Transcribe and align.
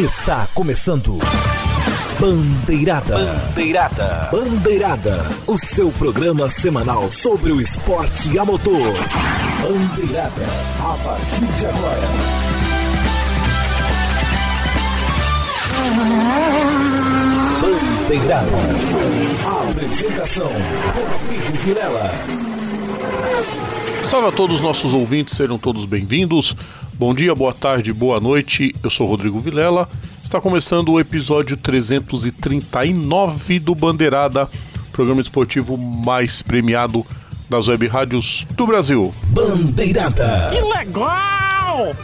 Está 0.00 0.48
começando. 0.54 1.18
Bandeirada. 2.18 3.18
Bandeirada. 3.18 4.28
Bandeirada. 4.32 5.26
O 5.46 5.58
seu 5.58 5.90
programa 5.90 6.48
semanal 6.48 7.12
sobre 7.12 7.52
o 7.52 7.60
esporte 7.60 8.38
a 8.38 8.42
motor. 8.42 8.94
Bandeirada. 9.60 10.46
A 10.78 10.96
partir 11.04 11.44
de 11.44 11.66
agora. 11.66 12.08
Bandeirada. 17.60 18.46
A 19.44 19.70
apresentação. 19.70 20.50
Rodrigo 20.50 21.58
Vilela. 21.62 22.10
Salve 24.02 24.28
a 24.28 24.32
todos 24.32 24.56
os 24.56 24.62
nossos 24.62 24.94
ouvintes, 24.94 25.36
sejam 25.36 25.58
todos 25.58 25.84
bem-vindos. 25.84 26.56
Bom 27.00 27.14
dia, 27.14 27.34
boa 27.34 27.54
tarde, 27.54 27.94
boa 27.94 28.20
noite. 28.20 28.74
Eu 28.82 28.90
sou 28.90 29.06
Rodrigo 29.06 29.40
Vilela. 29.40 29.88
Está 30.22 30.38
começando 30.38 30.90
o 30.90 31.00
episódio 31.00 31.56
339 31.56 33.58
do 33.58 33.74
Bandeirada, 33.74 34.46
programa 34.92 35.22
esportivo 35.22 35.78
mais 35.78 36.42
premiado 36.42 37.06
das 37.48 37.68
web 37.68 37.86
rádios 37.86 38.46
do 38.50 38.66
Brasil. 38.66 39.14
Bandeirada. 39.28 40.50
Que 40.52 40.60
legal! 40.60 41.96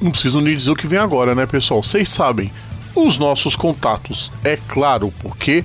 Não 0.00 0.12
preciso 0.12 0.40
nem 0.40 0.56
dizer 0.56 0.70
o 0.70 0.76
que 0.76 0.86
vem 0.86 1.00
agora, 1.00 1.34
né, 1.34 1.44
pessoal? 1.44 1.82
Vocês 1.82 2.08
sabem. 2.08 2.52
Os 2.94 3.18
nossos 3.18 3.56
contatos, 3.56 4.30
é 4.44 4.60
claro, 4.68 5.12
porque 5.18 5.64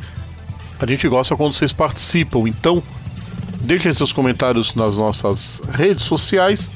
a 0.79 0.87
gente 0.87 1.07
gosta 1.07 1.35
quando 1.35 1.53
vocês 1.53 1.71
participam. 1.71 2.49
Então, 2.49 2.81
deixem 3.61 3.93
seus 3.93 4.11
comentários 4.11 4.73
nas 4.73 4.97
nossas 4.97 5.61
redes 5.71 6.03
sociais. 6.03 6.71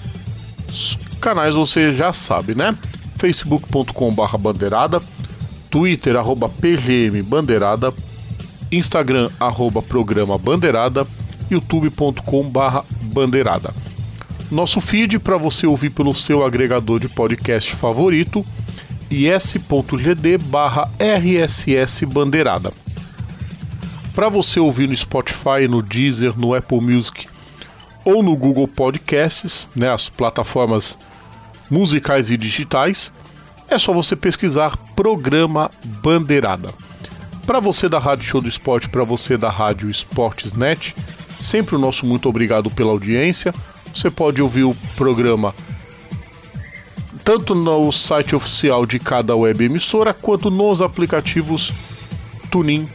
Canais 1.19 1.55
você 1.55 1.93
já 1.93 2.13
sabe, 2.13 2.55
né? 2.55 2.77
facebook.com.br 3.17 4.37
bandeirada, 4.37 5.01
twitter 5.69 6.15
arroba 6.15 6.47
pgm 6.47 7.21
bandeirada, 7.21 7.93
instagram 8.71 9.29
arroba 9.39 9.81
programa 9.81 10.37
bandeirada, 10.37 11.05
youtube.com.br 11.51 12.81
bandeirada. 13.01 13.73
Nosso 14.49 14.79
feed 14.79 15.19
para 15.19 15.37
você 15.37 15.67
ouvir 15.67 15.89
pelo 15.89 16.13
seu 16.13 16.43
agregador 16.45 16.99
de 16.99 17.09
podcast 17.09 17.75
favorito, 17.75 18.45
is.gd 19.11 20.37
barra 20.37 20.89
rss 20.97 22.03
bandeirada. 22.05 22.71
Para 24.13 24.29
você 24.29 24.59
ouvir 24.59 24.87
no 24.87 24.95
Spotify, 24.95 25.67
no 25.69 25.81
Deezer, 25.81 26.33
no 26.37 26.53
Apple 26.53 26.81
Music 26.81 27.27
ou 28.03 28.23
no 28.23 28.35
Google 28.35 28.67
Podcasts, 28.67 29.69
né, 29.75 29.91
as 29.91 30.09
plataformas 30.09 30.97
musicais 31.69 32.31
e 32.31 32.37
digitais, 32.37 33.11
é 33.69 33.77
só 33.77 33.93
você 33.93 34.15
pesquisar 34.15 34.75
Programa 34.95 35.69
Bandeirada. 36.01 36.73
Para 37.45 37.59
você 37.59 37.87
da 37.87 37.99
Rádio 37.99 38.25
Show 38.25 38.41
do 38.41 38.49
Esporte, 38.49 38.89
para 38.89 39.03
você 39.03 39.37
da 39.37 39.49
Rádio 39.49 39.89
Esportes 39.89 40.53
Net, 40.53 40.95
sempre 41.39 41.75
o 41.75 41.79
nosso 41.79 42.05
muito 42.05 42.27
obrigado 42.27 42.69
pela 42.69 42.91
audiência. 42.91 43.53
Você 43.93 44.09
pode 44.09 44.41
ouvir 44.41 44.63
o 44.63 44.75
programa 44.95 45.53
tanto 47.23 47.53
no 47.53 47.91
site 47.91 48.35
oficial 48.35 48.85
de 48.85 48.97
cada 48.97 49.35
web 49.35 49.63
emissora 49.63 50.15
quanto 50.15 50.49
nos 50.49 50.81
aplicativos 50.81 51.73
Tunin, 52.49 52.89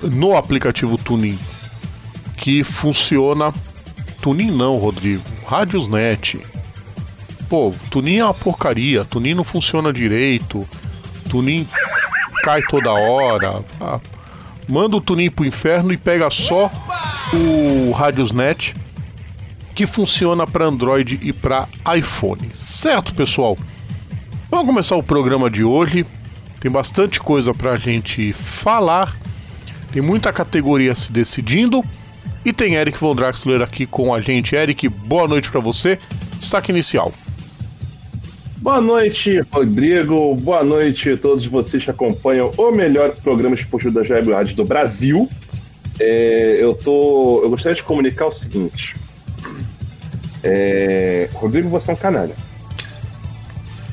no 0.00 0.36
aplicativo 0.36 0.96
Tunin, 0.96 1.36
que 2.36 2.62
funciona 2.62 3.52
Tunin 4.28 4.50
não, 4.50 4.76
Rodrigo, 4.76 5.24
Rádiosnet. 5.46 6.38
Pô, 7.48 7.74
Tunin 7.90 8.18
é 8.18 8.24
uma 8.24 8.34
porcaria, 8.34 9.02
Tunin 9.02 9.32
não 9.32 9.42
funciona 9.42 9.90
direito, 9.90 10.68
Tunin 11.30 11.66
cai 12.42 12.60
toda 12.60 12.92
hora. 12.92 13.64
Ah, 13.80 13.98
manda 14.68 14.98
o 14.98 15.00
Tunin 15.00 15.30
pro 15.30 15.46
inferno 15.46 15.94
e 15.94 15.96
pega 15.96 16.28
só 16.28 16.70
o 17.32 17.90
Radiosnet 17.92 18.74
que 19.74 19.86
funciona 19.86 20.46
para 20.46 20.66
Android 20.66 21.18
e 21.22 21.32
para 21.32 21.66
iPhone. 21.96 22.50
Certo, 22.52 23.14
pessoal? 23.14 23.56
Vamos 24.50 24.66
começar 24.66 24.96
o 24.96 25.02
programa 25.02 25.48
de 25.48 25.64
hoje. 25.64 26.04
Tem 26.60 26.70
bastante 26.70 27.18
coisa 27.18 27.54
para 27.54 27.72
a 27.72 27.76
gente 27.76 28.34
falar. 28.34 29.16
Tem 29.90 30.02
muita 30.02 30.34
categoria 30.34 30.94
se 30.94 31.10
decidindo. 31.10 31.82
E 32.48 32.52
tem 32.54 32.76
Eric 32.76 32.98
Von 32.98 33.14
Draxler 33.14 33.60
aqui 33.60 33.84
com 33.84 34.14
a 34.14 34.22
gente. 34.22 34.56
Eric, 34.56 34.88
boa 34.88 35.28
noite 35.28 35.50
para 35.50 35.60
você. 35.60 35.98
Destaque 36.38 36.72
inicial. 36.72 37.12
Boa 38.56 38.80
noite, 38.80 39.40
Rodrigo. 39.52 40.34
Boa 40.34 40.64
noite 40.64 41.10
a 41.10 41.18
todos 41.18 41.44
vocês 41.44 41.84
que 41.84 41.90
acompanham 41.90 42.50
o 42.56 42.70
melhor 42.70 43.14
programa 43.16 43.54
esportivo 43.54 43.92
da 43.92 44.00
Web 44.00 44.32
Rádio 44.32 44.56
do 44.56 44.64
Brasil. 44.64 45.28
É, 46.00 46.56
eu 46.58 46.72
tô, 46.72 47.42
eu 47.42 47.50
gostaria 47.50 47.76
de 47.76 47.82
comunicar 47.82 48.28
o 48.28 48.32
seguinte. 48.32 48.96
É, 50.42 51.28
Rodrigo, 51.34 51.68
você 51.68 51.90
é 51.90 51.92
um 51.92 51.98
canalha. 51.98 52.34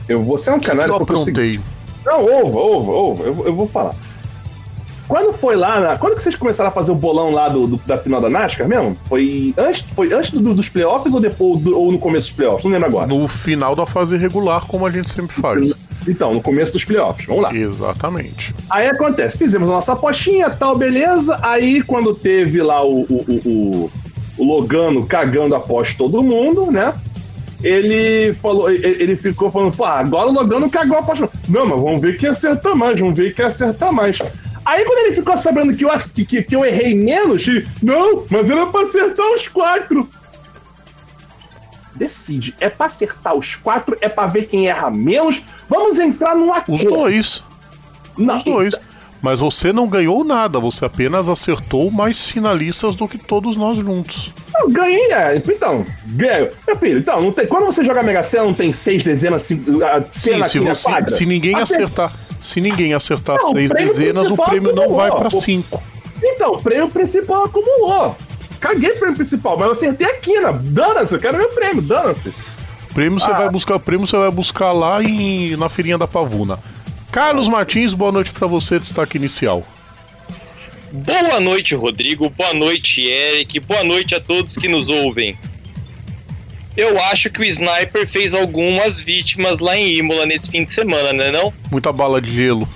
Eu, 0.08 0.24
você 0.24 0.50
é 0.50 0.54
um 0.54 0.62
canalha 0.62 0.92
eu 0.92 0.96
aprontei. 0.96 1.60
Não, 2.06 2.22
ouva, 2.22 2.58
ouva, 2.58 2.92
ouva. 2.94 3.24
Eu, 3.26 3.48
eu 3.48 3.54
vou 3.54 3.68
falar. 3.68 3.96
Quando 5.08 5.34
foi 5.34 5.56
lá, 5.56 5.80
na- 5.80 5.98
quando 5.98 6.16
que 6.16 6.24
vocês 6.24 6.36
começaram 6.36 6.70
a 6.70 6.72
fazer 6.74 6.92
o 6.92 6.96
bolão 6.96 7.32
lá 7.32 7.48
do, 7.48 7.68
do- 7.68 7.82
da 7.86 7.98
final 7.98 8.20
da 8.20 8.30
NASCAR 8.30 8.68
mesmo? 8.68 8.98
Foi 9.08 9.54
antes, 9.58 9.82
foi 9.96 10.12
antes 10.12 10.32
do- 10.32 10.54
dos 10.54 10.68
playoffs 10.68 11.14
ou 11.14 11.20
depois 11.20 11.62
do- 11.62 11.78
ou 11.80 11.92
no 11.92 12.00
começo 12.00 12.28
dos 12.28 12.36
playoffs? 12.36 12.64
Não 12.64 12.72
lembro 12.72 12.88
agora. 12.88 13.08
No 13.08 13.28
final 13.28 13.76
da 13.76 13.86
fase 13.86 14.18
regular, 14.18 14.66
como 14.66 14.86
a 14.86 14.90
gente 14.92 15.10
sempre 15.10 15.34
faz. 15.36 15.74
Então, 16.08 16.34
no 16.34 16.42
começo 16.42 16.72
dos 16.74 16.84
playoffs. 16.86 17.26
Vamos 17.28 17.44
lá. 17.44 17.54
Exatamente. 17.56 18.54
Aí 18.70 18.88
acontece, 18.88 19.38
fizemos 19.38 19.70
a 19.70 19.74
nossa 19.74 19.94
apostinha, 19.94 20.50
tal, 20.50 20.78
beleza. 20.78 21.38
Aí 21.42 21.82
quando 21.82 22.14
teve 22.16 22.62
lá 22.62 22.84
o, 22.86 23.02
o, 23.02 23.26
o, 23.46 23.92
o- 24.38 24.44
Logano 24.44 25.06
cagando 25.06 25.56
a 25.56 25.60
aposta 25.60 25.92
de 25.94 25.98
todo 25.98 26.22
mundo, 26.22 26.70
né? 26.72 26.94
Ele 27.64 28.34
falou, 28.36 28.70
ele 28.70 29.16
ficou 29.16 29.50
falando, 29.50 29.76
pô, 29.76 29.86
agora 29.86 30.28
o 30.28 30.34
Logano 30.34 30.70
cagou 30.70 30.98
a 30.98 31.00
aposta. 31.00 31.30
Não, 31.48 31.66
mas 31.66 31.80
vamos 31.80 32.02
ver 32.02 32.18
quem 32.18 32.30
acerta 32.30 32.76
mais, 32.76 33.00
vamos 33.00 33.16
ver 33.18 33.34
quem 33.34 33.46
acerta 33.46 33.92
mais. 33.92 34.20
Aí 34.66 34.84
quando 34.84 35.06
ele 35.06 35.16
ficou 35.16 35.38
sabendo 35.38 35.76
que 35.76 35.86
eu, 35.86 35.90
que, 36.26 36.44
que 36.44 36.56
eu 36.56 36.66
errei 36.66 36.96
menos, 36.96 37.48
ele, 37.48 37.68
não, 37.84 38.26
mas 38.30 38.50
era 38.50 38.66
pra 38.68 38.82
acertar 38.84 39.26
os 39.34 39.48
quatro. 39.48 40.10
Decide, 41.94 42.54
é 42.60 42.68
pra 42.70 42.88
acertar 42.88 43.36
os 43.36 43.56
quatro, 43.56 43.98
é 44.02 44.10
pra 44.10 44.26
ver 44.28 44.48
quem 44.48 44.68
erra 44.68 44.90
menos. 44.92 45.42
Vamos 45.70 45.98
entrar 45.98 46.36
num 46.36 46.52
acordo. 46.54 46.74
Os 46.76 46.84
dois. 46.84 47.44
Não, 48.18 48.36
Os 48.36 48.44
dois. 48.44 48.76
Mas 49.22 49.40
você 49.40 49.72
não 49.74 49.88
ganhou 49.88 50.24
nada, 50.24 50.60
você 50.60 50.86
apenas 50.86 51.28
acertou 51.30 51.90
mais 51.90 52.30
finalistas 52.30 52.96
do 52.96 53.08
que 53.08 53.18
todos 53.18 53.56
nós 53.56 53.78
juntos. 53.78 54.32
Eu 54.60 54.70
ganhei, 54.70 55.12
é. 55.12 55.38
Então, 55.38 55.86
ganho. 56.08 56.50
Meu 56.68 56.78
filho, 56.78 57.00
então, 57.00 57.32
tem, 57.32 57.48
quando 57.48 57.66
você 57.66 57.84
joga 57.84 58.04
Mega 58.04 58.22
Sena, 58.24 58.44
não 58.44 58.54
tem 58.54 58.72
seis 58.72 59.04
dezenas, 59.04 59.44
cinco, 59.44 59.84
a 59.84 60.02
Sim, 60.12 60.44
se, 60.44 60.60
você, 60.60 60.90
se 61.08 61.26
ninguém 61.26 61.56
Acer- 61.56 61.76
acertar, 61.78 62.14
se 62.46 62.62
ninguém 62.62 62.94
acertar 62.94 63.38
Não, 63.42 63.52
seis 63.52 63.70
dezenas, 63.72 64.30
o 64.32 64.36
prêmio 64.38 64.74
não 64.74 64.84
acumulou, 64.84 64.96
vai 64.96 65.12
para 65.12 65.30
cinco. 65.30 65.82
Então, 66.24 66.54
o 66.54 66.62
prêmio 66.62 66.90
principal 66.90 67.46
acumulou. 67.46 68.16
Caguei 68.60 68.92
o 68.92 69.00
prêmio 69.00 69.18
principal, 69.18 69.58
mas 69.58 69.68
eu 69.68 69.74
acertei 69.74 70.08
a 70.08 70.16
quina. 70.18 70.54
Dana-se, 70.54 71.14
eu 71.14 71.20
quero 71.20 71.38
meu 71.38 71.50
prêmio, 71.50 71.82
dana-se. 71.82 72.34
Prêmio 72.94 73.20
você 73.20 73.30
Ah. 73.30 73.34
vai 73.34 73.50
buscar, 73.50 73.78
prêmio 73.80 74.08
você 74.08 74.18
vai 74.18 74.32
buscar 74.32 74.72
lá 74.72 75.04
em, 75.04 75.56
na 75.58 75.68
feirinha 75.70 75.98
da 75.98 76.08
Pavuna. 76.08 76.58
Carlos 77.12 77.48
Martins, 77.50 77.94
boa 77.94 78.12
noite 78.12 78.32
para 78.32 78.48
você, 78.48 78.80
destaque 78.80 79.18
inicial. 79.18 79.64
Boa 80.92 81.40
noite, 81.40 81.76
Rodrigo. 81.76 82.30
Boa 82.30 82.54
noite, 82.54 83.02
Eric. 83.02 83.60
Boa 83.60 83.84
noite 83.84 84.16
a 84.16 84.22
todos 84.22 84.54
que 84.56 84.68
nos 84.68 84.88
ouvem. 84.88 85.38
Eu 86.76 87.02
acho 87.02 87.30
que 87.30 87.42
o 87.42 87.44
Sniper 87.44 88.08
fez 88.08 88.34
algumas 88.34 88.96
vítimas 88.96 89.60
lá 89.60 89.78
em 89.78 89.98
Imola 89.98 90.26
nesse 90.26 90.48
fim 90.48 90.66
de 90.66 90.76
semana, 90.76 91.14
né 91.14 91.32
não? 91.32 91.54
Muita 91.72 91.92
bala 91.94 92.22
de 92.22 92.32
gelo. 92.34 92.68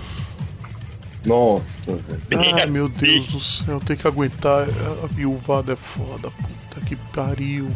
Nossa, 1.26 1.96
velho. 2.30 2.56
Ai, 2.56 2.66
meu 2.66 2.88
Deus 2.88 3.28
do 3.28 3.40
céu, 3.40 3.80
tem 3.86 3.98
que 3.98 4.08
aguentar. 4.08 4.68
A 5.04 5.08
viuvada 5.08 5.74
é 5.74 5.76
foda, 5.76 6.30
puta 6.32 6.86
que 6.86 6.96
pariu. 7.14 7.70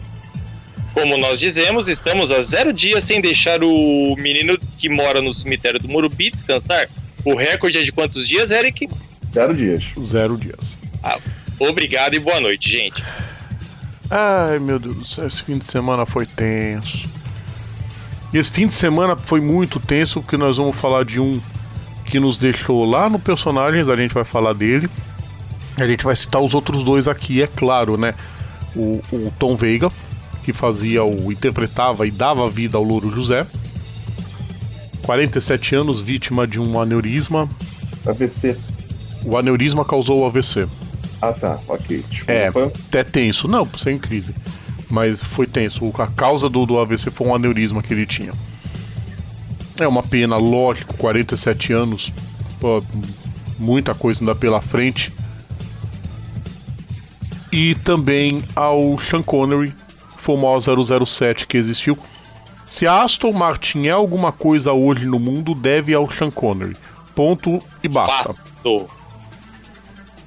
Como 0.93 1.17
nós 1.17 1.39
dizemos, 1.39 1.87
estamos 1.87 2.31
a 2.31 2.43
zero 2.43 2.71
dias 2.71 3.03
sem 3.05 3.19
deixar 3.19 3.63
o 3.63 4.15
menino 4.17 4.57
que 4.77 4.87
mora 4.87 5.21
no 5.21 5.33
cemitério 5.33 5.79
do 5.79 5.89
Morumbi 5.89 6.31
descansar. 6.31 6.87
O 7.25 7.35
recorde 7.35 7.79
é 7.79 7.83
de 7.83 7.91
quantos 7.91 8.27
dias, 8.27 8.49
Eric? 8.49 8.87
Zero 9.33 9.55
dias. 9.55 9.83
Zero 9.99 10.37
dias. 10.37 10.77
Ah, 11.03 11.17
obrigado 11.59 12.13
e 12.13 12.19
boa 12.19 12.39
noite, 12.39 12.69
gente. 12.69 13.03
Ai, 14.15 14.59
meu 14.59 14.77
Deus 14.77 14.95
do 14.95 15.03
céu, 15.03 15.25
esse 15.25 15.41
fim 15.41 15.57
de 15.57 15.65
semana 15.65 16.05
foi 16.05 16.27
tenso. 16.27 17.09
E 18.31 18.37
esse 18.37 18.51
fim 18.51 18.67
de 18.67 18.73
semana 18.75 19.17
foi 19.17 19.41
muito 19.41 19.79
tenso, 19.79 20.21
porque 20.21 20.37
nós 20.37 20.57
vamos 20.57 20.75
falar 20.75 21.03
de 21.03 21.19
um 21.19 21.41
que 22.05 22.19
nos 22.19 22.37
deixou 22.37 22.85
lá 22.85 23.09
no 23.09 23.17
Personagens, 23.17 23.89
a 23.89 23.95
gente 23.95 24.13
vai 24.13 24.23
falar 24.23 24.53
dele. 24.53 24.87
A 25.79 25.87
gente 25.87 26.05
vai 26.05 26.15
citar 26.15 26.43
os 26.43 26.53
outros 26.53 26.83
dois 26.83 27.07
aqui, 27.07 27.41
é 27.41 27.47
claro, 27.47 27.97
né? 27.97 28.13
O, 28.75 29.01
o 29.11 29.33
Tom 29.39 29.55
Veiga, 29.55 29.91
que 30.43 30.53
fazia 30.53 31.03
o. 31.03 31.31
interpretava 31.31 32.05
e 32.05 32.11
dava 32.11 32.47
vida 32.47 32.77
ao 32.77 32.83
Louro 32.83 33.09
José. 33.09 33.47
47 35.01 35.73
anos, 35.75 35.99
vítima 35.99 36.45
de 36.45 36.59
um 36.59 36.79
aneurisma. 36.79 37.49
AVC. 38.05 38.59
O 39.25 39.35
aneurisma 39.35 39.83
causou 39.83 40.21
o 40.21 40.25
AVC. 40.27 40.67
Ah, 41.29 41.33
tá. 41.33 41.59
Ok. 41.67 42.03
Tipo, 42.09 42.29
É, 42.31 42.47
até 42.47 43.03
tenso. 43.03 43.47
Não, 43.47 43.67
sem 43.77 43.97
crise. 43.97 44.35
Mas 44.89 45.23
foi 45.23 45.47
tenso. 45.47 45.89
A 45.99 46.07
causa 46.07 46.49
do, 46.49 46.65
do 46.65 46.77
AVC 46.77 47.09
foi 47.11 47.27
um 47.27 47.33
aneurisma 47.33 47.81
que 47.81 47.93
ele 47.93 48.05
tinha. 48.05 48.33
É 49.79 49.87
uma 49.87 50.03
pena, 50.03 50.37
lógico, 50.37 50.93
47 50.97 51.71
anos. 51.73 52.11
pô, 52.59 52.83
muita 53.57 53.95
coisa 53.95 54.21
ainda 54.21 54.35
pela 54.35 54.59
frente. 54.59 55.13
E 57.51 57.75
também 57.75 58.43
ao 58.55 58.97
Sean 58.99 59.21
Connery, 59.21 59.73
foi 60.17 60.35
o 60.35 60.37
maior 60.39 60.59
007 60.59 61.47
que 61.47 61.55
existiu. 61.55 61.97
Se 62.65 62.87
a 62.87 63.03
Aston 63.03 63.31
Martin 63.31 63.87
é 63.87 63.91
alguma 63.91 64.31
coisa 64.31 64.73
hoje 64.73 65.05
no 65.05 65.19
mundo, 65.19 65.53
deve 65.53 65.93
ao 65.93 66.09
Sean 66.09 66.31
Connery. 66.31 66.75
Ponto 67.15 67.61
e 67.83 67.87
basta. 67.87 68.33
Tô. 68.61 68.87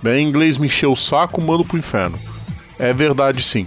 Bem, 0.03 0.25
em 0.25 0.29
inglês 0.29 0.59
me 0.59 0.67
encheu 0.67 0.93
o 0.93 0.97
saco, 0.97 1.41
mando 1.41 1.65
pro 1.65 1.79
inferno. 1.79 2.19
É 2.79 2.93
verdade 2.93 3.43
sim. 3.43 3.67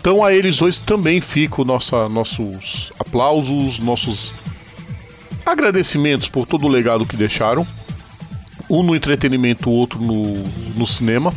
Então 0.00 0.24
a 0.24 0.32
eles 0.32 0.58
dois 0.58 0.78
também 0.78 1.20
ficam 1.20 1.64
nossos 1.64 2.92
aplausos, 2.98 3.78
nossos 3.78 4.32
agradecimentos 5.44 6.28
por 6.28 6.46
todo 6.46 6.66
o 6.66 6.68
legado 6.68 7.06
que 7.06 7.16
deixaram. 7.16 7.66
Um 8.70 8.82
no 8.82 8.94
entretenimento, 8.94 9.70
o 9.70 9.72
outro 9.72 10.00
no, 10.00 10.42
no 10.76 10.86
cinema. 10.86 11.32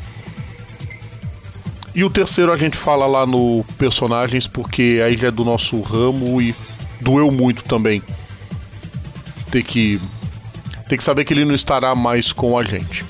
E 1.94 2.04
o 2.04 2.10
terceiro 2.10 2.52
a 2.52 2.58
gente 2.58 2.78
fala 2.78 3.06
lá 3.06 3.26
no 3.26 3.66
personagens, 3.78 4.48
porque 4.48 5.02
aí 5.04 5.18
já 5.18 5.28
é 5.28 5.32
do 5.32 5.44
nosso 5.44 5.80
ramo 5.82 6.42
e 6.42 6.56
doeu 7.02 7.32
muito 7.32 7.64
também. 7.64 8.02
Ter 9.50 9.64
que, 9.64 10.00
ter 10.88 10.98
que 10.98 11.04
saber 11.04 11.26
que 11.26 11.34
ele 11.34 11.44
não 11.44 11.56
estará 11.56 11.94
mais 11.94 12.32
com 12.32 12.58
a 12.58 12.64
gente. 12.64 13.04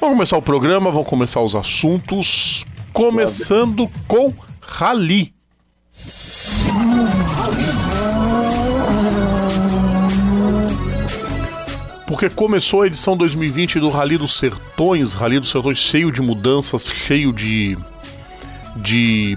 Vamos 0.00 0.16
começar 0.16 0.38
o 0.38 0.42
programa, 0.42 0.90
vamos 0.90 1.06
começar 1.06 1.42
os 1.42 1.54
assuntos. 1.54 2.64
Começando 2.90 3.86
com 4.08 4.32
Rally. 4.58 5.34
Porque 12.06 12.30
começou 12.30 12.80
a 12.80 12.86
edição 12.86 13.14
2020 13.14 13.78
do 13.78 13.90
Rally 13.90 14.16
dos 14.16 14.38
Sertões, 14.38 15.12
Rally 15.12 15.38
dos 15.38 15.50
Sertões 15.50 15.76
cheio 15.76 16.10
de 16.10 16.22
mudanças, 16.22 16.90
cheio 16.90 17.30
de, 17.30 17.76
de 18.76 19.36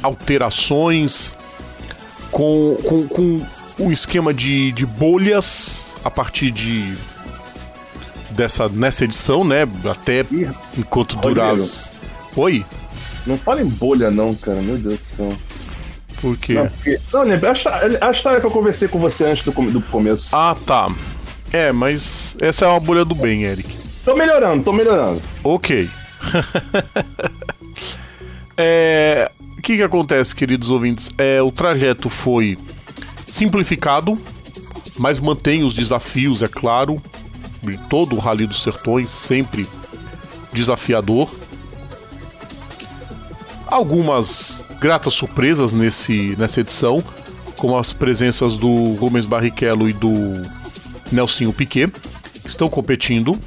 alterações, 0.00 1.34
com, 2.30 2.76
com, 2.84 3.08
com 3.08 3.46
um 3.80 3.90
esquema 3.90 4.32
de, 4.32 4.70
de 4.70 4.86
bolhas 4.86 5.96
a 6.04 6.10
partir 6.10 6.52
de 6.52 6.96
dessa 8.38 8.68
nessa 8.68 9.04
edição, 9.04 9.42
né? 9.42 9.68
Até 9.90 10.20
Ih, 10.30 10.48
enquanto 10.78 11.16
durar 11.16 11.54
as. 11.54 11.90
Oi? 12.36 12.64
Não 13.26 13.36
fala 13.36 13.60
em 13.60 13.66
bolha, 13.66 14.10
não, 14.10 14.34
cara. 14.34 14.62
Meu 14.62 14.78
Deus 14.78 15.00
do 15.00 15.16
céu. 15.16 15.36
Por 16.20 16.36
quê? 16.38 16.54
Não, 16.54 16.68
porque... 16.68 16.98
não 17.12 17.22
lembra. 17.24 17.50
A, 17.50 17.52
histó- 17.52 17.70
a 18.00 18.10
história 18.10 18.40
que 18.40 18.46
eu 18.46 18.50
conversei 18.50 18.86
com 18.86 18.98
você 19.00 19.24
antes 19.24 19.44
do, 19.44 19.52
do 19.70 19.82
começo. 19.82 20.28
Ah, 20.32 20.56
tá. 20.64 20.88
É, 21.52 21.72
mas 21.72 22.36
essa 22.40 22.64
é 22.64 22.68
uma 22.68 22.80
bolha 22.80 23.04
do 23.04 23.14
bem, 23.14 23.42
Eric. 23.42 23.68
Tô 24.04 24.14
melhorando, 24.14 24.62
tô 24.62 24.72
melhorando. 24.72 25.20
Ok. 25.42 25.90
é, 28.56 29.30
o 29.56 29.62
que, 29.62 29.76
que 29.76 29.82
acontece, 29.82 30.34
queridos 30.34 30.70
ouvintes? 30.70 31.10
É, 31.18 31.42
o 31.42 31.50
trajeto 31.50 32.08
foi 32.08 32.56
simplificado, 33.26 34.18
mas 34.96 35.20
mantém 35.20 35.64
os 35.64 35.74
desafios, 35.74 36.42
é 36.42 36.48
claro. 36.48 37.02
De 37.62 37.76
Todo 37.88 38.16
o 38.16 38.18
Rally 38.18 38.46
dos 38.46 38.62
Sertões, 38.62 39.08
sempre 39.10 39.66
desafiador. 40.52 41.28
Algumas 43.66 44.64
gratas 44.80 45.14
surpresas 45.14 45.72
nesse, 45.72 46.34
nessa 46.38 46.60
edição, 46.60 47.02
como 47.56 47.76
as 47.76 47.92
presenças 47.92 48.56
do 48.56 48.94
Rubens 48.94 49.26
Barrichello 49.26 49.88
e 49.88 49.92
do 49.92 50.42
Nelsinho 51.12 51.52
Piquet, 51.52 51.92
que 52.42 52.48
estão 52.48 52.68
competindo. 52.68 53.38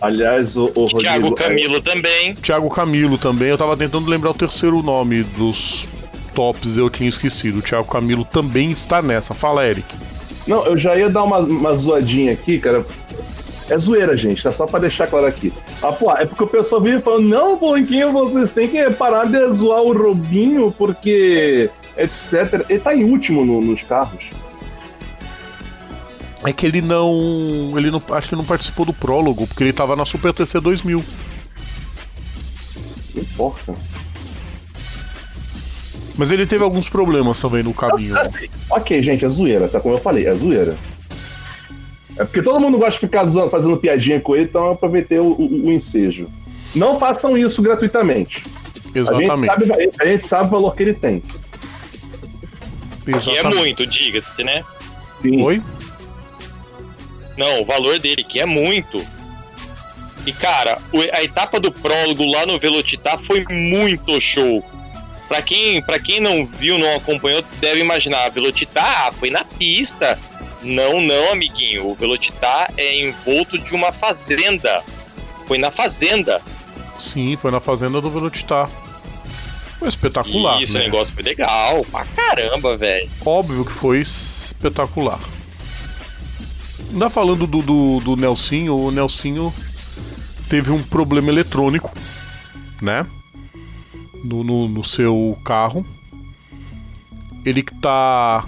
Aliás, 0.00 0.56
o, 0.56 0.64
o 0.74 0.86
Rodrigo. 0.86 1.02
Thiago 1.02 1.34
Camilo 1.34 1.80
também. 1.80 2.34
Thiago 2.34 2.68
Camilo 2.70 3.18
também. 3.18 3.48
Eu 3.48 3.58
tava 3.58 3.76
tentando 3.76 4.10
lembrar 4.10 4.30
o 4.30 4.34
terceiro 4.34 4.82
nome 4.82 5.22
dos 5.22 5.86
tops, 6.34 6.76
eu 6.76 6.90
tinha 6.90 7.08
esquecido. 7.08 7.58
O 7.58 7.62
Thiago 7.62 7.86
Camilo 7.86 8.24
também 8.24 8.72
está 8.72 9.00
nessa. 9.00 9.32
Fala, 9.32 9.64
Eric. 9.64 9.86
Não, 10.46 10.64
eu 10.66 10.76
já 10.76 10.96
ia 10.96 11.08
dar 11.08 11.22
uma, 11.22 11.38
uma 11.38 11.74
zoadinha 11.76 12.32
aqui, 12.32 12.58
cara. 12.58 12.84
É 13.70 13.78
zoeira, 13.78 14.16
gente, 14.16 14.42
tá? 14.42 14.52
Só 14.52 14.66
pra 14.66 14.80
deixar 14.80 15.06
claro 15.06 15.26
aqui. 15.26 15.52
Ah, 15.82 15.92
pô, 15.92 16.10
é 16.12 16.26
porque 16.26 16.42
o 16.44 16.48
pessoal 16.48 16.80
vive 16.80 17.00
falando, 17.00 17.28
não, 17.28 17.56
Blanquinho, 17.56 18.12
vocês 18.12 18.50
têm 18.52 18.68
que 18.68 18.90
parar 18.90 19.24
de 19.26 19.38
zoar 19.54 19.80
o 19.82 19.92
Robinho, 19.96 20.72
porque. 20.76 21.70
etc. 21.96 22.66
Ele 22.68 22.80
tá 22.80 22.94
em 22.94 23.04
último 23.04 23.44
no- 23.46 23.60
nos 23.62 23.82
carros. 23.82 24.24
É 26.44 26.52
que 26.52 26.66
ele 26.66 26.80
não. 26.82 27.72
Ele 27.76 27.90
não. 27.90 28.02
Acho 28.10 28.30
que 28.30 28.36
não 28.36 28.44
participou 28.44 28.84
do 28.84 28.92
prólogo, 28.92 29.46
porque 29.46 29.62
ele 29.62 29.72
tava 29.72 29.94
na 29.94 30.04
Super 30.04 30.34
TC 30.34 30.58
2000. 30.60 31.02
Não 33.14 33.22
importa. 33.22 33.74
Mas 36.16 36.30
ele 36.30 36.46
teve 36.46 36.62
alguns 36.62 36.88
problemas 36.88 37.40
também 37.40 37.62
no 37.62 37.72
caminho. 37.72 38.14
né? 38.14 38.30
Ok, 38.70 39.02
gente, 39.02 39.24
é 39.24 39.28
zoeira, 39.28 39.68
tá? 39.68 39.80
Como 39.80 39.94
eu 39.94 39.98
falei, 39.98 40.26
é 40.26 40.34
zoeira. 40.34 40.76
É 42.18 42.24
porque 42.24 42.42
todo 42.42 42.60
mundo 42.60 42.76
gosta 42.76 42.92
de 42.92 42.98
ficar 42.98 43.24
zoando, 43.24 43.50
fazendo 43.50 43.76
piadinha 43.78 44.20
com 44.20 44.36
ele, 44.36 44.44
então 44.44 44.66
eu 44.66 44.72
aproveitei 44.72 45.18
o, 45.18 45.32
o- 45.32 45.66
o 45.66 45.72
ensejo. 45.72 46.28
Não 46.74 46.98
façam 46.98 47.36
isso 47.36 47.62
gratuitamente. 47.62 48.42
A 48.44 48.98
gente, 48.98 48.98
Exatamente. 48.98 49.46
sabe, 49.46 49.90
a 50.00 50.06
gente 50.06 50.26
sabe 50.28 50.46
o 50.48 50.50
valor 50.50 50.76
que 50.76 50.82
ele 50.82 50.94
tem. 50.94 51.20
Que 53.04 53.12
é 53.12 53.16
Exatamente. 53.16 53.56
muito, 53.56 53.86
diga-se, 53.86 54.44
né? 54.44 54.62
Sim. 55.22 55.42
Oi? 55.42 55.62
Não, 57.36 57.62
o 57.62 57.64
valor 57.64 57.98
dele, 57.98 58.22
que 58.24 58.38
é 58.40 58.44
muito. 58.46 59.02
E, 60.26 60.32
cara, 60.32 60.78
a 61.14 61.22
etapa 61.22 61.58
do 61.58 61.72
prólogo 61.72 62.24
lá 62.30 62.44
no 62.46 62.58
Velocitar 62.58 63.18
foi 63.26 63.44
muito 63.50 64.20
show. 64.34 64.62
Pra 65.28 65.40
quem, 65.40 65.82
pra 65.82 65.98
quem 65.98 66.20
não 66.20 66.44
viu, 66.44 66.78
não 66.78 66.96
acompanhou, 66.96 67.42
deve 67.60 67.80
imaginar, 67.80 68.28
Velocitar 68.30 69.06
ah, 69.06 69.12
foi 69.12 69.30
na 69.30 69.44
pista. 69.44 70.18
Não, 70.62 71.00
não, 71.00 71.32
amiguinho. 71.32 71.88
O 71.88 71.94
Velocitar 71.94 72.70
é 72.76 73.00
envolto 73.00 73.58
de 73.58 73.74
uma 73.74 73.92
fazenda. 73.92 74.82
Foi 75.46 75.58
na 75.58 75.70
fazenda. 75.70 76.40
Sim, 76.98 77.36
foi 77.36 77.50
na 77.50 77.60
fazenda 77.60 78.00
do 78.00 78.10
Velocitar. 78.10 78.68
Foi 79.78 79.88
espetacular, 79.88 80.62
Isso, 80.62 80.70
o 80.70 80.74
né? 80.74 80.84
negócio 80.84 81.12
foi 81.12 81.24
legal. 81.24 81.84
Pra 81.90 82.04
caramba, 82.04 82.76
velho. 82.76 83.10
Óbvio 83.24 83.64
que 83.64 83.72
foi 83.72 83.98
espetacular. 83.98 85.18
Ainda 86.92 87.10
falando 87.10 87.46
do, 87.46 87.62
do, 87.62 88.00
do 88.00 88.16
Nelsinho, 88.16 88.76
o 88.76 88.90
Nelsinho 88.90 89.52
teve 90.48 90.70
um 90.70 90.82
problema 90.82 91.30
eletrônico, 91.30 91.92
né? 92.80 93.06
No, 94.24 94.44
no, 94.44 94.68
no 94.68 94.84
seu 94.84 95.36
carro. 95.44 95.84
Ele 97.44 97.62
que 97.62 97.74
tá 97.74 98.44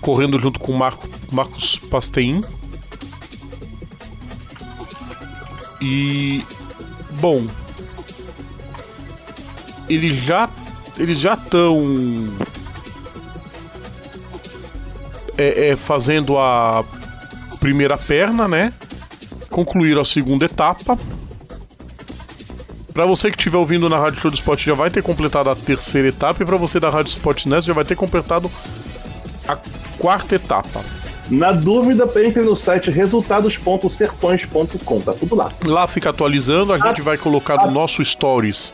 correndo 0.00 0.38
junto 0.38 0.60
com 0.60 0.72
o 0.72 0.78
Marco, 0.78 1.08
Marcos 1.32 1.78
Pastein. 1.78 2.42
E. 5.80 6.44
Bom. 7.20 7.46
Eles 9.88 10.14
já. 10.16 10.50
Eles 10.98 11.20
já 11.20 11.34
estão 11.34 12.34
é, 15.36 15.68
é, 15.68 15.76
fazendo 15.76 16.38
a 16.38 16.84
primeira 17.60 17.98
perna, 17.98 18.48
né? 18.48 18.72
Concluíram 19.50 20.00
a 20.00 20.04
segunda 20.04 20.46
etapa. 20.46 20.98
Pra 22.96 23.04
você 23.04 23.30
que 23.30 23.36
estiver 23.36 23.58
ouvindo 23.58 23.90
na 23.90 23.98
Rádio 23.98 24.22
Show 24.22 24.30
do 24.30 24.36
Spot 24.36 24.58
já 24.58 24.72
vai 24.72 24.88
ter 24.88 25.02
completado 25.02 25.50
a 25.50 25.54
terceira 25.54 26.08
etapa 26.08 26.42
e 26.42 26.46
pra 26.46 26.56
você 26.56 26.80
da 26.80 26.88
Rádio 26.88 27.10
Spot 27.10 27.44
Nest 27.44 27.66
já 27.66 27.74
vai 27.74 27.84
ter 27.84 27.94
completado 27.94 28.50
a 29.46 29.58
quarta 29.98 30.34
etapa. 30.34 30.80
Na 31.28 31.52
dúvida, 31.52 32.10
entre 32.24 32.40
no 32.40 32.56
site 32.56 32.90
resultados.sertões.com, 32.90 35.00
tá 35.02 35.12
tudo 35.12 35.34
lá. 35.34 35.52
Lá 35.62 35.86
fica 35.86 36.08
atualizando, 36.08 36.72
a 36.72 36.78
gente 36.78 37.02
vai 37.02 37.18
colocar 37.18 37.66
no 37.66 37.70
nosso 37.70 38.02
Stories. 38.02 38.72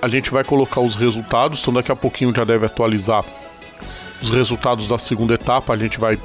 A 0.00 0.06
gente 0.06 0.30
vai 0.30 0.44
colocar 0.44 0.80
os 0.80 0.94
resultados, 0.94 1.62
então 1.62 1.74
daqui 1.74 1.90
a 1.90 1.96
pouquinho 1.96 2.32
já 2.32 2.44
deve 2.44 2.66
atualizar 2.66 3.24
os 4.22 4.30
resultados 4.30 4.86
da 4.86 4.98
segunda 4.98 5.34
etapa, 5.34 5.72
a 5.72 5.76
gente 5.76 5.98
vai 5.98 6.16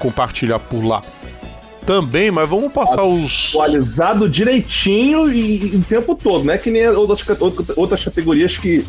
compartilhar 0.00 0.58
por 0.58 0.84
lá 0.84 1.04
também, 1.86 2.30
mas 2.30 2.48
vamos 2.48 2.72
passar 2.72 3.04
os. 3.04 3.50
Atualizado 3.54 4.28
direitinho 4.28 5.32
e, 5.32 5.74
e 5.74 5.76
o 5.76 5.82
tempo 5.82 6.14
todo, 6.14 6.44
né? 6.44 6.58
Que 6.58 6.70
nem 6.70 6.86
outras, 6.88 7.24
outras- 7.76 8.04
categorias 8.04 8.56
que, 8.56 8.84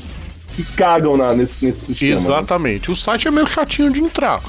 que 0.55 0.63
cagam 0.75 1.15
na, 1.15 1.33
nesse, 1.33 1.63
nesse 1.65 1.85
sistema. 1.85 2.09
né? 2.11 2.15
Exatamente. 2.17 2.91
O 2.91 2.95
site 2.95 3.27
é 3.27 3.31
meio 3.31 3.47
chatinho 3.47 3.91
de 3.91 4.01
entrar. 4.01 4.41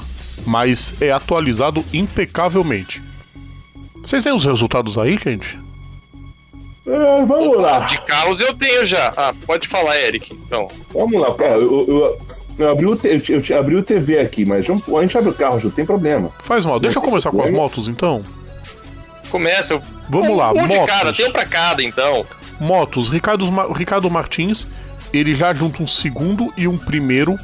mas 0.45 0.95
é 1.01 1.11
atualizado 1.11 1.83
impecavelmente. 1.93 3.03
Vocês 4.01 4.23
têm 4.23 4.33
os 4.33 4.45
resultados 4.45 4.97
aí, 4.97 5.17
gente? 5.17 5.57
É, 6.87 7.25
vamos 7.25 7.57
lá. 7.57 7.79
De 7.87 8.01
carros 8.05 8.39
eu 8.39 8.55
tenho 8.55 8.87
já. 8.87 9.13
Ah, 9.15 9.33
pode 9.45 9.67
falar, 9.67 9.95
Eric. 9.99 10.33
Então. 10.33 10.69
Vamos 10.93 11.21
lá, 11.21 11.33
cara. 11.35 11.57
Eu, 11.59 11.85
eu, 11.87 12.17
eu 12.57 12.69
abri, 12.71 12.85
o, 12.87 12.95
te- 12.95 13.07
eu, 13.29 13.41
eu 13.47 13.59
abri 13.59 13.75
o 13.75 13.83
TV 13.83 14.19
aqui, 14.19 14.45
mas 14.45 14.65
vamos- 14.65 14.83
a 14.87 15.01
gente 15.01 15.17
abre 15.17 15.29
o 15.29 15.33
carro, 15.33 15.59
não 15.63 15.69
tem 15.69 15.85
problema. 15.85 16.31
Faz 16.43 16.65
mal. 16.65 16.79
Deixa 16.79 16.97
eu 16.97 17.03
começar 17.03 17.29
com 17.31 17.43
as 17.43 17.51
motos 17.51 17.87
então. 17.87 18.23
Começa. 19.29 19.73
Eu... 19.73 19.83
Vamos 20.09 20.37
lá, 20.37 20.51
um 20.51 20.55
de 20.55 20.67
motos. 20.67 20.85
cara, 20.85 21.13
tem 21.13 21.27
um 21.27 21.31
pra 21.31 21.45
cada, 21.45 21.83
então. 21.83 22.25
Motos, 22.59 23.09
Ricardo, 23.09 23.45
Ricardo 23.73 24.09
Martins, 24.09 24.67
ele 25.13 25.33
já 25.33 25.53
junta 25.53 25.81
um 25.81 25.87
segundo 25.87 26.53
e 26.57 26.67
um 26.67 26.77
primeiro. 26.77 27.37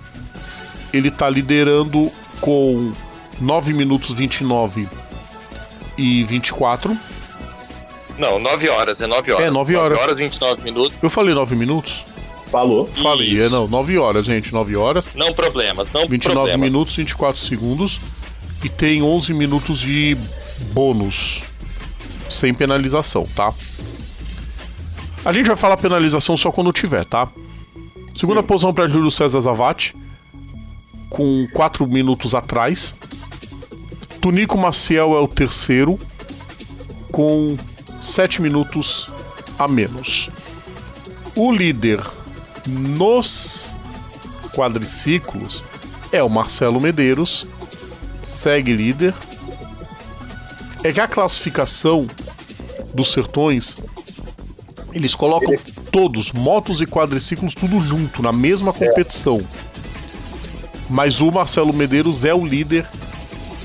Ele 0.94 1.12
tá 1.12 1.30
liderando 1.30 2.12
com 2.40 2.94
9 3.40 3.74
minutos 3.74 4.12
29 4.12 4.88
e 5.98 6.24
24. 6.24 6.98
Não, 8.18 8.40
9 8.40 8.70
horas, 8.70 9.00
é 9.00 9.08
9 9.08 9.32
horas. 9.32 9.46
É, 9.46 9.50
nove 9.50 9.76
horas. 9.76 9.98
9 9.98 10.04
horas, 10.04 10.18
29 10.18 10.62
minutos. 10.64 10.98
Eu 11.02 11.10
falei 11.10 11.34
9 11.34 11.56
minutos? 11.56 12.06
Falou. 12.50 12.86
Falei, 12.86 13.42
é 13.42 13.50
não, 13.50 13.68
9 13.68 13.98
horas, 13.98 14.26
gente, 14.26 14.54
9 14.54 14.76
horas. 14.78 15.10
Não 15.16 15.34
problemas, 15.34 15.90
não 15.92 16.08
29 16.08 16.34
problemas. 16.34 16.60
minutos, 16.62 16.96
24 16.96 17.42
segundos. 17.42 18.00
E 18.64 18.70
tem 18.70 19.04
11 19.04 19.34
minutos 19.34 19.80
de 19.80 20.18
bônus. 20.72 21.44
Sem 22.30 22.54
penalização, 22.54 23.28
tá? 23.36 23.54
A 25.24 25.34
gente 25.34 25.48
vai 25.48 25.56
falar 25.56 25.78
penalização 25.78 26.36
só 26.36 26.52
quando 26.52 26.72
tiver, 26.72 27.06
tá? 27.06 27.28
Segunda 28.14 28.44
posição 28.44 28.74
para 28.74 28.88
Júlio 28.88 29.12
César 29.12 29.40
Zavati. 29.40 29.96
Com 31.10 31.48
4 31.54 31.88
minutos 31.88 32.36
atrás. 32.36 32.96
Tunico 34.22 34.58
Maciel 34.58 35.16
é 35.16 35.20
o 35.20 35.28
terceiro. 35.28 36.00
Com 37.12 37.58
7 38.02 38.42
minutos 38.42 39.10
a 39.58 39.68
menos. 39.68 40.30
O 41.36 41.52
líder 41.52 42.00
nos 42.68 43.76
quadriciclos 44.54 45.64
é 46.12 46.24
o 46.24 46.30
Marcelo 46.30 46.80
Medeiros, 46.80 47.46
segue 48.24 48.74
líder. 48.74 49.14
É 50.86 50.92
que 50.92 51.02
a 51.02 51.08
classificação 51.08 52.06
dos 52.94 53.12
sertões 53.12 53.76
eles 54.94 55.16
colocam 55.16 55.56
todos, 55.92 56.32
motos 56.32 56.80
e 56.80 56.86
quadriciclos, 56.86 57.56
tudo 57.56 57.80
junto, 57.80 58.22
na 58.22 58.32
mesma 58.32 58.72
competição. 58.72 59.42
Mas 60.88 61.22
o 61.22 61.32
Marcelo 61.32 61.74
Medeiros 61.74 62.24
é 62.24 62.36
o 62.36 62.46
líder 62.46 62.88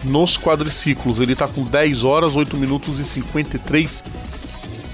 nos 0.03 0.39
quadriciclos. 0.39 1.19
Ele 1.19 1.37
tá 1.37 1.47
com 1.47 1.63
10 1.63 2.05
horas, 2.05 2.37
8 2.37 2.57
minutos 2.57 2.99
e 2.99 3.05
53 3.05 4.03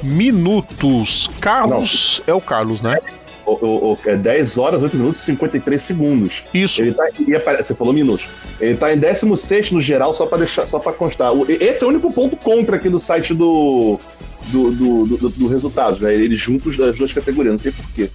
minutos. 0.02 1.30
Carlos 1.40 2.21
é 2.26 2.35
o 2.35 2.40
Carlos, 2.40 2.83
né? 2.83 2.99
O, 3.46 3.92
o, 3.92 3.98
é 4.06 4.16
10 4.16 4.58
horas, 4.58 4.82
8 4.82 4.96
minutos 4.96 5.22
e 5.22 5.26
53 5.26 5.80
segundos. 5.80 6.42
Isso. 6.52 6.82
Ele 6.82 6.92
tá, 6.92 7.04
e 7.26 7.34
apare- 7.36 7.62
você 7.62 7.74
falou 7.74 7.92
minutos. 7.94 8.26
Ele 8.60 8.76
tá 8.76 8.92
em 8.92 8.98
16 8.98 9.70
no 9.70 9.80
geral, 9.80 10.14
só 10.16 10.26
pra, 10.26 10.38
deixar, 10.38 10.66
só 10.66 10.80
pra 10.80 10.92
constar. 10.92 11.32
Esse 11.48 11.84
é 11.84 11.86
o 11.86 11.90
único 11.90 12.12
ponto 12.12 12.36
contra 12.36 12.74
aqui 12.76 12.88
do 12.88 12.98
site 12.98 13.32
do. 13.32 14.00
do, 14.48 14.70
do, 14.72 15.06
do, 15.16 15.28
do 15.30 15.46
resultado, 15.48 16.00
né? 16.00 16.12
Eles 16.12 16.40
juntos 16.40 16.76
das 16.76 16.96
duas 16.98 17.12
categorias, 17.12 17.52
não 17.54 17.58
sei 17.60 17.70
porquê. 17.70 18.10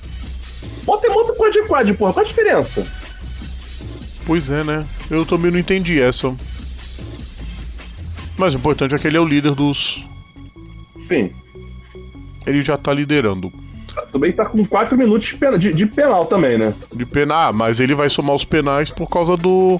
Bota 0.83 1.09
moto 1.09 1.33
quad 1.35 1.55
quad, 1.67 1.93
porra. 1.93 2.11
Qual 2.13 2.25
a 2.25 2.27
diferença? 2.27 2.85
Pois 4.25 4.50
é, 4.51 4.63
né? 4.65 4.85
Eu 5.09 5.25
também 5.25 5.50
não 5.50 5.59
entendi 5.59 6.00
essa. 6.01 6.35
Mas 8.38 8.53
o 8.53 8.57
importante 8.57 8.93
é 8.95 9.00
que 9.00 9.07
ele 9.07 9.17
é 9.17 9.19
o 9.19 9.25
líder 9.27 9.53
dos. 9.55 10.05
Sim. 11.07 11.31
Ele 12.45 12.61
já 12.61 12.75
tá 12.77 12.93
liderando. 12.93 13.51
Também 14.12 14.31
tá 14.31 14.45
com 14.45 14.65
4 14.65 14.98
minutos 14.98 15.27
de, 15.29 15.36
pena- 15.38 15.57
de- 15.60 15.74
de 15.74 15.86
penal 15.86 16.25
também, 16.25 16.57
né? 16.57 16.74
De 16.93 17.05
pena. 17.05 17.48
Ah, 17.48 17.51
mas 17.51 17.79
ele 17.79 17.93
vai 17.95 18.10
somar 18.10 18.36
os 18.36 18.43
penais 18.45 18.89
por 18.89 19.07
causa 19.10 19.36
do. 19.38 19.79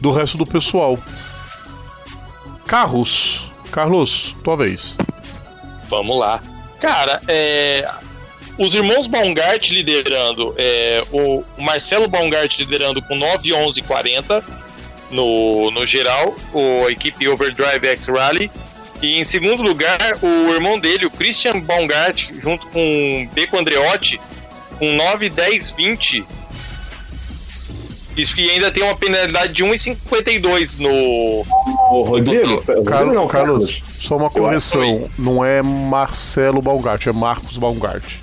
do 0.00 0.10
resto 0.10 0.36
do 0.38 0.46
pessoal. 0.46 0.98
Carros. 2.66 3.50
Carlos, 3.70 4.36
tua 4.42 4.56
vez. 4.56 4.98
Vamos 5.88 6.18
lá. 6.18 6.40
Cara, 6.80 7.20
é, 7.28 7.88
os 8.58 8.72
irmãos 8.74 9.06
Baumgart 9.06 9.62
liderando, 9.68 10.54
é, 10.56 11.02
o 11.12 11.44
Marcelo 11.58 12.08
Baumgart 12.08 12.50
liderando 12.58 13.00
com 13.02 13.14
9, 13.16 13.52
11 13.52 13.82
40 13.82 14.44
no, 15.10 15.70
no 15.70 15.86
geral, 15.86 16.34
o, 16.52 16.86
a 16.86 16.90
equipe 16.92 17.28
Overdrive 17.28 17.86
X 17.88 18.04
Rally. 18.06 18.50
E 19.02 19.20
em 19.20 19.24
segundo 19.24 19.62
lugar, 19.62 19.98
o 20.22 20.52
irmão 20.52 20.78
dele, 20.78 21.06
o 21.06 21.10
Christian 21.10 21.60
Baumgart, 21.60 22.28
junto 22.42 22.66
com 22.68 23.28
Beco 23.32 23.58
Andreotti, 23.58 24.20
com 24.78 24.92
9, 24.94 25.30
10, 25.30 25.70
20. 25.72 26.24
Isso 28.16 28.34
que 28.34 28.42
ainda 28.50 28.70
tem 28.70 28.82
uma 28.82 28.96
penalidade 28.96 29.54
de 29.54 29.62
1,52 29.62 30.78
no. 30.78 30.90
Ô, 31.90 32.02
Rodrigo? 32.02 32.56
Rodrigo 32.56 32.84
Carlos, 32.84 33.14
não, 33.14 33.26
Carlos, 33.26 33.80
só 33.98 34.16
uma 34.16 34.28
correção. 34.28 35.08
Não 35.18 35.42
é 35.44 35.62
Marcelo 35.62 36.60
Balgart, 36.60 37.06
é 37.06 37.12
Marcos 37.12 37.56
Balgart. 37.56 38.16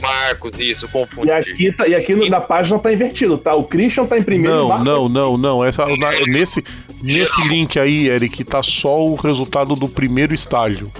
Marcos, 0.00 0.52
isso, 0.58 0.88
confundi. 0.88 1.28
E 1.28 1.32
aqui, 1.32 1.72
tá, 1.72 1.86
e 1.86 1.94
aqui 1.94 2.14
no- 2.14 2.26
na 2.28 2.40
página 2.40 2.78
tá 2.78 2.92
invertido, 2.92 3.36
tá? 3.38 3.54
O 3.54 3.64
Christian 3.64 4.06
tá 4.06 4.18
em 4.18 4.22
primeiro. 4.22 4.56
Não, 4.56 4.64
o 4.64 4.68
Marcos- 4.68 4.86
não, 4.86 5.08
não, 5.08 5.36
não. 5.36 5.64
Essa, 5.64 5.86
na- 5.96 6.10
nesse, 6.26 6.64
nesse 7.02 7.40
link 7.48 7.78
aí, 7.78 8.08
Eric, 8.08 8.44
tá 8.44 8.62
só 8.62 9.04
o 9.04 9.14
resultado 9.14 9.74
do 9.74 9.88
primeiro 9.88 10.32
estágio. 10.34 10.90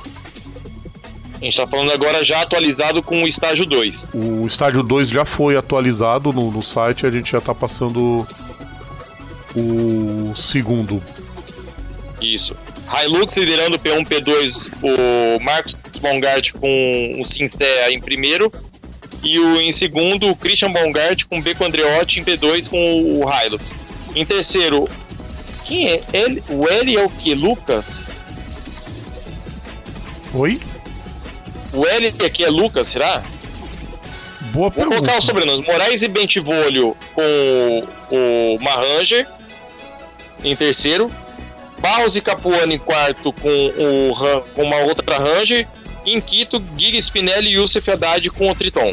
A 1.41 1.45
gente 1.45 1.57
tá 1.57 1.67
falando 1.67 1.91
agora 1.91 2.25
já 2.25 2.43
atualizado 2.43 3.03
com 3.03 3.23
o 3.23 3.27
estágio 3.27 3.67
2. 3.67 3.95
O 4.15 4.47
estágio 4.47 4.83
2 4.83 5.09
já 5.09 5.25
foi 5.25 5.57
atualizado 5.57 6.33
no, 6.33 6.51
no 6.51 6.63
site, 6.63 7.05
a 7.05 7.11
gente 7.11 7.33
já 7.33 7.41
tá 7.41 7.53
passando 7.55 8.27
o 9.57 10.33
segundo. 10.37 11.03
Isso. 12.21 12.55
Hilux 12.93 13.35
liderando 13.37 13.79
P1, 13.79 14.07
P2, 14.07 14.55
o 14.83 15.43
Marcos 15.43 15.75
Baumgart 16.01 16.53
com 16.53 17.21
o 17.21 17.25
Sincé 17.33 17.91
em 17.91 18.01
primeiro. 18.01 18.53
E 19.23 19.39
o, 19.39 19.61
em 19.61 19.77
segundo, 19.79 20.31
o 20.31 20.37
Christian 20.37 20.71
Baumgart 20.71 21.23
com 21.29 21.41
Beco 21.41 21.65
Andreotti 21.65 22.21
em 22.21 22.25
P2 22.25 22.69
com 22.69 22.77
o 22.77 23.25
Hilux. 23.29 23.65
Em 24.15 24.25
terceiro, 24.25 24.89
quem 25.73 25.89
é? 25.89 26.03
Ele, 26.13 26.43
o 26.51 26.69
L 26.69 26.97
é 26.97 27.03
o 27.03 27.09
que? 27.09 27.35
Lucas? 27.35 27.85
Oi? 30.35 30.61
O 31.73 31.87
L 31.87 32.09
aqui 32.09 32.45
é 32.45 32.51
Lucas, 32.51 32.89
será? 32.93 33.23
Boa 34.53 34.69
Vou 34.69 34.85
colocar 34.85 35.01
os 35.01 35.07
pergunta. 35.07 35.27
sobrenomes. 35.27 35.67
Moraes 35.67 36.03
e 36.03 36.09
Bentivolio 36.09 36.95
com 37.15 37.89
o 38.11 38.59
Marranger 38.63 39.27
em 40.45 40.55
terceiro. 40.55 41.11
Barros 41.79 42.15
e 42.15 42.21
Capuano 42.21 42.73
em 42.73 42.79
quarto 42.79 43.33
com, 43.33 43.49
o, 43.49 44.15
com 44.55 44.63
uma 44.63 44.77
outra 44.81 45.19
Ranger. 45.19 45.67
Em 46.05 46.21
quinto, 46.21 46.63
Giga 46.77 46.99
Spinelli 46.99 47.49
e 47.49 47.55
Yusuf 47.55 47.91
Haddad 47.91 48.29
com 48.29 48.51
o 48.51 48.55
Triton. 48.55 48.91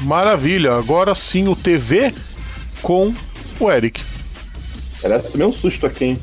Maravilha, 0.00 0.74
agora 0.74 1.14
sim 1.14 1.48
o 1.48 1.54
TV 1.54 2.12
com 2.82 3.14
o 3.64 3.70
Eric. 3.70 4.02
Parece 5.02 5.26
que 5.26 5.32
tomei 5.32 5.46
um 5.46 5.52
susto 5.52 5.86
aqui, 5.86 6.04
hein? 6.04 6.18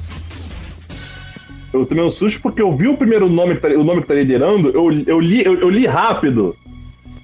Eu 1.73 1.85
tomei 1.85 2.03
um 2.03 2.11
susto 2.11 2.39
porque 2.41 2.61
eu 2.61 2.75
vi 2.75 2.87
o 2.87 2.95
primeiro 2.97 3.27
nome, 3.29 3.55
que 3.55 3.61
tá- 3.61 3.67
o 3.69 3.83
nome 3.83 4.01
que 4.01 4.07
tá 4.07 4.13
liderando, 4.13 4.69
eu, 4.69 4.91
eu, 5.05 5.19
li, 5.19 5.43
eu, 5.45 5.55
eu 5.59 5.69
li 5.69 5.85
rápido. 5.85 6.55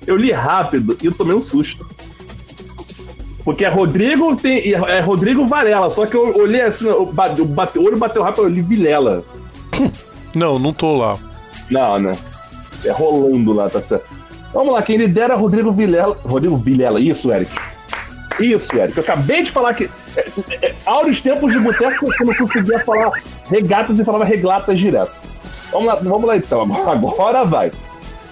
Eu 0.05 0.17
li 0.17 0.31
rápido 0.31 0.97
e 1.01 1.05
eu 1.05 1.11
tomei 1.13 1.35
um 1.35 1.41
susto. 1.41 1.87
Porque 3.43 3.65
é 3.65 3.69
Rodrigo 3.69 4.35
tem, 4.35 4.71
é 4.73 4.99
Rodrigo 4.99 5.45
Varela, 5.47 5.89
só 5.89 6.05
que 6.05 6.15
eu 6.15 6.37
olhei 6.37 6.61
assim, 6.61 6.85
eu 6.87 7.05
bate, 7.05 7.39
eu 7.39 7.45
bate- 7.45 7.79
o 7.79 7.83
olho 7.83 7.97
bateu 7.97 8.21
rápido, 8.21 8.43
eu 8.43 8.49
li 8.49 8.61
Vilela. 8.61 9.23
Não, 10.35 10.57
não 10.57 10.71
tô 10.71 10.95
lá. 10.95 11.17
Não, 11.69 11.99
né? 11.99 12.13
É 12.85 12.91
rolando 12.91 13.51
lá, 13.51 13.69
tá 13.69 13.81
certo. 13.81 14.05
Vamos 14.53 14.73
lá, 14.73 14.81
quem 14.81 14.95
lidera 14.95 15.33
é 15.33 15.37
Rodrigo 15.37 15.71
Vilela. 15.73 16.17
Rodrigo 16.23 16.55
Vilela, 16.55 16.99
isso, 17.01 17.31
Eric. 17.33 17.51
Isso, 18.39 18.73
Eric. 18.77 18.95
Eu 18.97 19.03
acabei 19.03 19.43
de 19.43 19.51
falar 19.51 19.73
que. 19.73 19.89
É, 20.15 20.65
é, 20.67 20.75
áureos 20.85 21.21
tempos 21.21 21.51
de 21.51 21.59
boteco 21.59 22.09
que 22.11 22.23
eu 22.23 22.27
não 22.27 22.35
conseguia 22.35 22.79
falar 22.79 23.11
regatas 23.49 23.97
e 23.97 24.03
falava 24.03 24.25
reglatas 24.25 24.77
direto. 24.77 25.11
Vamos 25.71 25.87
lá, 25.87 25.95
vamos 25.95 26.23
lá 26.25 26.37
então. 26.37 26.61
Agora 26.87 27.43
vai. 27.43 27.71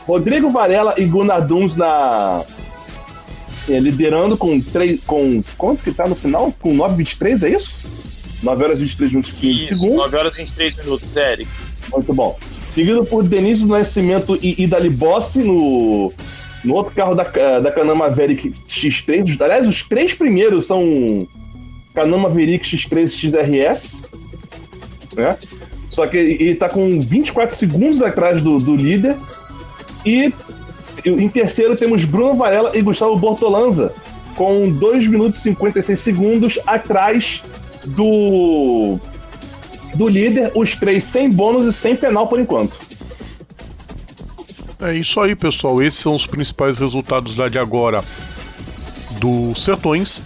Rodrigo 0.06 0.50
Varela 0.50 0.96
e 0.98 1.06
Gunnar 1.06 1.46
Duns 1.46 1.76
na. 1.76 2.44
é, 3.70 3.80
liderando 3.80 4.36
com 4.36 4.60
3. 4.60 5.04
Com. 5.06 5.42
Quanto 5.58 5.84
que 5.84 5.92
tá 5.92 6.08
no 6.08 6.16
final? 6.16 6.54
Com 6.60 6.76
9,23, 6.76 7.44
é 7.44 7.50
isso? 7.50 7.88
9 8.44 8.64
horas 8.64 8.80
e 8.80 8.84
23 8.84 9.12
minutos 9.12 9.32
e 9.32 9.36
15 9.36 9.68
segundos. 9.68 9.98
9 9.98 10.18
horas 10.18 10.34
e 10.34 10.38
23 10.38 10.78
minutos, 10.78 11.16
Eric. 11.16 11.52
Muito 11.92 12.14
bom. 12.14 12.38
Seguido 12.72 13.06
por 13.06 13.24
Denise 13.24 13.62
do 13.62 13.68
Nascimento 13.68 14.38
e 14.42 14.62
Idali 14.62 14.90
Bossi 14.90 15.40
no, 15.40 16.14
no 16.64 16.74
outro 16.76 16.94
carro 16.94 17.16
da, 17.16 17.24
da 17.60 17.72
Canama 17.72 18.08
Maverick 18.08 18.54
X3. 18.70 19.42
Aliás, 19.42 19.68
os 19.68 19.84
três 19.84 20.14
primeiros 20.14 20.68
são 20.68 21.28
Canama 22.00 22.30
Maverick 22.30 22.66
X3 22.66 23.10
XRS, 23.10 23.98
né? 25.16 25.38
Só 25.92 26.08
que 26.08 26.16
ele 26.16 26.56
tá 26.56 26.70
com 26.70 27.02
24 27.02 27.54
segundos 27.58 28.02
atrás 28.02 28.42
do, 28.42 28.58
do 28.58 28.74
líder. 28.74 29.18
E 30.06 30.34
em 31.06 31.28
terceiro 31.28 31.76
temos 31.76 32.06
Bruno 32.06 32.36
Varela 32.36 32.72
e 32.78 32.82
Gustavo 32.82 33.18
Bortolanza, 33.18 33.94
com 34.36 34.70
2 34.70 35.08
minutos 35.08 35.40
e 35.40 35.44
56 35.44 36.00
segundos 36.00 36.60
atrás 36.66 37.44
do, 37.86 38.98
do 39.96 40.08
líder, 40.08 40.54
os 40.56 40.74
três 40.76 41.04
sem 41.04 41.30
bônus 41.30 41.68
e 41.68 41.78
sem 41.78 41.98
penal 41.98 42.28
por 42.28 42.40
enquanto. 42.40 42.78
É 44.82 44.96
isso 44.96 45.20
aí, 45.20 45.36
pessoal. 45.36 45.84
Esses 45.84 46.00
são 46.00 46.16
os 46.16 46.26
principais 46.26 46.80
resultados 46.80 47.36
lá 47.36 47.50
de 47.50 47.60
agora 47.60 48.02
do 49.20 49.54
Sertões. 49.54 50.24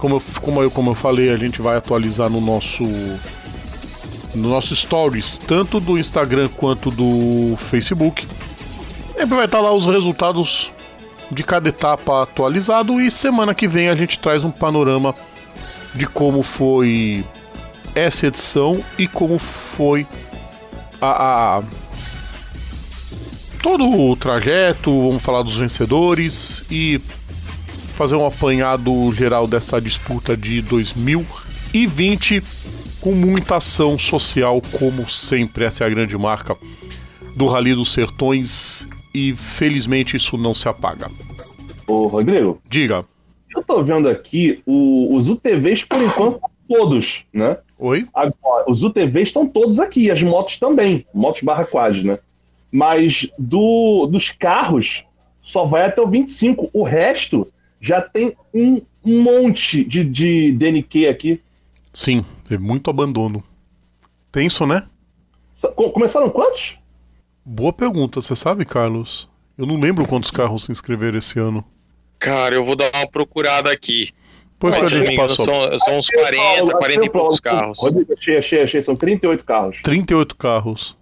Como 0.00 0.16
eu, 0.16 0.22
como, 0.40 0.62
eu, 0.62 0.70
como 0.70 0.90
eu 0.90 0.94
falei, 0.94 1.30
a 1.30 1.36
gente 1.36 1.60
vai 1.60 1.76
atualizar 1.76 2.30
no 2.30 2.40
nosso 2.40 2.84
no 4.34 4.48
nosso 4.48 4.74
stories, 4.74 5.38
tanto 5.38 5.80
do 5.80 5.98
Instagram 5.98 6.48
quanto 6.48 6.90
do 6.90 7.56
Facebook. 7.56 8.26
Sempre 9.12 9.36
vai 9.36 9.44
estar 9.44 9.60
lá 9.60 9.72
os 9.72 9.86
resultados 9.86 10.70
de 11.30 11.42
cada 11.42 11.68
etapa 11.68 12.22
atualizado 12.22 13.00
e 13.00 13.10
semana 13.10 13.54
que 13.54 13.68
vem 13.68 13.88
a 13.88 13.94
gente 13.94 14.18
traz 14.18 14.44
um 14.44 14.50
panorama 14.50 15.14
de 15.94 16.06
como 16.06 16.42
foi 16.42 17.24
essa 17.94 18.26
edição 18.26 18.82
e 18.98 19.06
como 19.06 19.38
foi 19.38 20.06
a, 21.00 21.58
a 21.58 21.62
todo 23.62 23.84
o 23.88 24.16
trajeto, 24.16 24.90
vamos 25.08 25.22
falar 25.22 25.42
dos 25.42 25.56
vencedores 25.56 26.64
e 26.70 27.00
fazer 28.00 28.16
um 28.16 28.24
apanhado 28.24 29.12
geral 29.12 29.46
dessa 29.46 29.78
disputa 29.78 30.34
de 30.34 30.62
2020 30.62 32.42
com 32.98 33.12
muita 33.12 33.56
ação 33.56 33.98
social, 33.98 34.62
como 34.72 35.06
sempre. 35.06 35.66
Essa 35.66 35.84
é 35.84 35.86
a 35.86 35.90
grande 35.90 36.16
marca 36.16 36.56
do 37.36 37.44
Rally 37.44 37.74
dos 37.74 37.92
Sertões 37.92 38.88
e 39.14 39.34
felizmente 39.34 40.16
isso 40.16 40.38
não 40.38 40.54
se 40.54 40.66
apaga. 40.66 41.10
Ô, 41.86 42.06
Rodrigo. 42.06 42.58
Diga. 42.70 43.04
Eu 43.54 43.62
tô 43.62 43.82
vendo 43.82 44.08
aqui 44.08 44.62
o, 44.64 45.14
os 45.14 45.28
UTVs 45.28 45.84
por 45.84 46.00
enquanto 46.00 46.40
todos, 46.66 47.24
né? 47.30 47.58
Oi? 47.78 48.06
Agora, 48.14 48.64
os 48.66 48.82
UTVs 48.82 49.28
estão 49.28 49.46
todos 49.46 49.78
aqui, 49.78 50.10
as 50.10 50.22
motos 50.22 50.58
também, 50.58 51.04
motos 51.12 51.42
barra 51.42 51.66
quad, 51.66 52.02
né? 52.02 52.18
Mas 52.72 53.28
do, 53.38 54.06
dos 54.06 54.30
carros 54.30 55.04
só 55.42 55.66
vai 55.66 55.84
até 55.84 56.00
o 56.00 56.08
25. 56.08 56.70
O 56.72 56.82
resto 56.82 57.46
já 57.80 58.02
tem 58.02 58.36
um 58.52 58.80
monte 59.04 59.84
de, 59.84 60.04
de 60.04 60.52
DNQ 60.52 61.08
aqui. 61.08 61.40
Sim, 61.92 62.24
é 62.50 62.58
muito 62.58 62.90
abandono. 62.90 63.42
Tenso, 64.30 64.66
né? 64.66 64.86
Começaram 65.92 66.30
quantos? 66.30 66.78
Boa 67.44 67.72
pergunta, 67.72 68.20
você 68.20 68.36
sabe, 68.36 68.64
Carlos? 68.64 69.28
Eu 69.56 69.66
não 69.66 69.80
lembro 69.80 70.06
quantos 70.06 70.30
carros 70.30 70.64
se 70.64 70.72
inscreveram 70.72 71.18
esse 71.18 71.38
ano. 71.38 71.64
Cara, 72.18 72.54
eu 72.54 72.64
vou 72.64 72.76
dar 72.76 72.90
uma 72.94 73.06
procurada 73.06 73.72
aqui. 73.72 74.12
Pois 74.58 74.76
que 74.76 74.84
a 74.84 74.88
gente 74.90 75.14
passou. 75.14 75.46
São, 75.46 75.78
são 75.80 75.98
uns 75.98 76.06
40, 76.06 76.76
40 76.76 77.04
e 77.04 77.10
poucos 77.10 77.40
carros. 77.40 77.78
Achei, 78.16 78.38
achei, 78.38 78.62
achei. 78.62 78.82
São 78.82 78.94
38 78.94 79.42
carros. 79.42 79.78
38 79.82 80.36
carros. 80.36 80.96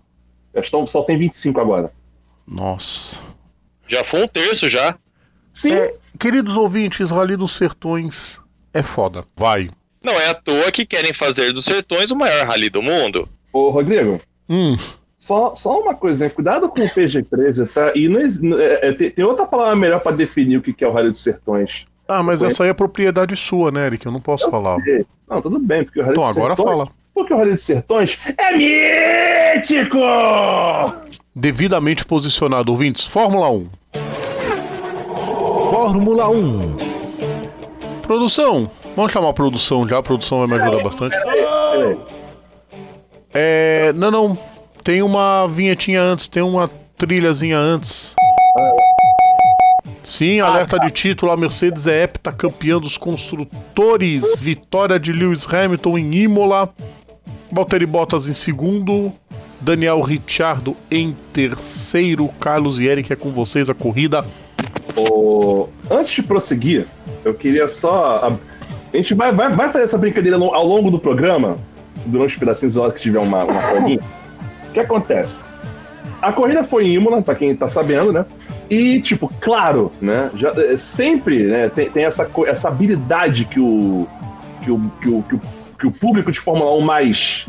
Estão, 0.55 0.87
só 0.87 1.03
tem 1.03 1.19
25 1.19 1.61
agora. 1.61 1.93
Nossa. 2.47 3.21
Já 3.89 4.05
foi 4.05 4.23
um 4.23 4.29
terço 4.29 4.71
já. 4.71 4.97
Sim. 5.53 5.73
É, 5.73 5.93
queridos 6.19 6.57
ouvintes, 6.57 7.11
Rally 7.11 7.37
dos 7.37 7.53
Sertões 7.53 8.41
é 8.75 8.83
foda. 8.83 9.25
Vai. 9.37 9.69
Não 10.03 10.13
é 10.13 10.31
à 10.31 10.35
toa 10.35 10.71
que 10.71 10.87
querem 10.87 11.15
fazer 11.15 11.53
dos 11.53 11.65
Sertões 11.65 12.11
o 12.11 12.17
maior 12.17 12.47
rally 12.47 12.71
do 12.71 12.83
mundo. 12.83 13.29
Ô, 13.53 13.71
Rodrigo. 13.71 14.21
Hum. 14.49 14.77
Só, 15.19 15.55
só 15.55 15.79
uma 15.79 15.95
coisinha, 15.95 16.31
cuidado 16.31 16.69
com 16.69 16.81
o 16.81 16.89
PG-13, 16.89 17.69
tá? 17.73 17.93
E 17.95 18.09
não, 18.09 18.59
é, 18.59 18.89
é, 18.89 18.93
tem 18.93 19.25
outra 19.25 19.47
palavra 19.47 19.77
melhor 19.77 20.01
para 20.01 20.17
definir 20.17 20.57
o 20.59 20.63
que 20.63 20.85
é 20.85 20.89
o 20.89 20.93
Rally 20.93 21.11
dos 21.11 21.23
Sertões. 21.23 21.85
Ah, 22.07 22.23
mas 22.23 22.43
essa 22.43 22.65
aí 22.65 22.71
é 22.71 22.75
propriedade 22.75 23.37
sua, 23.37 23.71
né, 23.71 23.87
Eric? 23.87 24.07
Eu 24.07 24.13
não 24.13 24.21
posso 24.21 24.47
eu 24.47 24.51
falar. 24.51 24.81
Sei. 24.81 25.05
Não, 25.29 25.43
tudo 25.43 25.59
bem, 25.59 25.85
porque 25.85 26.01
o 26.01 26.03
Rally 26.03 26.15
Então, 26.15 26.27
agora 26.27 26.57
Sertões, 26.57 26.79
fala. 26.79 26.89
Porque 27.13 27.35
o 27.35 27.37
Rally 27.37 27.51
dos 27.51 27.63
Sertões 27.63 28.19
é 28.39 28.57
mítico! 28.57 29.99
Devidamente 31.35 32.05
posicionado, 32.05 32.73
ouvintes. 32.73 33.07
Fórmula 33.07 33.51
1. 33.51 33.65
Fórmula 35.79 36.29
1. 36.29 36.77
Produção. 38.03 38.69
Vamos 38.97 39.13
chamar 39.13 39.29
a 39.29 39.33
produção 39.33 39.87
já, 39.87 39.99
a 39.99 40.03
produção 40.03 40.39
vai 40.39 40.49
me 40.49 40.55
ajudar 40.65 40.83
bastante. 40.83 41.17
É. 43.33 43.93
Não, 43.93 44.11
não. 44.11 44.39
Tem 44.83 45.03
uma 45.03 45.47
vinhetinha 45.47 46.03
antes, 46.03 46.27
tem 46.27 46.43
uma 46.43 46.69
trilhazinha 46.97 47.57
antes. 47.57 48.17
Sim, 50.03 50.41
alerta 50.41 50.81
de 50.81 50.91
título: 50.91 51.31
a 51.31 51.37
Mercedes 51.37 51.87
é 51.87 52.03
hepta 52.03 52.33
campeã 52.33 52.81
dos 52.81 52.99
construtores. 52.99 54.35
Vitória 54.37 54.99
de 54.99 55.13
Lewis 55.13 55.47
Hamilton 55.47 55.97
em 55.97 56.13
Imola. 56.13 56.75
Valtteri 57.53 57.87
Bottas 57.87 58.27
em 58.27 58.33
segundo. 58.33 59.13
Daniel 59.61 60.01
Ricciardo 60.01 60.77
em 60.91 61.17
terceiro. 61.33 62.29
Carlos 62.41 62.81
e 62.81 62.87
Eric 62.87 63.13
é 63.13 63.17
com 63.17 63.31
vocês 63.31 63.71
a 63.71 63.75
corrida. 63.75 64.27
O... 64.97 65.69
Antes 65.91 66.15
de 66.15 66.23
prosseguir, 66.23 66.87
eu 67.25 67.35
queria 67.35 67.69
só. 67.69 68.39
A 68.93 68.97
gente 68.97 69.15
vai, 69.15 69.33
vai, 69.33 69.51
vai 69.51 69.71
fazer 69.71 69.85
essa 69.85 69.99
brincadeira 69.99 70.37
ao 70.37 70.67
longo 70.67 70.91
do 70.91 70.99
programa, 70.99 71.59
durante 72.07 72.33
os 72.33 72.39
pedacinhos 72.39 72.73
de 72.73 72.79
hora 72.79 72.93
que 72.93 73.01
tiver 73.01 73.19
uma, 73.19 73.45
uma 73.45 73.61
folguinha. 73.61 74.01
O 74.69 74.73
que 74.73 74.81
acontece? 74.81 75.43
A 76.21 76.33
corrida 76.33 76.65
foi 76.65 76.87
em 76.87 76.95
Imola, 76.95 77.23
pra 77.23 77.35
quem 77.35 77.55
tá 77.55 77.69
sabendo, 77.69 78.13
né? 78.13 78.25
E, 78.69 79.01
tipo, 79.01 79.33
claro, 79.41 79.93
né? 80.01 80.31
Já, 80.35 80.51
é, 80.51 80.77
sempre 80.77 81.45
né, 81.45 81.71
tem, 81.75 81.89
tem 81.91 82.05
essa, 82.05 82.29
essa 82.47 82.69
habilidade 82.69 83.45
que 83.45 83.61
o, 83.61 84.07
que 84.63 84.71
o, 84.71 84.93
que 85.01 85.09
o, 85.09 85.23
que 85.23 85.35
o, 85.37 85.41
que 85.79 85.87
o 85.87 85.93
público 85.93 86.33
de 86.33 86.41
Fórmula 86.41 86.73
1 86.77 86.81
mais, 86.81 87.47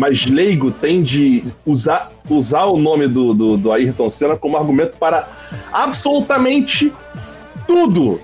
mais 0.00 0.24
leigo 0.24 0.70
tem 0.70 1.02
de 1.02 1.44
usar, 1.66 2.10
usar 2.28 2.64
o 2.64 2.78
nome 2.78 3.06
do, 3.06 3.34
do, 3.34 3.56
do 3.58 3.70
Ayrton 3.70 4.10
Senna 4.10 4.34
como 4.34 4.56
argumento 4.56 4.96
para 4.96 5.28
absolutamente 5.70 6.90
tudo. 7.66 8.18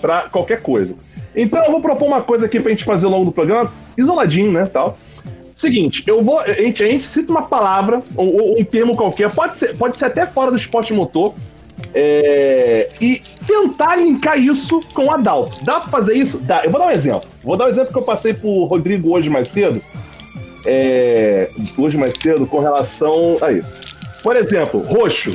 Para 0.00 0.22
qualquer 0.22 0.60
coisa. 0.62 0.96
Então 1.34 1.62
eu 1.64 1.70
vou 1.70 1.80
propor 1.80 2.08
uma 2.08 2.20
coisa 2.20 2.46
aqui 2.46 2.58
pra 2.58 2.70
gente 2.70 2.82
fazer 2.82 3.06
ao 3.06 3.12
longo 3.12 3.26
do 3.26 3.32
programa, 3.32 3.72
isoladinho, 3.96 4.50
né, 4.50 4.66
tal. 4.66 4.98
Seguinte, 5.54 6.02
eu 6.08 6.24
vou. 6.24 6.40
A 6.40 6.52
gente, 6.52 6.82
a 6.82 6.86
gente 6.86 7.04
cita 7.04 7.30
uma 7.30 7.42
palavra, 7.42 8.02
ou, 8.16 8.34
ou, 8.34 8.60
um 8.60 8.64
termo 8.64 8.96
qualquer, 8.96 9.32
pode 9.32 9.56
ser, 9.56 9.76
pode 9.76 9.96
ser 9.96 10.06
até 10.06 10.26
fora 10.26 10.50
do 10.50 10.56
esporte 10.56 10.92
motor, 10.92 11.32
é, 11.94 12.88
e 13.00 13.22
tentar 13.46 13.96
linkar 13.96 14.38
isso 14.38 14.80
com 14.92 15.10
a 15.10 15.16
DAO. 15.16 15.48
Dá 15.62 15.80
pra 15.80 15.90
fazer 15.90 16.14
isso? 16.14 16.38
Dá. 16.38 16.64
Eu 16.64 16.70
vou 16.70 16.80
dar 16.80 16.88
um 16.88 16.90
exemplo. 16.90 17.28
Vou 17.42 17.56
dar 17.56 17.66
um 17.66 17.68
exemplo 17.68 17.92
que 17.92 17.98
eu 17.98 18.02
passei 18.02 18.34
pro 18.34 18.64
Rodrigo 18.64 19.10
hoje 19.14 19.30
mais 19.30 19.48
cedo. 19.48 19.80
É, 20.66 21.50
hoje 21.76 21.96
mais 21.96 22.14
cedo, 22.20 22.46
com 22.46 22.58
relação 22.58 23.36
a 23.40 23.52
isso. 23.52 23.74
Por 24.22 24.36
exemplo, 24.36 24.80
roxo. 24.80 25.30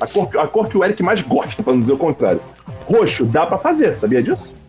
A 0.00 0.06
cor, 0.06 0.28
a 0.38 0.46
cor 0.46 0.68
que 0.68 0.76
o 0.76 0.84
Eric 0.84 1.02
mais 1.02 1.20
gosta, 1.20 1.62
pra 1.62 1.72
não 1.72 1.80
dizer 1.80 1.92
o 1.92 1.98
contrário. 1.98 2.40
Roxo, 2.86 3.24
dá 3.24 3.46
pra 3.46 3.58
fazer, 3.58 3.96
sabia 3.98 4.22
disso? 4.22 4.60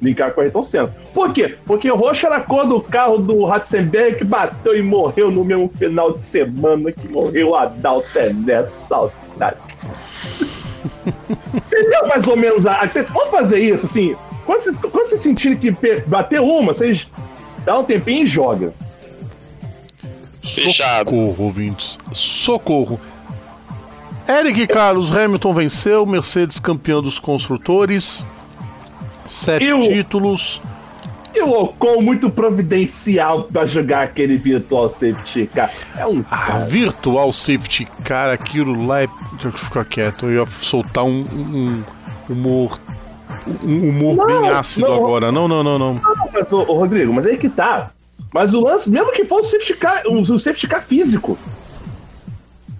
linkar 0.00 0.32
com 0.32 0.40
a 0.40 0.44
Ayrton 0.44 0.64
Senna. 0.64 0.94
Por 1.12 1.32
quê? 1.32 1.56
Porque 1.66 1.90
o 1.90 1.96
roxo 1.96 2.26
era 2.26 2.36
a 2.36 2.40
cor 2.40 2.66
do 2.66 2.80
carro 2.80 3.18
do 3.18 3.44
Ratzenberg 3.44 4.18
que 4.18 4.24
bateu 4.24 4.76
e 4.76 4.82
morreu 4.82 5.30
no 5.30 5.44
mesmo 5.44 5.68
final 5.68 6.12
de 6.12 6.24
semana 6.24 6.90
que 6.90 7.08
morreu 7.08 7.54
a 7.54 7.66
Dalton 7.66 8.32
Neto. 8.44 8.72
Saudade. 8.88 9.58
Entendeu 11.54 12.06
mais 12.08 12.26
ou 12.26 12.36
menos? 12.36 12.66
A... 12.66 12.80
Vamos 13.12 13.30
fazer 13.30 13.58
isso, 13.58 13.86
assim. 13.86 14.16
Quando 14.44 14.62
vocês, 14.64 14.76
quando 14.80 15.08
vocês 15.08 15.20
sentirem 15.20 15.56
que 15.58 15.70
bater 16.06 16.40
uma, 16.40 16.72
vocês 16.74 17.06
dá 17.64 17.78
um 17.78 17.84
tempinho 17.84 18.24
e 18.24 18.26
joga. 18.26 18.72
Fechado. 20.42 21.10
Socorro, 21.10 21.44
ouvintes. 21.44 21.98
Socorro. 22.12 23.00
Eric 24.28 24.66
Carlos 24.68 25.10
Hamilton 25.14 25.52
venceu, 25.54 26.06
Mercedes 26.06 26.58
campeão 26.58 27.02
dos 27.02 27.18
construtores. 27.18 28.24
Sete 29.28 29.64
E 29.66 29.72
o- 29.72 29.80
títulos. 29.80 30.60
E 31.34 31.40
o 31.42 31.50
Ocon 31.50 32.00
muito 32.02 32.28
providencial 32.30 33.44
pra 33.44 33.66
jogar 33.66 34.02
aquele 34.02 34.36
Virtual 34.36 34.88
Safety 34.90 35.48
Car. 35.54 35.70
É 35.96 36.04
um 36.06 36.24
Ah, 36.30 36.58
virtual 36.58 37.32
safety 37.32 37.86
car, 38.04 38.30
aquilo 38.30 38.86
lá 38.86 39.02
é. 39.02 39.08
Deixa 39.32 39.48
eu 39.48 39.52
ficar 39.52 39.84
quieto, 39.84 40.26
eu 40.26 40.42
ia 40.44 40.46
soltar 40.60 41.04
um, 41.04 41.20
um- 41.32 41.84
um 42.28 42.32
humor. 42.32 42.80
Um 43.64 43.88
humor 43.90 44.16
Não, 44.16 44.26
bem 44.42 44.50
ácido 44.50 44.86
não. 44.88 44.94
agora. 44.96 45.30
Não, 45.32 45.46
não, 45.46 45.62
não, 45.62 45.78
não. 45.78 45.94
Não, 45.94 46.28
mas, 46.32 46.52
ô, 46.52 46.62
Rodrigo, 46.64 47.12
mas 47.12 47.24
aí 47.26 47.36
que 47.38 47.48
tá. 47.48 47.90
Mas 48.34 48.52
o 48.54 48.60
lance, 48.60 48.90
mesmo 48.90 49.12
que 49.12 49.24
fosse 49.24 49.48
o 49.48 49.50
safety 49.50 49.74
car, 49.74 50.02
o, 50.06 50.20
o 50.20 50.38
safety 50.38 50.66
car 50.68 50.84
físico, 50.84 51.38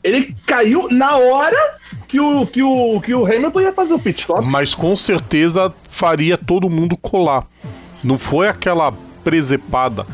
ele 0.03 0.35
caiu 0.47 0.89
na 0.91 1.17
hora 1.17 1.57
que 2.09 2.19
o, 2.19 2.47
que 2.47 2.63
o, 2.63 3.01
que 3.01 3.15
o 3.15 3.27
Hamilton 3.27 3.61
ia 3.61 3.73
fazer 3.73 3.95
o 3.95 3.99
pit 3.99 4.21
stop. 4.21 4.45
Mas 4.45 4.75
com 4.75 4.97
certeza 4.97 5.73
faria 5.89 6.37
todo 6.39 6.69
mundo 6.71 6.97
colar. 6.97 7.45
Não 8.05 8.19
foi 8.19 8.49
aquela 8.49 8.93
presepada, 9.23 10.07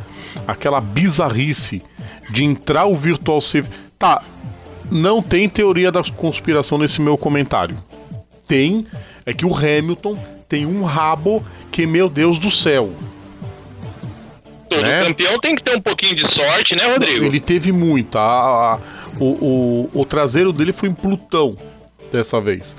aquela 0.46 0.80
bizarrice 0.80 1.82
de 2.30 2.44
entrar 2.44 2.86
o 2.86 2.94
Virtual 2.94 3.40
Safety. 3.40 3.70
Tá, 3.98 4.22
não 4.90 5.22
tem 5.22 5.48
teoria 5.48 5.90
da 5.92 6.02
conspiração 6.02 6.78
nesse 6.78 7.00
meu 7.00 7.16
comentário. 7.16 7.76
Tem, 8.48 8.86
é 9.24 9.32
que 9.32 9.44
o 9.46 9.54
Hamilton 9.56 10.18
tem 10.48 10.66
um 10.66 10.82
rabo 10.84 11.44
que, 11.72 11.86
meu 11.86 12.08
Deus 12.08 12.38
do 12.38 12.50
céu. 12.50 12.92
Todo 14.68 14.82
né? 14.82 15.00
campeão 15.02 15.38
tem 15.38 15.54
que 15.54 15.62
ter 15.62 15.76
um 15.76 15.80
pouquinho 15.80 16.16
de 16.16 16.22
sorte, 16.22 16.74
né, 16.76 16.92
Rodrigo? 16.92 17.24
Ele 17.24 17.40
teve 17.40 17.70
muita. 17.70 18.18
A- 18.18 18.74
a- 18.74 18.78
o, 19.18 19.88
o, 19.94 20.00
o 20.00 20.04
traseiro 20.04 20.52
dele 20.52 20.72
foi 20.72 20.88
em 20.88 20.92
Plutão 20.92 21.56
dessa 22.12 22.40
vez. 22.40 22.76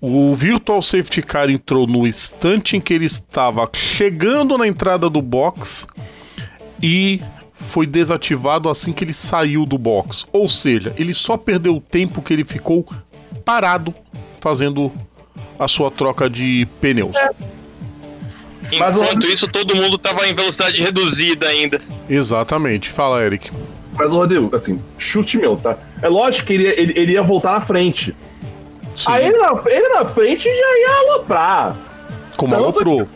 O 0.00 0.34
Virtual 0.34 0.80
Safety 0.80 1.20
Car 1.20 1.50
entrou 1.50 1.86
no 1.86 2.06
instante 2.06 2.74
em 2.74 2.80
que 2.80 2.94
ele 2.94 3.04
estava 3.04 3.68
chegando 3.74 4.56
na 4.56 4.66
entrada 4.66 5.10
do 5.10 5.20
box 5.20 5.86
e 6.82 7.20
foi 7.52 7.86
desativado 7.86 8.70
assim 8.70 8.92
que 8.94 9.04
ele 9.04 9.12
saiu 9.12 9.66
do 9.66 9.76
box. 9.76 10.26
Ou 10.32 10.48
seja, 10.48 10.94
ele 10.96 11.12
só 11.12 11.36
perdeu 11.36 11.76
o 11.76 11.80
tempo 11.80 12.22
que 12.22 12.32
ele 12.32 12.44
ficou 12.46 12.88
parado 13.44 13.94
fazendo 14.40 14.90
a 15.58 15.68
sua 15.68 15.90
troca 15.90 16.30
de 16.30 16.66
pneus. 16.80 17.14
Enquanto 18.72 19.26
isso, 19.26 19.48
todo 19.48 19.76
mundo 19.76 19.98
tava 19.98 20.26
em 20.26 20.34
velocidade 20.34 20.82
reduzida 20.82 21.46
ainda. 21.46 21.80
Exatamente. 22.08 22.88
Fala, 22.88 23.22
Eric. 23.22 23.50
Mas, 23.92 24.10
Rodrigo, 24.10 24.54
assim, 24.56 24.80
chute 24.96 25.36
meu, 25.36 25.56
tá? 25.56 25.76
É 26.00 26.08
lógico 26.08 26.46
que 26.46 26.54
ele, 26.54 26.68
ele, 26.68 26.92
ele 26.96 27.12
ia 27.12 27.22
voltar 27.22 27.52
na 27.52 27.60
frente. 27.60 28.14
Sim, 28.94 29.10
Aí 29.12 29.26
ele 29.26 29.38
na, 29.38 29.60
ele 29.66 29.88
na 29.90 30.04
frente 30.06 30.44
já 30.44 30.50
ia 30.78 30.98
aloprar. 31.10 31.76
como 32.36 32.54
Tanto 32.54 32.64
aloprou. 32.64 33.08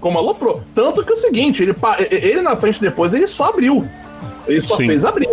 Como 0.00 0.18
aloprou. 0.18 0.62
Tanto 0.74 1.04
que 1.04 1.10
é 1.10 1.14
o 1.14 1.18
seguinte, 1.18 1.62
ele, 1.62 1.74
ele 2.10 2.42
na 2.42 2.56
frente 2.56 2.80
depois, 2.80 3.12
ele 3.14 3.28
só 3.28 3.46
abriu. 3.50 3.86
Ele 4.46 4.62
só 4.62 4.76
Sim. 4.76 4.86
fez 4.86 5.04
abrir. 5.04 5.28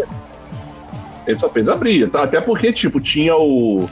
Ele 1.25 1.39
só 1.39 1.49
fez 1.49 1.67
abrir. 1.69 2.09
tá? 2.09 2.23
Até 2.23 2.39
porque, 2.41 2.71
tipo, 2.73 2.99
tinha 2.99 3.35
o, 3.35 3.85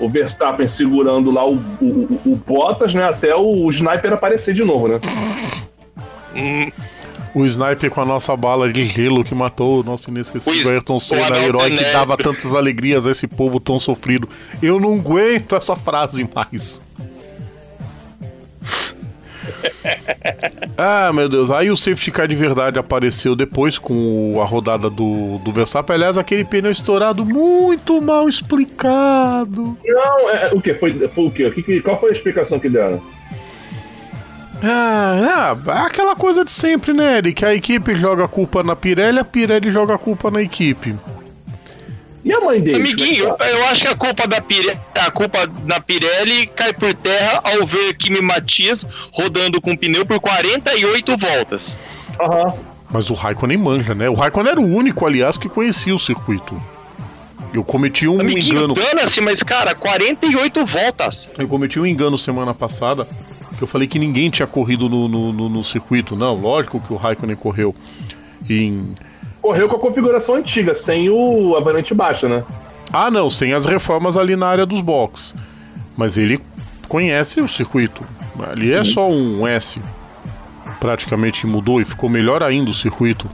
o 0.00 0.08
Verstappen 0.08 0.68
segurando 0.68 1.30
lá 1.30 1.46
o, 1.46 1.54
o, 1.80 1.84
o- 1.84 2.20
o 2.32 2.36
Bottas, 2.36 2.92
né? 2.94 3.04
Até 3.04 3.34
o, 3.34 3.68
sniper 3.70 4.12
aparecer 4.12 4.54
de 4.54 4.64
novo, 4.64 4.88
né? 4.88 5.00
O 7.34 7.46
sniper 7.46 7.90
com 7.90 8.02
a 8.02 8.04
nossa 8.04 8.36
bala 8.36 8.70
de 8.70 8.84
gelo 8.84 9.24
que 9.24 9.34
matou 9.34 9.80
o 9.80 9.82
nosso 9.82 10.10
inesquecível 10.10 10.68
O- 10.68 10.72
Ayrton 10.72 10.96
o 10.96 11.00
Senna, 11.00 11.26
Adalto 11.28 11.46
herói 11.46 11.70
que 11.70 11.84
dava 11.92 12.14
tantas 12.16 12.54
alegrias 12.54 13.06
a 13.06 13.10
esse 13.10 13.26
povo 13.26 13.58
tão 13.58 13.78
sofrido. 13.78 14.28
Eu 14.62 14.78
não 14.78 14.94
aguento 14.98 15.56
essa 15.56 15.74
frase 15.74 16.28
mais. 16.34 16.82
ah, 20.76 21.10
meu 21.12 21.28
Deus. 21.28 21.50
Aí 21.50 21.70
o 21.70 21.76
safety 21.76 22.10
car 22.10 22.28
de 22.28 22.34
verdade 22.34 22.78
apareceu 22.78 23.34
depois 23.34 23.78
com 23.78 24.34
o- 24.34 24.42
a 24.42 24.44
rodada 24.44 24.90
do, 24.90 25.38
do 25.38 25.52
Verstappen. 25.52 25.94
Aliás, 25.94 26.18
aquele 26.18 26.44
pneu 26.44 26.70
estourado 26.70 27.24
muito 27.24 28.00
mal 28.00 28.28
explicado. 28.28 29.76
Não, 29.84 30.30
é, 30.30 30.50
o 30.52 30.60
quê? 30.60 30.74
Foi, 30.74 30.92
foi 31.08 31.24
o 31.26 31.30
quê? 31.30 31.46
O 31.46 31.52
que, 31.52 31.62
que- 31.62 31.80
qual 31.80 31.98
foi 31.98 32.10
a 32.10 32.12
explicação 32.12 32.60
que 32.60 32.68
deram? 32.68 33.00
Ah, 34.62 35.56
é 35.66 35.78
aquela 35.78 36.14
coisa 36.14 36.44
de 36.44 36.50
sempre, 36.52 36.92
né, 36.92 37.18
Eric? 37.18 37.44
A 37.44 37.54
equipe 37.54 37.94
joga 37.94 38.24
a 38.24 38.28
culpa 38.28 38.62
na 38.62 38.76
Pirelli, 38.76 39.18
a 39.18 39.24
Pirelli 39.24 39.70
joga 39.70 39.94
a 39.94 39.98
culpa 39.98 40.30
na 40.30 40.40
equipe. 40.40 40.94
E 42.24 42.32
a 42.32 42.40
mãe 42.40 42.60
dele? 42.60 42.76
amiguinho, 42.76 43.24
eu 43.24 43.66
acho 43.66 43.82
que 43.82 43.88
a 43.88 43.96
culpa 43.96 44.28
da 44.28 44.40
Pirelli, 44.40 44.78
a 44.94 45.10
culpa 45.10 45.44
da 45.46 45.80
Pirelli 45.80 46.46
cai 46.46 46.72
por 46.72 46.94
terra 46.94 47.40
ao 47.42 47.66
ver 47.66 47.94
Kimi 47.94 48.20
Matias 48.22 48.78
rodando 49.12 49.60
com 49.60 49.76
pneu 49.76 50.06
por 50.06 50.20
48 50.20 51.16
voltas. 51.18 51.60
Aham. 52.20 52.54
Mas 52.88 53.10
o 53.10 53.14
Raikkonen 53.14 53.56
manja, 53.56 53.94
né? 53.94 54.08
O 54.08 54.14
Raikkonen 54.14 54.52
era 54.52 54.60
o 54.60 54.64
único, 54.66 55.04
aliás, 55.06 55.36
que 55.36 55.48
conhecia 55.48 55.94
o 55.94 55.98
circuito. 55.98 56.62
Eu 57.52 57.64
cometi 57.64 58.06
um 58.06 58.20
Amiguinho, 58.20 58.54
engano. 58.54 58.74
dana-se, 58.74 59.20
mas 59.20 59.36
cara, 59.40 59.74
48 59.74 60.64
voltas. 60.66 61.16
Eu 61.36 61.48
cometi 61.48 61.80
um 61.80 61.86
engano 61.86 62.16
semana 62.16 62.54
passada. 62.54 63.06
Eu 63.62 63.66
falei 63.68 63.86
que 63.88 63.98
ninguém 63.98 64.28
tinha 64.28 64.46
corrido 64.46 64.88
no, 64.88 65.06
no, 65.08 65.32
no- 65.32 65.48
no 65.48 65.64
circuito. 65.64 66.16
Não, 66.16 66.34
lógico 66.40 66.80
que 66.80 66.92
o 66.92 66.96
Raikkonen 66.96 67.36
correu 67.36 67.74
em. 68.48 68.94
Correu 69.40 69.68
com 69.68 69.76
a 69.76 69.78
configuração 69.78 70.34
antiga, 70.36 70.74
sem 70.74 71.08
o 71.10 71.56
a 71.56 71.60
variante 71.60 71.94
baixa, 71.94 72.28
né? 72.28 72.44
Ah, 72.92 73.10
não, 73.10 73.30
sem 73.30 73.52
as 73.52 73.64
reformas 73.66 74.16
ali 74.16 74.36
na 74.36 74.46
área 74.46 74.66
dos 74.66 74.80
box. 74.80 75.34
Mas 75.96 76.16
ele 76.18 76.40
conhece 76.88 77.40
o 77.40 77.48
circuito. 77.48 78.02
Ali 78.50 78.72
é 78.72 78.82
só 78.84 79.08
um 79.08 79.46
S. 79.46 79.80
Praticamente 80.80 81.40
que 81.42 81.46
mudou 81.46 81.80
e 81.80 81.84
ficou 81.84 82.08
melhor 82.10 82.42
ainda 82.42 82.70
o 82.70 82.74
circuito. 82.74 83.28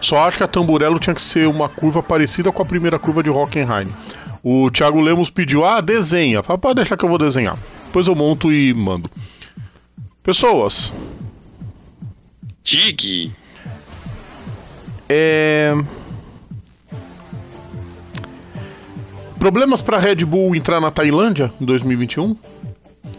Só 0.00 0.26
acho 0.28 0.38
que 0.38 0.44
a 0.44 0.48
Tamburello 0.48 0.98
tinha 0.98 1.14
que 1.14 1.22
ser 1.22 1.46
uma 1.48 1.68
curva 1.68 2.02
parecida 2.02 2.52
com 2.52 2.62
a 2.62 2.66
primeira 2.66 2.98
curva 2.98 3.22
de 3.22 3.30
Hockenheim. 3.30 3.88
O 4.42 4.70
Thiago 4.70 5.00
Lemos 5.00 5.30
pediu, 5.30 5.64
ah, 5.64 5.80
desenha. 5.80 6.42
Fala, 6.42 6.58
pode 6.58 6.74
deixar 6.76 6.96
que 6.96 7.04
eu 7.04 7.08
vou 7.08 7.16
desenhar. 7.18 7.56
Depois 7.94 8.08
eu 8.08 8.14
monto 8.16 8.52
e 8.52 8.74
mando. 8.74 9.08
Pessoas, 10.20 10.92
Dig. 12.64 13.30
É... 15.08 15.72
Problemas 19.38 19.80
pra 19.80 19.96
Red 19.98 20.24
Bull 20.24 20.56
entrar 20.56 20.80
na 20.80 20.90
Tailândia 20.90 21.52
em 21.60 21.64
2021? 21.64 22.36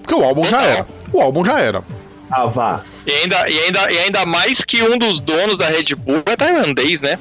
Porque 0.01 0.13
o 0.13 0.25
álbum 0.25 0.43
já 0.43 0.61
era. 0.61 0.85
O 1.13 1.21
álbum 1.21 1.45
já 1.45 1.57
era. 1.57 1.81
Ah, 2.29 2.45
vá. 2.47 2.83
E 3.07 3.11
ainda, 3.13 3.47
e, 3.47 3.57
ainda, 3.57 3.93
e 3.93 3.97
ainda 3.99 4.25
mais 4.25 4.55
que 4.67 4.83
um 4.83 4.97
dos 4.97 5.21
donos 5.21 5.57
da 5.57 5.69
Red 5.69 5.95
Bull 5.95 6.21
é 6.25 6.35
tailandês, 6.35 6.99
né? 6.99 7.17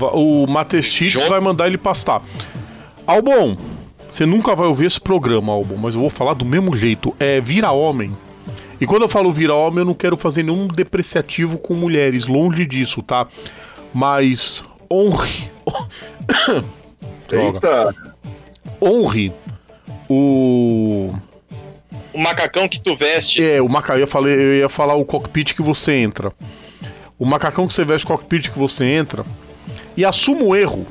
O 0.00 0.46
Matestitz 0.46 1.20
Junto. 1.20 1.28
vai 1.28 1.40
mandar 1.40 1.66
ele 1.66 1.76
pastar. 1.76 2.22
Albon, 3.06 3.58
você 4.14 4.24
nunca 4.24 4.54
vai 4.54 4.68
ouvir 4.68 4.86
esse 4.86 5.00
programa, 5.00 5.52
Albon, 5.52 5.76
mas 5.76 5.96
eu 5.96 6.00
vou 6.00 6.08
falar 6.08 6.34
do 6.34 6.44
mesmo 6.44 6.76
jeito. 6.76 7.12
É 7.18 7.40
vira 7.40 7.72
homem. 7.72 8.16
E 8.80 8.86
quando 8.86 9.02
eu 9.02 9.08
falo 9.08 9.28
vira 9.32 9.52
homem, 9.56 9.80
eu 9.80 9.84
não 9.84 9.92
quero 9.92 10.16
fazer 10.16 10.44
nenhum 10.44 10.68
depreciativo 10.68 11.58
com 11.58 11.74
mulheres, 11.74 12.28
longe 12.28 12.64
disso, 12.64 13.02
tá? 13.02 13.26
Mas 13.92 14.62
honre. 14.88 15.50
Droga. 17.26 17.56
Eita. 17.56 17.94
honre 18.80 19.32
o. 20.08 21.12
O 22.12 22.18
macacão 22.20 22.68
que 22.68 22.80
tu 22.84 22.96
veste. 22.96 23.42
É, 23.42 23.60
o 23.60 23.68
macacão. 23.68 23.96
Eu 23.96 24.02
ia, 24.02 24.06
falar, 24.06 24.28
eu 24.28 24.54
ia 24.54 24.68
falar 24.68 24.94
o 24.94 25.04
cockpit 25.04 25.54
que 25.54 25.62
você 25.62 25.90
entra. 25.90 26.32
O 27.18 27.26
macacão 27.26 27.66
que 27.66 27.74
você 27.74 27.84
veste, 27.84 28.04
o 28.04 28.08
cockpit 28.08 28.48
que 28.48 28.58
você 28.60 28.84
entra. 28.84 29.26
E 29.96 30.04
assuma 30.04 30.44
o 30.44 30.54
erro. 30.54 30.86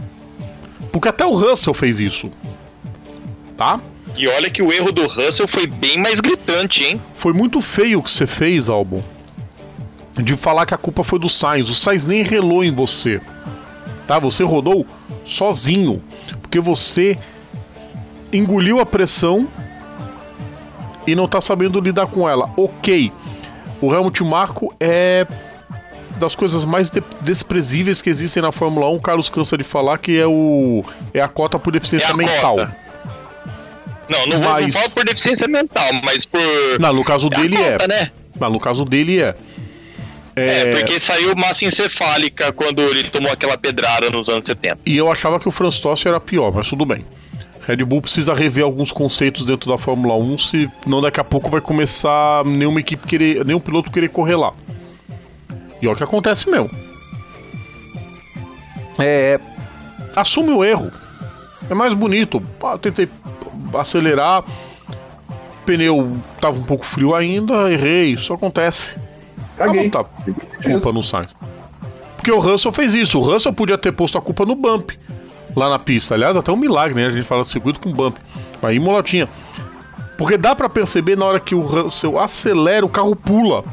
Porque 0.91 1.07
até 1.07 1.25
o 1.25 1.31
Russell 1.31 1.73
fez 1.73 2.01
isso. 2.01 2.29
Tá? 3.57 3.79
E 4.15 4.27
olha 4.27 4.49
que 4.49 4.61
o 4.61 4.71
erro 4.71 4.91
do 4.91 5.07
Russell 5.07 5.47
foi 5.49 5.65
bem 5.67 5.97
mais 5.97 6.15
gritante, 6.15 6.83
hein? 6.83 7.01
Foi 7.13 7.33
muito 7.33 7.61
feio 7.61 7.99
o 7.99 8.03
que 8.03 8.11
você 8.11 8.27
fez, 8.27 8.69
Albon. 8.69 9.01
De 10.17 10.35
falar 10.35 10.65
que 10.65 10.73
a 10.73 10.77
culpa 10.77 11.03
foi 11.03 11.17
do 11.19 11.27
Sainz. 11.29 11.69
O 11.69 11.75
Sainz 11.75 12.05
nem 12.05 12.23
relou 12.23 12.63
em 12.63 12.71
você. 12.71 13.19
Tá? 14.07 14.19
Você 14.19 14.43
rodou 14.43 14.85
sozinho. 15.25 16.01
Porque 16.41 16.59
você 16.59 17.17
engoliu 18.31 18.79
a 18.79 18.85
pressão 18.85 19.47
e 21.07 21.15
não 21.15 21.27
tá 21.27 21.41
sabendo 21.41 21.79
lidar 21.79 22.07
com 22.07 22.27
ela. 22.29 22.49
Ok. 22.55 23.11
O 23.81 23.93
Helmut 23.93 24.23
Marko 24.23 24.73
é 24.79 25.25
das 26.19 26.35
coisas 26.35 26.63
mais 26.63 26.89
de- 26.89 27.03
desprezíveis 27.21 28.01
que 28.01 28.09
existem 28.09 28.41
na 28.41 28.51
Fórmula 28.51 28.87
1. 28.89 28.95
O 28.95 29.01
Carlos 29.01 29.29
cansa 29.29 29.57
de 29.57 29.63
falar 29.63 29.97
que 29.97 30.17
é 30.17 30.27
o 30.27 30.83
é 31.13 31.19
a 31.21 31.27
cota 31.27 31.57
por 31.59 31.73
deficiência 31.73 32.11
É 32.11 32.13
mental. 32.15 32.57
cota. 32.57 32.82
Não, 34.09 34.25
não, 34.27 34.39
Mas- 34.41 34.73
falo 34.73 34.89
por 34.91 35.05
deficiência 35.05 35.47
mental, 35.47 35.89
mas 36.03 36.25
por. 36.25 36.41
Não, 36.79 36.93
no 36.93 37.03
caso 37.03 37.27
É 37.31 37.35
dele 37.37 37.55
cota, 37.57 37.83
é. 37.83 37.87
né? 37.87 38.11
Não, 38.39 38.49
no 38.49 38.59
caso 38.59 38.85
dele 38.85 39.21
é. 39.21 39.35
É, 40.35 40.73
porque 40.75 40.99
saiu 41.05 41.35
massa 41.35 41.59
encefálica 41.63 42.51
quando 42.51 42.81
ele 42.81 43.03
tomou 43.11 43.31
aquela 43.31 43.55
pedrada 43.57 44.09
nos 44.09 44.27
anos 44.27 44.43
70. 44.45 44.79
E 44.85 44.97
eu 44.97 45.11
achava 45.11 45.39
que 45.39 45.47
o 45.47 45.51
Franz 45.51 45.79
Tost 45.79 46.07
era 46.07 46.19
pior, 46.19 46.51
mas 46.51 46.67
tudo 46.67 46.85
bem. 46.85 47.05
Red 47.67 47.77
Bull 47.85 48.01
precisa 48.01 48.33
rever 48.33 48.63
alguns 48.63 48.91
conceitos 48.91 49.45
dentro 49.45 49.69
da 49.69 49.77
Fórmula 49.77 50.15
1, 50.15 50.37
se 50.39 50.69
não 50.87 51.01
daqui 51.01 51.19
a 51.19 51.23
pouco 51.23 51.49
vai 51.51 51.61
começar 51.61 52.43
nenhuma 52.45 52.79
equipe 52.79 53.07
querer, 53.07 53.45
nenhum 53.45 53.59
piloto 53.59 53.91
querer 53.91 54.09
correr 54.09 54.35
lá. 54.35 54.51
E 55.81 55.85
é 55.85 55.89
o 55.89 55.95
que 55.95 56.03
acontece 56.03 56.49
mesmo. 56.49 56.69
É. 58.99 59.39
Assume 60.15 60.51
o 60.51 60.63
erro. 60.63 60.91
É 61.69 61.73
mais 61.73 61.93
bonito. 61.93 62.41
Ah, 62.61 62.77
tentei 62.77 63.07
acelerar. 63.77 64.41
O 64.41 65.65
pneu 65.65 66.17
tava 66.39 66.59
um 66.59 66.63
pouco 66.63 66.85
frio 66.85 67.15
ainda, 67.15 67.71
errei. 67.71 68.13
Isso 68.13 68.33
acontece. 68.33 68.97
Caguei. 69.57 69.81
Ah, 69.81 69.83
não 69.83 69.89
tá 69.89 70.05
culpa 70.63 70.91
no 70.91 71.03
Sainz. 71.03 71.35
Porque 72.15 72.31
o 72.31 72.39
Russell 72.39 72.71
fez 72.71 72.93
isso. 72.93 73.19
O 73.19 73.21
Russell 73.21 73.53
podia 73.53 73.77
ter 73.77 73.91
posto 73.91 74.17
a 74.17 74.21
culpa 74.21 74.45
no 74.45 74.55
bump 74.55 74.91
lá 75.55 75.69
na 75.69 75.79
pista. 75.79 76.15
Aliás, 76.15 76.35
até 76.35 76.51
um 76.51 76.57
milagre, 76.57 76.95
né? 76.95 77.07
A 77.07 77.09
gente 77.09 77.25
fala 77.25 77.41
de 77.41 77.49
circuito 77.49 77.79
com 77.79 77.91
bump. 77.91 78.17
Mas 78.61 78.75
Imola 78.75 79.03
tinha. 79.03 79.27
Porque 80.17 80.37
dá 80.37 80.55
pra 80.55 80.69
perceber 80.69 81.17
na 81.17 81.25
hora 81.25 81.39
que 81.39 81.55
o 81.55 81.61
Russell 81.61 82.19
acelera, 82.19 82.85
o 82.85 82.89
carro 82.89 83.15
pula. 83.15 83.63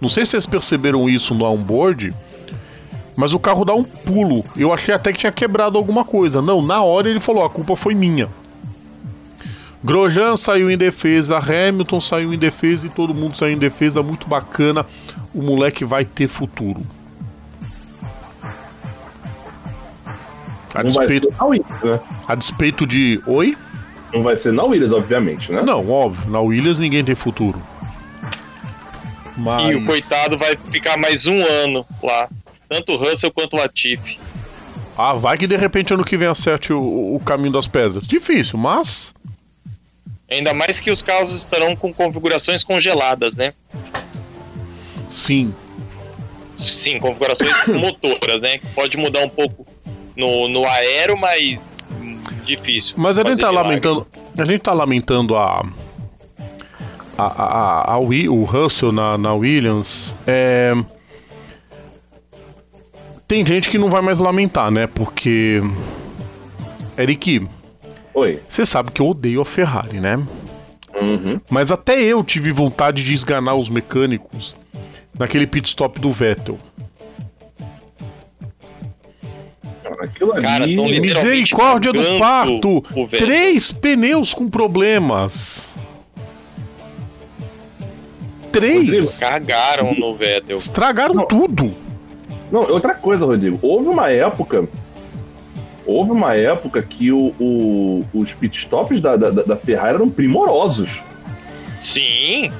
Não 0.00 0.08
sei 0.08 0.24
se 0.24 0.32
vocês 0.32 0.46
perceberam 0.46 1.08
isso 1.08 1.34
no 1.34 1.44
onboard, 1.44 2.14
mas 3.16 3.34
o 3.34 3.38
carro 3.38 3.64
dá 3.64 3.74
um 3.74 3.84
pulo. 3.84 4.44
Eu 4.56 4.72
achei 4.72 4.94
até 4.94 5.12
que 5.12 5.18
tinha 5.18 5.32
quebrado 5.32 5.78
alguma 5.78 6.04
coisa. 6.04 6.42
Não, 6.42 6.60
na 6.62 6.82
hora 6.82 7.08
ele 7.08 7.20
falou: 7.20 7.44
a 7.44 7.50
culpa 7.50 7.76
foi 7.76 7.94
minha. 7.94 8.28
Grosjean 9.84 10.36
saiu 10.36 10.70
em 10.70 10.78
defesa, 10.78 11.38
Hamilton 11.38 12.00
saiu 12.00 12.32
em 12.32 12.38
defesa 12.38 12.86
e 12.86 12.90
todo 12.90 13.12
mundo 13.12 13.36
saiu 13.36 13.54
em 13.54 13.58
defesa. 13.58 14.02
Muito 14.02 14.28
bacana. 14.28 14.86
O 15.34 15.42
moleque 15.42 15.84
vai 15.84 16.04
ter 16.04 16.28
futuro. 16.28 16.80
A 20.74 20.82
despeito, 20.82 21.28
na 21.38 21.44
Williams, 21.44 21.82
né? 21.82 22.00
a 22.26 22.34
despeito 22.34 22.86
de. 22.86 23.20
Oi? 23.26 23.56
Não 24.12 24.22
vai 24.22 24.36
ser 24.36 24.52
na 24.52 24.62
Williams, 24.64 24.92
obviamente, 24.92 25.50
né? 25.52 25.62
Não, 25.62 25.88
óbvio. 25.90 26.30
Na 26.30 26.40
Williams 26.40 26.78
ninguém 26.78 27.04
tem 27.04 27.14
futuro. 27.14 27.60
Mas... 29.36 29.72
E 29.72 29.76
o 29.76 29.84
coitado 29.84 30.38
vai 30.38 30.56
ficar 30.56 30.96
mais 30.96 31.24
um 31.26 31.44
ano 31.44 31.84
lá. 32.02 32.28
Tanto 32.68 32.92
o 32.92 32.96
Russell 32.96 33.30
quanto 33.32 33.54
o 33.54 33.58
Latifi. 33.58 34.18
Ah, 34.96 35.14
vai 35.14 35.36
que 35.36 35.46
de 35.46 35.56
repente 35.56 35.92
ano 35.92 36.04
que 36.04 36.16
vem 36.16 36.28
acerte 36.28 36.72
o, 36.72 37.16
o 37.16 37.20
caminho 37.20 37.52
das 37.52 37.66
pedras. 37.66 38.06
Difícil, 38.06 38.58
mas. 38.58 39.14
Ainda 40.32 40.54
mais 40.54 40.80
que 40.80 40.90
os 40.90 41.02
carros 41.02 41.42
estarão 41.42 41.76
com 41.76 41.92
configurações 41.92 42.64
congeladas, 42.64 43.34
né? 43.34 43.52
Sim. 45.08 45.54
Sim, 46.82 46.98
configurações 46.98 47.66
motoras, 47.68 48.40
né? 48.40 48.58
Pode 48.74 48.96
mudar 48.96 49.20
um 49.20 49.28
pouco 49.28 49.66
no, 50.16 50.48
no 50.48 50.64
aero, 50.64 51.18
mas 51.18 51.58
difícil. 52.46 52.94
Mas 52.96 53.18
a 53.18 53.22
gente 53.22 53.40
tá 53.40 53.48
milagre. 53.48 53.70
lamentando. 53.70 54.06
A 54.38 54.44
gente 54.44 54.60
tá 54.60 54.72
lamentando 54.72 55.36
a. 55.36 55.66
A, 57.18 57.24
a, 57.24 57.44
a, 57.44 57.92
a 57.92 57.98
o 57.98 58.44
Russell 58.44 58.90
na, 58.90 59.18
na 59.18 59.34
Williams. 59.34 60.16
É. 60.26 60.72
Tem 63.28 63.44
gente 63.44 63.68
que 63.68 63.76
não 63.76 63.90
vai 63.90 64.00
mais 64.00 64.18
lamentar, 64.18 64.70
né? 64.70 64.86
Porque. 64.86 65.62
Eric, 66.96 67.46
Oi. 68.14 68.40
você 68.46 68.66
sabe 68.66 68.90
que 68.92 69.00
eu 69.00 69.08
odeio 69.08 69.40
a 69.40 69.44
Ferrari, 69.44 70.00
né? 70.00 70.16
Uhum. 70.94 71.40
Mas 71.48 71.72
até 71.72 72.00
eu 72.00 72.22
tive 72.22 72.52
vontade 72.52 73.02
de 73.02 73.14
esganar 73.14 73.54
os 73.54 73.68
mecânicos 73.68 74.54
naquele 75.18 75.46
pit 75.46 75.68
stop 75.68 75.98
do 75.98 76.12
Vettel. 76.12 76.58
Aquilo 80.00 80.32
ali. 80.32 80.44
Cara, 80.44 80.66
Misericórdia 80.66 81.92
do 81.92 82.18
parto! 82.18 82.82
Três 83.10 83.70
pneus 83.70 84.34
com 84.34 84.48
problemas. 84.48 85.76
Rodrigo, 88.52 88.90
Três! 88.90 89.18
Cagaram 89.18 89.94
no 89.94 90.14
Vettel. 90.14 90.56
Estragaram 90.56 91.14
Não. 91.14 91.26
tudo. 91.26 91.74
Não, 92.50 92.60
outra 92.70 92.94
coisa, 92.94 93.24
Rodrigo. 93.24 93.58
Houve 93.62 93.88
uma 93.88 94.10
época. 94.10 94.68
Houve 95.86 96.10
uma 96.12 96.34
época 96.36 96.82
que 96.82 97.10
o, 97.12 97.34
o- 97.40 98.04
os 98.14 98.32
pitstops 98.32 99.00
da, 99.00 99.16
da, 99.16 99.30
da 99.30 99.56
Ferrari 99.56 99.94
eram 99.96 100.08
primorosos. 100.08 100.88
Sim, 101.92 102.50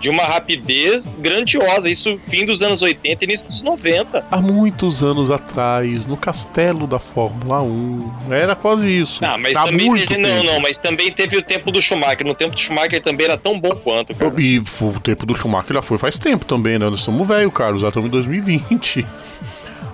de 0.00 0.08
uma 0.10 0.24
rapidez 0.24 1.02
grandiosa. 1.20 1.88
Isso 1.88 2.18
fim 2.28 2.44
dos 2.44 2.60
anos 2.60 2.82
80 2.82 3.24
e 3.24 3.28
início 3.28 3.46
dos 3.48 3.62
90. 3.62 4.24
Há 4.30 4.36
muitos 4.38 5.02
anos 5.02 5.30
atrás, 5.30 6.06
no 6.06 6.16
castelo 6.16 6.86
da 6.86 6.98
Fórmula 6.98 7.62
1, 7.62 8.10
era 8.30 8.54
quase 8.54 8.90
isso. 9.00 9.24
Ah, 9.24 9.38
mas 9.38 9.56
Há 9.56 9.64
também 9.64 9.86
muito 9.86 10.06
teve, 10.06 10.20
não, 10.20 10.42
não, 10.42 10.60
mas 10.60 10.76
também 10.82 11.10
teve 11.12 11.38
o 11.38 11.42
tempo 11.42 11.70
do 11.70 11.82
Schumacher. 11.82 12.26
No 12.26 12.34
tempo 12.34 12.54
do 12.54 12.60
Schumacher 12.60 13.02
também 13.02 13.24
era 13.26 13.38
tão 13.38 13.58
bom 13.58 13.74
quanto, 13.76 14.14
cara. 14.14 14.34
E 14.38 14.58
o 14.58 15.00
tempo 15.00 15.24
do 15.24 15.34
Schumacher 15.34 15.74
já 15.74 15.82
foi 15.82 15.96
faz 15.96 16.18
tempo 16.18 16.44
também, 16.44 16.78
né? 16.78 16.84
Nós 16.90 16.98
estamos 17.00 17.26
velho, 17.26 17.50
Carlos, 17.50 17.80
já 17.80 17.88
estamos 17.88 18.08
em 18.08 18.12
2020. 18.12 19.06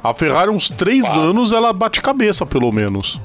A 0.03 0.15
Ferrari, 0.15 0.51
uns 0.51 0.71
três 0.71 1.05
Uau. 1.05 1.21
anos, 1.31 1.53
ela 1.53 1.73
bate 1.73 2.01
cabeça, 2.01 2.47
pelo 2.47 2.73
menos. 2.73 3.21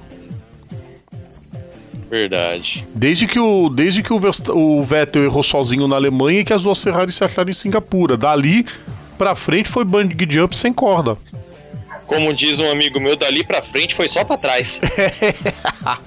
Verdade. 2.09 2.87
Desde 2.93 3.27
que 3.27 3.39
o, 3.39 3.69
desde 3.69 4.03
que 4.03 4.13
o, 4.13 4.19
o 4.53 4.83
Vettel 4.83 5.23
errou 5.23 5.43
sozinho 5.43 5.87
na 5.87 5.95
Alemanha 5.95 6.41
e 6.41 6.43
que 6.43 6.53
as 6.53 6.63
duas 6.63 6.81
Ferraris 6.81 7.15
se 7.15 7.23
acharam 7.23 7.49
em 7.49 7.53
Singapura. 7.53 8.15
Dali 8.15 8.65
pra 9.17 9.35
frente 9.35 9.69
foi 9.69 9.83
bungee 9.83 10.27
jump 10.29 10.55
sem 10.55 10.71
corda. 10.71 11.17
Como 12.05 12.31
diz 12.33 12.53
um 12.59 12.69
amigo 12.69 12.99
meu, 12.99 13.15
dali 13.15 13.43
pra 13.43 13.61
frente 13.63 13.95
foi 13.95 14.07
só 14.09 14.23
pra 14.23 14.37
trás. 14.37 14.67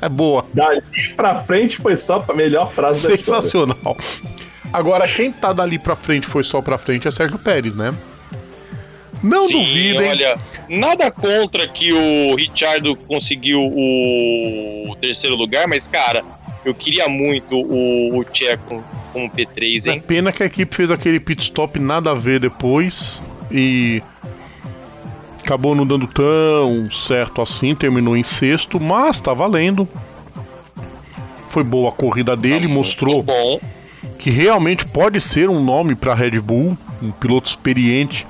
É 0.01 0.09
boa. 0.09 0.45
Dali 0.53 0.83
pra 1.17 1.43
frente 1.45 1.77
foi 1.77 1.97
só 1.99 2.25
a 2.29 2.35
melhor 2.35 2.71
frase. 2.71 3.01
Sensacional. 3.01 3.97
Agora, 4.73 5.13
quem 5.13 5.31
tá 5.31 5.53
dali 5.53 5.79
pra 5.79 5.95
frente 5.97 6.27
foi 6.27 6.43
só 6.43 6.61
pra 6.61 6.77
frente 6.79 7.07
é 7.07 7.11
Sérgio 7.11 7.39
Pérez, 7.39 7.77
né? 7.77 7.95
Não 9.23 9.47
Sim, 9.49 9.53
duvidem. 9.53 10.09
olha, 10.09 10.39
nada 10.69 11.11
contra 11.11 11.67
que 11.67 11.93
o 11.93 12.35
Richardo 12.37 12.95
conseguiu 12.97 13.61
o 13.61 14.97
terceiro 15.01 15.37
lugar, 15.37 15.67
mas, 15.67 15.83
cara, 15.91 16.25
eu 16.65 16.75
queria 16.75 17.09
muito 17.09 17.57
o, 17.57 18.19
o 18.19 18.25
Tcheco 18.25 18.85
como 19.13 19.29
P3, 19.31 19.87
É 19.87 19.91
hein? 19.93 20.01
pena 20.07 20.31
que 20.33 20.43
a 20.43 20.47
equipe 20.47 20.75
fez 20.75 20.91
aquele 20.91 21.19
pit 21.19 21.43
stop 21.43 21.79
nada 21.79 22.11
a 22.11 22.15
ver 22.15 22.39
depois 22.39 23.21
e 23.51 24.03
acabou 25.43 25.75
não 25.75 25.87
dando 25.87 26.07
tão 26.07 26.91
certo 26.91 27.41
assim, 27.41 27.75
terminou 27.75 28.17
em 28.17 28.23
sexto, 28.23 28.79
mas 28.79 29.21
tá 29.21 29.33
valendo. 29.33 29.89
Foi 31.49 31.65
boa 31.65 31.89
a 31.89 31.93
corrida 31.93 32.37
dele, 32.37 32.67
mostrou 32.69 33.15
Muito 33.25 33.27
bom. 33.27 33.61
que 34.19 34.29
realmente 34.31 34.85
pode 34.87 35.21
ser 35.21 35.49
um 35.49 35.65
nome 35.65 35.95
para 35.95 36.15
Red 36.15 36.39
Bull, 36.41 36.77
um 37.03 37.11
piloto 37.11 37.49
experiente 37.49 38.27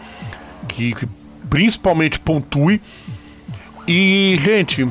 que, 0.68 0.94
que 0.94 1.09
principalmente 1.48 2.20
pontue. 2.20 2.81
E, 3.87 4.37
gente, 4.38 4.87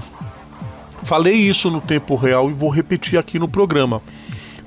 falei 1.03 1.35
isso 1.35 1.69
no 1.69 1.79
tempo 1.79 2.15
real 2.15 2.49
e 2.49 2.53
vou 2.53 2.69
repetir 2.69 3.17
aqui 3.17 3.37
no 3.37 3.47
programa. 3.47 4.01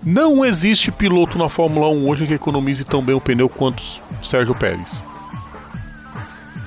Não 0.02 0.44
existe 0.44 0.90
piloto 0.90 1.36
na 1.36 1.48
Fórmula 1.48 1.88
1 1.88 2.08
hoje 2.08 2.26
que 2.26 2.34
economize 2.34 2.84
tão 2.84 3.02
bem 3.02 3.14
o 3.14 3.20
pneu 3.20 3.48
quanto 3.48 3.82
o 4.20 4.24
Sérgio 4.24 4.54
Pérez. 4.54 5.02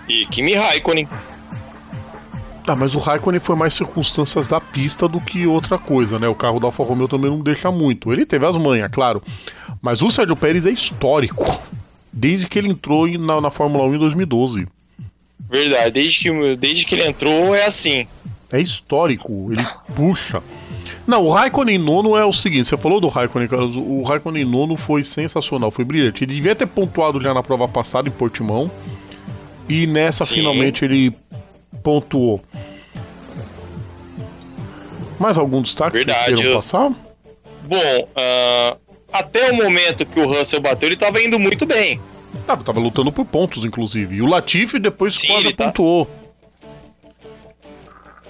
E 0.07 0.25
Kimi 0.27 0.53
Raikkonen. 0.53 1.07
Ah, 2.67 2.75
mas 2.75 2.95
o 2.95 2.99
Raikkonen 2.99 3.39
foi 3.39 3.55
mais 3.55 3.73
circunstâncias 3.73 4.47
da 4.47 4.61
pista 4.61 5.07
do 5.07 5.19
que 5.19 5.47
outra 5.47 5.77
coisa, 5.77 6.19
né? 6.19 6.27
O 6.27 6.35
carro 6.35 6.59
da 6.59 6.67
Alfa 6.67 6.83
Romeo 6.83 7.07
também 7.07 7.29
não 7.29 7.39
deixa 7.39 7.71
muito. 7.71 8.13
Ele 8.13 8.25
teve 8.25 8.45
as 8.45 8.55
manhas, 8.55 8.89
claro. 8.91 9.21
Mas 9.81 10.01
o 10.01 10.11
Sérgio 10.11 10.35
Pérez 10.35 10.65
é 10.65 10.71
histórico. 10.71 11.43
Desde 12.15 12.47
que 12.47 12.59
ele 12.59 12.69
entrou 12.69 13.07
na, 13.17 13.41
na 13.41 13.49
Fórmula 13.49 13.85
1 13.85 13.95
em 13.95 13.97
2012. 13.97 14.67
Verdade, 15.49 15.91
desde 15.91 16.19
que, 16.19 16.55
desde 16.55 16.85
que 16.85 16.95
ele 16.95 17.07
entrou 17.07 17.55
é 17.55 17.65
assim. 17.65 18.07
É 18.51 18.61
histórico, 18.61 19.49
ele 19.51 19.65
puxa. 19.95 20.41
Não, 21.07 21.25
o 21.25 21.31
Raikkonen 21.31 21.77
nono 21.79 22.15
é 22.15 22.23
o 22.23 22.31
seguinte, 22.31 22.67
você 22.67 22.77
falou 22.77 23.01
do 23.01 23.07
Raikkonen, 23.09 23.47
Carlos, 23.47 23.75
o 23.75 24.03
Raikkonen 24.03 24.45
nono 24.45 24.77
foi 24.77 25.03
sensacional, 25.03 25.69
foi 25.71 25.83
brilhante. 25.83 26.23
Ele 26.23 26.33
devia 26.35 26.55
ter 26.55 26.67
pontuado 26.67 27.19
já 27.19 27.33
na 27.33 27.41
prova 27.43 27.67
passada 27.67 28.07
em 28.07 28.11
Portimão. 28.11 28.71
E 29.67 29.87
nessa 29.87 30.25
Sim. 30.25 30.35
finalmente 30.35 30.85
ele 30.85 31.11
pontuou. 31.81 32.41
Mais 35.19 35.37
algum 35.37 35.61
destaque 35.61 35.97
que 35.97 36.03
vocês 36.03 36.05
Verdade, 36.05 36.33
queiram 36.35 36.49
eu- 36.51 36.55
passar? 36.55 36.91
Bom, 37.65 38.07
ah, 38.15 38.77
até 39.13 39.51
o 39.51 39.55
momento 39.55 40.05
que 40.05 40.19
o 40.19 40.25
Russell 40.27 40.59
bateu, 40.61 40.89
ele 40.89 40.97
tava 40.97 41.21
indo 41.21 41.37
muito 41.39 41.65
bem. 41.65 42.01
Tava, 42.47 42.63
tava 42.63 42.79
lutando 42.79 43.11
por 43.11 43.25
pontos, 43.25 43.63
inclusive. 43.63 44.15
E 44.15 44.21
o 44.21 44.25
Latifi 44.25 44.79
depois 44.79 45.15
Sim, 45.15 45.27
quase 45.27 45.53
tá- 45.53 45.65
pontuou. 45.65 46.09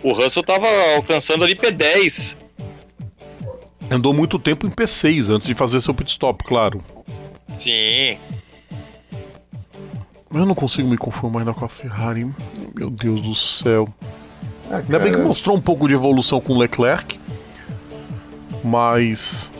O 0.04 0.12
Russell 0.14 0.44
tava 0.44 0.68
alcançando 0.96 1.44
ali 1.46 1.56
P10. 1.56 2.14
Andou 3.90 4.14
muito 4.14 4.38
tempo 4.38 4.68
em 4.68 4.70
P6 4.70 5.30
antes 5.34 5.48
de 5.48 5.54
fazer 5.54 5.80
seu 5.82 5.94
pit 5.94 6.10
stop, 6.12 6.44
claro. 6.44 6.82
Sim. 7.64 8.18
Eu 10.34 10.46
não 10.46 10.56
consigo 10.56 10.88
me 10.90 10.98
conformar 10.98 11.40
ainda 11.40 11.54
com 11.54 11.64
a 11.64 11.70
Ferrari. 11.70 12.26
Meu 12.76 12.90
Deus 12.90 13.22
do 13.22 13.34
céu. 13.36 13.88
Ah, 14.70 14.78
Ainda 14.78 15.00
bem 15.00 15.12
que 15.12 15.20
mostrou 15.20 15.56
um 15.56 15.62
pouco 15.62 15.88
de 15.88 15.94
evolução 15.94 16.42
com 16.42 16.54
o 16.54 16.58
Leclerc. 16.58 17.20
Mas. 18.64 19.52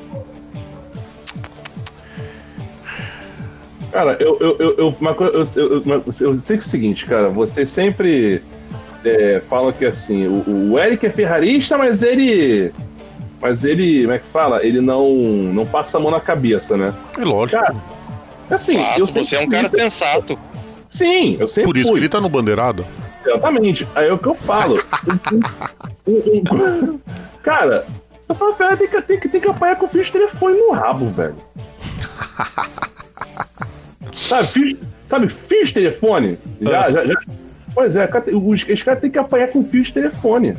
Cara, 3.94 4.18
eu, 4.20 4.38
eu, 4.42 4.56
eu, 4.60 4.76
eu, 4.80 4.96
uma 5.00 5.14
coisa- 5.14 5.34
eu, 5.34 5.48
eu, 5.56 5.82
eu- 5.86 6.04
eu 6.20 6.38
sei 6.38 6.58
que 6.58 6.64
é 6.64 6.66
o 6.66 6.70
seguinte, 6.70 7.06
cara, 7.06 7.30
você 7.30 7.64
sempre 7.66 8.42
é, 9.06 9.40
fala 9.48 9.72
que 9.72 9.86
assim, 9.86 10.26
o, 10.28 10.72
o 10.74 10.80
Eric 10.80 11.06
é 11.06 11.10
ferrarista, 11.12 11.78
mas 11.78 12.02
ele. 12.02 12.74
Mas 13.40 13.64
ele, 13.64 14.02
como 14.02 14.14
é 14.14 14.20
que 14.20 14.26
fala? 14.34 14.66
Ele 14.66 14.82
não, 14.82 15.10
não 15.14 15.66
passa 15.66 15.98
a 15.98 16.00
mão 16.00 16.10
na 16.10 16.20
cabeça, 16.20 16.76
né? 16.76 16.94
É 17.20 17.24
lógico. 17.24 17.62
Cara, 17.62 17.76
Assim, 18.50 18.76
Claro, 18.78 19.02
eu 19.02 19.08
você 19.08 19.20
sempre 19.20 19.36
é 19.38 19.40
um 19.42 19.50
cara 19.50 19.70
sensato. 19.70 20.40
Sim, 20.88 21.38
eu 21.40 21.48
sempre 21.48 21.64
Por 21.64 21.78
isso 21.78 21.90
fui. 21.90 22.00
que 22.00 22.06
ele 22.06 22.10
tá 22.10 22.20
no 22.22 22.30
bandeirada. 22.30 22.86
Exatamente. 23.26 23.88
Aí 23.96 24.08
é 24.08 24.14
o 24.14 24.18
que 24.18 24.28
eu 24.28 24.36
falo. 24.36 24.80
Um- 26.08 26.12
um- 26.12 26.56
um- 26.94 27.00
cara, 27.44 27.86
Essa 28.30 28.54
fera 28.54 28.76
tem 28.78 28.88
que, 28.88 29.02
tem, 29.04 29.20
que, 29.20 29.30
tem 29.30 29.42
que 29.42 29.48
apanhar 29.50 29.76
com 29.78 29.86
o 29.86 29.90
fio 29.90 30.04
de 30.04 30.12
telefone 30.12 30.58
no 30.58 30.72
rabo, 30.72 31.10
velho. 31.12 31.36
sabe, 34.16 34.48
fio, 34.48 34.78
sabe, 35.10 35.28
de 35.28 35.74
telefone? 35.74 36.38
Já, 36.62 36.92
já, 36.92 37.06
já. 37.06 37.16
Pois 37.74 37.96
é, 37.96 38.08
os, 38.34 38.68
os 38.68 38.84
caras 38.84 39.02
têm 39.02 39.12
que 39.12 39.18
apanhar 39.18 39.48
com 39.50 39.64
fio 39.64 39.84
de 39.84 39.94
telefone. 39.94 40.56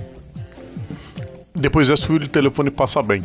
Depois 1.55 1.89
esse 1.89 2.07
fio 2.07 2.19
de 2.19 2.29
telefone 2.29 2.71
passa 2.71 3.01
bem. 3.01 3.25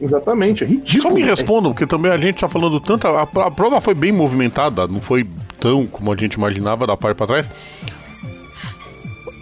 Exatamente, 0.00 0.62
é 0.62 0.66
ridículo. 0.66 1.02
Só 1.02 1.10
me 1.10 1.22
respondam, 1.22 1.72
porque 1.72 1.86
também 1.86 2.12
a 2.12 2.18
gente 2.18 2.40
tá 2.40 2.48
falando 2.48 2.78
tanto. 2.78 3.06
A, 3.06 3.22
a 3.22 3.50
prova 3.50 3.80
foi 3.80 3.94
bem 3.94 4.12
movimentada, 4.12 4.86
não 4.86 5.00
foi 5.00 5.26
tão 5.58 5.86
como 5.86 6.12
a 6.12 6.16
gente 6.16 6.34
imaginava 6.34 6.86
da 6.86 6.96
parte 6.96 7.16
para 7.16 7.26
trás. 7.26 7.50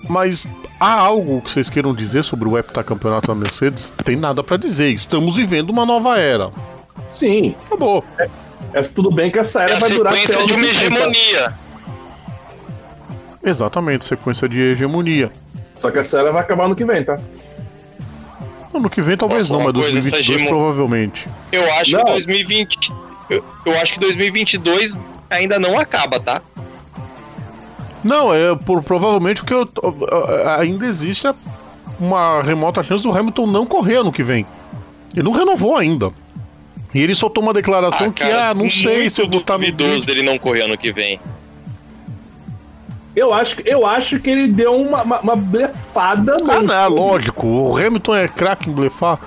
Mas 0.08 0.46
há 0.78 0.92
algo 1.00 1.40
que 1.40 1.50
vocês 1.50 1.68
queiram 1.68 1.92
dizer 1.92 2.22
sobre 2.22 2.48
o 2.48 2.56
heptacampeonato 2.56 3.26
da 3.26 3.34
Mercedes? 3.34 3.90
Tem 4.04 4.14
nada 4.14 4.44
para 4.44 4.56
dizer. 4.56 4.90
Estamos 4.90 5.36
vivendo 5.36 5.70
uma 5.70 5.84
nova 5.84 6.18
era. 6.18 6.50
Sim. 7.10 7.54
Acabou. 7.66 8.04
É, 8.18 8.28
é 8.72 8.83
tudo 8.83 9.11
bem 9.11 9.31
que 9.31 9.38
essa 9.38 9.62
era 9.62 9.74
é 9.74 9.81
vai 9.81 9.90
durar 9.90 10.14
até 10.14 10.35
de 10.35 10.53
uma 10.53 10.64
hegemonia. 10.64 11.55
Exatamente, 13.42 14.05
sequência 14.05 14.48
de 14.48 14.61
hegemonia. 14.61 15.31
Só 15.81 15.90
que 15.90 15.98
essa 15.98 16.18
era 16.18 16.33
vai 16.33 16.42
acabar 16.42 16.66
no 16.66 16.74
que 16.74 16.85
vem, 16.85 17.05
tá? 17.05 17.18
Ano 18.72 18.90
que 18.90 19.03
vem 19.03 19.16
talvez 19.16 19.48
não, 19.48 19.62
mas 19.62 19.72
2022 19.72 20.42
provavelmente. 20.44 21.29
Eu 21.53 21.62
acho 21.74 21.90
não. 21.90 22.05
que 22.05 22.12
2020. 22.12 22.77
Eu, 23.31 23.44
eu 23.66 23.72
acho 23.81 23.92
que 23.92 24.00
2022 24.00 24.92
ainda 25.31 25.59
não 25.59 25.79
acaba, 25.79 26.18
tá? 26.18 26.42
Não, 28.03 28.35
é 28.35 28.55
por, 28.55 28.83
provavelmente 28.83 29.42
porque 29.42 29.55
eu, 29.55 29.68
ainda 30.59 30.87
existe 30.87 31.27
uma 31.98 32.42
remota 32.42 32.83
chance 32.83 33.03
do 33.03 33.16
Hamilton 33.16 33.46
não 33.46 33.64
correr 33.64 33.96
ano 33.96 34.12
que 34.12 34.22
vem. 34.22 34.46
Ele 35.14 35.22
não 35.22 35.33
renovou 35.33 35.77
ainda. 35.77 36.11
E 36.94 37.02
ele 37.02 37.14
soltou 37.14 37.42
uma 37.42 37.52
declaração 37.52 38.07
ah, 38.07 38.12
que, 38.12 38.22
cara, 38.22 38.50
ah, 38.50 38.54
não 38.54 38.70
sei 38.70 39.11
se 39.11 39.20
eu 39.20 39.28
vou 39.28 39.40
estar 39.40 39.59
no 39.59 40.00
dele 40.00 40.22
não 40.22 40.38
correr 40.38 40.62
ano 40.62 40.78
que 40.78 40.92
vem. 40.92 41.18
Eu 43.16 43.33
acho, 43.35 43.61
eu 43.64 43.87
acho 43.87 44.18
que 44.20 44.30
ele 44.30 44.48
deu 44.48 44.74
uma, 44.74 45.02
uma, 45.02 45.20
uma 45.20 45.37
blefada. 45.37 46.37
Ah, 46.48 46.62
não, 46.62 46.74
é 46.74 46.87
lógico. 46.87 47.46
O 47.46 47.76
Hamilton 47.76 48.14
é 48.14 48.28
craque 48.28 48.70
em 48.70 48.72
blefar. 48.72 49.18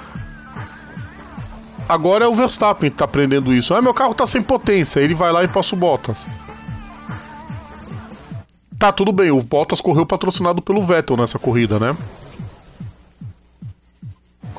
Agora 1.87 2.25
é 2.25 2.27
o 2.27 2.33
Verstappen 2.33 2.89
que 2.89 2.97
tá 2.97 3.05
aprendendo 3.05 3.53
isso. 3.53 3.73
Ah, 3.73 3.81
meu 3.81 3.93
carro 3.93 4.13
tá 4.13 4.25
sem 4.25 4.41
potência. 4.41 4.99
Ele 4.99 5.13
vai 5.13 5.31
lá 5.31 5.43
e 5.43 5.47
passa 5.47 5.73
o 5.73 5.77
Bottas. 5.77 6.25
Tá, 8.77 8.91
tudo 8.91 9.11
bem. 9.11 9.31
O 9.31 9.41
Bottas 9.41 9.81
correu 9.81 10.05
patrocinado 10.05 10.61
pelo 10.61 10.81
Vettel 10.83 11.17
nessa 11.17 11.39
corrida, 11.39 11.79
né? 11.79 11.95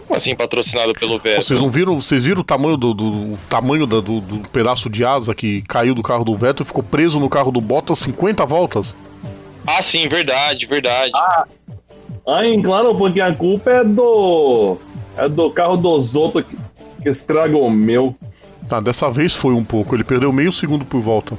Como 0.09 0.19
assim 0.19 0.35
patrocinado 0.35 0.95
pelo 0.95 1.19
Vettel? 1.19 1.43
Vocês 1.43 1.61
não 1.61 1.69
viram? 1.69 2.01
Vocês 2.01 2.25
viram 2.25 2.41
o 2.41 2.45
tamanho 2.45 2.79
do, 2.79 2.95
do 2.95 3.05
o 3.05 3.39
tamanho 3.51 3.87
do, 3.87 4.01
do, 4.01 4.21
do, 4.23 4.49
pedaço 4.49 4.89
de 4.89 5.05
asa 5.05 5.35
que 5.35 5.61
caiu 5.69 5.95
do 5.95 6.03
carro 6.03 6.25
do 6.25 6.35
Vettel 6.35 6.65
e 6.65 6.67
ficou 6.67 6.83
preso 6.83 7.21
no 7.21 7.29
carro 7.29 7.53
do 7.53 7.61
Bottas 7.61 7.99
50 7.99 8.47
voltas? 8.47 8.97
Ah, 9.67 9.85
sim, 9.93 10.09
verdade, 10.09 10.65
verdade. 10.65 11.13
Ah, 11.15 11.45
ah 12.27 12.41
claro, 12.65 12.95
porque 12.95 13.21
a 13.21 13.35
culpa 13.35 13.71
é 13.71 13.85
do. 13.85 14.79
É 15.15 15.29
do 15.29 15.51
carro 15.51 15.77
dos 15.77 16.15
outros 16.15 16.47
que, 16.47 16.57
que 17.03 17.11
estragou 17.11 17.67
o 17.67 17.71
meu. 17.71 18.17
Tá, 18.67 18.81
dessa 18.81 19.11
vez 19.11 19.37
foi 19.37 19.53
um 19.53 19.65
pouco. 19.65 19.95
Ele 19.95 20.05
perdeu 20.05 20.33
meio 20.33 20.51
segundo 20.51 20.87
por 20.87 21.03
volta. 21.03 21.37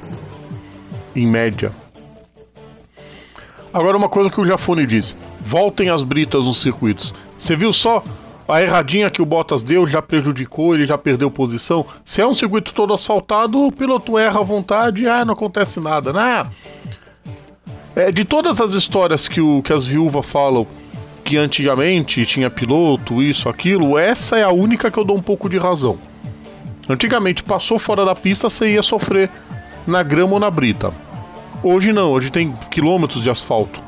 Em 1.16 1.26
média. 1.26 1.72
Agora 3.74 3.96
uma 3.96 4.08
coisa 4.08 4.30
que 4.30 4.40
o 4.40 4.46
Jafone 4.46 4.86
disse. 4.86 5.16
Voltem 5.40 5.90
as 5.90 6.04
britas 6.04 6.46
nos 6.46 6.60
circuitos. 6.60 7.12
Você 7.36 7.56
viu 7.56 7.72
só 7.72 8.04
a 8.50 8.62
erradinha 8.62 9.10
que 9.10 9.22
o 9.22 9.26
Bottas 9.26 9.62
deu 9.62 9.86
já 9.86 10.02
prejudicou, 10.02 10.74
ele 10.74 10.86
já 10.86 10.98
perdeu 10.98 11.30
posição. 11.30 11.86
Se 12.04 12.20
é 12.20 12.26
um 12.26 12.34
circuito 12.34 12.74
todo 12.74 12.92
asfaltado, 12.92 13.66
o 13.66 13.72
piloto 13.72 14.18
erra 14.18 14.40
à 14.40 14.42
vontade, 14.42 15.06
ah, 15.06 15.24
não 15.24 15.34
acontece 15.34 15.80
nada, 15.80 16.12
né? 16.12 16.50
É, 17.94 18.10
de 18.10 18.24
todas 18.24 18.60
as 18.60 18.72
histórias 18.72 19.28
que, 19.28 19.40
o, 19.40 19.62
que 19.62 19.72
as 19.72 19.84
viúvas 19.84 20.24
falam 20.26 20.66
que 21.24 21.36
antigamente 21.36 22.24
tinha 22.26 22.50
piloto, 22.50 23.22
isso, 23.22 23.48
aquilo, 23.48 23.98
essa 23.98 24.36
é 24.36 24.42
a 24.42 24.50
única 24.50 24.90
que 24.90 24.98
eu 24.98 25.04
dou 25.04 25.16
um 25.16 25.22
pouco 25.22 25.48
de 25.48 25.58
razão. 25.58 25.98
Antigamente 26.88 27.44
passou 27.44 27.78
fora 27.78 28.04
da 28.04 28.14
pista, 28.14 28.48
você 28.48 28.72
ia 28.72 28.82
sofrer 28.82 29.30
na 29.86 30.02
grama 30.02 30.34
ou 30.34 30.40
na 30.40 30.50
brita. 30.50 30.92
Hoje 31.62 31.92
não, 31.92 32.10
hoje 32.10 32.30
tem 32.30 32.52
quilômetros 32.70 33.22
de 33.22 33.30
asfalto. 33.30 33.80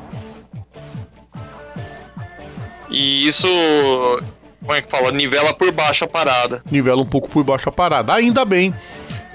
E 2.89 3.27
isso, 3.27 4.23
como 4.63 4.73
é 4.73 4.81
que 4.81 4.89
fala? 4.89 5.11
Nivela 5.11 5.53
por 5.53 5.71
baixo 5.71 6.05
a 6.05 6.07
parada. 6.07 6.63
Nivela 6.71 7.01
um 7.01 7.05
pouco 7.05 7.29
por 7.29 7.43
baixo 7.43 7.67
a 7.67 7.71
parada. 7.71 8.13
Ainda 8.13 8.45
bem 8.45 8.73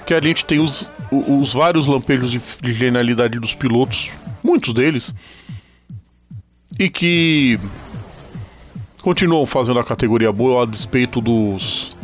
que 0.05 0.13
a 0.13 0.21
gente 0.21 0.43
tem 0.43 0.59
os, 0.59 0.91
os 1.11 1.53
vários 1.53 1.85
lampejos 1.85 2.31
de, 2.31 2.41
de 2.61 2.73
genialidade 2.73 3.39
dos 3.39 3.53
pilotos 3.53 4.11
muitos 4.43 4.73
deles, 4.73 5.13
e 6.77 6.89
que 6.89 7.59
continuam 9.01 9.45
fazendo 9.45 9.79
a 9.79 9.83
categoria 9.83 10.31
boa 10.31 10.63
a 10.63 10.65
despeito 10.65 11.21
dos. 11.21 11.95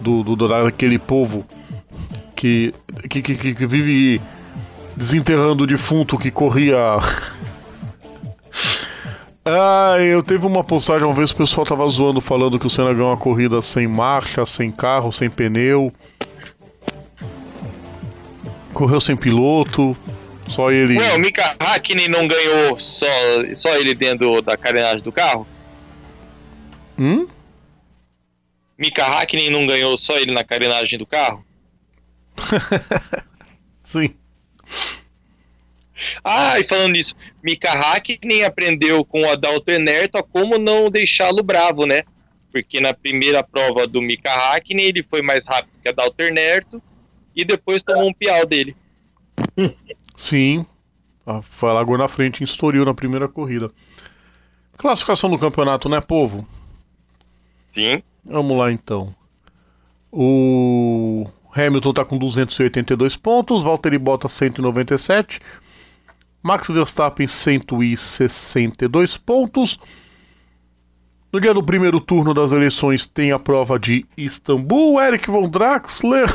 do, 0.00 0.22
do 0.22 0.48
daquele 0.48 0.98
povo 0.98 1.46
que, 2.34 2.74
que, 3.08 3.22
que, 3.22 3.54
que 3.54 3.66
vive 3.66 4.20
desenterrando 4.96 5.64
o 5.64 5.66
defunto 5.66 6.18
que 6.18 6.30
corria. 6.30 6.76
Ah, 9.44 9.96
eu 9.98 10.22
teve 10.22 10.46
uma 10.46 10.62
postagem 10.62 11.04
uma 11.04 11.14
vez 11.14 11.30
o 11.30 11.36
pessoal 11.36 11.66
tava 11.66 11.88
zoando 11.88 12.20
falando 12.20 12.58
que 12.58 12.66
o 12.66 12.70
Senna 12.70 12.92
ganhou 12.92 13.10
uma 13.10 13.16
corrida 13.16 13.60
sem 13.60 13.86
marcha, 13.86 14.46
sem 14.46 14.70
carro, 14.70 15.12
sem 15.12 15.28
pneu. 15.28 15.92
Correu 18.72 19.00
sem 19.00 19.16
piloto. 19.16 19.96
Só 20.48 20.70
ele. 20.70 20.98
Ué, 20.98 21.14
o 21.14 21.18
Mika 21.18 21.56
Hakkinen 21.58 22.08
não 22.08 22.28
ganhou 22.28 22.78
só, 22.78 23.06
só 23.60 23.76
ele 23.76 23.94
dentro 23.94 24.42
da 24.42 24.56
carenagem 24.56 25.02
do 25.02 25.12
carro? 25.12 25.46
Hum? 26.98 27.26
Mika 28.78 29.04
Hakkinen 29.04 29.50
não 29.50 29.66
ganhou 29.66 29.98
só 29.98 30.16
ele 30.18 30.32
na 30.32 30.44
carenagem 30.44 30.98
do 30.98 31.06
carro? 31.06 31.44
Sim. 33.84 34.14
Ah, 36.24 36.58
e 36.58 36.66
falando 36.66 36.92
nisso, 36.92 37.14
Mika 37.42 37.72
Hakkinen 37.72 38.44
aprendeu 38.44 39.04
com 39.04 39.22
o 39.22 39.30
Adalto 39.30 39.70
Enerto 39.70 40.18
a 40.18 40.22
como 40.22 40.56
não 40.58 40.88
deixá-lo 40.88 41.42
bravo, 41.42 41.84
né? 41.84 42.04
Porque 42.52 42.80
na 42.80 42.94
primeira 42.94 43.42
prova 43.42 43.86
do 43.86 44.00
Mika 44.00 44.30
Hakkinen 44.30 44.86
ele 44.86 45.02
foi 45.02 45.22
mais 45.22 45.44
rápido 45.44 45.72
que 45.82 45.88
Adalto 45.88 46.22
Enerto 46.22 46.82
e 47.34 47.44
depois 47.44 47.82
tomou 47.82 48.08
um 48.08 48.14
piau 48.14 48.46
dele. 48.46 48.76
Sim. 50.14 50.64
A 51.26 51.40
largou 51.62 51.96
na 51.96 52.08
frente 52.08 52.40
em 52.40 52.44
Estoril 52.44 52.84
na 52.84 52.94
primeira 52.94 53.28
corrida. 53.28 53.70
Classificação 54.76 55.30
do 55.30 55.38
campeonato, 55.38 55.88
né, 55.88 56.00
povo? 56.00 56.46
Sim. 57.74 58.02
Vamos 58.24 58.56
lá 58.56 58.70
então. 58.70 59.14
O 60.10 61.26
Hamilton 61.54 61.92
tá 61.92 62.04
com 62.04 62.18
282 62.18 63.16
pontos, 63.16 63.62
Valtteri 63.62 63.98
Bottas 63.98 64.32
197, 64.32 65.40
Max 66.42 66.68
Verstappen 66.68 67.26
162 67.26 69.16
pontos. 69.16 69.78
No 71.32 71.40
dia 71.40 71.54
do 71.54 71.62
primeiro 71.62 72.00
turno 72.00 72.34
das 72.34 72.52
eleições 72.52 73.06
tem 73.06 73.32
a 73.32 73.38
prova 73.38 73.78
de 73.78 74.04
Istambul, 74.16 75.00
Eric 75.00 75.30
von 75.30 75.48
Draxler, 75.48 76.28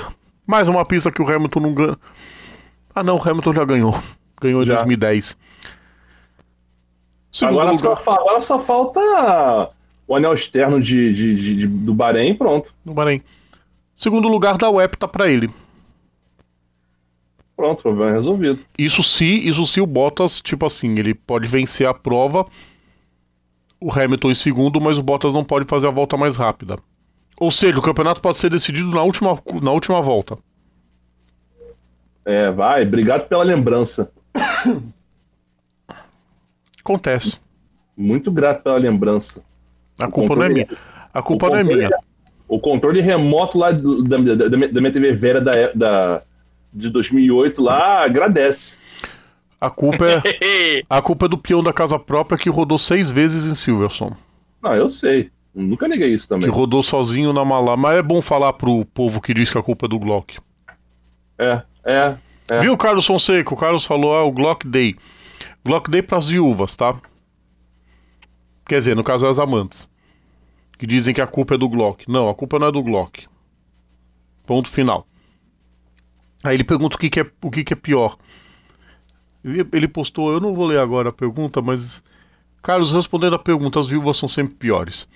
mais 0.45 0.67
uma 0.69 0.85
pista 0.85 1.11
que 1.11 1.21
o 1.21 1.29
Hamilton 1.29 1.59
não 1.59 1.73
ganha 1.73 1.97
ah, 2.97 3.03
não, 3.03 3.17
o 3.17 3.21
Hamilton 3.21 3.53
já 3.53 3.63
ganhou. 3.63 3.93
Ganhou 4.41 4.65
já. 4.65 4.73
em 4.73 4.75
2010. 4.77 5.37
agora, 7.43 7.69
lugar... 7.69 7.97
só, 7.97 8.11
agora 8.11 8.41
só 8.41 8.63
falta 8.63 9.69
o 10.07 10.15
anel 10.15 10.33
externo 10.33 10.81
de, 10.81 11.13
de, 11.13 11.35
de, 11.35 11.55
de 11.57 11.67
do 11.67 11.93
Bahrein 11.93 12.33
pronto. 12.33 12.73
Do 12.83 12.95
Bahrein. 12.95 13.21
Segundo 13.93 14.27
lugar 14.27 14.57
da 14.57 14.71
UEP 14.71 14.97
tá 14.97 15.07
pra 15.07 15.29
ele. 15.29 15.47
Pronto, 17.57 17.81
problema 17.81 18.11
resolvido. 18.11 18.59
Isso 18.77 19.01
se, 19.01 19.25
isso 19.25 19.65
se 19.65 19.81
o 19.81 19.87
Bottas, 19.87 20.39
tipo 20.39 20.63
assim, 20.63 20.99
ele 20.99 21.15
pode 21.15 21.47
vencer 21.47 21.87
a 21.87 21.93
prova, 21.93 22.45
o 23.81 23.91
Hamilton 23.91 24.29
em 24.29 24.35
segundo, 24.35 24.79
mas 24.79 24.99
o 24.99 25.03
Bottas 25.03 25.33
não 25.33 25.43
pode 25.43 25.65
fazer 25.65 25.87
a 25.87 25.91
volta 25.91 26.15
mais 26.15 26.37
rápida. 26.37 26.77
Ou 27.39 27.49
seja, 27.49 27.79
o 27.79 27.81
campeonato 27.81 28.21
pode 28.21 28.37
ser 28.37 28.51
decidido 28.51 28.91
na 28.91 29.01
última, 29.01 29.35
na 29.61 29.71
última 29.71 29.99
volta. 30.03 30.37
É, 32.23 32.51
vai, 32.51 32.83
obrigado 32.83 33.27
pela 33.27 33.43
lembrança. 33.43 34.11
Acontece. 36.79 37.39
Muito 37.95 38.31
grato 38.31 38.61
pela 38.61 38.77
lembrança. 38.77 39.41
A 39.99 40.07
culpa 40.07 40.35
não 40.35 40.43
é 40.43 40.49
minha. 40.49 40.67
A 41.11 41.21
culpa 41.23 41.49
não 41.49 41.57
é 41.57 41.63
minha. 41.63 41.89
O 42.47 42.59
controle 42.59 43.01
remoto 43.01 43.57
lá 43.57 43.71
da, 43.71 44.17
da, 44.17 44.47
da 44.67 44.81
minha 44.81 44.93
TV 44.93 45.13
Vera 45.13 45.41
da, 45.41 45.71
da, 45.73 46.21
de 46.77 46.89
2008 46.89 47.61
lá 47.61 48.03
agradece. 48.03 48.75
A 49.59 49.69
culpa 49.69 50.05
é 50.05 50.21
a 50.87 51.01
culpa 51.01 51.25
é 51.25 51.29
do 51.29 51.37
peão 51.37 51.63
da 51.63 51.73
casa 51.73 51.97
própria 51.97 52.37
que 52.37 52.49
rodou 52.49 52.77
seis 52.77 53.09
vezes 53.09 53.47
em 53.47 53.55
Silverson. 53.55 54.15
Ah, 54.61 54.75
eu 54.75 54.89
sei. 54.89 55.31
Nunca 55.53 55.87
neguei 55.87 56.13
isso 56.13 56.27
também. 56.27 56.47
Que 56.47 56.55
rodou 56.55 56.83
sozinho 56.83 57.33
na 57.33 57.43
mala. 57.43 57.75
Mas 57.75 57.97
é 57.97 58.01
bom 58.03 58.21
falar 58.21 58.53
pro 58.53 58.85
povo 58.85 59.19
que 59.19 59.33
diz 59.33 59.49
que 59.49 59.57
a 59.57 59.63
culpa 59.63 59.87
é 59.87 59.89
do 59.89 59.97
Glock. 59.97 60.37
É, 61.39 61.61
é. 61.83 62.17
é. 62.49 62.59
Viu, 62.59 62.77
Carlos 62.77 63.07
Fonseca? 63.07 63.53
O 63.53 63.57
Carlos 63.57 63.83
falou, 63.83 64.13
ah, 64.15 64.23
o 64.23 64.31
Glock 64.31 64.67
Day. 64.67 64.95
Glock 65.65 65.89
Day 65.89 66.03
pras 66.03 66.29
viúvas, 66.29 66.75
tá? 66.77 66.95
Quer 68.67 68.77
dizer, 68.77 68.95
no 68.95 69.03
caso 69.03 69.25
as 69.27 69.39
amantes. 69.39 69.89
Que 70.77 70.85
dizem 70.85 71.13
que 71.13 71.21
a 71.21 71.27
culpa 71.27 71.55
é 71.55 71.57
do 71.57 71.67
Glock. 71.67 72.05
Não, 72.07 72.29
a 72.29 72.35
culpa 72.35 72.59
não 72.59 72.67
é 72.67 72.71
do 72.71 72.83
Glock. 72.83 73.25
Ponto 74.45 74.69
final. 74.69 75.07
Aí 76.43 76.55
ele 76.55 76.63
pergunta 76.63 76.95
o 76.95 76.99
que, 76.99 77.09
que 77.09 77.19
é, 77.19 77.25
o 77.41 77.51
que, 77.51 77.63
que 77.63 77.73
é 77.73 77.75
pior. 77.75 78.17
Ele, 79.43 79.87
postou, 79.87 80.31
eu 80.31 80.39
não 80.39 80.53
vou 80.53 80.65
ler 80.65 80.79
agora 80.79 81.09
a 81.09 81.13
pergunta, 81.13 81.61
mas. 81.61 82.03
Carlos, 82.61 82.91
respondendo 82.91 83.35
a 83.35 83.39
pergunta, 83.39 83.79
as 83.79 83.87
viúvas 83.87 84.17
são 84.17 84.27
sempre 84.27 84.55
piores. 84.55 85.07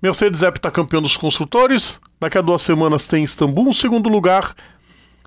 Mercedes 0.00 0.42
é 0.42 0.50
campeão 0.50 1.02
dos 1.02 1.16
construtores. 1.16 2.00
Daqui 2.18 2.38
a 2.38 2.40
duas 2.40 2.62
semanas 2.62 3.06
tem 3.06 3.24
Istambul, 3.24 3.72
segundo 3.72 4.08
lugar. 4.08 4.54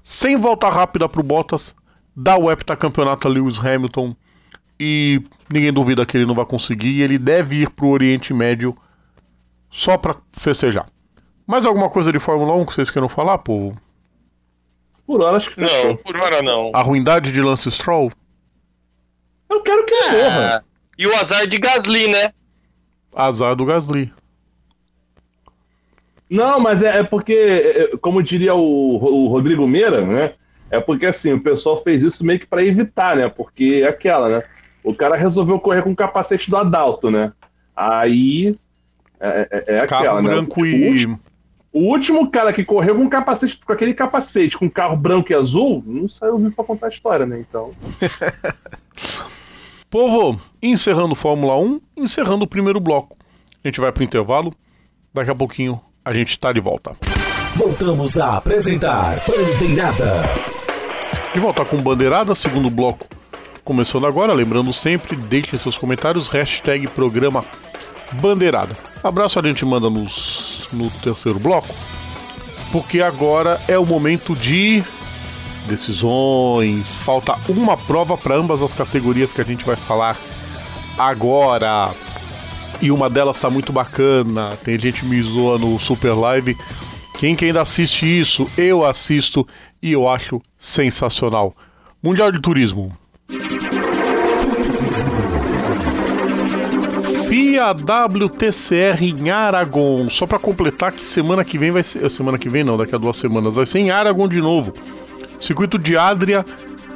Sem 0.02 0.38
volta 0.38 0.70
rápida 0.70 1.08
para 1.08 1.22
o 1.22 1.24
Bottas. 1.24 1.76
Dá 2.16 2.38
o 2.38 2.50
heptacampeonato 2.50 3.28
a 3.28 3.32
Lewis 3.32 3.60
Hamilton. 3.60 4.16
E 4.80 5.22
ninguém 5.52 5.72
duvida 5.72 6.06
que 6.06 6.18
ele 6.18 6.26
não 6.26 6.36
vai 6.36 6.46
conseguir. 6.46 7.02
Ele 7.02 7.18
deve 7.18 7.62
ir 7.62 7.70
para 7.70 7.86
o 7.86 7.90
Oriente 7.90 8.34
Médio 8.34 8.76
só 9.70 9.98
para 9.98 10.18
festejar. 10.34 10.88
Mais 11.46 11.66
alguma 11.66 11.90
coisa 11.90 12.12
de 12.12 12.20
Fórmula 12.20 12.54
1 12.56 12.66
que 12.66 12.74
vocês 12.74 12.90
queiram 12.90 13.08
falar, 13.08 13.38
povo? 13.38 13.78
Por 15.06 15.22
hora 15.22 15.38
acho 15.38 15.52
que 15.52 15.62
Não, 15.62 15.96
por 15.98 16.16
hora 16.16 16.42
não. 16.42 16.72
A 16.74 16.82
ruindade 16.82 17.32
de 17.32 17.42
Lance 17.42 17.70
Stroll? 17.70 18.12
Eu 19.50 19.62
quero 19.62 19.86
que 19.86 19.94
ele 19.94 20.12
morra. 20.12 20.56
Ah, 20.58 20.64
e 20.98 21.08
o 21.08 21.16
azar 21.16 21.48
de 21.48 21.60
Gasly, 21.60 22.08
né? 22.10 22.34
Azar 23.16 23.56
do 23.56 23.66
Gasly. 23.66 24.12
Não, 26.30 26.60
mas 26.60 26.82
é, 26.82 27.00
é 27.00 27.04
porque, 27.04 27.34
é, 27.34 27.84
é, 27.84 27.98
como 27.98 28.24
diria 28.24 28.56
o, 28.56 28.96
o 28.96 29.28
Rodrigo 29.28 29.68
Meira, 29.68 30.02
né? 30.02 30.34
É 30.72 30.80
porque 30.80 31.06
assim, 31.06 31.34
o 31.34 31.40
pessoal 31.40 31.84
fez 31.84 32.02
isso 32.02 32.26
meio 32.26 32.40
que 32.40 32.48
pra 32.48 32.64
evitar, 32.64 33.16
né? 33.16 33.30
Porque 33.30 33.82
é 33.84 33.88
aquela, 33.88 34.28
né? 34.30 34.44
O 34.84 34.94
cara 34.94 35.16
resolveu 35.16 35.60
correr 35.60 35.84
com 35.84 35.92
o 35.92 35.96
capacete 35.96 36.50
do 36.50 36.58
Adalto, 36.58 37.12
né? 37.12 37.32
Aí. 37.76 38.58
É, 39.20 39.48
é, 39.52 39.76
é 39.76 39.80
aquela, 39.82 40.04
Carro 40.04 40.22
né? 40.22 40.30
branco 40.30 40.62
O 40.62 40.66
e. 40.66 41.18
O 41.76 41.90
último 41.90 42.32
cara 42.32 42.54
que 42.54 42.64
correu 42.64 42.96
com 42.96 43.10
capacete, 43.10 43.60
com 43.66 43.74
aquele 43.74 43.94
capacete, 43.94 44.58
com 44.58 44.70
carro 44.70 44.96
branco 44.96 45.30
e 45.34 45.36
azul, 45.36 45.84
não 45.86 46.08
saiu 46.08 46.38
vivo 46.38 46.54
pra 46.54 46.64
contar 46.64 46.86
a 46.86 46.90
história, 46.90 47.26
né? 47.26 47.38
Então. 47.38 47.74
Povo, 49.92 50.40
encerrando 50.64 51.14
Fórmula 51.16 51.58
1, 51.58 51.82
encerrando 51.98 52.46
o 52.46 52.48
primeiro 52.48 52.80
bloco. 52.80 53.18
A 53.62 53.68
gente 53.68 53.82
vai 53.82 53.92
pro 53.92 54.06
intervalo. 54.06 54.54
Daqui 55.14 55.30
a 55.30 55.36
pouquinho 55.36 55.82
a 56.06 56.14
gente 56.14 56.40
tá 56.40 56.54
de 56.54 56.62
volta. 56.62 56.96
Voltamos 57.58 58.18
a 58.18 58.38
apresentar 58.38 59.14
Bandeirada. 59.28 60.24
De 61.34 61.42
volta 61.42 61.66
com 61.66 61.76
Bandeirada, 61.82 62.34
segundo 62.36 62.70
bloco. 62.70 63.06
Começando 63.66 64.08
agora, 64.08 64.32
lembrando 64.32 64.72
sempre, 64.72 65.18
deixem 65.18 65.60
seus 65.60 65.78
comentários, 65.78 66.30
hashtag 66.30 66.88
programa 66.88 67.44
Bandeirada. 68.14 68.76
Abraço 69.04 69.40
a 69.40 69.42
gente 69.42 69.66
manda 69.66 69.90
nos, 69.90 70.68
no 70.72 70.90
terceiro 70.90 71.40
bloco, 71.40 71.74
porque 72.72 73.02
agora 73.02 73.62
é 73.68 73.78
o 73.78 73.86
momento 73.86 74.36
de 74.36 74.84
decisões. 75.68 76.98
Falta 76.98 77.36
uma 77.48 77.78
prova 77.78 78.18
para 78.18 78.36
ambas 78.36 78.62
as 78.62 78.74
categorias 78.74 79.34
que 79.34 79.42
a 79.42 79.46
gente 79.46 79.66
vai 79.66 79.76
falar 79.76 80.18
agora. 80.98 81.92
E 82.82 82.92
uma 82.92 83.10
delas 83.10 83.40
tá 83.40 83.50
muito 83.50 83.72
bacana. 83.72 84.58
Tem 84.64 84.78
gente 84.78 85.06
me 85.06 85.22
zoa 85.22 85.58
no 85.58 85.80
Super 85.80 86.14
Live. 86.14 86.58
Quem 87.18 87.36
que 87.36 87.46
ainda 87.46 87.62
assiste 87.62 88.06
isso? 88.06 88.50
Eu 88.58 88.86
assisto 88.86 89.48
e 89.82 89.92
eu 89.92 90.08
acho 90.08 90.42
sensacional. 90.58 91.56
Mundial 92.04 92.32
de 92.32 92.40
Turismo. 92.42 92.92
FIA 97.28 97.72
WTCR 97.72 99.04
em 99.04 99.32
Aragon. 99.32 100.08
Só 100.10 100.28
para 100.28 100.38
completar 100.38 100.92
que 100.92 101.06
semana 101.06 101.44
que 101.44 101.58
vem 101.58 101.72
vai 101.72 101.84
ser. 101.84 102.10
Semana 102.12 102.38
que 102.38 102.48
vem 102.48 102.64
não, 102.64 102.78
daqui 102.78 102.94
a 102.94 102.98
duas 102.98 103.18
semanas. 103.18 103.56
Vai 103.56 103.66
ser 103.66 103.80
em 103.80 103.90
Aragon 103.90 104.28
de 104.28 104.40
novo. 104.40 104.74
Circuito 105.40 105.80
de 105.80 105.98
Adria 105.98 106.46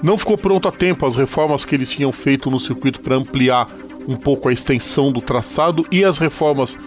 não 0.03 0.17
ficou 0.17 0.37
pronto 0.37 0.67
a 0.67 0.71
tempo. 0.71 1.05
As 1.05 1.15
reformas 1.15 1.65
que 1.65 1.73
eles 1.73 1.89
tinham 1.89 2.11
feito 2.11 2.51
no 2.51 2.59
circuito 2.59 3.01
para 3.01 3.15
ampliar 3.15 3.67
um 4.07 4.15
pouco 4.15 4.49
a 4.49 4.53
extensão 4.53 5.11
do 5.11 5.19
traçado 5.19 5.85
e 5.91 6.03
as 6.05 6.17
reformas 6.19 6.77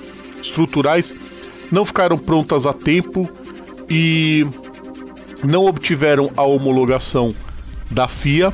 estruturais 0.40 1.14
não 1.70 1.84
ficaram 1.84 2.16
prontas 2.16 2.66
a 2.66 2.72
tempo 2.72 3.28
e 3.88 4.46
não 5.42 5.66
obtiveram 5.66 6.30
a 6.36 6.42
homologação 6.42 7.34
da 7.90 8.06
FIA 8.06 8.52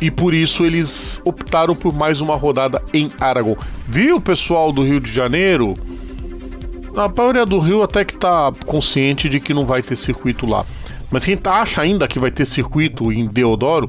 e 0.00 0.10
por 0.10 0.32
isso 0.32 0.64
eles 0.64 1.20
optaram 1.24 1.74
por 1.74 1.94
mais 1.94 2.20
uma 2.20 2.36
rodada 2.36 2.82
em 2.92 3.10
Aragon. 3.20 3.56
Viu, 3.86 4.20
pessoal 4.20 4.72
do 4.72 4.82
Rio 4.82 5.00
de 5.00 5.12
Janeiro? 5.12 5.76
A 6.96 7.08
maioria 7.08 7.46
do 7.46 7.58
Rio 7.58 7.82
até 7.82 8.04
que 8.04 8.16
tá 8.16 8.52
consciente 8.66 9.28
de 9.28 9.38
que 9.38 9.54
não 9.54 9.66
vai 9.66 9.82
ter 9.82 9.96
circuito 9.96 10.46
lá. 10.46 10.64
Mas 11.10 11.24
quem 11.24 11.36
tá, 11.36 11.52
acha 11.60 11.82
ainda 11.82 12.08
que 12.08 12.18
vai 12.18 12.30
ter 12.30 12.46
circuito 12.46 13.12
em 13.12 13.26
Deodoro, 13.26 13.88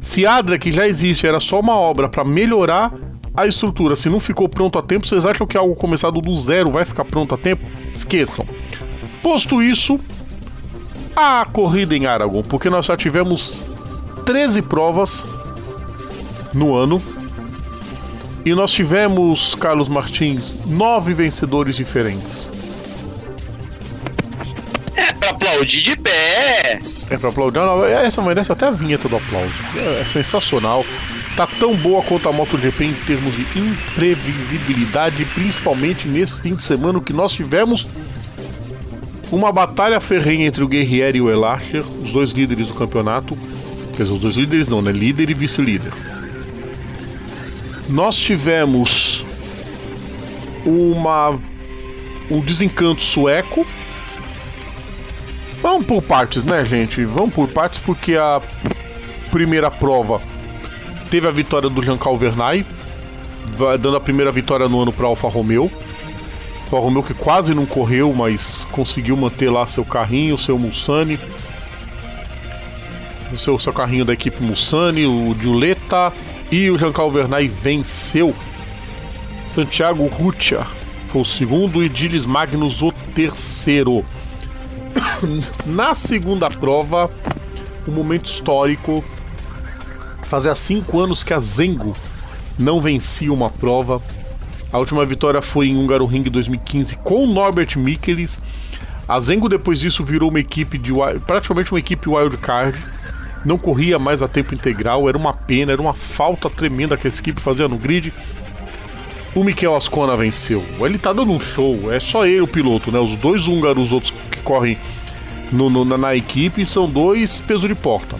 se 0.00 0.26
Adria, 0.26 0.58
que 0.58 0.70
já 0.70 0.86
existe, 0.86 1.26
era 1.26 1.40
só 1.40 1.60
uma 1.60 1.74
obra 1.74 2.08
para 2.08 2.24
melhorar 2.24 2.92
a 3.34 3.46
estrutura, 3.46 3.94
se 3.94 4.08
não 4.08 4.18
ficou 4.18 4.48
pronto 4.48 4.78
a 4.78 4.82
tempo, 4.82 5.06
vocês 5.06 5.24
acham 5.24 5.46
que 5.46 5.56
algo 5.56 5.76
começado 5.76 6.20
do 6.20 6.34
zero 6.34 6.72
vai 6.72 6.84
ficar 6.84 7.04
pronto 7.04 7.34
a 7.34 7.38
tempo? 7.38 7.64
Esqueçam. 7.92 8.44
Posto 9.22 9.62
isso, 9.62 9.98
a 11.14 11.46
corrida 11.52 11.96
em 11.96 12.06
Aragon, 12.06 12.42
porque 12.42 12.68
nós 12.68 12.86
já 12.86 12.96
tivemos 12.96 13.62
13 14.24 14.62
provas 14.62 15.24
no 16.52 16.74
ano. 16.74 17.02
E 18.44 18.54
nós 18.54 18.72
tivemos, 18.72 19.54
Carlos 19.54 19.88
Martins, 19.88 20.54
nove 20.66 21.12
vencedores 21.12 21.76
diferentes. 21.76 22.50
É 24.96 25.12
pra 25.12 25.30
aplaudir 25.30 25.82
de 25.82 25.96
pé. 25.96 26.80
É 27.10 27.16
pra 27.16 27.30
aplaudir. 27.30 27.58
Não, 27.58 27.84
essa 27.84 28.22
merece 28.22 28.50
até 28.50 28.66
a 28.66 28.70
vinheta 28.70 29.08
do 29.08 29.16
aplauso. 29.16 29.52
É, 29.76 30.00
é 30.00 30.04
sensacional. 30.04 30.84
Tá 31.36 31.46
tão 31.46 31.76
boa 31.76 32.02
quanto 32.02 32.28
a 32.28 32.32
MotoGP 32.32 32.84
em 32.84 32.92
termos 32.92 33.34
de 33.34 33.46
imprevisibilidade, 33.56 35.24
principalmente 35.26 36.08
nesse 36.08 36.40
fim 36.40 36.54
de 36.54 36.64
semana 36.64 37.00
que 37.00 37.12
nós 37.12 37.32
tivemos 37.32 37.86
uma 39.30 39.52
batalha 39.52 40.00
ferrenha 40.00 40.46
entre 40.46 40.64
o 40.64 40.68
Guerrieri 40.68 41.18
e 41.18 41.20
o 41.20 41.30
Elacher, 41.30 41.84
os 42.02 42.12
dois 42.12 42.30
líderes 42.32 42.68
do 42.68 42.74
campeonato. 42.74 43.36
Quer 43.96 44.02
dizer, 44.04 44.14
os 44.14 44.20
dois 44.20 44.34
líderes 44.36 44.68
não, 44.68 44.80
né? 44.80 44.90
Líder 44.90 45.30
e 45.30 45.34
vice-líder. 45.34 45.92
Nós 47.88 48.16
tivemos 48.16 49.24
uma 50.64 51.38
um 52.30 52.40
desencanto 52.40 53.00
sueco. 53.00 53.66
Vamos 55.62 55.86
por 55.86 56.02
partes, 56.02 56.44
né, 56.44 56.64
gente? 56.64 57.04
Vamos 57.04 57.34
por 57.34 57.48
partes 57.48 57.80
porque 57.80 58.16
a 58.16 58.40
primeira 59.30 59.70
prova 59.70 60.20
teve 61.10 61.26
a 61.26 61.30
vitória 61.30 61.68
do 61.70 61.82
Jean 61.82 61.96
Calvernay, 61.96 62.64
dando 63.80 63.96
a 63.96 64.00
primeira 64.00 64.30
vitória 64.30 64.68
no 64.68 64.82
ano 64.82 64.92
para 64.92 65.06
Alfa 65.06 65.28
Romeo. 65.28 65.70
Alfa 66.64 66.78
Romeo 66.78 67.02
que 67.02 67.14
quase 67.14 67.54
não 67.54 67.64
correu, 67.64 68.12
mas 68.12 68.66
conseguiu 68.70 69.16
manter 69.16 69.48
lá 69.48 69.64
seu 69.64 69.84
carrinho, 69.84 70.36
seu 70.36 70.58
Mulsanne, 70.58 71.18
seu, 73.34 73.58
seu 73.58 73.72
carrinho 73.72 74.04
da 74.04 74.12
equipe 74.12 74.42
Mulsanne, 74.42 75.06
o 75.06 75.34
Giulietta 75.40 76.12
e 76.50 76.70
o 76.70 76.78
Jean 76.78 76.92
Calvernay 76.92 77.48
venceu. 77.48 78.34
Santiago 79.44 80.06
Rutia 80.06 80.66
foi 81.06 81.22
o 81.22 81.24
segundo 81.24 81.82
e 81.82 81.88
Dilis 81.88 82.26
Magnus 82.26 82.82
o 82.82 82.92
terceiro. 83.14 84.04
Na 85.64 85.94
segunda 85.94 86.50
prova, 86.50 87.10
um 87.86 87.92
momento 87.92 88.26
histórico. 88.26 89.04
Fazia 90.24 90.54
cinco 90.54 91.00
anos 91.00 91.22
que 91.22 91.32
a 91.32 91.38
Zengo 91.38 91.96
não 92.58 92.80
vencia 92.80 93.32
uma 93.32 93.48
prova. 93.50 94.02
A 94.70 94.78
última 94.78 95.04
vitória 95.06 95.40
foi 95.40 95.68
em 95.68 95.76
Húngaro 95.76 96.04
Ring 96.04 96.24
2015 96.24 96.96
com 96.96 97.26
Norbert 97.26 97.78
Michelis. 97.78 98.38
A 99.08 99.18
Zengo 99.18 99.48
depois 99.48 99.80
disso 99.80 100.04
virou 100.04 100.28
uma 100.28 100.40
equipe 100.40 100.76
de 100.76 100.92
praticamente 101.26 101.72
uma 101.72 101.78
equipe 101.78 102.08
wildcard. 102.08 102.78
Não 103.44 103.56
corria 103.56 103.98
mais 103.98 104.20
a 104.22 104.28
tempo 104.28 104.54
integral, 104.54 105.08
era 105.08 105.16
uma 105.16 105.32
pena, 105.32 105.72
era 105.72 105.80
uma 105.80 105.94
falta 105.94 106.50
tremenda 106.50 106.96
que 106.96 107.06
essa 107.06 107.20
equipe 107.20 107.40
fazia 107.40 107.68
no 107.68 107.78
grid. 107.78 108.12
O 109.34 109.44
Mikel 109.44 109.74
Ascona 109.76 110.16
venceu. 110.16 110.64
Ele 110.80 110.98
tá 110.98 111.12
dando 111.12 111.30
um 111.32 111.38
show, 111.40 111.92
é 111.92 112.00
só 112.00 112.26
ele 112.26 112.40
o 112.40 112.46
piloto, 112.48 112.90
né? 112.90 112.98
Os 112.98 113.14
dois 113.16 113.46
húngaros 113.46 113.92
outros 113.92 114.12
que 114.30 114.38
correm 114.40 114.76
no- 115.52 115.70
no- 115.70 115.84
na, 115.84 115.96
na 115.96 116.16
equipe 116.16 116.66
são 116.66 116.88
dois 116.88 117.38
peso 117.40 117.68
de 117.68 117.74
porta. 117.74 118.16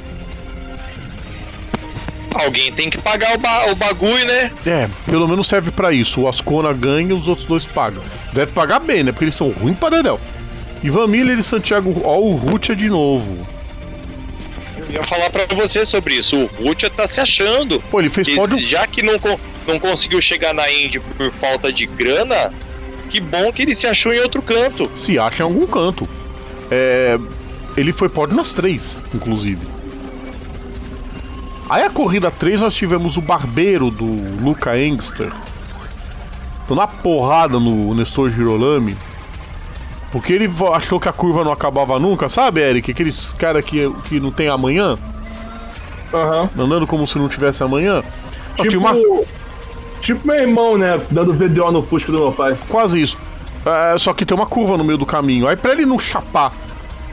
Alguém 2.35 2.73
tem 2.73 2.89
que 2.91 2.99
pagar 2.99 3.35
o, 3.35 3.39
ba 3.39 3.71
o 3.73 3.75
bagulho, 3.75 4.25
né? 4.27 4.53
É, 4.66 4.89
pelo 5.07 5.27
menos 5.27 5.49
serve 5.49 5.71
pra 5.73 5.93
isso. 5.93 6.21
O 6.21 6.29
Ascona 6.29 6.73
ganha 6.73 7.11
e 7.11 7.12
os 7.12 7.27
outros 7.27 7.47
dois 7.47 7.64
pagam. 7.66 8.03
Deve 8.33 8.53
pagar 8.53 8.79
bem, 8.79 9.03
né? 9.03 9.11
Porque 9.11 9.25
eles 9.25 9.35
são 9.35 9.51
ruins 9.51 9.77
para. 9.79 9.99
Ivan 10.85 11.07
Miller 11.09 11.39
e 11.39 11.43
Santiago. 11.43 12.01
Ó, 12.05 12.19
o 12.21 12.37
Rutia 12.37 12.77
de 12.77 12.89
novo. 12.89 13.45
Eu 14.89 15.03
ia 15.03 15.07
falar 15.07 15.30
pra 15.30 15.47
você 15.55 15.84
sobre 15.86 16.14
isso. 16.14 16.36
O 16.36 16.68
Rutia 16.68 16.91
tá 16.91 17.09
se 17.09 17.20
achando. 17.20 17.80
Pô, 17.91 18.01
ele 18.01 18.11
fez 18.11 18.28
pódio. 18.34 18.59
Já 18.68 18.86
que 18.86 19.03
não, 19.03 19.18
não 19.66 19.78
conseguiu 19.78 20.20
chegar 20.22 20.55
na 20.55 20.70
Indy 20.70 20.99
por 21.01 21.30
falta 21.32 21.72
de 21.72 21.86
grana, 21.86 22.53
que 23.11 23.20
bom 23.20 23.53
que 23.53 23.62
ele 23.62 23.76
se 23.76 23.86
achou 23.86 24.12
em 24.12 24.20
outro 24.20 24.41
canto. 24.41 24.91
Se 24.95 25.18
acha 25.18 25.43
em 25.43 25.47
algum 25.47 25.66
canto. 25.66 26.09
É, 26.70 27.18
ele 27.76 27.93
foi 27.93 28.09
pódio 28.09 28.36
nas 28.36 28.55
três, 28.55 28.99
inclusive. 29.14 29.66
Aí 31.68 31.82
a 31.82 31.91
corrida 31.91 32.30
3 32.30 32.62
nós 32.62 32.74
tivemos 32.74 33.18
o 33.18 33.20
barbeiro 33.20 33.91
do 33.91 34.07
Luca 34.43 34.78
Engster. 34.80 35.30
Dando 36.66 36.78
uma 36.80 36.89
porrada 36.89 37.61
no 37.61 37.95
Nestor 37.95 38.30
Girolami. 38.30 38.97
Porque 40.11 40.33
ele 40.33 40.51
achou 40.73 40.99
que 40.99 41.09
a 41.09 41.13
curva 41.13 41.45
não 41.45 41.53
acabava 41.53 41.99
nunca, 41.99 42.29
sabe, 42.29 42.61
Eric? 42.63 42.91
Aqueles 42.91 43.31
cara 43.39 43.61
que, 43.61 43.91
que 44.09 44.19
não 44.19 44.31
tem 44.33 44.49
amanhã, 44.49 44.97
Aham. 46.13 46.49
andando 46.59 46.87
como 46.87 47.07
se 47.07 47.19
não 47.19 47.29
tivesse 47.29 47.63
amanhã. 47.63 48.03
Ó, 48.59 48.63
tinha 48.63 48.71
Tipo, 48.71 48.81
uma- 48.87 49.25
tipo 50.01 50.27
meu 50.27 50.37
irmão, 50.37 50.79
né? 50.79 50.99
Dando 51.11 51.35
VDO 51.35 51.71
no 51.71 51.83
Fusca 51.83 52.11
do 52.11 52.19
meu 52.19 52.33
pai. 52.33 52.57
Quase 52.69 53.01
isso. 53.01 53.19
É, 53.67 53.99
só 53.99 54.15
que 54.15 54.25
tem 54.25 54.35
uma 54.37 54.47
curva 54.47 54.79
no 54.79 54.85
meio 54.85 54.97
do 54.99 55.05
caminho. 55.05 55.47
Aí 55.47 55.57
pra 55.57 55.73
ele 55.73 55.85
não 55.85 55.99
chapar 55.99 56.53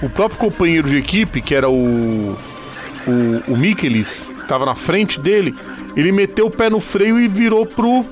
o 0.02 0.10
próprio 0.10 0.40
companheiro 0.40 0.88
de 0.88 0.96
equipe, 0.98 1.42
que 1.42 1.54
era 1.54 1.70
o. 1.70 2.36
O, 3.08 3.52
o 3.54 3.58
Michelis, 3.58 4.28
que 4.42 4.48
tava 4.48 4.66
na 4.66 4.74
frente 4.74 5.20
dele, 5.20 5.54
ele 5.96 6.12
meteu 6.12 6.48
o 6.48 6.52
pé 6.52 6.70
no 6.70 6.80
freio 6.80 7.20
e 7.20 7.28
virou 7.28 7.66
pro. 7.66 8.04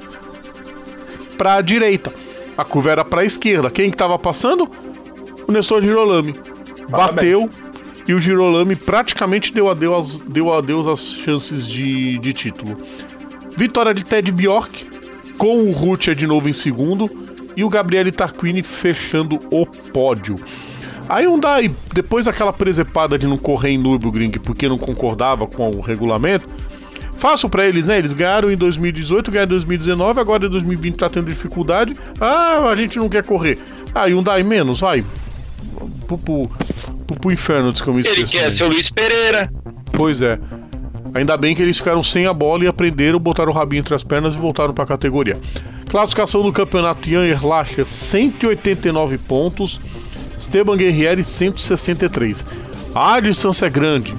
pra 1.38 1.62
direita. 1.62 2.12
A 2.58 2.64
curva 2.64 2.92
era 2.92 3.06
pra 3.06 3.26
esquerda. 3.26 3.70
Quem 3.70 3.90
que 3.90 3.98
tava 3.98 4.18
passando? 4.20 4.70
O 5.48 5.52
Nestor 5.52 5.82
Girolami. 5.82 6.36
Bateu 6.90 7.50
e 8.08 8.14
o 8.14 8.20
Girolami 8.20 8.76
praticamente 8.76 9.54
deu 9.54 9.70
adeus, 9.70 10.20
deu 10.20 10.54
adeus 10.54 10.88
às 10.88 11.14
chances 11.14 11.66
de, 11.66 12.18
de 12.20 12.34
título. 12.34 12.78
Vitória 13.56 13.94
de 13.94 14.04
Ted 14.04 14.32
Bjork, 14.32 14.86
com 15.38 15.64
o 15.64 15.72
Rutia 15.72 16.16
de 16.16 16.28
novo 16.28 16.50
em 16.50 16.54
segundo 16.54 17.10
e 17.56 17.64
o 17.64 17.70
Gabriele 17.70 18.12
Tarquini 18.12 18.62
fechando 18.62 19.40
o 19.52 19.66
pódio. 19.66 20.36
Aí 21.08 21.28
um 21.28 21.40
daí, 21.40 21.72
depois 21.94 22.26
daquela 22.26 22.54
presepada 22.54 23.18
de 23.18 23.28
não 23.28 23.38
correr 23.38 23.72
em 23.72 23.78
Nürburgring 23.78 24.32
porque 24.32 24.68
não 24.68 24.78
concordava 24.78 25.46
com 25.46 25.70
o 25.72 25.82
regulamento, 25.82 26.48
fácil 27.24 27.48
pra 27.48 27.66
eles, 27.66 27.86
né? 27.86 27.98
Eles 27.98 28.12
ganharam 28.12 28.52
em 28.52 28.58
2018, 28.58 29.32
ganharam 29.32 29.48
em 29.48 29.56
2019, 29.56 30.20
agora 30.20 30.46
em 30.46 30.50
2020 30.50 30.96
tá 30.98 31.10
tendo 31.10 31.28
dificuldade. 31.28 31.94
Ah, 32.20 32.68
a 32.70 32.76
gente 32.76 33.00
não 33.00 33.08
quer 33.08 33.24
correr. 33.24 33.58
Aí 33.96 34.14
um 34.14 34.22
daí 34.22 34.44
menos, 34.44 34.82
vai. 34.82 35.06
Pro, 36.06 36.18
pro, 36.18 36.50
pro, 37.08 37.20
pro 37.22 37.32
inferno, 37.32 37.72
diz 37.72 37.80
que 37.80 37.88
eu 37.88 37.94
me 37.94 38.02
Ele 38.02 38.10
esqueço. 38.10 38.34
quer 38.34 38.58
ser 38.58 38.64
o 38.66 38.68
Luiz 38.68 38.92
Pereira. 38.92 39.50
Pois 39.94 40.22
é. 40.22 40.38
Ainda 41.14 41.38
bem 41.38 41.56
que 41.56 41.62
eles 41.62 41.78
ficaram 41.78 42.04
sem 42.04 42.26
a 42.26 42.34
bola 42.34 42.66
e 42.66 42.68
aprenderam, 42.68 43.18
botaram 43.20 43.54
o 43.54 43.56
rabinho 43.56 43.80
entre 43.80 43.96
as 43.96 44.04
pernas 44.04 44.34
e 44.34 44.38
voltaram 44.38 44.74
para 44.74 44.84
a 44.84 44.88
categoria. 44.88 45.40
Classificação 45.90 46.42
do 46.42 46.52
campeonato: 46.52 47.08
Ian 47.08 47.26
Erlacher, 47.26 47.88
189 47.88 49.18
pontos. 49.18 49.80
Esteban 50.38 50.76
Guerrieri, 50.76 51.24
163. 51.24 52.46
A 52.94 53.18
distância 53.22 53.68
é 53.68 53.70
grande. 53.70 54.14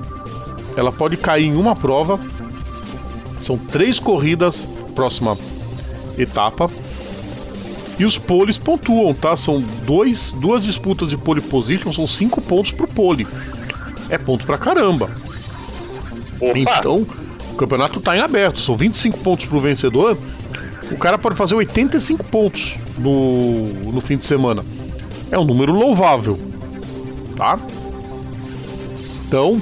Ela 0.75 0.91
pode 0.91 1.19
cair 1.19 1.45
em 1.49 1.55
uma 1.55 1.77
prova. 1.77 2.19
São 3.45 3.59
três 3.59 4.01
corridas, 4.01 4.67
próxima 4.95 5.37
etapa. 6.17 6.71
E 7.99 8.05
os 8.05 8.17
poles 8.17 8.57
pontuam, 8.57 9.13
tá? 9.15 9.37
São 9.37 9.61
dois, 9.87 10.33
duas 10.33 10.65
disputas 10.65 11.11
de 11.11 11.19
pole 11.19 11.43
position, 11.43 11.93
são 11.93 12.07
cinco 12.07 12.41
pontos 12.41 12.73
pro 12.73 12.89
pole. 12.89 13.27
É 14.09 14.17
ponto 14.17 14.47
pra 14.47 14.57
caramba. 14.57 15.11
Opa, 16.41 16.59
Então, 16.59 17.07
o 17.53 17.55
campeonato 17.55 18.01
tá 18.01 18.17
em 18.17 18.21
aberto. 18.21 18.61
São 18.61 18.77
25 18.77 19.19
pontos 19.19 19.45
pro 19.45 19.61
vencedor. 19.61 20.17
O 20.91 20.97
cara 20.97 21.19
pode 21.19 21.37
fazer 21.37 21.55
85 21.55 22.25
pontos 22.25 22.77
no, 22.99 23.93
no 23.93 24.01
fim 24.01 24.17
de 24.17 24.25
semana. 24.25 24.65
É 25.31 25.39
um 25.39 25.45
número 25.45 25.73
louvável. 25.73 26.39
Tá? 27.37 27.59
Então, 29.27 29.61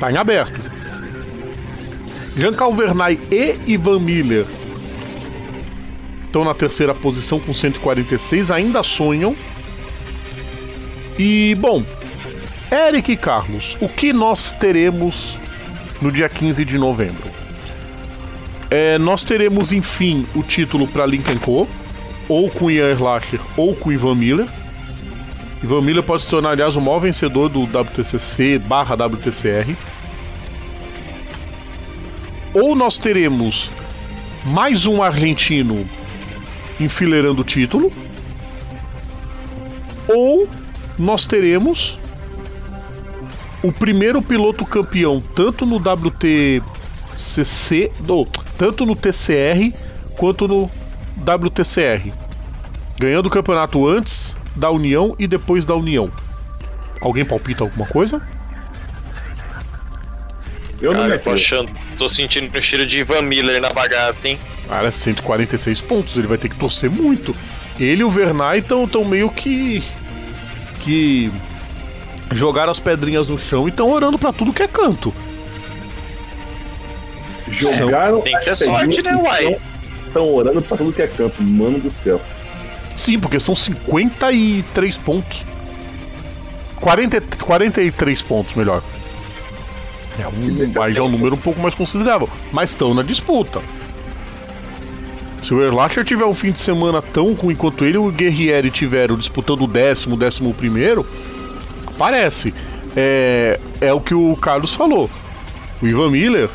tá 0.00 0.10
em 0.10 0.16
aberto. 0.16 0.71
Jean 2.36 2.52
Calvernay 2.52 3.18
e 3.30 3.56
Ivan 3.66 4.00
Miller 4.00 4.46
estão 6.24 6.44
na 6.44 6.54
terceira 6.54 6.94
posição 6.94 7.38
com 7.38 7.52
146, 7.52 8.50
ainda 8.50 8.82
sonham. 8.82 9.36
E, 11.18 11.54
bom, 11.60 11.84
Eric 12.72 13.12
e 13.12 13.16
Carlos, 13.18 13.76
o 13.82 13.88
que 13.88 14.14
nós 14.14 14.54
teremos 14.54 15.38
no 16.00 16.10
dia 16.10 16.28
15 16.30 16.64
de 16.64 16.78
novembro? 16.78 17.30
É, 18.70 18.96
nós 18.96 19.22
teremos, 19.22 19.70
enfim, 19.70 20.26
o 20.34 20.42
título 20.42 20.88
para 20.88 21.04
Lincoln 21.04 21.38
Co. 21.38 21.68
Ou 22.26 22.48
com 22.48 22.70
Ian 22.70 22.88
Erlacher 22.88 23.40
ou 23.54 23.74
com 23.76 23.92
Ivan 23.92 24.14
Miller. 24.14 24.48
Ivan 25.62 25.82
Miller 25.82 26.02
pode 26.02 26.22
se 26.22 26.30
tornar, 26.30 26.50
aliás, 26.50 26.76
o 26.76 26.80
maior 26.80 27.00
vencedor 27.00 27.50
do 27.50 27.64
WTCC 27.64 28.58
barra 28.58 28.94
WTCR. 28.94 29.76
Ou 32.54 32.74
nós 32.74 32.98
teremos 32.98 33.70
mais 34.44 34.84
um 34.86 35.02
argentino 35.02 35.88
enfileirando 36.78 37.40
o 37.40 37.44
título. 37.44 37.90
Ou 40.08 40.48
nós 40.98 41.24
teremos 41.26 41.98
o 43.62 43.70
primeiro 43.72 44.20
piloto 44.20 44.66
campeão, 44.66 45.22
tanto 45.34 45.64
no 45.64 45.76
WTCC, 45.76 46.62
do, 48.00 48.26
tanto 48.58 48.84
no 48.84 48.96
TCR 48.96 49.72
quanto 50.18 50.46
no 50.48 50.68
WTCR. 51.16 52.12
Ganhando 52.98 53.26
o 53.26 53.30
campeonato 53.30 53.88
antes 53.88 54.36
da 54.54 54.70
União 54.70 55.14
e 55.18 55.26
depois 55.26 55.64
da 55.64 55.74
União. 55.74 56.10
Alguém 57.00 57.24
palpita 57.24 57.64
alguma 57.64 57.86
coisa? 57.86 58.20
Eu 60.82 60.92
não 60.92 61.02
cara, 61.02 61.10
me 61.10 61.14
eu 61.14 61.20
tô 61.20 61.30
achando, 61.30 61.70
tô 61.96 62.12
sentindo 62.12 62.58
o 62.58 62.62
cheiro 62.62 62.84
de 62.84 62.96
Ivan 62.96 63.22
Miller 63.22 63.60
na 63.60 63.70
bagaça, 63.70 64.26
hein? 64.26 64.36
Cara, 64.68 64.90
146 64.90 65.80
pontos, 65.80 66.18
ele 66.18 66.26
vai 66.26 66.36
ter 66.36 66.48
que 66.48 66.56
torcer 66.56 66.90
muito. 66.90 67.34
Ele 67.78 68.00
e 68.00 68.04
o 68.04 68.10
Vernay 68.10 68.58
estão 68.58 68.86
tão 68.88 69.04
meio 69.04 69.30
que. 69.30 69.80
que. 70.80 71.30
jogaram 72.32 72.72
as 72.72 72.80
pedrinhas 72.80 73.28
no 73.28 73.38
chão 73.38 73.66
e 73.66 73.70
estão 73.70 73.90
orando 73.90 74.18
pra 74.18 74.32
tudo 74.32 74.52
que 74.52 74.64
é 74.64 74.68
canto. 74.68 75.14
Jogaram. 77.48 78.20
Tem 78.20 78.36
que 78.38 78.44
sorte, 78.44 78.64
pedrinhas 78.66 79.04
né, 79.04 79.16
uai? 79.16 79.56
Estão 80.08 80.34
orando 80.34 80.60
pra 80.60 80.76
tudo 80.76 80.92
que 80.92 81.02
é 81.02 81.06
campo. 81.06 81.40
Mano 81.42 81.78
do 81.78 81.90
céu. 81.90 82.20
Sim, 82.96 83.20
porque 83.20 83.38
são 83.38 83.54
53 83.54 84.98
pontos. 84.98 85.44
40, 86.76 87.20
43 87.38 88.22
pontos, 88.22 88.54
melhor. 88.54 88.82
É 90.18 90.28
um, 90.28 90.92
já 90.92 91.00
é 91.00 91.04
um 91.04 91.08
número 91.08 91.34
um 91.34 91.38
pouco 91.38 91.60
mais 91.60 91.74
considerável. 91.74 92.28
Mas 92.52 92.70
estão 92.70 92.92
na 92.94 93.02
disputa. 93.02 93.60
Se 95.42 95.52
o 95.54 95.62
Erlacher 95.62 96.04
tiver 96.04 96.24
um 96.24 96.34
fim 96.34 96.52
de 96.52 96.60
semana 96.60 97.02
tão 97.02 97.32
ruim 97.34 97.56
quanto 97.56 97.84
ele 97.84 97.96
e 97.96 97.98
o 97.98 98.10
Guerrieri 98.12 98.70
tiveram 98.70 99.16
disputando 99.16 99.62
o 99.62 99.66
décimo, 99.66 100.16
décimo 100.16 100.54
primeiro, 100.54 101.04
aparece. 101.86 102.54
É, 102.94 103.58
é 103.80 103.92
o 103.92 104.00
que 104.00 104.14
o 104.14 104.36
Carlos 104.36 104.74
falou. 104.74 105.10
O 105.80 105.86
Ivan 105.86 106.10
Miller, 106.10 106.48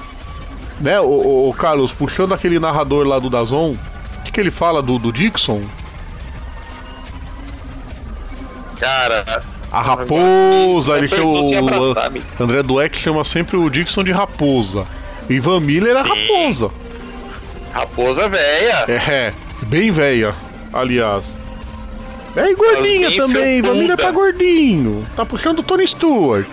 né, 0.80 0.99
o, 1.01 1.05
o- 1.05 1.49
o 1.49 1.53
Carlos, 1.53 1.91
puxando 1.91 2.34
aquele 2.34 2.60
narrador 2.60 3.05
lá 3.05 3.20
do 3.20 3.30
Dazon, 3.30 3.72
o 4.20 4.24
que, 4.24 4.32
que 4.32 4.39
ele 4.39 4.51
fala 4.51 4.82
do, 4.82 4.97
do 4.99 5.12
Dixon? 5.12 5.64
Cara, 8.80 9.43
A 9.72 9.82
raposa, 9.82 10.97
ele 10.97 11.07
chama 11.07 11.39
Apertou 11.39 11.93
sem 11.95 12.41
o. 12.41 12.43
André 12.43 12.63
Dueck 12.63 12.97
chama 12.97 13.24
sempre 13.24 13.57
o 13.57 13.70
Dixon 13.70 14.03
de 14.03 14.11
raposa. 14.11 14.86
Ivan 15.30 15.59
Miller 15.59 15.95
é 15.95 16.01
raposa. 16.01 16.72
raposa 17.74 18.30
velha. 18.30 18.86
É, 18.88 19.34
bem 19.63 19.91
velha, 19.91 20.34
aliás. 20.72 21.38
É 22.36 22.51
e 22.51 22.55
gordinha 22.55 23.15
também, 23.18 23.57
Ivan 23.57 23.74
Miller 23.74 23.97
tá 23.97 24.11
gordinho. 24.11 25.05
Tá 25.15 25.26
puxando 25.26 25.59
o 25.59 25.63
Tony 25.63 25.88
Stewart. 25.88 26.47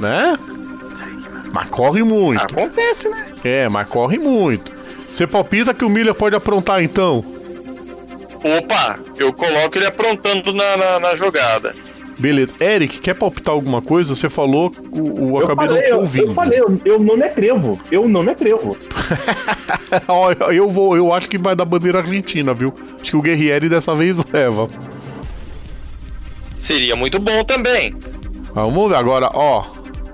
Né? 0.00 0.38
Mas 1.52 1.68
corre 1.68 2.02
muito. 2.02 2.42
Acontece, 2.42 3.08
né? 3.08 3.26
É, 3.44 3.68
mas 3.68 3.88
corre 3.88 4.18
muito. 4.18 4.72
Você 5.10 5.26
palpita 5.26 5.74
que 5.74 5.84
o 5.84 5.88
Miller 5.88 6.14
pode 6.14 6.36
aprontar 6.36 6.82
então? 6.82 7.24
Opa, 8.42 8.98
eu 9.18 9.32
coloco 9.32 9.76
ele 9.76 9.86
aprontando 9.86 10.52
na, 10.52 10.76
na, 10.76 11.00
na 11.00 11.16
jogada. 11.16 11.72
Beleza. 12.18 12.54
Eric, 12.60 12.98
quer 12.98 13.14
palpitar 13.14 13.54
alguma 13.54 13.82
coisa? 13.82 14.14
Você 14.14 14.30
falou, 14.30 14.72
o, 14.90 15.32
o 15.32 15.40
Eu 15.40 15.44
acabei 15.44 15.66
falei, 15.66 15.80
não 15.80 15.86
te 15.86 15.92
eu, 15.92 15.98
ouvindo. 16.00 16.26
eu 16.28 16.34
falei, 16.34 16.60
eu, 16.60 16.80
eu 16.84 16.98
não 16.98 17.16
me 17.16 17.24
atrevo. 17.24 17.80
Eu 17.90 18.08
não 18.08 18.22
me 18.22 18.30
atrevo. 18.32 18.76
Eu 20.52 20.68
vou, 20.68 20.96
eu 20.96 21.12
acho 21.12 21.30
que 21.30 21.38
vai 21.38 21.54
dar 21.54 21.64
bandeira 21.64 21.98
argentina, 21.98 22.52
viu? 22.52 22.74
Acho 23.00 23.12
que 23.12 23.16
o 23.16 23.22
Guerrieri 23.22 23.68
dessa 23.68 23.94
vez 23.94 24.16
leva. 24.32 24.68
Seria 26.66 26.96
muito 26.96 27.20
bom 27.20 27.44
também. 27.44 27.94
Vamos 28.52 28.90
ver 28.90 28.96
agora, 28.96 29.30
ó. 29.32 29.64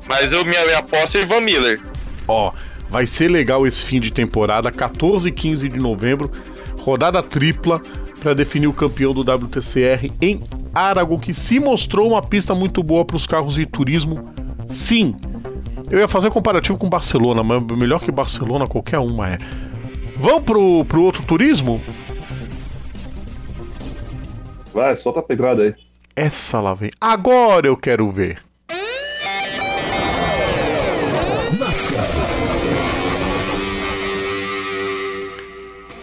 Mas 0.07 0.31
eu, 0.31 0.45
minha, 0.45 0.63
minha 0.67 0.79
aposta 0.79 1.17
é 1.17 1.23
Ivan 1.23 1.41
Miller. 1.41 1.81
Ó, 2.29 2.53
vai 2.91 3.07
ser 3.07 3.31
legal 3.31 3.67
esse 3.67 3.85
fim 3.85 3.99
de 4.01 4.13
temporada, 4.13 4.71
14 4.71 5.29
e 5.29 5.33
15 5.33 5.69
de 5.69 5.79
novembro, 5.79 6.31
rodada 6.79 7.23
tripla 7.23 7.81
para 8.23 8.35
definir 8.35 8.69
o 8.69 8.73
campeão 8.73 9.13
do 9.13 9.21
WTCR 9.21 10.13
em 10.21 10.41
Arago, 10.73 11.19
que 11.19 11.35
se 11.35 11.59
mostrou 11.59 12.09
uma 12.09 12.23
pista 12.23 12.55
muito 12.55 12.83
boa 12.83 13.05
para 13.05 13.17
os 13.17 13.27
carros 13.27 13.55
de 13.55 13.67
turismo. 13.67 14.31
Sim. 14.67 15.17
Eu 15.91 15.99
ia 15.99 16.09
fazer 16.09 16.31
comparativo 16.31 16.79
com 16.79 16.89
Barcelona, 16.89 17.43
mas 17.43 17.63
melhor 17.77 18.01
que 18.01 18.13
Barcelona 18.13 18.67
qualquer 18.67 18.99
uma 18.99 19.29
é. 19.29 19.39
Vamos 20.17 20.43
pro, 20.43 20.85
pro 20.85 21.03
outro 21.03 21.23
turismo? 21.25 21.83
Vai, 24.73 24.97
solta 24.97 25.21
a 25.21 25.23
pedrada 25.23 25.65
aí. 25.65 25.75
Essa 26.15 26.61
lá 26.61 26.75
vem. 26.75 26.91
Agora 27.01 27.67
eu 27.67 27.77
quero 27.77 28.11
ver. 28.11 28.39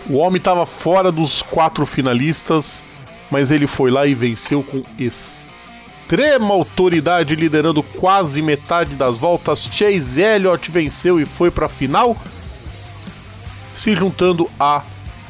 O 0.10 0.18
homem 0.18 0.40
estava 0.40 0.66
fora 0.66 1.12
dos 1.12 1.44
quatro 1.44 1.86
finalistas, 1.86 2.84
mas 3.30 3.52
ele 3.52 3.68
foi 3.68 3.92
lá 3.92 4.08
e 4.08 4.16
venceu 4.16 4.64
com 4.64 4.84
extrema 4.98 6.52
autoridade, 6.52 7.36
liderando 7.36 7.84
quase 7.84 8.42
metade 8.42 8.96
das 8.96 9.20
voltas. 9.20 9.70
Chase 9.72 10.20
Elliott 10.20 10.72
venceu 10.72 11.20
e 11.20 11.26
foi 11.26 11.52
para 11.52 11.68
a 11.68 11.70
final, 11.70 12.18
se 13.76 13.96
juntando 13.96 14.50
a 14.60 14.82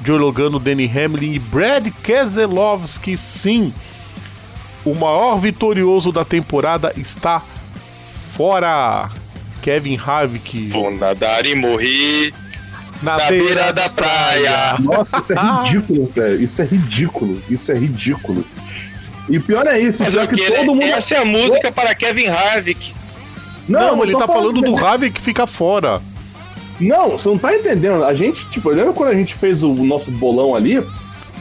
Joe 0.02 0.18
Logano, 0.18 0.60
Danny 0.60 0.90
Hamlin 0.90 1.34
e 1.34 1.40
Brad 1.40 1.88
Keselowski. 2.02 3.18
Sim, 3.18 3.74
o 4.86 4.96
maior 4.96 5.36
vitorioso 5.36 6.10
da 6.10 6.24
temporada 6.24 6.94
está 6.96 7.44
fora. 8.32 9.10
Kevin 9.62 9.98
Harvick 9.98 10.72
e 11.50 11.56
morrer 11.56 12.34
na 13.02 13.18
na 13.18 13.28
beira 13.28 13.72
da 13.74 13.90
praia. 13.90 14.76
Nossa, 14.80 15.18
isso 15.18 15.34
é 15.34 15.36
ridículo, 15.64 16.12
velho. 16.16 16.44
Isso 16.44 16.62
é 16.62 16.66
ridículo. 16.66 17.42
Isso 17.50 17.72
é 17.72 17.76
ridículo. 17.76 18.46
E 19.30 19.40
pior 19.40 19.68
é 19.68 19.80
isso, 19.80 20.00
Mas 20.04 20.10
pior 20.10 20.24
eu 20.24 20.28
que 20.28 20.52
todo 20.52 20.66
mundo. 20.76 20.84
Essa 20.84 21.14
é 21.16 21.18
a 21.18 21.26
música 21.26 21.72
para 21.72 21.94
Kevin 21.96 22.28
Harvick. 22.28 22.94
Não, 23.68 23.98
eu 23.98 24.04
ele 24.04 24.18
tá 24.18 24.28
falando 24.28 24.62
do 24.62 24.74
dele. 24.74 24.84
Harvick 24.84 25.16
que 25.16 25.22
fica 25.22 25.46
fora. 25.46 26.02
Não, 26.80 27.12
você 27.12 27.30
não 27.30 27.38
tá 27.38 27.54
entendendo. 27.56 28.04
A 28.04 28.14
gente, 28.14 28.44
tipo, 28.50 28.70
lembra 28.70 28.94
quando 28.94 29.10
a 29.10 29.14
gente 29.16 29.36
fez 29.36 29.62
o 29.62 29.74
nosso 29.74 30.10
bolão 30.12 30.56
ali? 30.56 30.82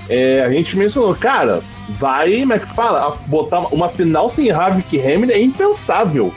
É, 0.09 0.43
a 0.45 0.51
gente 0.51 0.77
mencionou, 0.77 1.15
cara, 1.15 1.63
vai, 1.91 2.41
como 2.41 2.53
é 2.55 2.59
que 2.59 2.75
fala? 2.75 3.09
A- 3.09 3.17
Botar 3.27 3.61
uma 3.73 3.89
final 3.89 4.31
sem 4.31 4.51
Havik 4.51 4.97
e 4.97 5.01
Hamilton 5.01 5.33
é 5.35 5.41
impensável. 5.41 6.35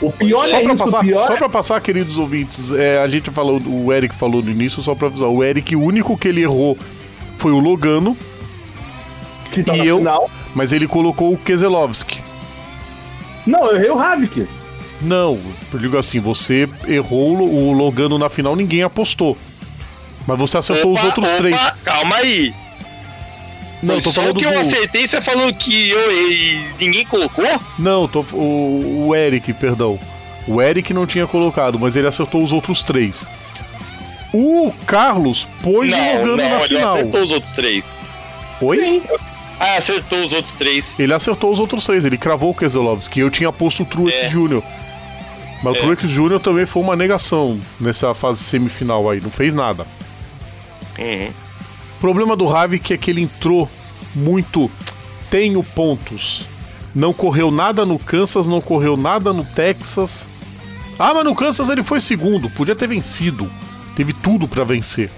O 0.00 0.10
pior 0.12 0.46
Só 0.48 0.56
é 0.56 0.62
pra, 0.62 0.74
isso, 0.74 0.84
passar, 0.84 1.00
pior 1.00 1.26
só 1.26 1.34
é... 1.34 1.36
pra 1.36 1.48
passar, 1.48 1.80
queridos 1.80 2.18
ouvintes, 2.18 2.70
é, 2.72 2.98
a 2.98 3.06
gente 3.06 3.30
falou, 3.30 3.60
o 3.64 3.92
Eric 3.92 4.14
falou 4.14 4.42
no 4.42 4.50
início, 4.50 4.82
só 4.82 4.94
pra 4.94 5.06
avisar, 5.08 5.28
o 5.28 5.42
Eric, 5.42 5.74
o 5.76 5.82
único 5.82 6.16
que 6.18 6.28
ele 6.28 6.42
errou 6.42 6.76
foi 7.38 7.52
o 7.52 7.58
Logano, 7.58 8.16
que 9.52 9.62
tá 9.62 9.74
e 9.74 9.78
na 9.78 9.84
eu- 9.86 9.98
final. 9.98 10.30
mas 10.54 10.72
ele 10.72 10.86
colocou 10.88 11.32
o 11.32 11.38
Keselowski. 11.38 12.20
Não, 13.46 13.66
eu 13.66 13.76
errei 13.76 13.90
o 13.90 13.98
Havik. 13.98 14.46
Não, 15.00 15.38
eu 15.72 15.78
digo 15.78 15.96
assim, 15.96 16.18
você 16.18 16.68
errou 16.88 17.34
o 17.34 17.38
Lo- 17.38 17.50
o 17.68 17.72
Logano 17.72 18.18
na 18.18 18.28
final, 18.28 18.56
ninguém 18.56 18.82
apostou. 18.82 19.36
Mas 20.26 20.38
você 20.38 20.56
acertou 20.58 20.92
os 20.94 20.98
Opa, 20.98 21.06
outros 21.06 21.28
opa, 21.28 21.36
três. 21.36 21.60
Calma 21.84 22.16
aí. 22.16 22.52
Não, 23.84 24.00
tô 24.00 24.12
falando 24.12 24.34
que 24.40 24.46
do. 24.46 24.52
eu 24.52 24.60
acertei, 24.68 25.08
você 25.08 25.20
falou 25.20 25.52
que 25.54 25.90
eu 25.90 26.00
ninguém 26.80 27.04
colocou? 27.06 27.46
Não, 27.78 28.08
tô, 28.08 28.20
o, 28.32 29.06
o 29.08 29.14
Eric, 29.14 29.52
perdão. 29.54 29.98
O 30.46 30.60
Eric 30.60 30.92
não 30.92 31.06
tinha 31.06 31.26
colocado, 31.26 31.78
mas 31.78 31.96
ele 31.96 32.06
acertou 32.06 32.42
os 32.42 32.52
outros 32.52 32.82
três. 32.82 33.24
O 34.32 34.72
Carlos 34.86 35.46
pôs 35.62 35.92
o 35.92 35.96
não, 35.96 36.14
Logano 36.16 36.36
não, 36.36 36.50
na 36.50 36.56
ele 36.64 36.74
final. 36.76 36.94
acertou 36.96 37.22
os 37.22 37.30
outros 37.30 37.54
três. 37.54 37.84
Oi? 38.60 39.02
Ah, 39.60 39.78
acertou 39.78 40.18
os 40.26 40.32
outros 40.32 40.54
três. 40.58 40.84
Ele 40.98 41.14
acertou 41.14 41.52
os 41.52 41.60
outros 41.60 41.86
três, 41.86 42.04
ele 42.04 42.18
cravou 42.18 42.50
o 42.50 42.54
Keselowski. 42.54 43.20
Eu 43.20 43.30
tinha 43.30 43.52
posto 43.52 43.84
o 43.84 43.86
Truex 43.86 44.14
É. 44.16 44.28
Jr. 44.28 44.60
Mas 45.62 45.76
É. 45.76 45.78
o 45.78 45.82
Truex 45.82 46.02
Jr. 46.10 46.40
também 46.40 46.66
foi 46.66 46.82
uma 46.82 46.96
negação 46.96 47.58
nessa 47.80 48.12
fase 48.12 48.42
semifinal 48.42 49.08
aí, 49.08 49.20
não 49.20 49.30
fez 49.30 49.54
nada. 49.54 49.86
Uhum. 50.98 51.28
O 51.96 52.00
problema 52.00 52.36
do 52.36 52.48
Havik 52.54 52.92
é 52.92 52.96
que 52.98 53.10
ele 53.10 53.22
entrou 53.22 53.68
muito. 54.14 54.70
Tenho 55.30 55.62
pontos. 55.62 56.44
Não 56.94 57.12
correu 57.12 57.50
nada 57.50 57.84
no 57.84 57.98
Kansas, 57.98 58.46
não 58.46 58.60
correu 58.60 58.96
nada 58.96 59.32
no 59.32 59.44
Texas. 59.44 60.26
Ah, 60.98 61.12
mas 61.12 61.24
no 61.24 61.34
Kansas 61.34 61.68
ele 61.68 61.82
foi 61.82 61.98
segundo, 62.00 62.48
podia 62.50 62.76
ter 62.76 62.86
vencido. 62.86 63.50
Teve 63.96 64.12
tudo 64.12 64.46
pra 64.46 64.62
vencer. 64.64 65.10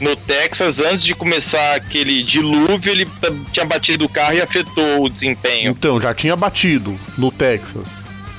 No 0.00 0.16
Texas, 0.16 0.78
antes 0.78 1.02
de 1.02 1.14
começar 1.14 1.74
aquele 1.74 2.22
dilúvio, 2.22 2.90
ele 2.90 3.06
tinha 3.52 3.66
batido 3.66 4.06
o 4.06 4.08
carro 4.08 4.32
e 4.34 4.40
afetou 4.40 5.04
o 5.04 5.10
desempenho. 5.10 5.72
Então, 5.72 6.00
já 6.00 6.14
tinha 6.14 6.34
batido 6.34 6.98
no 7.18 7.30
Texas. 7.30 7.84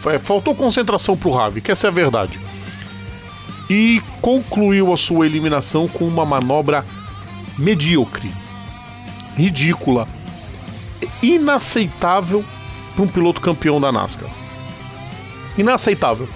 Fa- 0.02 0.18
Faltou 0.18 0.56
concentração 0.56 1.16
pro 1.16 1.38
Havik, 1.39 1.70
essa 1.70 1.86
é 1.86 1.89
a 1.89 1.94
verdade. 1.94 2.39
E 3.70 4.02
concluiu 4.22 4.92
a 4.92 4.98
sua 4.98 5.28
eliminação 5.28 5.88
com 5.88 6.08
uma 6.08 6.26
manobra 6.26 6.84
medíocre, 7.62 8.32
ridícula, 9.38 10.07
inaceitável 11.22 12.43
para 12.95 13.03
um 13.03 13.07
piloto 13.07 13.39
campeão 13.39 13.80
da 13.80 13.91
NASCAR. 13.91 14.30
Inaceitável. 15.57 16.28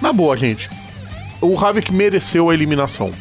Na 0.00 0.12
boa, 0.12 0.36
gente. 0.36 0.68
O 1.40 1.58
Havik 1.58 1.92
mereceu 1.92 2.50
a 2.50 2.54
eliminação. 2.54 3.12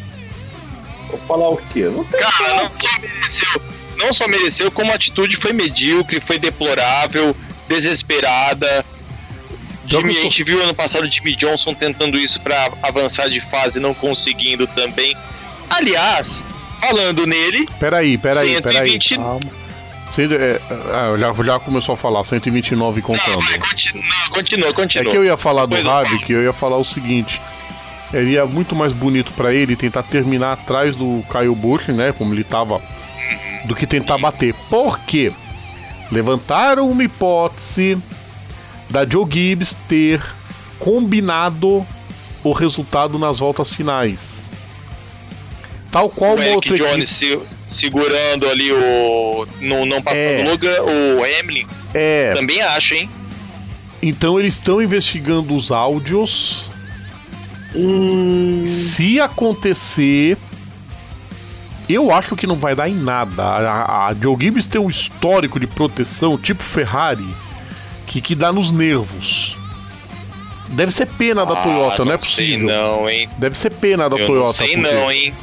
Vou 1.07 1.19
falar 1.19 1.49
o 1.49 1.57
quê? 1.57 1.83
Não 1.83 2.03
tem 2.03 2.19
Cara, 2.19 2.63
não 2.63 2.69
só 2.69 2.99
mereceu, 2.99 3.61
não 3.97 4.13
só 4.13 4.27
mereceu, 4.27 4.71
como 4.71 4.91
a 4.91 4.95
atitude 4.95 5.35
foi 5.37 5.53
medíocre, 5.53 6.19
foi 6.19 6.39
deplorável, 6.39 7.35
desesperada. 7.67 8.85
Jimmy, 9.85 10.17
a 10.17 10.21
gente 10.21 10.43
viu 10.43 10.61
ano 10.63 10.73
passado 10.73 11.03
o 11.03 11.07
Jimmy 11.07 11.35
Johnson 11.35 11.73
tentando 11.73 12.17
isso 12.17 12.39
pra 12.41 12.71
avançar 12.81 13.29
de 13.29 13.41
fase, 13.41 13.79
não 13.79 13.93
conseguindo 13.93 14.65
também. 14.67 15.15
Aliás, 15.69 16.27
falando 16.81 17.25
nele, 17.25 17.67
Peraí, 17.79 18.17
peraí, 18.17 18.61
peraí. 18.61 18.89
120 18.91 19.15
Calma. 19.15 19.39
É, 20.19 20.59
ah, 20.91 21.15
já, 21.17 21.31
já 21.43 21.59
começou 21.59 21.93
a 21.93 21.97
falar, 21.97 22.23
129 22.25 22.99
não, 22.99 23.07
contando. 23.07 23.39
vai, 23.45 23.59
continua, 23.59 24.03
continua, 24.29 24.67
É 24.69 24.73
continua. 24.73 25.11
que 25.11 25.17
eu 25.17 25.23
ia 25.23 25.37
falar 25.37 25.65
do 25.65 25.75
é. 25.75 25.81
Havik, 25.81 26.29
eu 26.31 26.43
ia 26.43 26.51
falar 26.51 26.77
o 26.77 26.83
seguinte. 26.83 27.41
Seria 28.11 28.45
muito 28.45 28.75
mais 28.75 28.91
bonito 28.91 29.31
pra 29.31 29.53
ele 29.53 29.73
tentar 29.77 30.03
terminar 30.03 30.51
atrás 30.53 30.97
do 30.97 31.23
Kyle 31.31 31.55
Busch, 31.55 31.87
né? 31.87 32.11
Como 32.11 32.33
ele 32.33 32.43
tava. 32.43 32.81
Do 33.63 33.73
que 33.73 33.87
tentar 33.87 34.17
bater. 34.17 34.53
Por 34.69 34.99
quê? 34.99 35.31
Levantaram 36.11 36.89
uma 36.89 37.03
hipótese 37.03 37.97
da 38.89 39.05
Joe 39.05 39.25
Gibbs 39.31 39.77
ter 39.87 40.21
combinado 40.77 41.85
o 42.43 42.51
resultado 42.51 43.17
nas 43.17 43.39
voltas 43.39 43.73
finais. 43.73 44.40
Tal 45.91 46.09
qual 46.09 46.35
o 46.35 46.39
Eric 46.41 46.55
outra 46.55 46.77
Jones 46.77 47.09
se- 47.19 47.39
segurando 47.79 48.47
ali 48.49 48.71
o. 48.71 49.45
Não, 49.59 49.85
não 49.85 50.01
passando 50.01 50.19
É. 50.19 50.43
o 50.45 50.49
Logan, 50.49 50.81
o 50.83 51.25
Emily. 51.25 51.67
É, 51.93 52.33
Também 52.33 52.61
acho, 52.61 52.93
hein? 52.93 53.09
então 54.01 54.39
eles 54.39 54.53
estão 54.55 54.81
investigando 54.81 55.53
os 55.55 55.71
áudios. 55.71 56.69
Hum, 57.75 58.65
Se 58.67 59.19
acontecer, 59.19 60.37
eu 61.89 62.11
acho 62.11 62.35
que 62.35 62.47
não 62.47 62.55
vai 62.55 62.75
dar 62.75 62.89
em 62.89 62.95
nada. 62.95 63.43
A, 63.43 64.07
a 64.07 64.13
Joe 64.13 64.35
Gibbs 64.39 64.65
tem 64.65 64.79
um 64.81 64.89
histórico 64.89 65.59
de 65.59 65.67
proteção, 65.67 66.37
tipo 66.37 66.63
Ferrari, 66.63 67.27
que, 68.07 68.19
que 68.21 68.35
dá 68.35 68.51
nos 68.51 68.71
nervos. 68.71 69.55
Deve 70.69 70.91
ser 70.91 71.05
pena 71.05 71.45
da 71.45 71.53
Ah, 71.53 71.63
Toyota, 71.63 72.05
não, 72.05 72.13
é 72.13 72.17
sei 72.17 72.57
possível. 72.57 72.67
não, 72.67 73.09
hein? 73.09 73.29
Deve 73.37 73.57
ser 73.57 73.69
pena 73.71 74.09
da 74.09 74.17
Eu 74.17 74.25
Toyota. 74.27 74.59
não 74.61 74.67
sei 74.67 74.77
porque- 74.77 74.93
não, 74.95 75.11
hein? 75.11 75.33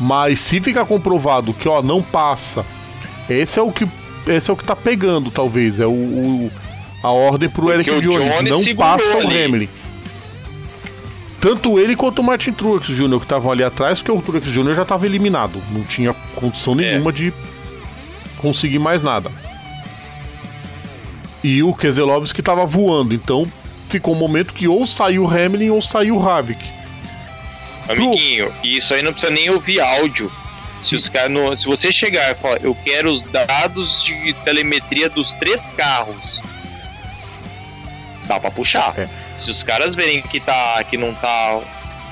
Mas 0.00 0.38
se 0.40 0.60
ficar 0.60 0.84
comprovado 0.86 1.54
que, 1.54 1.68
ó, 1.68 1.80
não 1.82 2.02
passa, 2.02 2.64
esse 3.28 3.58
é 3.58 3.62
o 3.62 3.70
que 3.70 3.86
esse 4.26 4.50
é 4.50 4.54
o 4.54 4.56
que 4.56 4.64
tá 4.64 4.74
pegando, 4.74 5.30
talvez. 5.30 5.78
É 5.80 5.86
o, 5.86 5.90
o- 5.90 6.50
a 7.02 7.10
ordem 7.10 7.48
pro 7.48 7.62
Porque 7.66 7.90
Eric 7.90 7.90
o 7.90 8.00
Jones. 8.00 8.34
Jones 8.34 8.50
não 8.50 8.76
passa 8.76 9.16
o 9.16 9.20
ali. 9.20 9.44
Hamlin. 9.44 9.68
Tanto 11.40 11.78
ele 11.78 11.94
quanto 11.94 12.20
o 12.20 12.24
Martin 12.24 12.52
Truex 12.52 12.86
Jr. 12.86 13.18
que 13.18 13.24
estavam 13.26 13.52
ali 13.52 13.62
atrás, 13.62 14.00
porque 14.00 14.18
o 14.18 14.22
Truex 14.22 14.46
Jr. 14.48 14.74
já 14.74 14.82
estava 14.82 15.04
eliminado. 15.04 15.60
Não 15.70 15.82
tinha 15.82 16.14
condição 16.34 16.72
É. 16.72 16.76
nenhuma 16.76 17.12
de 17.12 17.32
conseguir 18.38 18.78
mais 18.78 19.02
nada. 19.02 19.30
E 21.42 21.62
o 21.62 21.74
Keselowski 21.74 22.40
estava 22.40 22.64
voando, 22.64 23.12
então 23.14 23.46
ficou 23.90 24.14
um 24.14 24.18
momento 24.18 24.54
que 24.54 24.66
ou 24.66 24.86
saiu 24.86 25.24
o 25.24 25.28
Hamilton 25.28 25.74
ou 25.74 25.82
saiu 25.82 26.16
o 26.16 26.26
Havik. 26.28 26.64
Amiguinho, 27.88 28.52
isso 28.62 28.92
aí 28.94 29.02
não 29.02 29.12
precisa 29.12 29.32
nem 29.32 29.50
ouvir 29.50 29.80
áudio. 29.80 30.30
Se, 30.88 30.96
os 30.96 31.08
cara 31.08 31.28
não, 31.28 31.56
se 31.56 31.64
você 31.64 31.92
chegar 31.92 32.30
e 32.30 32.34
falar, 32.34 32.58
eu 32.62 32.74
quero 32.84 33.10
os 33.12 33.22
dados 33.30 34.04
de 34.04 34.34
telemetria 34.44 35.08
dos 35.08 35.30
três 35.38 35.60
carros, 35.76 36.22
dá 38.26 38.38
pra 38.38 38.50
puxar. 38.50 38.94
É. 38.98 39.08
Se 39.42 39.50
os 39.50 39.62
caras 39.62 39.94
verem 39.94 40.22
que, 40.22 40.40
tá, 40.40 40.82
que 40.84 40.96
não 40.96 41.14
tá 41.14 41.60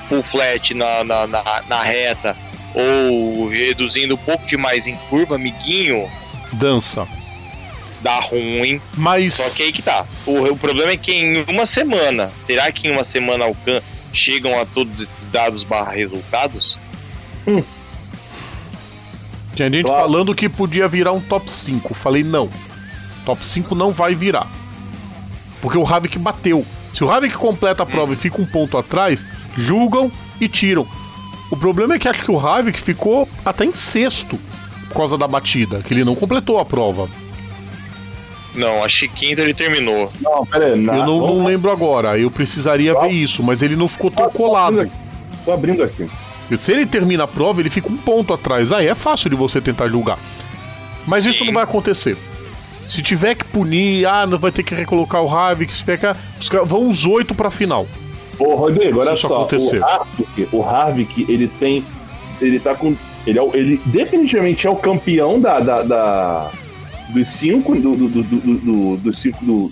full 0.09 0.23
flat 0.23 0.73
na, 0.73 1.03
na, 1.03 1.27
na, 1.27 1.63
na 1.67 1.83
reta 1.83 2.35
ou 2.73 3.47
reduzindo 3.47 4.15
um 4.15 4.17
pouco 4.17 4.45
demais 4.47 4.85
em 4.87 4.95
curva, 5.09 5.35
amiguinho, 5.35 6.09
Dança. 6.53 7.07
dá 8.01 8.19
ruim. 8.19 8.81
Mas. 8.95 9.35
Só 9.35 9.55
que 9.55 9.63
aí 9.63 9.71
que 9.71 9.81
tá. 9.81 10.05
O, 10.25 10.51
o 10.51 10.57
problema 10.57 10.91
é 10.91 10.97
que 10.97 11.13
em 11.13 11.43
uma 11.47 11.67
semana, 11.67 12.31
será 12.47 12.71
que 12.71 12.87
em 12.87 12.91
uma 12.91 13.03
semana 13.03 13.45
alcan 13.45 13.81
chegam 14.13 14.59
a 14.59 14.65
todos 14.65 14.93
esses 14.95 15.22
dados 15.33 15.63
barra 15.63 15.91
resultados? 15.91 16.77
Tinha 19.55 19.69
gente 19.69 19.83
Claro. 19.85 20.01
falando 20.03 20.33
que 20.33 20.47
podia 20.47 20.87
virar 20.87 21.11
um 21.11 21.19
top 21.19 21.49
5. 21.51 21.93
Falei, 21.93 22.23
não. 22.23 22.49
Top 23.25 23.43
5 23.43 23.75
não 23.75 23.91
vai 23.91 24.15
virar. 24.15 24.47
Porque 25.61 25.77
o 25.77 25.85
Havik 25.85 26.17
bateu. 26.17 26.65
Se 26.93 27.03
o 27.03 27.11
Havik 27.11 27.35
completa 27.35 27.83
a 27.83 27.85
prova 27.85 28.13
e 28.13 28.15
fica 28.15 28.41
um 28.41 28.45
ponto 28.45 28.77
atrás, 28.77 29.25
julgam 29.57 30.11
e 30.39 30.47
tiram. 30.47 30.87
O 31.51 31.57
problema 31.57 31.95
é 31.95 31.99
que 31.99 32.07
acho 32.07 32.23
que 32.23 32.31
o 32.31 32.39
Havik 32.39 32.79
ficou 32.81 33.27
até 33.45 33.65
em 33.65 33.73
sexto 33.73 34.39
por 34.87 34.95
causa 34.97 35.17
da 35.17 35.27
batida, 35.27 35.81
que 35.81 35.93
ele 35.93 36.03
não 36.03 36.15
completou 36.15 36.59
a 36.59 36.65
prova. 36.65 37.07
Não, 38.55 38.83
acho 38.83 38.99
que 38.99 39.07
quinto 39.07 39.41
ele 39.41 39.53
terminou. 39.53 40.11
Não, 40.21 40.45
pera 40.45 40.65
aí. 40.65 40.71
Eu 40.85 41.05
não, 41.05 41.05
não 41.19 41.45
lembro 41.45 41.71
agora, 41.71 42.17
eu 42.17 42.29
precisaria 42.29 42.93
ver 42.99 43.09
isso, 43.09 43.41
mas 43.41 43.61
ele 43.63 43.75
não 43.75 43.87
ficou 43.87 44.11
tão 44.11 44.29
colado. 44.29 44.89
Tô 45.45 45.51
abrindo 45.51 45.83
aqui. 45.83 46.09
E 46.51 46.57
Se 46.57 46.71
ele 46.71 46.85
termina 46.85 47.23
a 47.23 47.27
prova, 47.27 47.61
ele 47.61 47.69
fica 47.69 47.89
um 47.89 47.97
ponto 47.97 48.33
atrás. 48.33 48.71
Aí 48.71 48.87
é 48.87 48.95
fácil 48.95 49.29
de 49.29 49.35
você 49.35 49.59
tentar 49.61 49.87
julgar. 49.87 50.17
Mas 51.07 51.25
isso 51.25 51.39
Sim. 51.39 51.45
não 51.47 51.53
vai 51.53 51.63
acontecer. 51.63 52.17
Se 52.85 53.01
tiver 53.01 53.35
que 53.35 53.45
punir, 53.45 54.05
ah, 54.05 54.25
não 54.27 54.37
vai 54.37 54.51
ter 54.51 54.61
que 54.63 54.75
recolocar 54.75 55.21
o 55.23 55.33
Havik, 55.33 55.71
se 55.71 55.79
tiver 55.79 55.97
que. 55.97 56.05
Os 56.39 56.49
caras 56.49 56.67
vão 56.67 56.89
os 56.89 57.05
oito 57.05 57.33
pra 57.33 57.49
final. 57.49 57.87
Ô, 58.37 58.55
Rodrigo, 58.55 58.99
olha 58.99 59.13
isso 59.13 59.27
só. 59.27 59.35
acontecer. 59.35 59.79
O 59.79 59.83
Harvick, 59.85 60.47
o 60.51 60.63
Harvick, 60.63 61.25
ele 61.29 61.47
tem. 61.47 61.83
Ele 62.41 62.59
tá 62.59 62.75
com. 62.75 62.93
Ele, 63.25 63.39
é, 63.39 63.43
ele 63.53 63.81
definitivamente 63.85 64.67
é 64.67 64.69
o 64.69 64.75
campeão 64.75 65.39
da. 65.39 65.59
da, 65.61 65.81
da- 65.83 66.51
dos 67.09 67.29
cinco. 67.29 67.73
Do, 67.75 67.95
do, 67.95 68.07
do, 68.09 68.23
do, 68.23 68.55
do, 68.57 68.97
dos 68.97 69.19
cinco. 69.21 69.43
Do, 69.45 69.71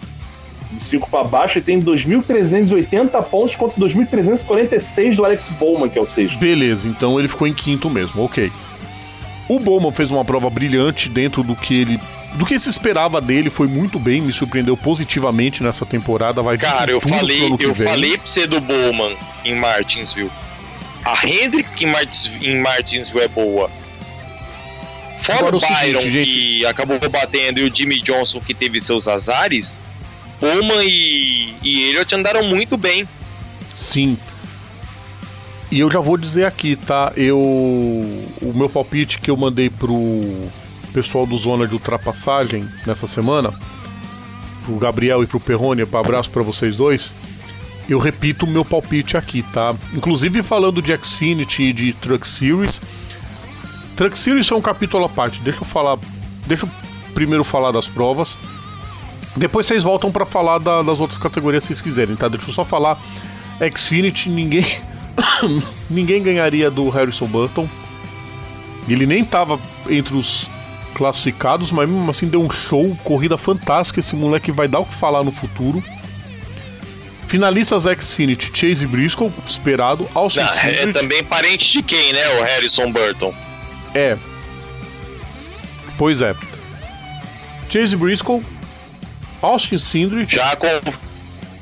dos 0.71 0.87
cinco 0.87 1.09
pra 1.09 1.23
baixo, 1.23 1.57
ele 1.57 1.65
tem 1.65 1.81
2.380 1.81 3.23
pontos 3.23 3.55
contra 3.55 3.79
2.346 3.85 5.15
do 5.15 5.25
Alex 5.25 5.43
Bowman, 5.59 5.89
que 5.89 5.97
é 5.99 6.01
o 6.01 6.07
sexto. 6.09 6.37
Beleza, 6.37 6.87
então 6.87 7.19
ele 7.19 7.27
ficou 7.27 7.47
em 7.47 7.53
quinto 7.53 7.89
mesmo, 7.89 8.23
ok. 8.23 8.51
O 9.49 9.59
Bowman 9.59 9.91
fez 9.91 10.11
uma 10.11 10.23
prova 10.23 10.49
brilhante 10.49 11.09
dentro 11.09 11.43
do 11.43 11.55
que 11.55 11.81
ele. 11.81 11.99
Do 12.35 12.45
que 12.45 12.57
se 12.57 12.69
esperava 12.69 13.19
dele, 13.19 13.49
foi 13.49 13.67
muito 13.67 13.99
bem, 13.99 14.21
me 14.21 14.31
surpreendeu 14.31 14.77
positivamente 14.77 15.61
nessa 15.61 15.85
temporada. 15.85 16.41
Vai 16.41 16.57
Cara, 16.57 16.89
eu 16.91 17.01
tudo 17.01 17.09
pro 17.09 17.19
falei, 17.19 17.45
ano 17.45 17.57
que 17.57 17.65
eu 17.65 17.73
vem. 17.73 17.87
falei 17.87 18.17
pra 18.17 18.31
você 18.31 18.47
do 18.47 18.61
Bowman 18.61 19.17
em 19.43 19.55
Martinsville. 19.55 20.31
A 21.03 21.27
Hendrick 21.27 21.83
em, 21.83 21.87
Martins, 21.87 22.31
em 22.41 22.61
Martinsville 22.61 23.25
é 23.25 23.27
boa. 23.27 23.69
Fora 25.23 25.39
Agora 25.39 25.55
o 25.55 25.57
o 25.57 25.59
seguinte, 25.59 25.81
Byron, 25.81 25.99
gente. 26.09 26.31
que 26.31 26.65
acabou 26.65 26.97
batendo, 27.09 27.59
e 27.59 27.63
o 27.65 27.75
Jimmy 27.75 27.99
Johnson, 27.99 28.39
que 28.39 28.53
teve 28.53 28.79
seus 28.81 29.07
azares, 29.07 29.67
Bowman 30.41 30.83
e, 30.83 31.53
e 31.63 31.89
Elliott 31.89 32.13
andaram 32.15 32.43
muito 32.43 32.75
bem. 32.75 33.07
Sim. 33.75 34.17
E 35.71 35.79
eu 35.79 35.89
já 35.89 35.99
vou 35.99 36.17
dizer 36.17 36.45
aqui, 36.45 36.75
tá? 36.75 37.13
Eu. 37.15 37.37
O 37.37 38.53
meu 38.53 38.67
palpite 38.67 39.19
que 39.19 39.31
eu 39.31 39.37
mandei 39.37 39.69
pro 39.69 40.49
pessoal 40.91 41.25
do 41.25 41.37
Zona 41.37 41.65
de 41.65 41.73
Ultrapassagem 41.73 42.67
nessa 42.85 43.07
semana, 43.07 43.53
pro 44.65 44.75
Gabriel 44.75 45.23
e 45.23 45.27
pro 45.27 45.39
Perrone, 45.39 45.83
abraço 45.83 46.29
pra 46.29 46.41
vocês 46.41 46.75
dois. 46.75 47.13
Eu 47.87 47.99
repito 47.99 48.45
o 48.45 48.49
meu 48.49 48.65
palpite 48.65 49.15
aqui, 49.15 49.43
tá? 49.43 49.73
Inclusive 49.93 50.41
falando 50.41 50.81
de 50.81 50.95
Xfinity 50.97 51.63
e 51.63 51.73
de 51.73 51.93
Truck 51.93 52.27
Series. 52.27 52.81
Truck 53.95 54.17
Series 54.17 54.51
é 54.51 54.55
um 54.55 54.61
capítulo 54.61 55.05
à 55.05 55.09
parte. 55.09 55.39
Deixa 55.41 55.61
eu 55.61 55.65
falar. 55.65 55.97
Deixa 56.47 56.65
eu 56.65 56.69
primeiro 57.13 57.43
falar 57.43 57.71
das 57.71 57.87
provas. 57.87 58.35
Depois 59.35 59.65
vocês 59.65 59.83
voltam 59.83 60.11
pra 60.11 60.25
falar 60.25 60.57
da- 60.57 60.81
das 60.81 60.99
outras 60.99 61.17
categorias 61.19 61.63
se 61.63 61.67
vocês 61.67 61.81
quiserem, 61.81 62.15
tá? 62.15 62.27
Deixa 62.27 62.47
eu 62.49 62.53
só 62.53 62.65
falar. 62.65 62.97
Xfinity, 63.77 64.29
ninguém. 64.29 64.65
ninguém 65.89 66.21
ganharia 66.21 66.69
do 66.71 66.89
Harrison 66.89 67.27
Burton. 67.27 67.67
Ele 68.89 69.05
nem 69.05 69.23
tava 69.23 69.59
entre 69.89 70.15
os 70.15 70.47
classificados, 70.95 71.71
mas 71.71 71.87
mesmo 71.87 72.09
assim 72.11 72.27
deu 72.27 72.41
um 72.41 72.49
show, 72.49 72.95
corrida 73.03 73.37
fantástica. 73.37 73.99
Esse 73.99 74.15
moleque 74.15 74.51
vai 74.51 74.67
dar 74.67 74.79
o 74.79 74.85
que 74.85 74.93
falar 74.95 75.23
no 75.23 75.31
futuro. 75.31 75.81
Finalistas 77.27 77.83
Xfinity, 77.83 78.51
Chase 78.53 78.85
Briscoe, 78.85 79.31
esperado. 79.47 80.05
Austin 80.13 80.41
Ah, 80.41 80.67
é 80.67 80.91
também 80.91 81.23
parente 81.23 81.71
de 81.71 81.81
quem, 81.81 82.11
né? 82.11 82.39
O 82.39 82.43
Harrison 82.43 82.91
Burton. 82.91 83.33
é. 83.95 84.17
Pois 85.97 86.21
é. 86.21 86.35
Chase 87.69 87.95
Briscoe, 87.95 88.41
Austin 89.41 89.77
Cindric, 89.77 90.35
Já 90.35 90.55
com 90.55 90.67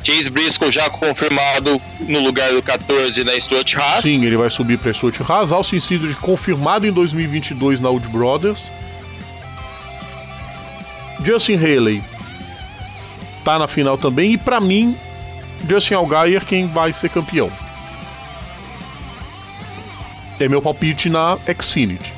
Chase 0.03 0.30
Briscoe 0.30 0.71
já 0.71 0.89
confirmado 0.89 1.82
no 2.01 2.19
lugar 2.19 2.51
do 2.51 2.61
14 2.63 3.23
na 3.23 3.34
Stuart 3.34 3.73
Haas. 3.75 4.01
Sim, 4.01 4.23
ele 4.23 4.38
vai 4.38 4.49
subir 4.49 4.77
para 4.77 4.93
Stuart 4.93 5.19
Haas. 5.21 5.51
Austin 5.51 5.80
Cindric 5.80 6.15
confirmado 6.19 6.88
em 6.88 6.91
2022 6.91 7.82
na 7.82 7.89
Wood 7.89 8.07
Brothers. 8.07 8.71
Justin 11.23 11.55
Haley 11.55 12.01
tá 13.43 13.59
na 13.59 13.67
final 13.67 13.97
também. 13.97 14.34
E 14.34 14.38
para 14.38 14.59
mim, 14.59 14.97
Justin 15.67 15.95
Allgaier 15.95 16.45
quem 16.45 16.67
vai 16.67 16.93
ser 16.93 17.09
campeão. 17.09 17.51
É 20.39 20.47
meu 20.47 20.61
palpite 20.61 21.09
na 21.09 21.38
Xfinity. 21.61 22.13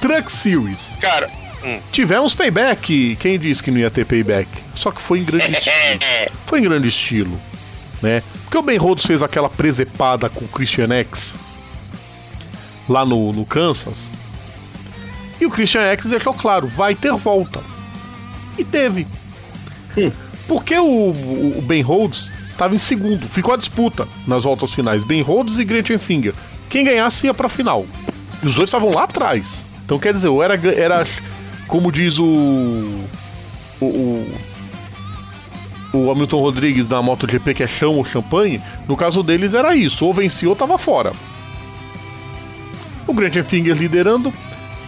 Truck 0.00 0.32
Series. 0.32 0.96
Cara, 1.00 1.30
hum. 1.64 1.80
Tivemos 1.90 2.34
payback. 2.34 3.16
Quem 3.16 3.38
disse 3.38 3.62
que 3.62 3.70
não 3.70 3.78
ia 3.78 3.90
ter 3.90 4.04
payback? 4.04 4.48
Só 4.74 4.90
que 4.90 5.00
foi 5.00 5.20
em 5.20 5.24
grande 5.24 5.52
estilo 5.52 6.32
foi 6.52 6.60
em 6.60 6.64
grande 6.64 6.88
estilo, 6.88 7.40
né? 8.02 8.22
Porque 8.42 8.58
o 8.58 8.62
Ben 8.62 8.76
Rhodes 8.76 9.06
fez 9.06 9.22
aquela 9.22 9.48
presepada 9.48 10.28
com 10.28 10.44
o 10.44 10.48
Christian 10.48 10.92
X 10.92 11.34
lá 12.86 13.06
no, 13.06 13.32
no 13.32 13.46
Kansas. 13.46 14.12
E 15.40 15.46
o 15.46 15.50
Christian 15.50 15.80
X 15.92 16.04
deixou 16.04 16.34
claro, 16.34 16.66
vai 16.66 16.94
ter 16.94 17.10
volta. 17.14 17.60
E 18.58 18.64
teve. 18.64 19.06
Porque 20.46 20.78
o, 20.78 20.84
o, 20.84 21.58
o 21.58 21.62
Ben 21.62 21.80
Rhodes 21.80 22.30
estava 22.50 22.74
em 22.74 22.78
segundo, 22.78 23.26
ficou 23.26 23.54
a 23.54 23.56
disputa 23.56 24.06
nas 24.26 24.44
voltas 24.44 24.74
finais, 24.74 25.02
Ben 25.02 25.22
Rhodes 25.22 25.56
e 25.56 25.64
Gretchen 25.64 25.98
Finger. 25.98 26.34
Quem 26.68 26.84
ganhasse 26.84 27.26
ia 27.26 27.32
pra 27.32 27.48
final. 27.48 27.86
E 28.42 28.46
os 28.46 28.56
dois 28.56 28.68
estavam 28.68 28.92
lá 28.92 29.04
atrás. 29.04 29.64
Então 29.86 29.98
quer 29.98 30.12
dizer, 30.12 30.28
ou 30.28 30.42
era, 30.42 30.54
era 30.54 31.02
como 31.66 31.90
diz 31.92 32.18
o, 32.18 32.24
o, 33.80 33.84
o 33.84 34.32
o 35.92 36.10
Hamilton 36.10 36.38
Rodrigues 36.38 36.86
da 36.86 37.02
MotoGP, 37.02 37.54
que 37.54 37.62
é 37.62 37.66
chão 37.66 37.96
ou 37.96 38.04
champanhe, 38.04 38.60
no 38.88 38.96
caso 38.96 39.22
deles 39.22 39.52
era 39.54 39.76
isso, 39.76 40.06
ou 40.06 40.14
vencia 40.14 40.48
ou 40.48 40.56
tava 40.56 40.78
fora. 40.78 41.12
O 43.06 43.12
Grant 43.12 43.34
Finger 43.44 43.76
liderando. 43.76 44.32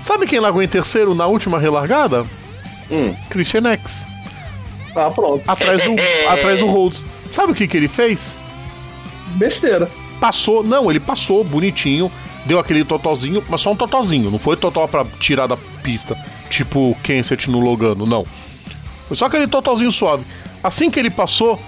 Sabe 0.01 0.27
quem 0.27 0.41
largou 0.41 0.62
em 0.62 0.68
terceiro 0.68 1.14
na 1.14 1.27
última 1.27 1.59
relargada? 1.59 2.25
Hum. 2.91 3.14
Christian 3.29 3.66
X. 3.72 4.07
Ah, 4.95 5.11
pronto. 5.11 5.43
Atrás 5.47 5.83
do, 5.83 5.93
atrás 6.29 6.61
do 6.61 6.66
Rhodes. 6.66 7.07
Sabe 7.31 7.53
o 7.53 7.55
que, 7.55 7.66
que 7.66 7.77
ele 7.77 7.89
fez? 7.89 8.35
Besteira. 9.35 9.91
Passou, 10.20 10.62
não, 10.62 10.91
ele 10.91 11.01
passou 11.01 11.43
bonitinho, 11.43 12.11
deu 12.47 12.59
aquele 12.59 12.85
totozinho, 12.85 13.43
mas 13.49 13.61
só 13.61 13.72
um 13.72 13.77
totozinho, 13.77 14.31
não 14.31 14.39
foi 14.39 14.57
totó 14.57 14.87
pra 14.87 15.05
tirar 15.18 15.47
da 15.47 15.57
pista, 15.85 16.16
tipo 16.49 16.91
o 16.91 16.95
Kenseth 17.03 17.47
no 17.47 17.61
Logano, 17.61 18.07
não. 18.07 18.24
Foi 19.07 19.16
só 19.16 19.26
aquele 19.26 19.47
totozinho 19.47 19.93
suave. 19.93 20.24
Assim 20.62 20.91
que 20.91 20.99
ele 20.99 21.11
passou, 21.11 21.61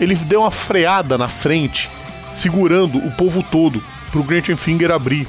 ele 0.00 0.14
deu 0.14 0.40
uma 0.42 0.50
freada 0.52 1.18
na 1.18 1.28
frente, 1.28 1.90
segurando 2.32 2.98
o 2.98 3.10
povo 3.10 3.42
todo 3.42 3.82
pro 4.12 4.22
Grant 4.22 4.54
Finger 4.56 4.92
abrir. 4.92 5.26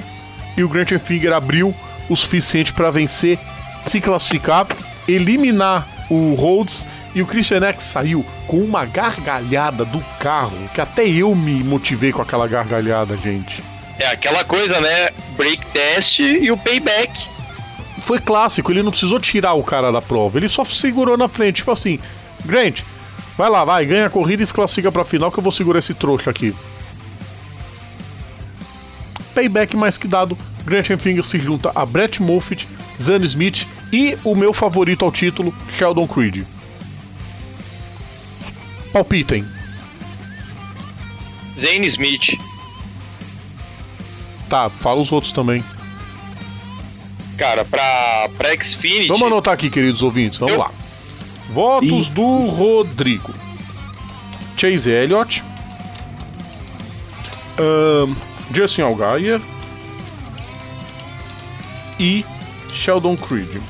E 0.55 0.63
o 0.63 0.69
Grant 0.69 0.91
Finger 0.99 1.33
abriu 1.33 1.73
o 2.07 2.15
suficiente 2.15 2.71
para 2.71 2.91
vencer, 2.91 3.39
se 3.81 3.99
classificar, 3.99 4.67
eliminar 5.07 5.88
o 6.09 6.35
Rhodes 6.35 6.85
e 7.15 7.21
o 7.21 7.25
Christian 7.25 7.63
X 7.63 7.83
saiu 7.83 8.23
com 8.45 8.57
uma 8.57 8.85
gargalhada 8.85 9.83
do 9.83 9.99
carro, 10.19 10.57
que 10.73 10.79
até 10.79 11.07
eu 11.07 11.33
me 11.33 11.63
motivei 11.63 12.11
com 12.11 12.21
aquela 12.21 12.47
gargalhada, 12.47 13.17
gente. 13.17 13.63
é 13.99 14.07
aquela 14.07 14.43
coisa, 14.43 14.79
né? 14.79 15.09
Break 15.35 15.65
test 15.67 16.19
e 16.19 16.51
o 16.51 16.57
payback. 16.57 17.11
Foi 18.08 18.20
clássico, 18.20 18.72
ele 18.72 18.82
não 18.82 18.89
precisou 18.89 19.20
tirar 19.20 19.53
o 19.55 19.62
cara 19.62 19.91
da 19.91 20.01
prova, 20.01 20.38
ele 20.38 20.47
só 20.47 20.64
segurou 20.64 21.18
na 21.18 21.28
frente, 21.28 21.58
tipo 21.58 21.72
assim, 21.72 21.99
Grant, 22.45 22.80
vai 23.38 23.49
lá, 23.49 23.66
vai, 23.66 23.86
ganha 23.86 24.05
a 24.05 24.10
corrida 24.10 24.41
e 24.41 24.47
se 24.47 24.53
classifica 24.53 24.89
pra 24.89 25.03
final 25.03 25.30
que 25.30 25.38
eu 25.38 25.43
vou 25.43 25.51
segurar 25.51 25.80
esse 25.80 25.93
trouxa 25.93 26.30
aqui. 26.30 26.55
Payback 29.36 29.76
mais 29.76 29.97
que 29.97 30.08
dado, 30.08 30.38
Grant 30.64 30.88
Finger 30.97 31.22
se 31.22 31.38
junta 31.38 31.70
a 31.76 31.86
Brett 31.86 32.22
Moffitt, 32.22 32.66
Zane 32.97 33.26
Smith 33.26 33.68
e 33.91 34.18
o 34.24 34.34
meu 34.36 34.53
favorito 34.53 35.03
ao 35.03 35.12
título, 35.12 35.53
Sheldon 35.78 36.08
Creed. 36.08 36.45
Palpitem. 38.93 39.45
Zane 41.60 41.89
Smith. 41.89 42.39
Tá, 44.49 44.70
fala 44.70 45.01
os 45.01 45.12
outros 45.12 45.34
também. 45.34 45.62
Cara, 47.38 47.63
pra, 47.63 48.29
pra 48.38 48.49
Xfinity. 48.55 49.07
Vamos 49.07 49.27
anotar 49.27 49.53
aqui, 49.53 49.69
queridos 49.69 50.01
ouvintes. 50.01 50.39
Vamos 50.39 50.53
Eu- 50.55 50.59
lá. 50.59 50.71
Votos 51.49 52.09
do 52.09 52.47
Rodrigo. 52.47 53.33
Chase 54.57 54.89
Elliott. 54.89 55.43
ahn, 57.59 58.13
Justin 58.53 58.81
Allgaier. 58.81 59.39
E 61.99 62.23
Sheldon 62.71 63.15
Creed. 63.17 63.61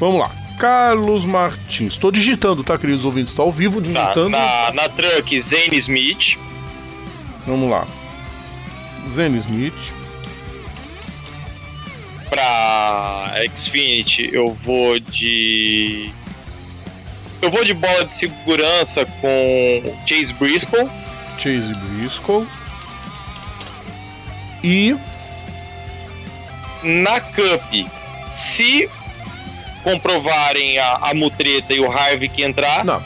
Vamos 0.00 0.20
lá. 0.20 0.30
Carlos 0.58 1.24
Martins. 1.24 1.94
Estou 1.94 2.10
digitando, 2.10 2.62
tá, 2.62 2.78
queridos 2.78 3.04
ouvintes? 3.04 3.32
Está 3.32 3.42
ao 3.42 3.52
vivo 3.52 3.80
digitando. 3.80 4.30
na, 4.30 4.70
na 4.72 4.88
truck, 4.88 5.42
Zane 5.50 5.78
Smith. 5.80 6.38
Vamos 7.46 7.68
lá. 7.70 7.86
Zen 9.12 9.36
Smith. 9.36 9.74
Pra 12.34 13.32
Xfinity, 13.62 14.30
eu 14.32 14.56
vou 14.64 14.98
de. 14.98 16.10
Eu 17.40 17.48
vou 17.48 17.64
de 17.64 17.72
bola 17.72 18.06
de 18.06 18.18
segurança 18.18 19.06
com 19.20 19.96
Chase 20.08 20.32
Briscoe. 20.32 20.88
Chase 21.38 21.72
Briscoe. 21.74 22.44
E 24.64 24.96
Na 26.82 27.20
Cup, 27.20 27.88
se 28.56 28.90
comprovarem 29.84 30.76
a, 30.78 30.98
a 31.02 31.14
mutreta 31.14 31.72
e 31.72 31.78
o 31.78 31.88
Harvick 31.88 32.42
entrar, 32.42 32.84
Não, 32.84 33.00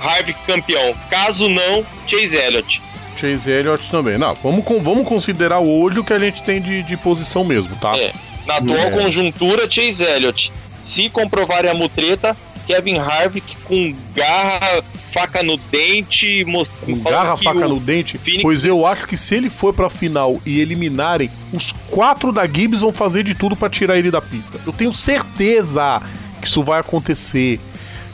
Harvick 0.00 0.38
campeão. 0.46 0.94
Caso 1.10 1.48
não, 1.48 1.84
Chase 2.08 2.36
Elliott. 2.36 2.80
Chase 3.16 3.50
Elliott 3.50 3.90
também. 3.90 4.18
Não, 4.18 4.34
vamos, 4.34 4.64
vamos 4.82 5.08
considerar 5.08 5.58
hoje 5.58 5.98
o 5.98 6.04
que 6.04 6.12
a 6.12 6.18
gente 6.20 6.44
tem 6.44 6.62
de, 6.62 6.84
de 6.84 6.96
posição 6.96 7.44
mesmo, 7.44 7.74
tá? 7.76 7.98
É. 7.98 8.12
Na 8.46 8.56
atual 8.56 8.76
É. 8.76 8.90
conjuntura, 8.90 9.68
Chase 9.70 10.02
Elliott. 10.02 10.52
Se 10.94 11.08
comprovarem 11.08 11.70
a 11.70 11.74
mutreta, 11.74 12.36
Kevin 12.66 12.98
Harvick 12.98 13.56
com 13.64 13.94
garra, 14.14 14.82
faca 15.12 15.42
no 15.42 15.56
dente, 15.56 16.44
mostrando 16.46 17.02
Com 17.02 17.10
garra, 17.10 17.36
faca 17.36 17.66
no 17.68 17.78
dente. 17.80 18.18
Phoenix- 18.18 18.42
Pois 18.42 18.64
eu 18.64 18.86
acho 18.86 19.06
que 19.06 19.16
se 19.16 19.34
ele 19.34 19.48
for 19.50 19.72
pra 19.74 19.88
final 19.90 20.40
e 20.44 20.60
eliminarem, 20.60 21.30
os 21.52 21.72
quatro 21.90 22.32
da 22.32 22.46
Gibbs 22.46 22.80
vão 22.80 22.92
fazer 22.92 23.22
de 23.24 23.34
tudo 23.34 23.54
pra 23.56 23.68
tirar 23.70 23.98
ele 23.98 24.10
da 24.10 24.20
pista. 24.22 24.58
Eu 24.66 24.72
tenho 24.72 24.92
certeza 24.92 26.00
que 26.40 26.46
isso 26.48 26.62
vai 26.62 26.80
acontecer. 26.80 27.60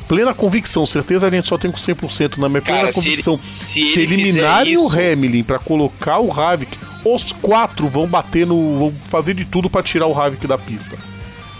Plena 0.09 0.33
convicção, 0.33 0.87
certeza 0.87 1.27
a 1.27 1.31
gente 1.31 1.47
só 1.47 1.59
tem 1.59 1.71
com 1.71 1.77
100% 1.79 2.39
na 2.39 2.49
minha 2.49 2.63
Cara, 2.63 2.75
plena 2.79 2.89
se 2.89 2.95
convicção. 2.95 3.39
ele- 3.75 3.85
se 3.87 3.93
se 3.93 4.01
ele 4.01 4.15
eliminarem 4.15 4.75
fizer 4.75 4.79
o 4.79 4.87
isso- 4.89 5.13
Hamilton 5.13 5.45
pra 5.47 5.59
colocar 5.59 6.19
o 6.19 6.33
Havik, 6.33 6.79
os 7.05 7.31
quatro 7.33 7.87
vão 7.87 8.07
bater 8.07 8.47
no. 8.47 8.79
vão 8.79 8.95
fazer 9.11 9.35
de 9.35 9.45
tudo 9.45 9.69
pra 9.69 9.83
tirar 9.83 10.07
o 10.07 10.19
Havik 10.19 10.47
da 10.47 10.57
pista. 10.57 10.97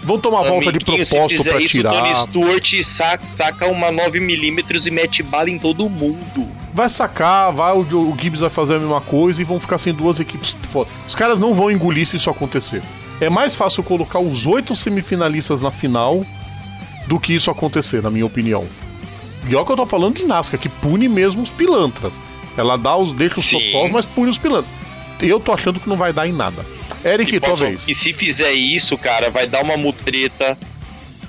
Vão 0.01 0.17
tomar 0.17 0.43
volta 0.43 0.71
de 0.71 0.77
Amiguinho, 0.79 0.97
se 1.05 1.05
propósito 1.07 1.43
isso, 1.59 1.67
tirar. 1.67 1.91
Tony 2.27 2.27
Stewart 2.29 2.87
saca, 2.97 3.23
saca 3.37 3.67
uma 3.67 3.91
9mm 3.91 4.85
e 4.87 4.89
mete 4.91 5.21
bala 5.21 5.49
em 5.49 5.59
todo 5.59 5.89
mundo. 5.89 6.47
Vai 6.73 6.87
sacar, 6.87 7.51
vai, 7.51 7.73
o, 7.73 7.81
o 7.81 8.17
Gibbs 8.19 8.39
vai 8.39 8.49
fazer 8.49 8.75
a 8.75 8.79
mesma 8.79 9.01
coisa 9.01 9.41
e 9.41 9.45
vão 9.45 9.59
ficar 9.59 9.77
sem 9.77 9.93
duas 9.93 10.19
equipes 10.19 10.55
foda. 10.63 10.89
Os 11.07 11.13
caras 11.15 11.39
não 11.39 11.53
vão 11.53 11.69
engolir 11.69 12.05
se 12.07 12.15
isso 12.15 12.29
acontecer. 12.29 12.81
É 13.19 13.29
mais 13.29 13.55
fácil 13.57 13.83
colocar 13.83 14.19
os 14.19 14.45
oito 14.45 14.73
semifinalistas 14.75 15.59
na 15.59 15.69
final 15.69 16.25
do 17.09 17.19
que 17.19 17.33
isso 17.33 17.49
acontecer, 17.49 18.01
na 18.03 18.09
minha 18.11 18.25
opinião. 18.25 18.65
E 19.49 19.55
olha 19.55 19.65
que 19.65 19.71
eu 19.71 19.75
tô 19.75 19.85
falando 19.85 20.15
de 20.15 20.25
NASCAR, 20.25 20.59
que 20.59 20.69
pune 20.69 21.09
mesmo 21.09 21.41
os 21.41 21.49
pilantras. 21.49 22.13
Ela 22.55 22.77
dá 22.77 22.95
os, 22.95 23.11
deixa 23.13 23.39
os 23.39 23.45
Sim. 23.45 23.59
totós, 23.59 23.89
mas 23.91 24.05
pune 24.05 24.29
os 24.29 24.37
pilantras. 24.37 24.71
Eu 25.21 25.39
tô 25.39 25.51
achando 25.51 25.79
que 25.79 25.89
não 25.89 25.97
vai 25.97 26.13
dar 26.13 26.27
em 26.27 26.31
nada. 26.31 26.63
Eric, 27.03 27.35
E 27.35 27.39
tua 27.39 27.49
posso- 27.49 27.63
vez. 27.63 27.87
E 27.89 27.95
se 27.95 28.13
fizer 28.13 28.51
isso, 28.53 28.97
cara, 28.97 29.29
vai 29.29 29.47
dar 29.47 29.63
uma 29.63 29.75
mutreta. 29.75 30.57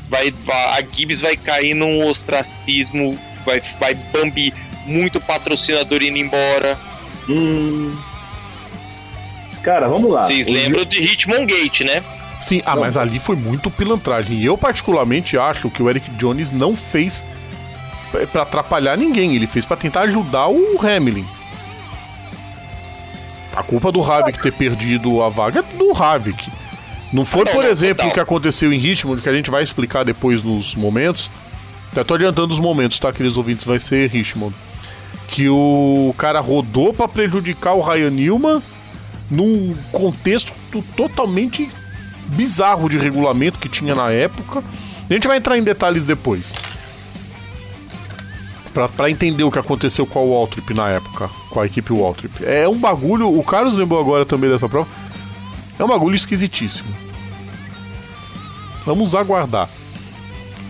Vai, 0.08 0.34
a 0.48 0.82
Gibbs 0.82 1.20
vai 1.20 1.36
cair 1.36 1.72
num 1.74 2.06
ostracismo. 2.06 3.18
Vai, 3.46 3.62
vai 3.78 3.94
Bambi 3.94 4.52
muito 4.86 5.20
patrocinador 5.20 6.02
indo 6.02 6.18
embora. 6.18 6.78
Hum. 7.28 7.96
Cara, 9.62 9.88
vamos 9.88 10.10
lá. 10.10 10.26
Vocês 10.26 10.46
lembram 10.46 10.84
de 10.84 10.98
Richmond 11.00 11.46
Gate, 11.46 11.80
né? 11.82 12.02
Sim, 12.40 12.62
ah, 12.64 12.74
Não. 12.74 12.80
mas 12.82 12.96
ali 12.96 13.18
foi 13.20 13.36
muito 13.36 13.70
pilantragem. 13.70 14.38
E 14.38 14.44
eu, 14.46 14.56
particularmente, 14.56 15.36
acho 15.38 15.70
que 15.70 15.82
o 15.82 15.88
Eric 15.90 16.10
Jones 16.12 16.50
não 16.50 16.74
fez 16.74 17.22
p- 18.10 18.26
pra 18.26 18.42
atrapalhar 18.42 18.96
ninguém. 18.96 19.36
Ele 19.36 19.46
fez 19.46 19.66
pra 19.66 19.76
tentar 19.76 20.00
ajudar 20.02 20.48
o 20.48 20.78
Hamilton. 20.80 21.28
A 23.54 23.62
culpa 23.62 23.90
do 23.92 24.02
Havik 24.02 24.40
ter 24.40 24.52
perdido 24.52 25.22
a 25.22 25.28
vaga 25.28 25.60
é 25.60 25.76
do 25.76 25.92
Havik. 26.02 26.50
Não 27.12 27.24
foi, 27.24 27.44
Não, 27.44 27.52
por 27.52 27.64
não, 27.64 27.70
exemplo, 27.70 28.06
o 28.06 28.12
que 28.12 28.20
aconteceu 28.20 28.72
em 28.72 28.78
Richmond, 28.78 29.20
que 29.20 29.28
a 29.28 29.32
gente 29.34 29.50
vai 29.50 29.62
explicar 29.62 30.04
depois 30.04 30.42
nos 30.42 30.74
momentos. 30.76 31.28
Já 31.92 32.04
tô 32.04 32.14
adiantando 32.14 32.52
os 32.52 32.60
momentos, 32.60 32.98
tá, 33.00 33.12
queridos 33.12 33.36
ouvintes? 33.36 33.64
Vai 33.66 33.80
ser 33.80 34.08
Richmond. 34.08 34.54
Que 35.26 35.48
o 35.48 36.14
cara 36.16 36.38
rodou 36.40 36.92
pra 36.94 37.08
prejudicar 37.08 37.74
o 37.74 37.80
Ryan 37.82 38.10
Newman 38.10 38.62
num 39.28 39.74
contexto 39.90 40.52
totalmente 40.96 41.68
bizarro 42.30 42.88
de 42.88 42.98
regulamento 42.98 43.58
que 43.58 43.68
tinha 43.68 43.94
na 43.94 44.10
época. 44.10 44.62
A 45.08 45.12
gente 45.12 45.26
vai 45.26 45.38
entrar 45.38 45.58
em 45.58 45.62
detalhes 45.62 46.04
depois. 46.04 46.54
Pra, 48.72 48.88
pra 48.88 49.10
entender 49.10 49.42
o 49.42 49.50
que 49.50 49.58
aconteceu 49.58 50.06
com 50.06 50.20
a 50.20 50.22
Waltrip 50.22 50.72
na 50.72 50.88
época, 50.90 51.28
com 51.50 51.60
a 51.60 51.66
equipe 51.66 51.92
Waltrip. 51.92 52.44
É 52.44 52.68
um 52.68 52.78
bagulho, 52.78 53.36
o 53.36 53.42
Carlos 53.42 53.76
lembrou 53.76 54.00
agora 54.00 54.24
também 54.24 54.48
dessa 54.48 54.68
prova. 54.68 54.88
É 55.78 55.84
um 55.84 55.88
bagulho 55.88 56.14
esquisitíssimo. 56.14 56.88
Vamos 58.86 59.14
aguardar. 59.14 59.68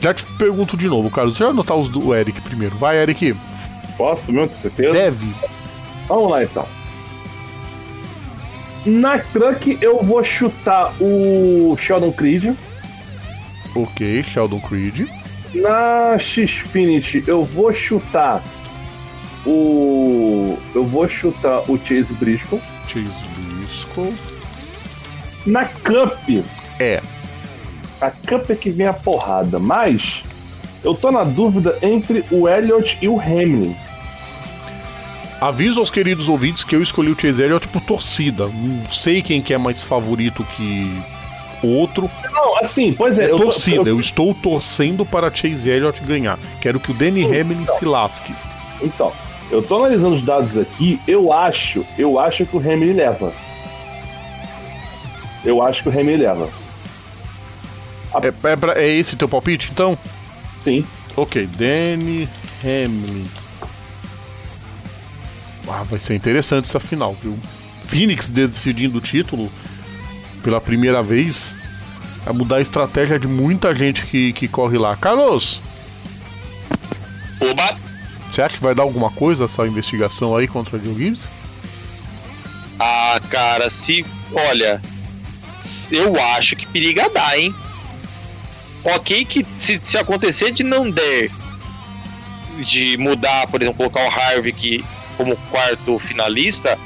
Já 0.01 0.15
te 0.15 0.25
pergunto 0.39 0.77
de 0.77 0.89
novo, 0.89 1.11
Carlos. 1.11 1.37
Você 1.37 1.43
vai 1.43 1.53
anotar 1.53 1.77
os 1.77 1.89
do 1.89 2.15
Eric 2.15 2.41
primeiro. 2.41 2.75
Vai, 2.77 2.97
Eric. 2.97 3.37
Posso, 3.99 4.33
meu, 4.33 4.49
com 4.49 4.63
certeza? 4.63 4.93
Deve. 4.93 5.27
Vamos 6.09 6.31
lá 6.31 6.43
então. 6.43 6.80
Na 8.87 9.19
truck 9.19 9.79
eu 9.81 10.03
vou 10.03 10.23
chutar 10.25 10.93
o 11.01 11.77
Sheldon 11.77 12.13
Creed. 12.13 12.55
Ok, 13.75 14.23
Sheldon 14.23 14.61
Creed. 14.61 15.07
Na 15.55 16.17
Xfinity 16.19 17.23
eu 17.27 17.45
vou 17.45 17.73
chutar 17.73 18.43
o. 19.47 20.57
Eu 20.75 20.85
vou 20.85 21.09
chutar 21.09 21.63
o 21.71 21.79
Chase 21.79 22.13
Briscoe. 22.15 22.61
Chase 22.89 23.07
Briscoe. 23.37 24.15
Na 25.47 25.65
Cup, 25.65 26.45
É. 26.79 27.01
a 28.01 28.11
Cup 28.11 28.51
é 28.51 28.55
que 28.55 28.71
vem 28.71 28.87
a 28.87 28.93
porrada, 28.93 29.59
mas 29.59 30.23
eu 30.85 30.95
tô 30.95 31.11
na 31.11 31.25
dúvida 31.25 31.79
entre 31.83 32.25
o 32.31 32.49
Elliott 32.49 32.99
e 33.01 33.09
o 33.09 33.19
Hamlin. 33.19 33.75
Aviso 35.41 35.81
aos 35.81 35.91
queridos 35.91 36.29
ouvintes 36.29 36.63
que 36.63 36.77
eu 36.77 36.83
escolhi 36.83 37.11
o 37.11 37.19
Chase 37.19 37.43
Elliott 37.43 37.67
por 37.69 37.81
torcida. 37.81 38.47
Não 38.47 38.91
sei 38.91 39.23
quem 39.23 39.41
que 39.41 39.55
é 39.55 39.59
mais 39.59 39.83
favorito 39.83 40.45
que 40.57 40.93
outro. 41.63 42.11
Não, 42.31 42.59
assim, 42.59 42.93
pois 42.93 43.19
é. 43.19 43.25
É 43.25 43.31
eu 43.31 43.39
tô- 43.39 43.45
torcida. 43.45 43.77
eu- 43.79 43.87
Eu 43.87 44.01
estou 44.01 44.35
torcendo 44.35 45.05
para 45.07 45.35
Chase 45.35 45.69
Elliott 45.71 46.01
ganhar. 46.03 46.39
Quero 46.61 46.79
que 46.79 46.91
o 46.91 46.95
Danny 46.95 47.25
Hamlin 47.25 47.65
se 47.67 47.85
lasque. 47.87 48.35
Então, 48.83 49.13
eu 49.51 49.63
tô 49.63 49.77
analisando 49.77 50.17
os 50.17 50.23
dados 50.23 50.59
aqui, 50.59 51.01
eu 51.09 51.33
acho, 51.33 51.85
eu 51.99 52.19
acho 52.19 52.45
que 52.45 52.57
o 52.57 52.61
Hamlin 52.61 52.93
leva. 52.93 53.33
Eu 55.45 55.63
acho 55.63 55.83
que 55.83 55.89
o 55.89 55.93
Hamlin 55.93 56.17
leva. 56.17 56.51
É, 58.23 58.49
é, 58.53 58.57
pra- 58.57 58.79
é 58.79 58.89
esse 58.89 59.17
teu 59.17 59.29
palpite, 59.29 59.71
então? 59.73 59.97
Sim. 60.59 60.85
Ok, 61.17 61.47
Danny 61.47 62.29
Hamlin. 62.63 63.27
Ah, 65.71 65.85
vai 65.85 66.01
ser 66.01 66.15
interessante 66.15 66.65
essa 66.65 66.81
final, 66.81 67.17
viu? 67.23 67.39
Phoenix 67.85 68.29
decidindo 68.29 68.99
o 68.99 69.01
título 69.01 69.51
pela 70.43 70.61
primeira 70.61 71.03
vez. 71.03 71.57
Vai 72.25 72.35
mudar 72.35 72.57
a 72.57 72.61
estratégia 72.61 73.19
de 73.19 73.29
muita 73.29 73.75
gente 73.75 74.05
que, 74.07 74.33
que 74.33 74.49
corre 74.49 74.77
lá. 74.77 74.97
Carlos, 74.97 75.61
Oba! 77.41 77.77
você 78.31 78.43
acha 78.43 78.57
que 78.57 78.63
vai 78.63 78.75
dar 78.75 78.83
alguma 78.83 79.11
coisa 79.11 79.45
essa 79.45 79.67
investigação 79.67 80.37
aí 80.37 80.47
contra 80.47 80.77
o 80.77 80.85
Joe 80.85 80.95
Gibbs? 80.95 81.29
Ah, 82.79 83.21
cara, 83.31 83.71
se. 83.85 84.05
Olha. 84.33 84.81
Eu 85.91 86.21
acho 86.21 86.55
que 86.55 86.67
periga 86.67 87.09
dar, 87.11 87.39
hein? 87.39 87.55
Ok 88.85 89.25
que 89.25 89.45
se, 89.67 89.81
se 89.91 89.99
acontecer 89.99 90.53
de 90.53 90.63
não 90.63 90.89
der 90.91 91.31
de 92.65 92.97
mudar, 92.99 93.47
por 93.49 93.61
exemplo, 93.61 93.91
colocar 93.91 94.07
o 94.07 94.11
Harvick 94.11 94.85
como 95.21 95.37
quarto 95.51 95.99
finalista, 95.99 96.79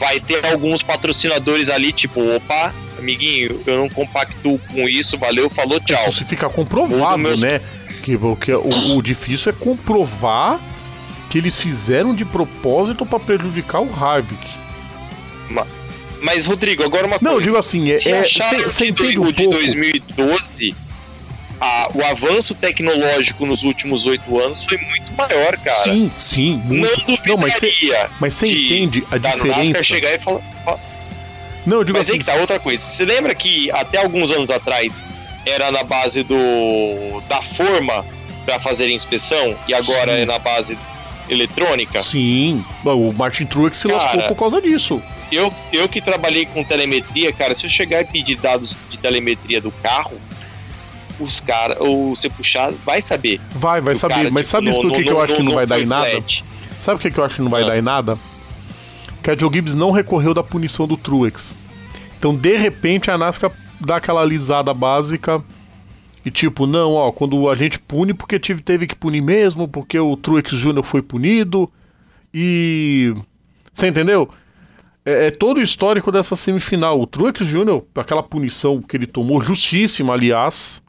vai 0.00 0.18
ter 0.18 0.44
alguns 0.46 0.82
patrocinadores 0.82 1.68
ali, 1.68 1.92
tipo, 1.92 2.20
opa, 2.34 2.74
amiguinho, 2.98 3.60
eu 3.64 3.76
não 3.78 3.88
compactuo 3.88 4.58
com 4.72 4.88
isso, 4.88 5.16
valeu, 5.16 5.48
falou, 5.48 5.78
tchau. 5.78 5.96
Isso 6.08 6.18
se 6.18 6.24
fica 6.24 6.48
comprovado, 6.48 7.18
meu- 7.18 7.36
né? 7.36 7.60
Que, 8.02 8.18
que 8.40 8.52
o, 8.52 8.96
o 8.96 9.02
difícil 9.02 9.50
é 9.50 9.54
comprovar 9.54 10.58
que 11.30 11.38
eles 11.38 11.60
fizeram 11.60 12.14
de 12.16 12.24
propósito 12.24 13.06
pra 13.06 13.18
prejudicar 13.20 13.80
o 13.80 13.88
Harvick. 13.94 14.44
Mas, 16.20 16.44
Rodrigo, 16.44 16.82
agora 16.82 17.06
uma 17.06 17.18
Não, 17.20 17.32
eu 17.32 17.34
coisa. 17.36 17.44
digo 17.44 17.56
assim, 17.56 17.90
é, 17.90 18.00
é, 18.08 18.28
você 18.64 18.88
entende 18.88 19.18
o 19.18 19.24
um 19.24 19.32
de 19.32 19.42
pouco. 19.44 19.52
2012, 19.52 20.74
a- 21.60 21.88
o 21.94 22.04
avanço 22.04 22.54
tecnológico 22.54 23.46
nos 23.46 23.62
últimos 23.62 24.04
oito 24.06 24.38
anos 24.40 24.62
foi 24.64 24.78
muito 24.78 25.14
maior, 25.14 25.56
cara. 25.58 25.82
Sim, 25.82 26.10
sim, 26.18 26.62
Não 26.66 26.76
muito. 26.76 26.96
duvidaria 27.00 27.34
Não, 27.34 27.36
mas 27.38 27.54
você 27.54 27.72
mas 28.20 28.34
de 28.40 28.48
entende 28.74 29.04
a 29.10 29.18
diferença. 29.18 29.82
chegar 29.82 30.14
e 30.14 30.18
falar... 30.18 30.40
fa- 30.64 30.78
Não, 31.66 31.78
eu 31.78 31.84
digo 31.84 31.98
Mas 31.98 32.08
assim, 32.08 32.18
que 32.18 32.24
tá, 32.24 32.34
outra 32.34 32.60
coisa. 32.60 32.82
Você 32.96 33.04
lembra 33.04 33.34
que 33.34 33.70
até 33.70 33.98
alguns 33.98 34.30
anos 34.30 34.50
atrás 34.50 34.92
era 35.44 35.70
na 35.70 35.82
base 35.82 36.22
do 36.22 37.20
da 37.28 37.40
forma 37.42 38.04
pra 38.44 38.58
fazer 38.60 38.88
inspeção 38.90 39.56
e 39.66 39.74
agora 39.74 40.14
Sim. 40.14 40.22
é 40.22 40.24
na 40.26 40.38
base 40.38 40.76
eletrônica? 41.28 42.00
sim, 42.02 42.64
o 42.84 43.12
Martin 43.12 43.46
Truex 43.46 43.78
se 43.78 43.88
Cara, 43.88 44.00
lascou 44.02 44.22
por 44.28 44.36
causa 44.36 44.60
disso. 44.60 45.02
Eu, 45.32 45.52
eu 45.72 45.88
que 45.88 46.00
trabalhei 46.00 46.46
com 46.46 46.62
telemetria, 46.62 47.32
cara, 47.32 47.54
se 47.56 47.64
eu 47.64 47.70
chegar 47.70 48.02
e 48.02 48.04
pedir 48.04 48.36
dados 48.36 48.70
de 48.90 48.96
telemetria 48.96 49.60
do 49.60 49.72
carro, 49.72 50.20
os 51.18 51.40
caras, 51.40 51.78
ou 51.80 52.14
você 52.14 52.28
puxar, 52.28 52.72
vai 52.84 53.02
saber. 53.02 53.40
Vai, 53.52 53.80
vai 53.80 53.94
saber. 53.94 54.14
cara, 54.14 54.30
mas 54.30 54.46
sabe 54.46 54.70
isso 54.70 54.80
que 54.80 55.08
eu 55.08 55.20
acho 55.20 55.36
que 55.36 55.42
não 55.42 55.54
vai 55.54 55.66
dar 55.66 55.76
foi 55.76 55.84
em 55.84 55.86
nada? 55.86 56.24
Sabe 56.80 56.96
o 56.96 57.10
que, 57.10 57.18
eu 57.18 57.24
acho 57.24 57.36
que 57.36 57.42
não 57.42 57.50
vai 57.50 57.62
Ah. 57.62 57.66
dar 57.66 57.78
em 57.78 57.82
nada? 57.82 58.18
Que 59.22 59.30
a 59.30 59.36
Joe 59.36 59.52
Gibbs 59.52 59.74
não 59.74 59.90
recorreu 59.90 60.32
da 60.32 60.42
punição 60.42 60.86
do 60.86 60.96
Truex. 60.96 61.54
Então, 62.18 62.34
de 62.34 62.56
repente, 62.56 63.10
a 63.10 63.18
NASCAR 63.18 63.50
dá 63.80 63.96
aquela 63.96 64.20
alisada 64.22 64.72
básica 64.72 65.42
e 66.24 66.30
tipo, 66.30 66.66
não, 66.66 66.92
ó, 66.92 67.10
quando 67.12 67.48
a 67.48 67.54
gente 67.54 67.78
pune, 67.78 68.14
porque 68.14 68.38
tive, 68.38 68.62
teve 68.62 68.86
que 68.86 68.94
punir 68.94 69.20
mesmo, 69.22 69.66
porque 69.68 69.98
o 69.98 70.16
Truex 70.16 70.50
Jr. 70.52 70.82
foi 70.82 71.02
punido 71.02 71.70
e... 72.32 73.14
Você 73.72 73.88
entendeu? 73.88 74.28
É, 75.04 75.26
é 75.26 75.30
todo 75.30 75.58
o 75.58 75.62
histórico 75.62 76.10
dessa 76.10 76.34
semifinal. 76.34 77.00
O 77.00 77.06
Truex 77.06 77.46
Jr., 77.46 77.82
aquela 77.94 78.22
punição 78.22 78.80
que 78.80 78.96
ele 78.96 79.06
tomou, 79.06 79.40
justíssima, 79.40 80.14
aliás. 80.14 80.82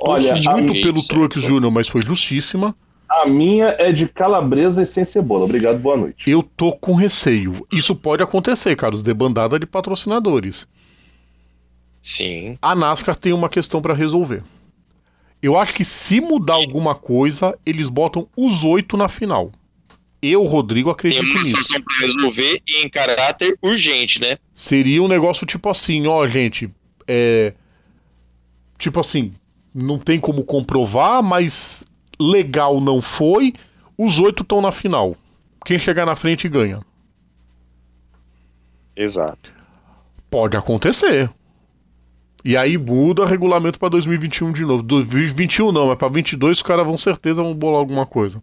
Olha, 0.00 0.34
muito 0.34 0.72
pelo 0.80 1.06
Truex 1.06 1.36
Jr., 1.42 1.70
mas 1.70 1.88
foi 1.88 2.02
justíssima. 2.02 2.74
a 3.08 3.26
minha 3.26 3.74
é 3.78 3.90
de 3.92 4.06
calabresa 4.06 4.82
e 4.82 4.86
sem 4.86 5.04
cebola. 5.04 5.44
Obrigado, 5.44 5.78
boa 5.78 5.96
noite. 5.96 6.30
Eu 6.30 6.42
tô 6.42 6.72
com 6.72 6.94
receio. 6.94 7.66
Isso 7.72 7.94
pode 7.96 8.22
acontecer, 8.22 8.76
Carlos, 8.76 9.02
debandada 9.02 9.58
de 9.58 9.66
patrocinadores. 9.66 10.68
Sim. 12.16 12.56
A 12.60 12.74
NASCAR 12.74 13.16
tem 13.16 13.32
uma 13.32 13.48
questão 13.48 13.80
pra 13.82 13.94
resolver. 13.94 14.42
Eu 15.42 15.56
acho 15.56 15.74
que 15.74 15.84
se 15.84 16.20
mudar 16.20 16.54
alguma 16.54 16.94
coisa, 16.94 17.56
eles 17.64 17.88
botam 17.88 18.28
os 18.36 18.64
oito 18.64 18.96
na 18.96 19.08
final. 19.08 19.52
Eu, 20.20 20.44
Rodrigo, 20.44 20.92
Tem 20.94 21.10
acredito 21.12 21.32
uma 21.36 21.42
nisso. 21.44 21.64
pra 21.68 22.06
resolver 22.06 22.60
e 22.66 22.84
em 22.84 22.88
caráter 22.88 23.56
urgente, 23.62 24.20
né? 24.20 24.36
Seria 24.52 25.00
um 25.02 25.06
negócio 25.06 25.46
tipo 25.46 25.68
assim, 25.68 26.06
ó, 26.08 26.26
gente, 26.26 26.68
é. 27.06 27.52
Tipo 28.78 28.98
assim, 29.00 29.32
não 29.78 29.98
tem 29.98 30.18
como 30.18 30.44
comprovar, 30.44 31.22
mas 31.22 31.84
legal 32.20 32.80
não 32.80 33.00
foi. 33.00 33.54
Os 33.96 34.18
oito 34.18 34.42
estão 34.42 34.60
na 34.60 34.72
final. 34.72 35.16
Quem 35.64 35.78
chegar 35.78 36.06
na 36.06 36.14
frente 36.14 36.48
ganha. 36.48 36.80
Exato. 38.96 39.50
Pode 40.30 40.56
acontecer. 40.56 41.30
E 42.44 42.56
aí 42.56 42.78
muda 42.78 43.22
o 43.22 43.24
regulamento 43.24 43.78
pra 43.78 43.88
2021 43.88 44.52
de 44.52 44.64
novo. 44.64 44.82
2021 44.82 45.72
não, 45.72 45.88
mas 45.88 45.98
pra 45.98 46.08
22 46.08 46.58
os 46.58 46.62
caras 46.62 46.86
vão 46.86 46.96
certeza 46.96 47.42
vão 47.42 47.54
bolar 47.54 47.78
alguma 47.78 48.06
coisa. 48.06 48.42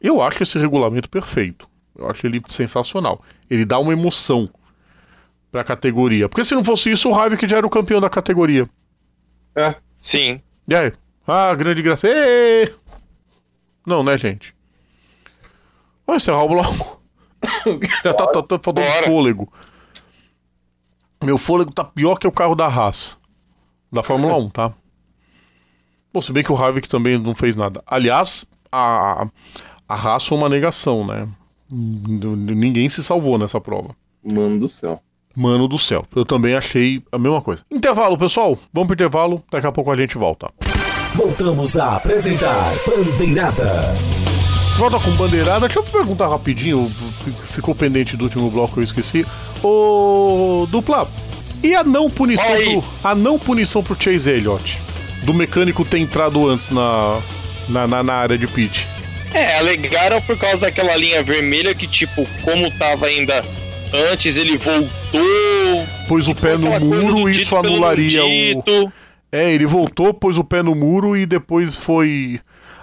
Eu 0.00 0.20
acho 0.20 0.42
esse 0.42 0.58
regulamento 0.58 1.08
perfeito. 1.08 1.68
Eu 1.96 2.08
acho 2.08 2.26
ele 2.26 2.42
sensacional. 2.48 3.22
Ele 3.50 3.64
dá 3.64 3.78
uma 3.78 3.92
emoção 3.92 4.48
pra 5.50 5.64
categoria. 5.64 6.28
Porque 6.28 6.44
se 6.44 6.54
não 6.54 6.62
fosse 6.62 6.90
isso, 6.90 7.08
o 7.08 7.14
Harvick 7.14 7.48
já 7.48 7.58
era 7.58 7.66
o 7.66 7.70
campeão 7.70 8.00
da 8.00 8.10
categoria. 8.10 8.68
É. 9.56 9.74
Sim. 10.10 10.40
E 10.68 10.74
aí? 10.74 10.92
Ah, 11.26 11.54
grande 11.54 11.82
graça. 11.82 12.06
Ê! 12.06 12.72
Não, 13.86 14.02
né, 14.02 14.16
gente? 14.18 14.54
Vamos 16.06 16.22
encerrar 16.22 16.44
o 16.44 16.48
bloco. 16.48 17.00
Já 18.04 18.14
tá, 18.14 18.26
tá, 18.26 18.42
tá 18.42 18.58
faltando 18.58 18.86
Bora. 18.86 19.06
fôlego. 19.06 19.52
Meu 21.24 21.38
fôlego 21.38 21.72
tá 21.72 21.82
pior 21.84 22.18
que 22.18 22.26
o 22.26 22.32
carro 22.32 22.54
da 22.54 22.66
Haas. 22.66 23.18
Da 23.90 24.02
Fórmula 24.02 24.36
1, 24.36 24.50
tá? 24.50 24.74
Bom, 26.12 26.20
se 26.20 26.32
bem 26.32 26.44
que 26.44 26.52
o 26.52 26.56
Harvick 26.56 26.88
também 26.88 27.18
não 27.18 27.34
fez 27.34 27.56
nada. 27.56 27.82
Aliás, 27.86 28.46
a, 28.70 29.26
a 29.88 29.94
Haas 29.94 30.26
foi 30.26 30.38
uma 30.38 30.48
negação, 30.48 31.06
né? 31.06 31.28
Ninguém 31.70 32.88
se 32.88 33.02
salvou 33.02 33.38
nessa 33.38 33.60
prova. 33.60 33.96
Mano 34.22 34.60
do 34.60 34.68
céu. 34.68 35.00
Mano 35.36 35.68
do 35.68 35.78
céu, 35.78 36.06
eu 36.16 36.24
também 36.24 36.54
achei 36.54 37.02
a 37.12 37.18
mesma 37.18 37.42
coisa. 37.42 37.62
Intervalo, 37.70 38.16
pessoal. 38.16 38.58
Vamos 38.72 38.86
pro 38.86 38.94
intervalo, 38.94 39.42
daqui 39.52 39.66
a 39.66 39.72
pouco 39.72 39.92
a 39.92 39.96
gente 39.96 40.16
volta. 40.16 40.48
Voltamos 41.14 41.76
a 41.76 41.96
apresentar 41.96 42.72
Bandeirada. 42.86 43.94
Volta 44.78 44.98
com 44.98 45.10
bandeirada. 45.12 45.60
Deixa 45.60 45.78
eu 45.78 45.82
perguntar 45.82 46.28
rapidinho, 46.28 46.86
ficou 47.54 47.74
pendente 47.74 48.16
do 48.16 48.24
último 48.24 48.50
bloco, 48.50 48.80
eu 48.80 48.84
esqueci. 48.84 49.24
Ô, 49.62 50.66
dupla, 50.70 51.08
e 51.62 51.74
a 51.74 51.82
não 51.82 52.10
punição 52.10 52.54
pro, 52.54 52.84
a 53.02 53.14
não 53.14 53.38
punição 53.38 53.82
pro 53.82 53.96
Chase 53.98 54.30
Elliott? 54.30 54.78
Do 55.22 55.32
mecânico 55.32 55.84
ter 55.84 55.98
entrado 55.98 56.48
antes 56.48 56.68
na, 56.68 57.20
na, 57.68 57.86
na, 57.86 58.02
na 58.02 58.14
área 58.14 58.36
de 58.36 58.46
pit. 58.46 58.86
É, 59.32 59.58
alegaram 59.58 60.20
por 60.22 60.36
causa 60.36 60.58
daquela 60.58 60.94
linha 60.96 61.22
vermelha 61.22 61.74
que, 61.74 61.86
tipo, 61.86 62.26
como 62.42 62.70
tava 62.78 63.06
ainda 63.06 63.42
antes, 63.92 64.36
ele 64.36 64.56
voltou. 64.58 65.86
Pôs 66.08 66.28
o 66.28 66.34
pé 66.34 66.56
no 66.56 66.78
muro 66.80 67.28
e 67.28 67.36
isso 67.36 67.56
anularia 67.56 68.22
o. 68.24 68.92
É, 69.32 69.52
ele 69.52 69.66
voltou, 69.66 70.14
pôs 70.14 70.38
o 70.38 70.44
pé 70.44 70.62
no 70.62 70.74
muro 70.74 71.16
e 71.16 71.26
depois 71.26 71.74
foi 71.76 72.40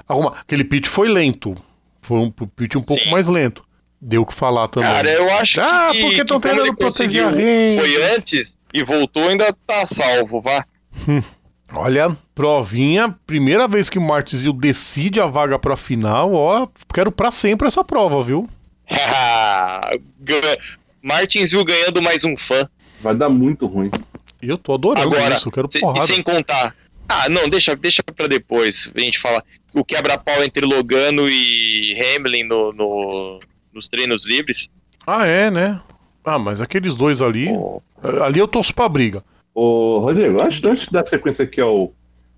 arrumar. 0.08 0.40
Aquele 0.42 0.64
pit 0.64 0.88
foi 0.88 1.08
lento. 1.08 1.56
Foi 2.02 2.20
um 2.20 2.30
pit 2.30 2.78
um 2.78 2.82
pouco 2.82 3.04
Sim. 3.04 3.12
mais 3.12 3.28
lento. 3.28 3.64
Deu 4.02 4.24
o 4.24 4.26
que 4.26 4.34
falar 4.34 4.68
também. 4.68 4.90
Cara, 4.92 5.10
eu 5.10 5.34
acho 5.36 5.60
Ah, 5.62 5.90
que. 5.94 6.02
porque 6.02 6.16
que 6.18 6.26
tão 6.26 6.42
como 6.42 6.54
ele 6.54 6.62
tentando 6.72 6.78
proteger 6.78 7.26
a 7.26 7.30
rede. 7.32 7.80
Foi 7.82 8.16
antes 8.16 8.48
e 8.74 8.84
voltou, 8.84 9.30
ainda 9.30 9.56
tá 9.66 9.88
salvo, 9.98 10.42
vá. 10.42 10.66
Olha, 11.76 12.16
provinha, 12.36 13.16
primeira 13.26 13.68
vez 13.68 13.90
que 13.90 13.98
o 13.98 14.02
Martins 14.02 14.44
decide 14.54 15.22
a 15.22 15.26
vaga 15.26 15.58
pra 15.58 15.76
final, 15.78 16.34
ó, 16.34 16.68
quero 16.94 17.12
pra 17.12 17.32
sempre 17.32 17.66
essa 17.68 17.84
prova, 17.84 18.22
viu? 18.22 18.48
Martinsville 21.04 21.66
ganhando 21.66 22.02
mais 22.02 22.24
um 22.24 22.34
fã. 22.48 22.68
Vai 23.02 23.14
dar 23.14 23.28
muito 23.30 23.68
ruim. 23.68 23.92
Eu 24.42 24.58
tô 24.58 24.74
adorando 24.74 25.14
Agora, 25.16 25.36
isso, 25.36 25.50
eu 25.50 25.52
quero 25.52 25.68
porrada. 25.70 26.12
e 26.12 26.16
sem 26.16 26.24
contar. 26.24 26.74
Ah, 27.08 27.28
não, 27.30 27.50
deixa, 27.50 27.76
deixa 27.76 28.02
pra 28.16 28.28
depois 28.28 28.74
a 28.96 29.00
gente 29.00 29.22
falar. 29.22 29.44
O 29.74 29.84
quebra-pau 29.84 30.42
entre 30.44 30.66
Logano 30.66 31.28
e 31.28 32.00
Hamlin 32.00 32.44
no, 32.44 32.72
no- 32.72 33.40
nos 33.74 33.88
treinos 33.90 34.24
livres. 34.26 34.58
Ah, 35.06 35.26
é, 35.28 35.52
né? 35.52 35.82
Ah, 36.24 36.40
mas 36.40 36.62
aqueles 36.62 36.96
dois 36.96 37.22
ali, 37.22 37.50
Oh. 37.52 37.82
ali 38.24 38.40
eu 38.40 38.48
torço 38.48 38.74
pra 38.74 38.88
briga. 38.88 39.24
Ô, 39.54 40.00
Rodrigo, 40.00 40.42
antes, 40.42 40.64
antes 40.64 40.88
da 40.90 41.06
sequência 41.06 41.44
aqui 41.44 41.60
ao 41.60 41.92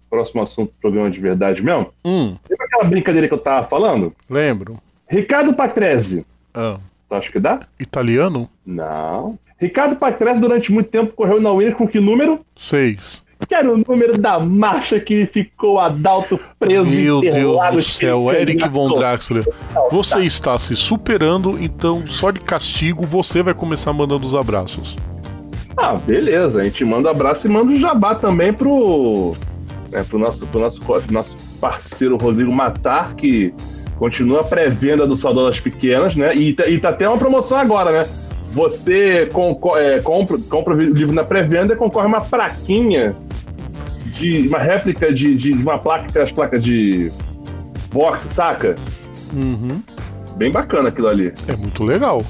próximo 0.09 0.41
assunto 0.41 0.69
do 0.71 0.79
programa 0.81 1.11
de 1.11 1.19
verdade 1.19 1.61
mesmo, 1.61 1.93
Hum, 2.03 2.35
lembra 2.49 2.65
aquela 2.65 2.83
brincadeira 2.85 3.27
que 3.27 3.33
eu 3.33 3.37
tava 3.37 3.67
falando? 3.67 4.15
lembro. 4.29 4.79
Ricardo 5.07 5.53
Patrese. 5.53 6.25
Ah, 6.53 6.77
Tu 7.09 7.15
acha 7.15 7.31
que 7.31 7.39
dá? 7.39 7.59
italiano? 7.79 8.49
Não. 8.65 9.37
Ricardo 9.57 9.95
Patrese 9.95 10.41
durante 10.41 10.71
muito 10.71 10.89
tempo 10.89 11.13
correu 11.13 11.41
na 11.41 11.51
Williams 11.51 11.77
com 11.77 11.87
que 11.87 11.99
número? 11.99 12.41
Seis. 12.55 13.23
Que 13.47 13.53
era 13.53 13.71
o 13.71 13.77
número 13.77 14.17
da 14.17 14.39
marcha 14.39 14.99
que 14.99 15.25
ficou 15.27 15.79
Adalto 15.79 16.39
preso 16.57 16.85
Meu 16.85 17.21
Deus 17.21 17.71
do 17.71 17.81
céu, 17.81 18.31
Eric 18.31 18.67
Von. 18.67 18.93
Draxler. 18.93 19.45
Você 19.91 20.19
está 20.19 20.57
se 20.57 20.75
superando, 20.75 21.61
então 21.61 22.07
só 22.07 22.31
de 22.31 22.39
castigo 22.39 23.05
você 23.05 23.43
vai 23.43 23.53
começar 23.53 23.93
mandando 23.93 24.25
os 24.25 24.33
abraços. 24.33 24.97
Ah, 25.77 25.93
beleza. 25.95 26.61
A 26.61 26.63
gente 26.63 26.83
manda 26.85 27.09
um 27.09 27.11
abraço 27.11 27.45
e 27.45 27.49
manda 27.49 27.71
um 27.71 27.79
jabá 27.79 28.15
também 28.15 28.53
pro, 28.53 29.35
né, 29.91 30.03
pro, 30.03 30.17
nosso, 30.17 30.47
pro 30.47 30.61
nosso, 30.61 30.81
nosso 31.11 31.35
parceiro 31.59 32.17
Rodrigo 32.17 32.53
Matar, 32.53 33.15
que 33.15 33.53
continua 33.97 34.41
a 34.41 34.43
pré-venda 34.43 35.07
do 35.07 35.15
Saudolas 35.15 35.59
Pequenas, 35.59 36.15
né? 36.15 36.35
E, 36.35 36.53
tá- 36.53 36.67
e 36.67 36.79
tá 36.79 36.91
tendo 36.93 37.11
uma 37.11 37.17
promoção 37.17 37.57
agora, 37.57 37.91
né? 38.03 38.09
você 38.55 39.27
é, 39.77 39.99
compra, 39.99 40.37
compra 40.49 40.73
o 40.73 40.79
livro 40.79 41.13
na 41.13 41.25
pré-venda 41.25 41.73
e 41.73 41.75
concorre 41.75 42.05
a 42.05 42.07
uma 42.07 42.21
plaquinha 42.21 43.13
de 44.17 44.47
uma 44.47 44.59
réplica 44.59 45.13
de, 45.13 45.35
de 45.35 45.51
uma 45.51 45.77
placa, 45.77 46.05
aquelas 46.07 46.31
placas 46.31 46.63
de 46.63 47.11
boxe, 47.91 48.29
saca? 48.29 48.77
Uhum. 49.33 49.83
Bem 50.37 50.51
bacana 50.51 50.87
aquilo 50.87 51.09
ali. 51.09 51.33
É 51.49 51.55
muito 51.57 51.83
legal. 51.83 52.21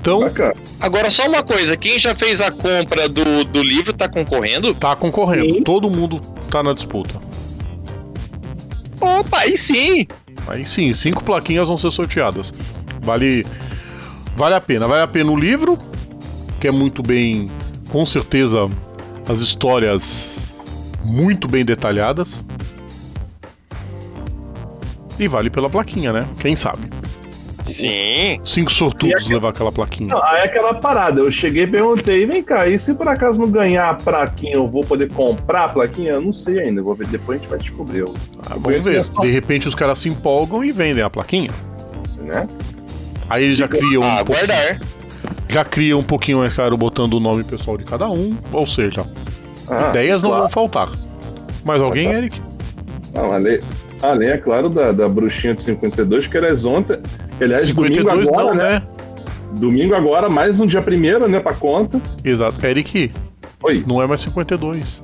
Então, 0.00 0.18
Bacana. 0.18 0.54
Agora, 0.80 1.08
só 1.12 1.28
uma 1.28 1.44
coisa: 1.44 1.76
quem 1.76 2.00
já 2.00 2.12
fez 2.16 2.40
a 2.40 2.50
compra 2.50 3.08
do, 3.08 3.44
do 3.44 3.62
livro 3.62 3.92
tá 3.92 4.08
concorrendo? 4.08 4.74
tá 4.74 4.96
concorrendo. 4.96 5.54
Sim. 5.54 5.62
Todo 5.62 5.88
mundo 5.88 6.20
tá 6.50 6.60
na 6.60 6.72
disputa. 6.72 7.14
Opa, 9.00 9.38
aí 9.38 9.56
sim! 9.58 10.06
Aí 10.46 10.66
sim, 10.66 10.92
cinco 10.92 11.22
plaquinhas 11.24 11.68
vão 11.68 11.78
ser 11.78 11.90
sorteadas. 11.90 12.52
Vale, 13.00 13.44
vale 14.36 14.54
a 14.54 14.60
pena. 14.60 14.86
Vale 14.86 15.02
a 15.02 15.06
pena 15.06 15.30
o 15.30 15.36
livro, 15.36 15.78
que 16.60 16.68
é 16.68 16.72
muito 16.72 17.02
bem, 17.02 17.48
com 17.88 18.04
certeza, 18.04 18.68
as 19.28 19.40
histórias 19.40 20.58
muito 21.04 21.48
bem 21.48 21.64
detalhadas. 21.64 22.44
E 25.18 25.28
vale 25.28 25.50
pela 25.50 25.68
plaquinha, 25.68 26.12
né? 26.12 26.28
Quem 26.40 26.56
sabe? 26.56 27.01
Sim. 27.66 28.40
Cinco 28.42 28.72
sortudos 28.72 29.28
levar 29.28 29.50
aquela 29.50 29.70
plaquinha. 29.70 30.14
Não, 30.14 30.22
aí 30.22 30.40
é 30.40 30.44
aquela 30.44 30.74
parada. 30.74 31.20
Eu 31.20 31.30
cheguei 31.30 31.62
e 31.64 31.66
perguntei, 31.66 32.26
vem 32.26 32.42
cá, 32.42 32.66
e 32.66 32.78
se 32.78 32.92
por 32.94 33.06
acaso 33.08 33.38
não 33.40 33.48
ganhar 33.50 33.90
a 33.90 33.94
plaquinha, 33.94 34.54
eu 34.54 34.68
vou 34.68 34.82
poder 34.84 35.10
comprar 35.12 35.64
a 35.64 35.68
plaquinha? 35.68 36.12
Eu 36.12 36.20
não 36.20 36.32
sei 36.32 36.58
ainda, 36.60 36.82
vou 36.82 36.94
ver 36.94 37.06
depois 37.06 37.38
a 37.38 37.40
gente 37.40 37.50
vai 37.50 37.58
descobrir. 37.58 38.04
Ah, 38.46 38.54
vamos 38.56 38.82
ver. 38.84 39.02
De 39.20 39.30
repente 39.30 39.68
os 39.68 39.74
caras 39.74 39.98
se 39.98 40.08
empolgam 40.08 40.64
e 40.64 40.72
vendem 40.72 41.02
a 41.02 41.10
plaquinha. 41.10 41.50
Né? 42.18 42.48
Aí 43.28 43.44
eles 43.44 43.56
já 43.58 43.68
criam 43.68 44.02
um 44.02 44.06
Ah, 44.06 44.24
pouquinho, 44.24 44.44
aguardar. 44.52 44.80
já 45.48 45.64
criam 45.64 46.00
um 46.00 46.04
pouquinho 46.04 46.38
mais 46.38 46.52
claro 46.52 46.76
botando 46.76 47.14
o 47.14 47.20
nome 47.20 47.44
pessoal 47.44 47.76
de 47.78 47.84
cada 47.84 48.08
um. 48.10 48.36
Ou 48.52 48.66
seja, 48.66 49.06
Ah, 49.70 49.88
ideias 49.90 50.22
não 50.22 50.30
claro. 50.30 50.42
vão 50.44 50.50
faltar. 50.50 50.90
Mais 51.64 51.80
alguém, 51.80 52.10
Eric? 52.10 52.40
Não, 53.14 53.32
além, 53.32 53.60
além, 54.02 54.28
é 54.30 54.36
claro, 54.38 54.68
da, 54.68 54.90
da 54.90 55.08
bruxinha 55.08 55.54
de 55.54 55.62
52, 55.62 56.26
que 56.26 56.36
aliás 56.36 56.64
ontem. 56.64 56.98
Aliás, 57.44 57.66
52 57.66 58.26
domingo 58.28 58.40
agora, 58.40 58.54
não, 58.54 58.62
né? 58.62 58.72
né? 58.74 58.82
Domingo 59.54 59.94
agora, 59.94 60.28
mais 60.28 60.58
um 60.60 60.66
dia 60.66 60.80
primeiro, 60.82 61.28
né, 61.28 61.38
pra 61.40 61.52
conta. 61.54 62.00
Exato. 62.24 62.64
Eric, 62.66 63.10
Oi. 63.62 63.84
não 63.86 64.00
é 64.02 64.06
mais 64.06 64.20
52. 64.20 65.02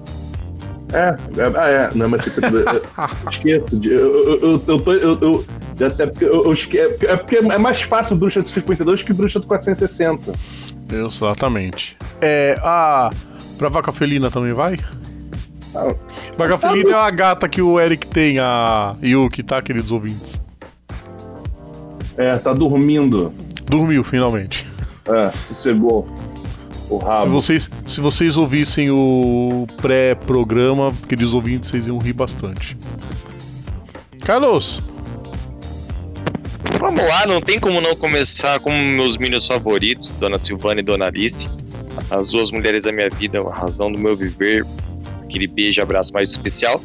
É, 0.92 0.98
é, 0.98 1.16
ah, 1.54 1.68
é, 1.68 1.90
não, 1.94 2.08
mas 2.08 2.24
52. 2.24 2.64
eu- 2.66 2.82
esqueço. 3.30 3.76
de- 3.76 3.92
Eu, 3.92 4.24
eu, 4.24 4.40
eu, 4.52 4.62
eu 4.66 4.80
tô. 4.80 4.92
Eu, 4.94 5.18
eu, 5.20 5.44
até 5.86 6.06
porque 6.06 6.24
eu, 6.24 6.44
eu 6.46 6.52
esque- 6.54 6.78
é 6.78 6.88
porque- 6.88 7.06
é 7.06 7.16
porque 7.16 7.36
é 7.36 7.58
mais 7.58 7.82
fácil 7.82 8.16
bruxa 8.16 8.40
de 8.40 8.48
52 8.48 9.02
que 9.02 9.12
bruxa 9.12 9.38
de 9.38 9.46
460. 9.46 10.32
Exatamente. 10.90 11.96
É, 12.22 12.58
a. 12.62 13.10
Pra 13.58 13.68
vaca 13.68 13.92
felina 13.92 14.30
também 14.30 14.52
vai? 14.54 14.78
Ah, 15.74 15.94
Vaca 16.38 16.56
felina 16.56 16.90
é 16.90 16.94
a 16.94 17.10
gata 17.10 17.46
que 17.48 17.60
o 17.60 17.78
Eric 17.78 18.06
tem, 18.06 18.38
a 18.38 18.94
Yuki, 19.02 19.42
tá, 19.42 19.60
queridos 19.60 19.92
ouvintes? 19.92 20.40
É, 22.18 22.36
tá 22.36 22.52
dormindo. 22.52 23.32
Dormiu 23.64 24.02
finalmente. 24.04 24.66
É, 25.06 25.30
sossegou 25.30 26.06
o 26.90 26.98
Se 26.98 27.04
rabo. 27.04 27.30
vocês, 27.30 27.70
se 27.86 28.00
vocês 28.00 28.36
ouvissem 28.36 28.90
o 28.90 29.66
pré-programa, 29.80 30.92
queridos 31.08 31.32
ouvintes, 31.32 31.70
vocês 31.70 31.86
iam 31.86 31.98
rir 31.98 32.12
bastante. 32.12 32.76
Carlos, 34.22 34.82
Vamos 36.80 37.02
lá, 37.06 37.24
não 37.26 37.40
tem 37.40 37.58
como 37.58 37.80
não 37.80 37.94
começar 37.96 38.60
com 38.60 38.70
meus 38.70 39.16
minions 39.16 39.46
favoritos, 39.46 40.10
Dona 40.18 40.38
Silvana 40.44 40.80
e 40.80 40.84
Dona 40.84 41.06
Alice. 41.06 41.38
As 42.10 42.30
duas 42.30 42.50
mulheres 42.50 42.82
da 42.82 42.92
minha 42.92 43.08
vida, 43.08 43.38
a 43.40 43.52
razão 43.54 43.90
do 43.90 43.96
meu 43.98 44.16
viver. 44.16 44.64
Aquele 45.22 45.46
beijo 45.46 45.78
e 45.78 45.82
abraço 45.82 46.12
mais 46.12 46.28
especial. 46.30 46.80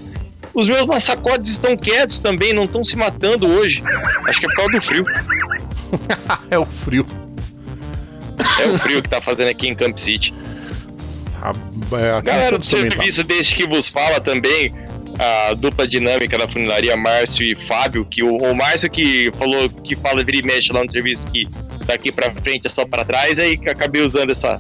Os 0.53 0.67
meus 0.67 0.85
massacotes 0.85 1.53
estão 1.53 1.75
quietos 1.75 2.19
também, 2.19 2.53
não 2.53 2.65
estão 2.65 2.83
se 2.85 2.95
matando 2.95 3.47
hoje. 3.47 3.83
Acho 4.27 4.39
que 4.39 4.45
é 4.45 4.49
por 4.49 4.55
causa 4.55 4.71
do 4.71 4.85
frio. 4.85 5.05
é 6.51 6.59
o 6.59 6.65
frio. 6.65 7.05
É 8.59 8.67
o 8.67 8.77
frio 8.77 9.01
que 9.01 9.09
tá 9.09 9.21
fazendo 9.21 9.49
aqui 9.49 9.67
em 9.67 9.75
Camp 9.75 9.97
City. 10.03 10.33
A, 11.41 11.49
é, 11.97 12.11
aqui 12.11 12.19
em 12.19 12.23
Galera 12.23 12.57
do 12.57 12.63
tá. 12.63 12.63
serviço 12.63 13.23
desse 13.23 13.55
que 13.55 13.67
vos 13.67 13.87
fala 13.89 14.21
também, 14.21 14.73
a 15.19 15.53
dupla 15.55 15.87
dinâmica 15.87 16.37
da 16.37 16.47
funilaria 16.47 16.95
Márcio 16.95 17.43
e 17.43 17.55
Fábio, 17.67 18.05
que 18.05 18.23
o, 18.23 18.37
o 18.37 18.55
Márcio 18.55 18.89
que 18.89 19.31
falou 19.37 19.69
que 19.69 19.95
fala 19.95 20.23
vira 20.23 20.37
e 20.37 20.43
mexe 20.43 20.71
lá 20.71 20.83
no 20.83 20.91
serviço 20.91 21.23
que 21.25 21.47
daqui 21.85 22.11
pra 22.11 22.31
frente 22.31 22.67
é 22.67 22.71
só 22.73 22.85
pra 22.85 23.03
trás, 23.03 23.37
aí 23.37 23.57
que 23.57 23.69
acabei 23.69 24.01
usando 24.01 24.31
essa, 24.31 24.57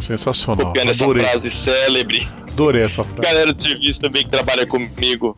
Sensacional. 0.00 0.66
copiando 0.66 0.92
essa 0.92 1.04
Adorei. 1.04 1.24
frase 1.24 1.52
célebre. 1.64 2.26
Adorei 2.54 2.84
essa 2.84 3.02
frase. 3.02 3.20
Galera 3.20 3.52
do 3.52 3.68
serviço 3.68 3.98
também 3.98 4.22
que 4.22 4.30
trabalha 4.30 4.64
comigo 4.66 5.36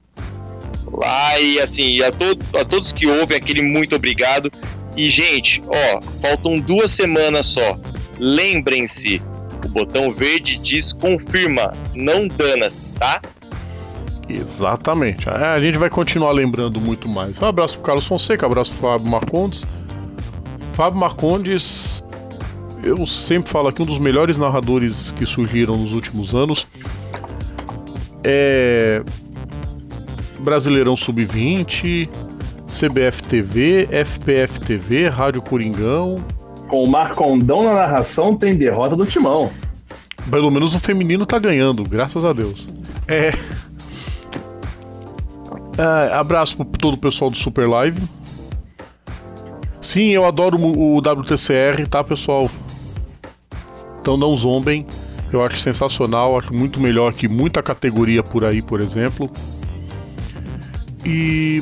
lá 0.92 1.40
e 1.40 1.60
assim, 1.60 2.02
a, 2.02 2.12
todo, 2.12 2.44
a 2.54 2.64
todos 2.64 2.92
que 2.92 3.06
ouvem, 3.06 3.36
aquele 3.36 3.62
muito 3.62 3.96
obrigado. 3.96 4.52
E 4.96 5.10
gente, 5.10 5.62
ó, 5.66 6.00
faltam 6.20 6.58
duas 6.58 6.94
semanas 6.94 7.46
só. 7.52 7.78
Lembrem-se, 8.18 9.20
o 9.64 9.68
botão 9.68 10.14
verde 10.14 10.56
diz 10.58 10.90
confirma, 10.94 11.72
não 11.94 12.26
dana-se, 12.28 12.94
tá? 12.98 13.20
Exatamente. 14.28 15.28
É, 15.28 15.32
A 15.32 15.58
gente 15.58 15.78
vai 15.78 15.88
continuar 15.90 16.32
lembrando 16.32 16.80
muito 16.80 17.08
mais. 17.08 17.40
Um 17.40 17.46
abraço 17.46 17.74
pro 17.76 17.84
Carlos 17.84 18.06
Fonseca, 18.06 18.46
um 18.46 18.50
abraço 18.50 18.72
pro 18.72 18.82
Fábio 18.82 19.10
Marcondes. 19.10 19.66
Fábio 20.72 21.00
Marcondes, 21.00 22.02
eu 22.86 23.06
sempre 23.06 23.50
falo 23.50 23.68
aqui, 23.68 23.82
um 23.82 23.84
dos 23.84 23.98
melhores 23.98 24.38
narradores 24.38 25.10
que 25.12 25.26
surgiram 25.26 25.76
nos 25.76 25.92
últimos 25.92 26.34
anos. 26.34 26.66
É. 28.22 29.02
Brasileirão 30.38 30.96
Sub-20, 30.96 32.08
CBF 32.66 33.22
TV, 33.24 33.88
FPF 33.90 34.60
TV, 34.60 35.08
Rádio 35.08 35.42
Coringão. 35.42 36.24
Com 36.68 36.84
o 36.84 36.88
Marcondão 36.88 37.64
na 37.64 37.74
narração, 37.74 38.36
tem 38.36 38.54
derrota 38.54 38.94
do 38.94 39.04
Timão. 39.06 39.50
Pelo 40.30 40.50
menos 40.50 40.74
o 40.74 40.78
feminino 40.78 41.24
tá 41.26 41.38
ganhando, 41.38 41.84
graças 41.84 42.24
a 42.24 42.32
Deus. 42.32 42.68
É. 43.08 43.32
É, 45.78 46.14
abraço 46.14 46.56
para 46.56 46.66
todo 46.78 46.94
o 46.94 46.98
pessoal 46.98 47.30
do 47.30 47.36
Super 47.36 47.68
Live. 47.68 48.00
Sim, 49.80 50.10
eu 50.10 50.24
adoro 50.24 50.58
o 50.58 50.96
o 50.96 50.98
WTCR, 50.98 51.86
tá, 51.88 52.02
pessoal? 52.02 52.50
Então 54.06 54.16
não 54.16 54.36
zombem. 54.36 54.86
Eu 55.32 55.44
acho 55.44 55.56
sensacional, 55.56 56.38
acho 56.38 56.54
muito 56.54 56.78
melhor 56.78 57.12
que 57.12 57.26
muita 57.26 57.60
categoria 57.60 58.22
por 58.22 58.44
aí, 58.44 58.62
por 58.62 58.80
exemplo. 58.80 59.28
E. 61.04 61.60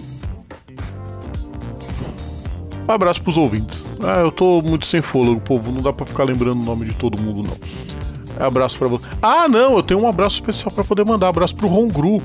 Um 2.87 2.93
abraço 2.93 3.23
pros 3.23 3.39
ouvintes. 3.39 3.83
Ah, 3.99 4.21
eu 4.21 4.31
tô 4.31 4.61
muito 4.61 4.87
sem 4.87 5.01
fôlego, 5.01 5.41
povo. 5.41 5.73
Não 5.73 5.81
dá 5.81 5.91
pra 5.91 6.05
ficar 6.05 6.25
lembrando 6.25 6.61
o 6.61 6.65
nome 6.67 6.85
de 6.85 6.95
todo 6.95 7.17
mundo, 7.17 7.49
não. 7.49 8.47
Abraço 8.47 8.77
pra 8.77 8.89
você. 8.89 9.07
Ah, 9.23 9.49
não, 9.49 9.79
eu 9.79 9.83
tenho 9.83 10.01
um 10.01 10.07
abraço 10.07 10.35
especial 10.35 10.71
pra 10.71 10.85
poder 10.85 11.07
mandar. 11.07 11.29
Abraço 11.29 11.57
pro 11.57 11.67
Hongru. 11.67 12.23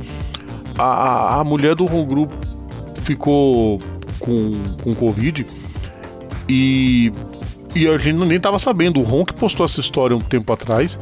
A, 0.77 0.83
a, 0.83 1.39
a 1.39 1.43
mulher 1.45 1.75
do 1.75 1.85
Hongru 1.85 2.27
ficou 3.03 3.79
com, 4.19 4.51
com 4.83 4.93
Covid 4.95 5.45
e, 6.49 7.09
e 7.75 7.87
a 7.87 7.97
gente 7.97 8.17
nem 8.25 8.39
tava 8.39 8.57
sabendo. 8.59 8.99
O 8.99 9.03
Ron 9.03 9.25
que 9.25 9.33
postou 9.33 9.65
essa 9.65 9.79
história 9.79 10.15
um 10.15 10.21
tempo 10.21 10.51
atrás. 10.51 10.99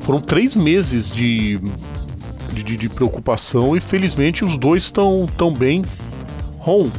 Foram 0.00 0.20
três 0.20 0.56
meses 0.56 1.10
de, 1.10 1.60
de, 2.52 2.76
de- 2.76 2.88
preocupação 2.88 3.76
e 3.76 3.80
felizmente 3.80 4.44
os 4.44 4.56
dois 4.56 4.84
estão 4.84 5.28
tão 5.36 5.52
bem. 5.52 5.84
Ron, 6.58 6.90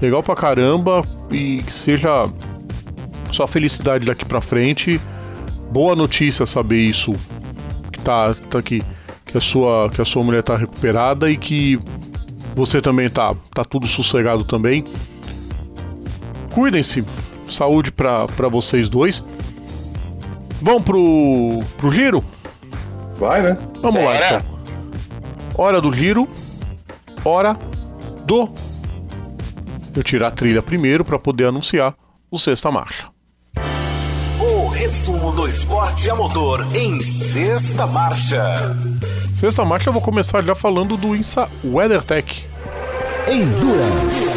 legal 0.00 0.22
pra 0.22 0.34
caramba 0.34 1.02
e 1.30 1.62
que 1.62 1.74
seja 1.74 2.28
só 3.30 3.46
felicidade 3.46 4.06
daqui 4.06 4.24
pra 4.24 4.40
frente. 4.40 5.00
Boa 5.70 5.96
notícia 5.96 6.44
saber 6.44 6.80
isso 6.82 7.12
que 7.92 8.00
tá, 8.00 8.34
tá 8.50 8.58
aqui 8.58 8.82
que 9.24 9.38
a 9.38 9.40
sua 9.40 9.88
que 9.88 10.02
a 10.02 10.04
sua 10.04 10.22
mulher 10.22 10.42
tá 10.42 10.56
recuperada 10.56 11.30
e 11.30 11.36
que 11.38 11.78
você 12.54 12.82
também 12.82 13.08
tá 13.08 13.34
tá 13.54 13.64
tudo 13.64 13.86
sossegado 13.86 14.44
também. 14.44 14.84
Cuidem-se. 16.50 17.02
Saúde 17.52 17.92
pra 17.92 18.26
pra 18.26 18.48
vocês 18.48 18.88
dois. 18.88 19.24
Vamos 20.60 20.82
pro 20.82 21.58
pro 21.76 21.90
giro? 21.90 22.24
Vai, 23.16 23.42
né? 23.42 23.56
Vamos 23.80 24.04
lá 24.04 24.16
então. 24.16 24.42
Hora 25.56 25.80
do 25.80 25.92
giro. 25.92 26.28
Hora 27.24 27.56
do 28.24 28.48
eu 29.94 30.02
tirar 30.02 30.28
a 30.28 30.30
trilha 30.30 30.62
primeiro 30.62 31.04
pra 31.04 31.18
poder 31.18 31.46
anunciar 31.46 31.94
o 32.30 32.38
sexta 32.38 32.70
marcha. 32.70 33.06
O 34.40 34.68
resumo 34.68 35.32
do 35.32 35.46
esporte 35.46 36.08
a 36.10 36.14
motor 36.14 36.66
em 36.74 37.00
sexta 37.00 37.86
marcha. 37.86 38.76
Sexta 39.32 39.64
marcha 39.64 39.90
eu 39.90 39.92
vou 39.92 40.02
começar 40.02 40.42
já 40.42 40.54
falando 40.54 40.96
do 40.96 41.14
INSA 41.14 41.48
WeatherTech. 41.64 42.46
Endurance. 43.28 44.31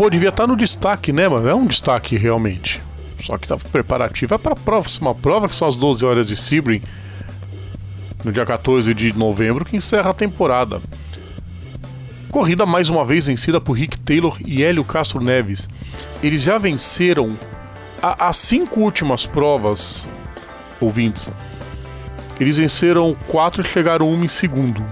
Pô, 0.00 0.08
devia 0.08 0.30
estar 0.30 0.46
no 0.46 0.56
destaque, 0.56 1.12
né, 1.12 1.28
mano? 1.28 1.46
É 1.46 1.54
um 1.54 1.66
destaque 1.66 2.16
realmente. 2.16 2.80
Só 3.22 3.36
que 3.36 3.46
tava 3.46 3.62
preparativa 3.68 4.38
para 4.38 4.54
a 4.54 4.56
próxima 4.56 5.14
prova, 5.14 5.46
que 5.46 5.54
são 5.54 5.68
as 5.68 5.76
12 5.76 6.06
horas 6.06 6.26
de 6.26 6.36
Sebring, 6.36 6.80
no 8.24 8.32
dia 8.32 8.46
14 8.46 8.94
de 8.94 9.12
novembro, 9.12 9.62
que 9.62 9.76
encerra 9.76 10.08
a 10.08 10.14
temporada. 10.14 10.80
Corrida 12.30 12.64
mais 12.64 12.88
uma 12.88 13.04
vez 13.04 13.26
vencida 13.26 13.60
por 13.60 13.74
Rick 13.74 14.00
Taylor 14.00 14.38
e 14.42 14.64
Hélio 14.64 14.84
Castro 14.84 15.22
Neves. 15.22 15.68
Eles 16.22 16.40
já 16.40 16.56
venceram 16.56 17.36
as 18.00 18.38
cinco 18.38 18.80
últimas 18.80 19.26
provas, 19.26 20.08
ouvintes. 20.80 21.30
Eles 22.40 22.56
venceram 22.56 23.14
quatro 23.28 23.60
e 23.60 23.66
chegaram 23.66 24.10
uma 24.10 24.24
em 24.24 24.28
segundo. 24.28 24.82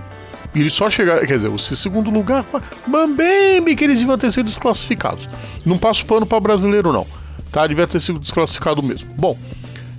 E 0.59 0.61
eles 0.61 0.75
só 0.75 0.91
chegaram, 0.91 1.25
quer 1.25 1.37
dizer, 1.37 1.53
o 1.53 1.57
segundo 1.57 2.11
lugar, 2.11 2.45
bambeme 2.85 3.77
que 3.77 3.85
eles 3.85 4.01
deviam 4.01 4.19
ter 4.19 4.33
sido 4.33 4.47
desclassificados. 4.47 5.29
Não 5.65 5.79
passo 5.79 6.05
pano 6.05 6.27
para 6.27 6.41
brasileiro 6.41 6.93
não, 6.93 7.07
tá? 7.53 7.65
Devia 7.65 7.87
ter 7.87 8.01
sido 8.01 8.19
desclassificado 8.19 8.83
mesmo. 8.83 9.09
Bom, 9.17 9.39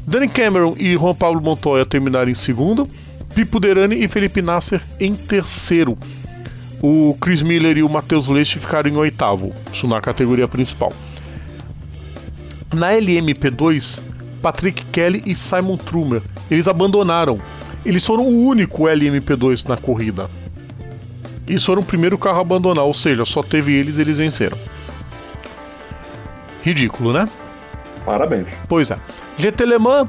Danny 0.06 0.27
Cameron 0.27 0.76
e 0.77 0.98
Juan 0.98 1.15
Pablo 1.15 1.41
Montoya 1.41 1.86
terminaram 1.86 2.30
em 2.30 2.34
segundo, 2.34 2.90
Pipo 3.34 3.57
Derani 3.57 4.03
e 4.03 4.07
Felipe 4.10 4.41
Nasser 4.41 4.81
em 4.99 5.15
terceiro. 5.15 5.98
O 6.84 7.15
Chris 7.22 7.41
Miller 7.41 7.77
e 7.77 7.84
o 7.84 7.88
Matheus 7.88 8.27
Leite 8.27 8.60
ficaram 8.60 8.90
em 8.90 8.98
oitavo, 8.98 9.53
isso 9.72 9.88
na 9.88 10.02
categoria 10.02 10.48
principal. 10.49 10.91
Na 12.73 12.91
LMP2, 12.91 14.02
Patrick 14.41 14.84
Kelly 14.88 15.23
e 15.26 15.34
Simon 15.34 15.77
Trumer, 15.77 16.22
eles 16.52 16.68
abandonaram. 16.68 17.40
Eles 17.86 18.06
foram 18.06 18.26
o 18.26 18.45
único 18.45 18.84
LMP2 18.84 19.69
na 19.69 19.77
corrida. 19.77 20.30
Eles 21.50 21.66
foram 21.66 21.82
o 21.82 21.86
primeiro 21.86 22.18
carro 22.18 22.38
a 22.38 22.42
abandonar, 22.42 22.86
ou 22.86 22.94
seja, 22.94 23.26
só 23.26 23.42
teve 23.42 23.74
eles 23.76 23.98
e 23.98 24.02
eles 24.02 24.20
venceram. 24.20 24.58
Ridículo, 26.62 27.12
né? 27.12 27.28
Parabéns. 28.06 28.48
Pois 28.68 28.92
é. 28.92 28.98
GT 29.38 29.66
Le 29.66 29.80
Mans 29.80 30.08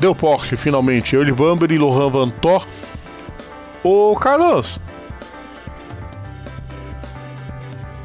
deu 0.00 0.14
Porsche 0.14 0.56
finalmente. 0.56 1.14
Early 1.14 1.32
Bamber 1.32 1.70
e 1.70 1.78
Lohan 1.78 2.10
Van 2.10 2.28
Thor. 2.30 2.66
Ô 3.84 4.16
Carlos, 4.16 4.80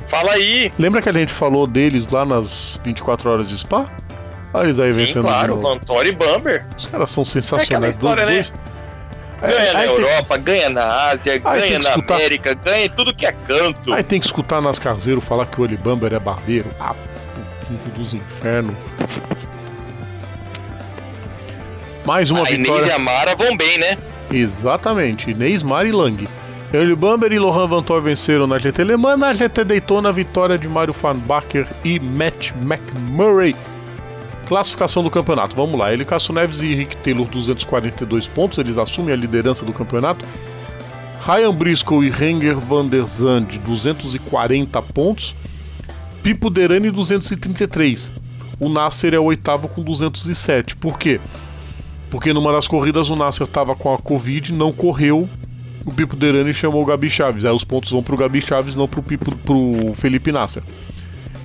Fala 0.10 0.34
aí. 0.34 0.72
lembra 0.77 1.01
que 1.01 1.10
a 1.10 1.14
gente 1.14 1.31
falou 1.31 1.65
deles 1.68 2.07
lá 2.10 2.26
nas 2.26 2.80
24 2.84 3.30
horas 3.30 3.49
de 3.49 3.57
Spa? 3.57 3.85
Olha 4.53 4.65
eles 4.65 4.80
aí 4.80 4.89
Sim, 4.91 4.97
vencendo 4.97 5.26
de 5.26 5.30
claro, 5.30 5.56
novo. 5.56 5.61
Vantori 5.80 6.10
e 6.10 6.11
Bamber. 6.15 6.65
Os 6.77 6.85
caras 6.88 7.10
são 7.11 7.23
sensacionais. 7.23 7.93
É 7.93 7.97
história, 7.97 8.26
dois, 8.26 8.53
É, 8.53 8.78
Ganha 9.41 9.73
na 9.73 9.79
aí, 9.79 9.87
tem, 9.87 9.95
Europa, 9.97 10.37
ganha 10.37 10.69
na 10.69 10.85
Ásia, 10.85 11.19
tem 11.23 11.39
ganha 11.39 11.79
na 11.79 11.89
escutar. 11.89 12.15
América, 12.15 12.53
ganha 12.53 12.85
em 12.85 12.89
tudo 12.89 13.13
que 13.13 13.25
é 13.25 13.31
canto. 13.31 13.93
aí 13.93 14.03
tem 14.03 14.19
que 14.19 14.25
escutar 14.25 14.61
nas 14.61 14.77
Carzeiro 14.77 15.21
falar 15.21 15.45
que 15.45 15.59
o 15.59 15.63
Oli 15.63 15.77
Bamber 15.77 16.13
é 16.13 16.19
barbeiro. 16.19 16.69
Ah, 16.79 16.93
putinho 16.93 17.95
dos 17.95 18.13
infernos. 18.13 18.75
Mais 22.05 22.31
uma 22.31 22.39
a 22.39 22.51
Inês 22.51 22.59
vitória. 22.67 22.87
e 22.87 22.91
a 22.91 22.99
Mara 22.99 23.35
vão 23.35 23.55
bem, 23.55 23.77
né? 23.77 23.97
Exatamente, 24.31 25.33
Neymar 25.33 25.85
e 25.85 25.91
Lang. 25.91 26.27
Early 26.73 26.95
Bamber 26.95 27.31
e 27.31 27.39
Lohan 27.39 27.67
Van 27.67 27.81
Thor 27.81 28.01
venceram 28.01 28.45
na 28.45 28.57
GT 28.59 28.83
Le 28.83 28.95
Mans, 28.95 29.17
na 29.19 29.33
GT 29.33 29.63
Daytona, 29.63 30.11
vitória 30.11 30.57
de 30.57 30.67
Mário 30.67 30.93
Farnbacher 30.93 31.67
e 31.83 31.99
Matt 31.99 32.51
McMurray. 32.61 33.55
Classificação 34.49 35.03
do 35.03 35.11
campeonato, 35.11 35.55
vamos 35.55 35.80
lá. 35.80 35.93
Ele 35.93 36.03
Cássio 36.03 36.34
Neves 36.34 36.63
e 36.63 36.73
Rick 36.73 36.97
Taylor, 36.97 37.27
242 37.27 38.27
pontos, 38.27 38.57
eles 38.57 38.80
assumem 38.80 39.13
a 39.13 39.15
liderança 39.15 39.63
do 39.63 39.71
campeonato. 39.71 40.26
Ryan 41.23 41.53
Briscoe 41.53 42.07
e 42.07 42.09
Renger 42.09 42.59
van 42.59 42.88
der 42.88 43.05
Zand, 43.05 43.45
240 43.63 44.81
pontos. 44.81 45.35
Pipo 46.23 46.49
Derani, 46.49 46.89
233. 46.89 48.11
O 48.59 48.67
Nasser 48.67 49.13
é 49.13 49.19
o 49.19 49.26
oitavo 49.26 49.67
com 49.67 49.84
207. 49.84 50.76
Por 50.77 50.97
quê? 50.97 51.19
Porque 52.09 52.34
numa 52.34 52.51
das 52.51 52.67
corridas 52.67 53.11
o 53.11 53.15
Nasser 53.15 53.45
estava 53.45 53.76
com 53.76 53.93
a 53.93 53.99
Covid, 53.99 54.51
não 54.51 54.71
correu. 54.71 55.30
O 55.85 55.91
Pipo 55.91 56.15
Derani 56.15 56.55
chamou 56.55 56.81
o 56.81 56.85
Gabi 56.85 57.07
Chaves. 57.07 57.45
Aí 57.45 57.53
os 57.53 57.63
pontos 57.63 57.91
vão 57.91 58.01
pro 58.01 58.17
Gabi 58.17 58.41
Chaves, 58.41 58.76
não 58.76 58.88
Pipo, 58.88 59.35
pro 59.35 59.93
Felipe 59.93 60.31
Nasser. 60.31 60.63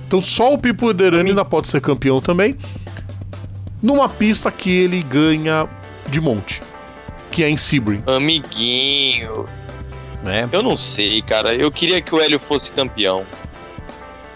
Então 0.07 0.19
só 0.19 0.51
o 0.51 0.57
Pipo 0.57 0.91
Derani 0.91 1.29
ainda 1.29 1.45
pode 1.45 1.67
ser 1.67 1.81
campeão 1.81 2.19
também. 2.19 2.55
Numa 3.85 4.09
pista 4.09 4.51
que 4.51 4.71
ele 4.71 5.03
ganha 5.03 5.69
de 6.09 6.19
monte. 6.19 6.59
Que 7.29 7.43
é 7.43 7.49
em 7.51 7.55
Sebring. 7.55 8.01
Amiguinho. 8.07 9.45
Né? 10.23 10.49
Eu 10.51 10.63
não 10.63 10.75
sei, 10.75 11.21
cara. 11.21 11.53
Eu 11.53 11.71
queria 11.71 12.01
que 12.01 12.15
o 12.15 12.19
Hélio 12.19 12.39
fosse 12.39 12.67
campeão. 12.71 13.23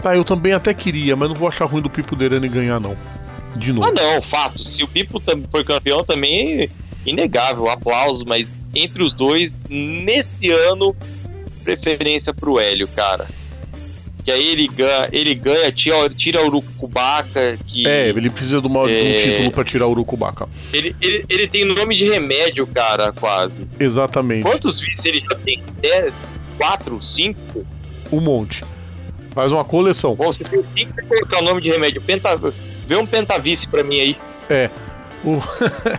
Tá, 0.04 0.16
eu 0.16 0.24
também 0.24 0.54
até 0.54 0.72
queria, 0.72 1.16
mas 1.16 1.30
não 1.30 1.36
vou 1.36 1.48
achar 1.48 1.66
ruim 1.66 1.82
do 1.82 1.90
Pipo 1.90 2.16
Derani 2.16 2.48
ganhar, 2.48 2.80
não. 2.80 2.96
De 3.56 3.74
novo. 3.74 3.88
Ah, 3.88 3.92
não, 3.92 4.22
fato. 4.30 4.64
Se 4.70 4.84
o 4.84 4.88
Pipo 4.88 5.20
for 5.20 5.66
campeão 5.66 6.04
também 6.04 6.62
é 6.62 6.70
inegável, 7.04 7.72
aplausos, 7.72 8.24
mas 8.26 8.48
entre 8.76 9.02
os 9.02 9.14
dois, 9.14 9.52
nesse 9.68 10.52
ano, 10.52 10.96
preferência 11.64 12.32
pro 12.36 12.60
Hélio, 12.60 12.88
cara. 12.90 13.28
Que 14.24 14.32
aí 14.32 14.48
ele 14.50 14.68
ganha, 14.68 15.08
ele 15.12 15.34
ganha 15.34 15.72
tira, 15.72 16.10
tira 16.10 16.42
o 16.44 16.48
Urucubaca, 16.48 17.58
que 17.68 17.88
É, 17.88 18.10
ele 18.10 18.30
precisa 18.30 18.62
de, 18.62 18.68
uma, 18.68 18.86
de 18.88 18.94
um 18.94 18.98
É. 18.98 19.16
título 19.16 19.52
pra 19.52 19.64
tirar 19.64 19.88
o 19.88 19.92
Urucubaca. 19.92 20.48
ele, 20.74 20.96
ele, 21.02 21.26
ele 21.30 21.48
tem 21.48 21.64
nome 21.66 21.98
de 21.98 22.04
remédio, 22.10 22.68
cara, 22.68 23.12
quase. 23.14 23.56
Exatamente. 23.80 24.44
Quantos 24.44 24.80
vídeos 24.80 25.06
ele 25.06 25.22
já 25.22 25.36
tem? 25.38 25.64
Dez? 25.82 26.14
Quatro? 26.58 27.02
Cinco? 27.16 27.66
Um 28.12 28.20
monte. 28.20 28.64
Faz 29.34 29.52
uma 29.52 29.64
coleção. 29.64 30.16
Bom, 30.16 30.34
você 30.34 30.44
tem 30.44 30.88
pra 30.88 31.04
colocar 31.06 31.40
o 31.40 31.44
nome 31.46 31.62
de 31.62 31.70
remédio. 31.70 32.02
Penta, 32.02 32.36
vê 32.88 32.96
um 32.98 33.06
pentavice 33.06 33.68
pra 33.68 33.84
mim 33.84 34.00
aí. 34.02 34.18
É. 34.50 34.70
O 35.24 35.40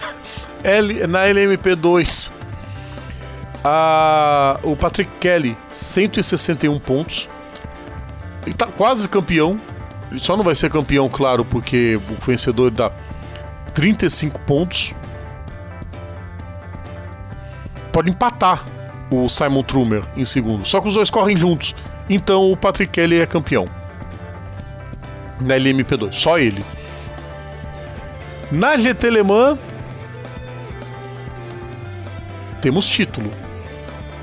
L, 0.63 1.07
na 1.07 1.25
LMP2, 1.27 2.33
a, 3.65 4.59
o 4.63 4.77
Patrick 4.77 5.11
Kelly, 5.21 5.57
161 5.71 6.79
pontos. 6.79 7.29
Ele 8.45 8.55
tá 8.55 8.67
quase 8.67 9.09
campeão. 9.09 9.61
Ele 10.11 10.19
só 10.19 10.37
não 10.37 10.45
vai 10.45 10.55
ser 10.55 10.71
campeão, 10.71 11.09
claro, 11.09 11.45
porque 11.45 12.01
o 12.09 12.27
vencedor 12.27 12.71
dá 12.71 12.91
35 13.75 14.41
pontos. 14.41 14.95
Pode 17.93 18.11
empatar 18.11 18.65
o 19.11 19.29
Simon 19.29 19.63
Trumer 19.63 20.03
em 20.17 20.25
segundo. 20.25 20.67
Só 20.67 20.81
que 20.81 20.89
os 20.89 20.95
dois 20.95 21.11
correm 21.11 21.37
juntos. 21.37 21.75
Então 22.09 22.51
o 22.51 22.57
Patrick 22.57 22.93
Kelly 22.93 23.21
é 23.21 23.27
campeão. 23.27 23.67
Na 25.41 25.55
LMP2. 25.55 26.13
Só 26.13 26.39
ele. 26.39 26.65
Na 28.51 28.77
GT 28.77 29.11
Le 29.11 29.23
Mans, 29.23 29.59
temos 32.61 32.87
título. 32.87 33.31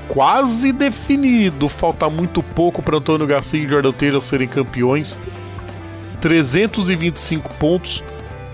Quase 0.08 0.72
definido. 0.72 1.68
Falta 1.68 2.08
muito 2.08 2.42
pouco 2.42 2.82
para 2.82 2.96
Antônio 2.96 3.26
Garcia 3.26 3.62
e 3.62 3.68
Jordan 3.68 3.92
Taylor 3.92 4.22
serem 4.22 4.48
campeões. 4.48 5.18
325 6.20 7.52
pontos 7.54 8.02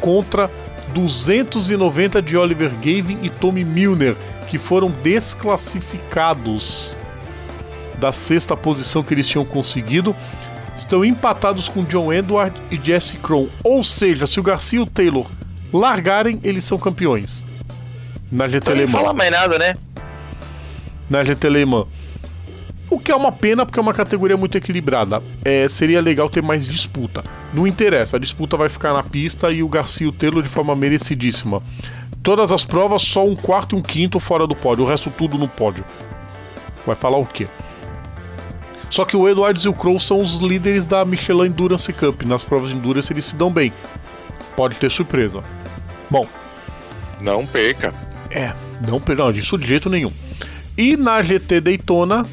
contra 0.01 0.51
290 0.93 2.21
de 2.21 2.37
Oliver 2.37 2.71
Gavin 2.71 3.19
e 3.23 3.31
Tommy 3.31 3.65
Milner, 3.65 4.17
que 4.49 4.59
foram 4.59 4.91
desclassificados 5.03 6.97
da 7.99 8.13
sexta 8.13 8.57
posição 8.57 9.03
que 9.03 9.15
eles 9.15 9.29
tinham 9.29 9.45
conseguido. 9.45 10.15
Estão 10.77 11.05
empatados 11.05 11.69
com 11.69 11.85
John 11.85 12.13
Edward 12.13 12.61
e 12.71 12.77
Jesse 12.77 13.17
Krohn. 13.19 13.47
Ou 13.63 13.83
seja, 13.85 14.27
se 14.27 14.41
o 14.41 14.43
Garcia 14.43 14.81
e 14.81 14.83
o 14.83 14.87
Taylor 14.87 15.27
largarem, 15.73 16.41
eles 16.43 16.65
são 16.65 16.77
campeões. 16.79 17.45
Na 18.31 18.49
GT 18.49 18.71
Não 18.71 18.77
Le 18.77 18.85
nem 18.85 18.93
Mans. 18.93 19.01
falar 19.03 19.15
mais 19.15 19.31
nada, 19.31 19.59
né? 19.59 19.75
Na 21.09 21.23
GT 21.23 21.49
Le 21.49 21.65
Mans. 21.65 21.87
O 22.91 22.99
que 22.99 23.11
é 23.11 23.17
uma 23.17 23.33
pena 23.33 23.65
porque 23.65 23.79
é 23.79 23.83
uma 23.83 23.95
categoria 23.95 24.37
muito 24.37 24.57
equilibrada. 24.57 25.23
É, 25.45 25.67
seria 25.69 26.01
legal 26.01 26.29
ter 26.29 26.43
mais 26.43 26.69
disputa. 26.69 27.25
Não 27.53 27.67
interessa, 27.67 28.17
a 28.17 28.21
disputa 28.21 28.57
vai 28.57 28.69
ficar 28.69 28.93
na 28.93 29.03
pista 29.03 29.51
e 29.51 29.63
o 29.63 29.69
Garcia 29.69 30.07
e 30.07 30.29
o 30.29 30.43
de 30.43 30.49
forma 30.49 30.77
merecidíssima. 30.77 31.63
Todas 32.23 32.53
as 32.53 32.65
provas, 32.65 33.03
só 33.03 33.27
um 33.27 33.35
quarto 33.35 33.75
e 33.75 33.79
um 33.79 33.83
quinto 33.83 34.19
fora 34.21 34.47
do 34.47 34.55
pódio, 34.55 34.85
o 34.85 34.87
resto 34.87 35.11
tudo 35.11 35.37
no 35.37 35.49
pódio. 35.49 35.85
Vai 36.87 36.95
falar 36.95 37.19
o 37.19 37.27
quê? 37.27 37.49
Só 38.91 39.05
que 39.05 39.17
o 39.17 39.29
Edwards 39.29 39.65
e 39.65 39.69
o 39.69 39.75
Crow 39.75 39.99
são 39.99 40.21
os 40.21 40.39
líderes 40.39 40.85
da 40.85 41.05
Michelin 41.05 41.47
Endurance 41.47 41.93
Cup. 41.93 42.23
Nas 42.23 42.45
provas 42.45 42.71
de 42.71 42.77
Endurance 42.77 43.13
eles 43.13 43.25
se 43.25 43.35
dão 43.35 43.51
bem. 43.51 43.73
Pode 44.55 44.77
ter 44.77 44.91
surpresa. 44.91 45.43
Bom, 46.09 46.27
Não 47.21 47.45
perca. 47.45 47.93
é, 48.31 48.53
não, 48.87 49.03
não, 49.17 49.33
disso 49.33 49.59
de 49.59 49.67
jeito 49.67 49.91
nenhum. 49.91 50.13
E 50.77 50.97
na 50.97 51.23
GT 51.23 51.61
Daytona, 51.61 52.27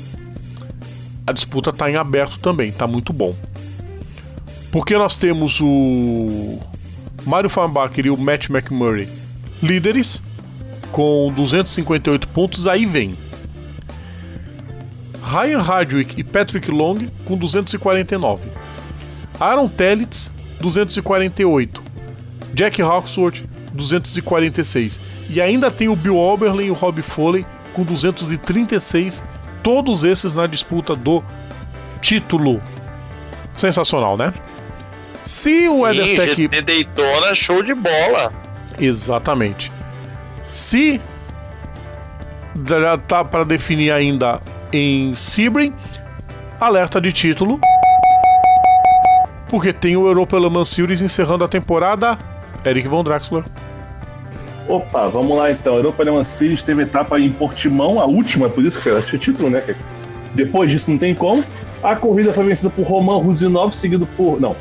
a 1.26 1.32
disputa 1.32 1.72
tá 1.72 1.90
em 1.90 1.96
aberto 1.96 2.40
também, 2.40 2.72
tá 2.72 2.88
muito 2.88 3.14
bom. 3.14 3.36
Porque 4.72 4.98
nós 4.98 5.18
temos 5.18 5.60
o 5.62 6.60
Mário 7.26 7.50
Farnbacher 7.50 8.06
e 8.06 8.10
o 8.10 8.18
Matt 8.18 8.50
McMurray 8.50 9.08
líderes 9.62 10.24
com 10.92 11.32
258 11.36 12.28
pontos, 12.30 12.68
aí 12.68 12.86
vem 12.86 13.16
Ryan 15.24 15.62
Hardwick 15.62 16.20
e 16.20 16.24
Patrick 16.24 16.70
Long 16.70 17.08
com 17.24 17.38
249. 17.38 18.50
Aaron 19.40 19.70
Telitz, 19.70 20.32
248. 20.60 21.82
Jack 22.54 22.82
Hawksworth, 22.82 23.44
246. 23.74 25.00
E 25.30 25.40
ainda 25.40 25.72
tem 25.72 25.88
o 25.88 25.96
Bill 25.96 26.18
Oberlin 26.18 26.66
e 26.66 26.72
o 26.72 26.74
Rob 26.74 27.02
Foley 27.02 27.46
com 27.74 27.84
236. 27.84 29.24
Todos 29.64 30.04
esses 30.04 30.36
na 30.36 30.48
disputa 30.48 30.96
do 30.96 31.24
título. 32.02 32.62
Sensacional, 33.56 34.18
né? 34.18 34.34
Se 35.24 35.68
o 35.68 35.88
EtherTech. 35.88 36.44
GT 36.44 36.62
Daytona, 36.62 37.36
show 37.36 37.62
de 37.62 37.74
bola. 37.74 38.32
Exatamente. 38.80 39.72
Se 40.50 41.00
já 42.68 42.98
tá 42.98 43.24
para 43.24 43.46
definir 43.46 43.92
ainda 43.92 44.42
em 44.74 45.14
Sebring, 45.14 45.74
alerta 46.60 47.00
de 47.00 47.12
título. 47.12 47.60
Porque 49.48 49.74
tem 49.74 49.96
o 49.98 50.08
Europa 50.08 50.38
Le 50.38 50.50
Mans 50.50 50.70
Series 50.70 51.02
encerrando 51.02 51.44
a 51.44 51.48
temporada. 51.48 52.18
Eric 52.66 52.88
Von 52.88 53.04
Draxler. 53.04 53.44
Opa, 54.72 55.06
vamos 55.10 55.38
lá 55.38 55.52
então. 55.52 55.76
Europa 55.76 56.02
Le 56.02 56.12
Mans 56.12 56.30
teve 56.66 56.84
etapa 56.84 57.20
em 57.20 57.30
Portimão, 57.30 58.00
a 58.00 58.06
última, 58.06 58.50
por 58.50 58.64
isso 58.64 58.82
que 58.82 58.88
era 58.88 59.02
título, 59.02 59.50
né? 59.50 59.62
Depois 60.34 60.72
disso 60.72 60.90
não 60.90 60.98
tem 60.98 61.14
como. 61.14 61.44
A 61.84 61.94
corrida 61.94 62.32
foi 62.32 62.46
vencida 62.46 62.70
por 62.70 62.84
Roman 62.84 63.18
Rusinov, 63.18 63.76
seguido 63.76 64.08
por. 64.16 64.40
Não. 64.40 64.56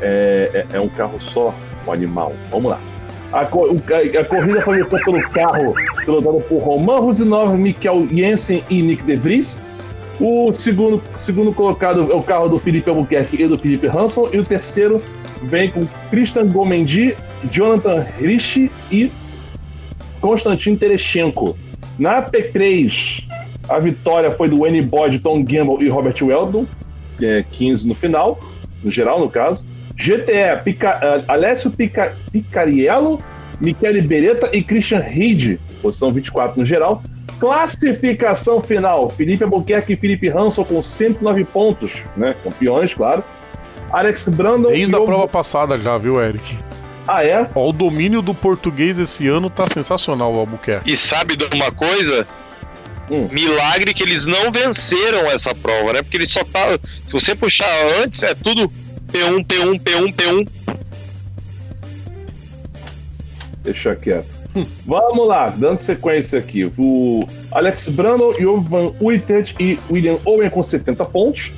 É, 0.00 0.64
é, 0.72 0.76
é 0.76 0.80
um 0.80 0.88
carro 0.88 1.20
só, 1.20 1.54
o 1.86 1.92
animal. 1.92 2.32
Vamos 2.50 2.70
lá. 2.70 2.80
A, 3.30 3.40
a, 3.40 3.42
a 3.42 4.24
corrida 4.24 4.62
foi 4.62 4.78
vencida 4.78 5.04
pelo 5.04 5.22
carro 5.28 5.74
pilotado 6.02 6.40
por 6.48 6.62
Roman 6.62 7.00
Rusinov, 7.00 7.58
Mikkel 7.58 8.08
Jensen 8.10 8.64
e 8.70 8.80
Nick 8.80 9.02
De 9.02 9.16
Vries. 9.16 9.58
O 10.18 10.50
segundo, 10.54 11.02
segundo 11.18 11.52
colocado 11.52 12.10
é 12.10 12.14
o 12.14 12.22
carro 12.22 12.48
do 12.48 12.58
Felipe 12.58 12.88
Albuquerque 12.88 13.42
e 13.42 13.46
do 13.46 13.58
Felipe 13.58 13.86
Hanson. 13.86 14.30
E 14.32 14.38
o 14.38 14.44
terceiro 14.44 15.02
vem 15.42 15.70
com 15.70 15.86
Christian 16.08 16.46
Gomendi, 16.46 17.14
Jonathan 17.50 18.06
Rich 18.18 18.70
e 18.90 19.12
Konstantin 20.20 20.76
Tereschenko. 20.76 21.56
Na 21.98 22.22
P3, 22.22 23.24
a 23.68 23.78
vitória 23.78 24.30
foi 24.32 24.48
do 24.48 24.60
Wayne 24.60 24.82
Boyd, 24.82 25.18
Tom 25.20 25.42
Gamble 25.42 25.84
e 25.84 25.88
Robert 25.88 26.16
Weldon, 26.22 26.66
é 27.20 27.44
15 27.50 27.86
no 27.86 27.94
final, 27.94 28.38
no 28.82 28.90
geral, 28.90 29.20
no 29.20 29.28
caso. 29.28 29.64
GTE, 29.96 30.62
Pica, 30.62 30.98
uh, 30.98 31.24
Alessio 31.26 31.70
Pica, 31.70 32.14
Picariello, 32.30 33.20
Michele 33.60 34.02
Beretta 34.02 34.50
e 34.52 34.62
Christian 34.62 35.00
Reed, 35.00 35.58
posição 35.80 36.12
24 36.12 36.60
no 36.60 36.66
geral. 36.66 37.02
Classificação 37.40 38.60
final: 38.60 39.08
Felipe 39.10 39.44
Albuquerque 39.44 39.94
e 39.94 39.96
Felipe 39.96 40.28
Hanson 40.28 40.64
com 40.64 40.82
109 40.82 41.44
pontos, 41.44 41.92
né? 42.16 42.34
Campeões, 42.44 42.94
claro. 42.94 43.24
Alex 43.90 44.26
Brandon. 44.28 44.68
Desde 44.68 44.94
a 44.94 45.00
prova 45.00 45.26
passada 45.26 45.78
já, 45.78 45.96
viu, 45.96 46.20
Eric? 46.22 46.58
Ah, 47.06 47.24
é? 47.24 47.48
Ó, 47.54 47.68
o 47.68 47.72
domínio 47.72 48.20
do 48.20 48.34
português 48.34 48.98
esse 48.98 49.28
ano 49.28 49.48
tá 49.48 49.68
sensacional, 49.68 50.34
o 50.34 50.38
Albuquerque. 50.38 50.92
E 50.92 51.08
sabe 51.08 51.36
de 51.36 51.44
uma 51.54 51.70
coisa? 51.70 52.26
Hum. 53.10 53.28
Milagre 53.30 53.94
que 53.94 54.02
eles 54.02 54.24
não 54.24 54.50
venceram 54.50 55.30
essa 55.30 55.54
prova, 55.54 55.92
né? 55.92 56.02
Porque 56.02 56.16
eles 56.16 56.32
só 56.32 56.42
tá. 56.44 56.78
Se 57.06 57.12
você 57.12 57.34
puxar 57.36 57.68
antes, 58.02 58.20
é 58.22 58.34
tudo 58.34 58.70
P1, 59.12 59.46
P1, 59.46 59.80
P1, 59.80 60.14
P1. 60.14 60.48
Deixa 63.62 63.94
quieto. 63.94 64.26
Hum. 64.56 64.66
Vamos 64.84 65.28
lá, 65.28 65.50
dando 65.50 65.78
sequência 65.78 66.38
aqui. 66.38 66.64
O 66.76 67.26
Alex 67.52 67.88
Brandon, 67.88 68.32
Jovan 68.38 68.92
Uitet 69.00 69.54
e 69.60 69.78
William 69.90 70.18
Owen 70.24 70.50
com 70.50 70.62
70 70.62 71.04
pontos. 71.04 71.52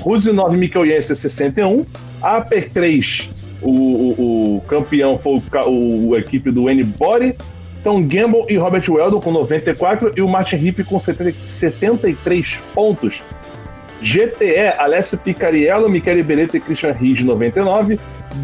Rusinov 0.00 0.56
Mikkel 0.56 0.86
Jensen 0.86 1.16
61. 1.16 1.84
A 2.20 2.40
AP3, 2.42 3.28
o, 3.62 3.70
o, 3.70 4.56
o 4.56 4.60
campeão 4.62 5.18
foi 5.18 5.34
o, 5.66 6.08
o, 6.08 6.14
a 6.14 6.18
equipe 6.18 6.50
do 6.50 6.68
N-Body. 6.68 7.36
Tom 7.82 8.02
Gamble 8.06 8.44
e 8.48 8.56
Robert 8.56 8.84
Weldon 8.88 9.20
com 9.20 9.32
94 9.32 10.12
e 10.16 10.22
o 10.22 10.28
Martin 10.28 10.56
Hipp 10.56 10.84
com 10.84 11.00
70, 11.00 11.36
73 11.58 12.58
pontos. 12.74 13.20
GTE, 14.00 14.78
Alessio 14.78 15.18
Picariello, 15.18 15.88
Michele 15.88 16.22
Beretta 16.22 16.56
e 16.56 16.60
Christian 16.60 16.92
Ries, 16.92 17.22
99. 17.22 17.98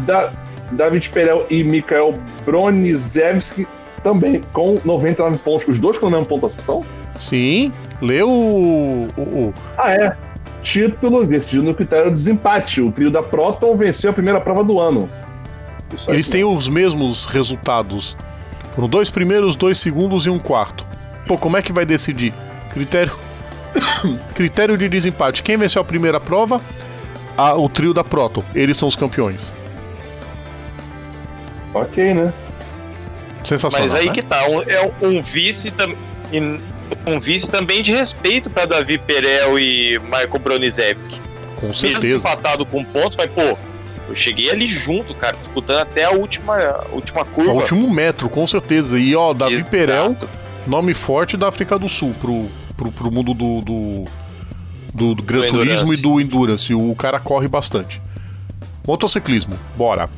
Da, 0.05 0.31
David 0.71 1.09
Perel 1.09 1.45
e 1.49 1.63
Mikael 1.63 2.15
Bronizewski 2.45 3.67
também 4.03 4.43
com 4.53 4.79
99 4.83 5.37
pontos. 5.39 5.67
Os 5.67 5.79
dois 5.79 5.97
com 5.97 6.07
a 6.07 6.11
mesma 6.11 6.25
pontuação? 6.25 6.83
Sim. 7.17 7.71
Leu 8.01 8.29
o, 8.29 9.07
o, 9.17 9.53
Ah, 9.77 9.93
é. 9.93 10.15
Título 10.63 11.25
decidido 11.25 11.63
no 11.63 11.73
critério 11.73 12.11
do 12.11 12.15
desempate. 12.15 12.81
O 12.81 12.91
trio 12.91 13.09
da 13.09 13.23
Proton 13.23 13.75
venceu 13.75 14.09
a 14.11 14.13
primeira 14.13 14.39
prova 14.41 14.63
do 14.63 14.79
ano. 14.79 15.09
Eles 16.07 16.29
têm 16.29 16.43
os 16.43 16.67
mesmos 16.67 17.25
resultados. 17.25 18.15
Foram 18.75 18.87
dois 18.87 19.09
primeiros, 19.09 19.55
dois 19.55 19.79
segundos 19.79 20.25
e 20.25 20.29
um 20.29 20.37
quarto. 20.37 20.85
Pô, 21.27 21.37
como 21.37 21.57
é 21.57 21.61
que 21.61 21.73
vai 21.73 21.85
decidir? 21.85 22.33
Critério. 22.71 23.15
critério 24.35 24.77
de 24.77 24.87
desempate. 24.87 25.43
Quem 25.43 25.57
venceu 25.57 25.81
a 25.81 25.85
primeira 25.85 26.19
prova? 26.19 26.61
Ah, 27.37 27.55
o 27.55 27.69
trio 27.69 27.93
da 27.93 28.03
Proton. 28.03 28.43
Eles 28.53 28.77
são 28.77 28.87
os 28.87 28.95
campeões. 28.95 29.53
Ok, 31.73 32.13
né? 32.13 32.33
Sensacional. 33.43 33.89
Mas 33.89 33.99
aí 33.99 34.07
né? 34.07 34.13
que 34.13 34.21
tá, 34.21 34.47
um, 34.47 34.61
é 34.61 34.91
um 35.01 35.21
vice 35.21 35.71
também. 35.71 35.97
Um 37.05 37.19
vice 37.19 37.47
também 37.47 37.83
de 37.83 37.91
respeito 37.91 38.49
para 38.49 38.65
Davi 38.65 38.97
Perel 38.97 39.57
e 39.59 39.99
Marco 40.09 40.39
Bronizewski. 40.39 41.19
Com 41.55 41.73
certeza. 41.73 41.99
Mesmo 42.07 42.29
empatado 42.29 42.65
com 42.65 42.83
pontos, 42.83 43.17
mas 43.17 43.29
pô, 43.31 43.57
eu 44.09 44.15
cheguei 44.15 44.49
ali 44.49 44.75
junto, 44.77 45.13
cara, 45.13 45.35
disputando 45.35 45.79
até 45.79 46.05
a 46.05 46.11
última, 46.11 46.55
a 46.55 46.85
última 46.91 47.25
curva. 47.25 47.51
O 47.51 47.55
último 47.55 47.89
metro, 47.89 48.29
com 48.29 48.45
certeza. 48.47 48.97
E 48.97 49.15
ó, 49.15 49.33
Davi 49.33 49.55
Exato. 49.55 49.69
Perel, 49.69 50.17
nome 50.65 50.93
forte 50.93 51.37
da 51.37 51.47
África 51.47 51.77
do 51.77 51.87
Sul 51.89 52.15
pro, 52.19 52.47
pro, 52.75 52.91
pro 52.91 53.11
mundo 53.11 53.33
do, 53.33 53.61
do, 53.61 54.05
do, 54.93 55.15
do 55.15 55.23
Gran 55.23 55.41
Do 55.41 55.57
Turismo 55.57 55.93
Endurance. 55.93 55.93
e 55.93 56.01
do 56.01 56.21
Endurance. 56.21 56.73
O 56.73 56.95
cara 56.95 57.19
corre 57.19 57.47
bastante. 57.47 58.01
Motociclismo, 58.87 59.55
bora. 59.75 60.09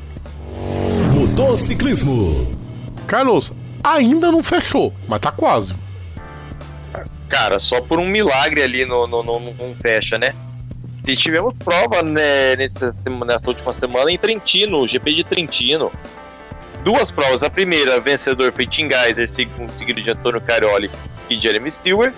Motociclismo. 1.14 2.56
Carlos, 3.08 3.52
ainda 3.84 4.32
não 4.32 4.42
fechou, 4.42 4.94
mas 5.08 5.20
tá 5.20 5.32
quase. 5.32 5.76
Cara, 7.32 7.60
só 7.60 7.80
por 7.82 7.98
um 7.98 8.06
milagre 8.08 8.62
ali 8.62 8.86
no, 8.86 9.08
no, 9.08 9.24
no, 9.24 9.40
não 9.40 9.74
fecha, 9.82 10.18
né? 10.18 10.34
E 11.08 11.16
tivemos 11.16 11.56
prova 11.58 12.04
né, 12.04 12.56
nessa, 12.58 12.94
nessa 13.26 13.48
última 13.48 13.74
semana 13.74 14.12
em 14.12 14.18
Trentino, 14.18 14.88
GP 14.88 15.16
de 15.16 15.24
Trentino. 15.24 15.92
Duas 16.84 17.10
provas. 17.10 17.42
A 17.42 17.50
primeira, 17.50 18.00
vencedor 18.00 18.52
foi 18.54 18.68
Tim 18.68 18.88
Geiser, 18.90 19.30
seg- 19.36 19.50
seguido 19.78 20.02
de 20.02 20.12
Antônio 20.12 20.42
Carioli 20.42 20.92
e 21.30 21.38
Jeremy 21.38 21.72
Stewart. 21.80 22.14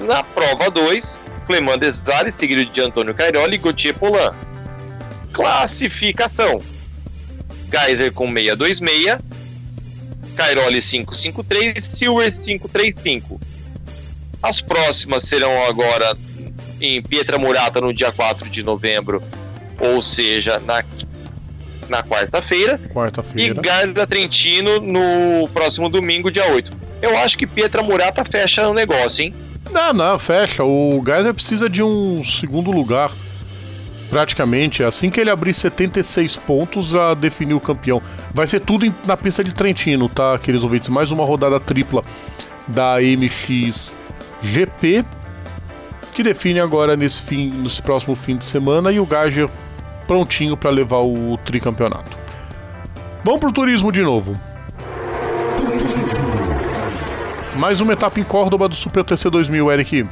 Na 0.00 0.22
prova 0.24 0.70
2, 0.70 1.04
Clement 1.46 1.78
Desale, 1.78 2.32
seguido 2.38 2.64
de 2.64 2.80
Antônio 2.80 3.14
Carioli 3.14 3.56
e 3.56 3.58
Gauthier 3.58 3.94
Polan. 3.94 4.34
Classificação. 5.32 6.56
Geiser 7.70 8.12
com 8.12 8.26
626, 8.32 9.18
Cairoli 10.36 10.82
553 10.82 11.76
e 11.76 11.98
Silver 11.98 12.32
535. 12.42 13.40
As 14.46 14.60
próximas 14.60 15.28
serão 15.28 15.66
agora 15.66 16.16
em 16.80 17.02
Pietra 17.02 17.36
Murata 17.36 17.80
no 17.80 17.92
dia 17.92 18.12
4 18.12 18.48
de 18.48 18.62
novembro, 18.62 19.20
ou 19.80 20.00
seja, 20.00 20.60
na, 20.60 20.84
na 21.88 22.00
quarta-feira, 22.04 22.78
e 22.84 22.88
Quarta-feira. 22.88 23.60
Garda 23.60 24.06
Trentino 24.06 24.78
no 24.78 25.48
próximo 25.48 25.88
domingo, 25.88 26.30
dia 26.30 26.48
8. 26.48 26.70
Eu 27.02 27.18
acho 27.18 27.36
que 27.36 27.44
Pietra 27.44 27.82
Murata 27.82 28.24
fecha 28.24 28.68
o 28.68 28.72
negócio, 28.72 29.20
hein? 29.20 29.34
Não, 29.72 29.92
não, 29.92 30.16
fecha. 30.16 30.62
O 30.62 31.02
Geyser 31.04 31.34
precisa 31.34 31.68
de 31.68 31.82
um 31.82 32.22
segundo 32.22 32.70
lugar. 32.70 33.10
Praticamente. 34.08 34.84
Assim 34.84 35.10
que 35.10 35.20
ele 35.20 35.28
abrir 35.28 35.52
76 35.52 36.36
pontos, 36.36 36.94
a 36.94 37.14
definir 37.14 37.54
o 37.54 37.60
campeão. 37.60 38.00
Vai 38.32 38.46
ser 38.46 38.60
tudo 38.60 38.86
na 39.04 39.16
pista 39.16 39.42
de 39.42 39.52
Trentino, 39.52 40.08
tá, 40.08 40.38
queridos 40.38 40.62
ouvintes? 40.62 40.88
Mais 40.88 41.10
uma 41.10 41.24
rodada 41.24 41.58
tripla 41.58 42.04
da 42.68 42.96
MX 43.00 43.96
GP. 44.42 45.04
Que 46.14 46.22
define 46.22 46.60
agora 46.60 46.96
nesse, 46.96 47.20
fim, 47.22 47.50
nesse 47.50 47.82
próximo 47.82 48.14
fim 48.16 48.36
de 48.36 48.44
semana. 48.44 48.90
E 48.90 48.98
o 49.00 49.06
Geyser 49.06 49.48
prontinho 50.06 50.56
para 50.56 50.70
levar 50.70 51.00
o 51.00 51.36
tricampeonato. 51.44 52.16
Vamos 53.24 53.40
pro 53.40 53.52
turismo 53.52 53.90
de 53.92 54.02
novo. 54.02 54.38
Mais 57.56 57.80
uma 57.80 57.92
etapa 57.94 58.20
em 58.20 58.22
Córdoba 58.22 58.68
do 58.68 58.74
Super 58.74 59.02
TC 59.02 59.30
2000, 59.30 59.72
Eric. 59.72 60.06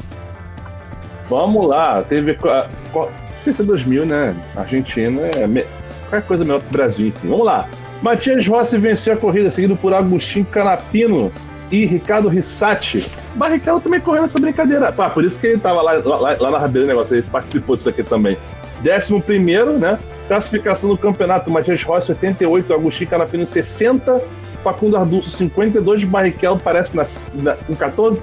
Vamos 1.28 1.66
lá, 1.68 2.02
teve. 2.02 2.32
a- 2.32 2.68
qual- 2.92 3.10
TC 3.44 3.62
2000, 3.62 4.06
né? 4.06 4.34
Argentina 4.56 5.20
é. 5.20 5.46
Me... 5.46 5.64
Qualquer 6.08 6.26
coisa 6.26 6.44
melhor 6.44 6.60
que 6.60 6.68
o 6.68 6.70
Brasil, 6.72 7.08
enfim. 7.08 7.28
Vamos 7.28 7.44
lá. 7.46 7.68
Matias 8.02 8.46
Rossi 8.46 8.78
venceu 8.78 9.14
a 9.14 9.16
corrida, 9.16 9.50
seguido 9.50 9.76
por 9.76 9.92
Agostinho 9.94 10.44
Canapino 10.46 11.30
e 11.70 11.84
Ricardo 11.86 12.28
Rissati. 12.28 13.06
Barrichello 13.34 13.80
também 13.80 14.00
correu 14.00 14.22
nessa 14.22 14.38
brincadeira. 14.38 14.92
Pá, 14.92 15.10
por 15.10 15.24
isso 15.24 15.38
que 15.38 15.46
ele 15.46 15.58
tava 15.58 15.82
lá, 15.82 15.92
lá, 15.92 16.36
lá 16.38 16.50
na 16.50 16.58
Rabeira 16.58 16.86
negócio, 16.86 17.16
ele 17.16 17.26
participou 17.30 17.76
disso 17.76 17.88
aqui 17.88 18.02
também. 18.02 18.36
Décimo 18.82 19.20
primeiro, 19.20 19.78
né? 19.78 19.98
Classificação 20.28 20.90
do 20.90 20.98
campeonato: 20.98 21.50
Matias 21.50 21.82
Rossi 21.82 22.12
88, 22.12 22.74
Agostinho 22.74 23.10
Canapino 23.10 23.46
60, 23.46 24.20
Facundo 24.62 24.96
Ardulso 24.96 25.30
52, 25.30 26.04
Barrichello 26.04 26.58
parece 26.58 26.94
na, 26.96 27.06
na, 27.34 27.54
com 27.54 27.74
14. 27.74 28.20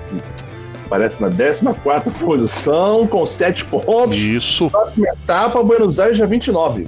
Parece 0.89 1.23
na 1.23 1.29
14 1.29 2.09
posição, 2.19 3.07
com 3.07 3.25
7 3.25 3.63
pontos. 3.63 4.17
Isso. 4.17 4.69
Próxima 4.69 5.07
etapa, 5.07 5.63
Buenos 5.63 5.99
Aires 6.01 6.17
já 6.17 6.25
29. 6.25 6.85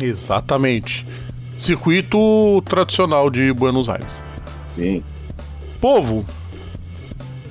Exatamente. 0.00 1.06
Circuito 1.58 2.62
tradicional 2.62 3.28
de 3.28 3.52
Buenos 3.52 3.90
Aires. 3.90 4.22
Sim. 4.74 5.02
Povo, 5.82 6.24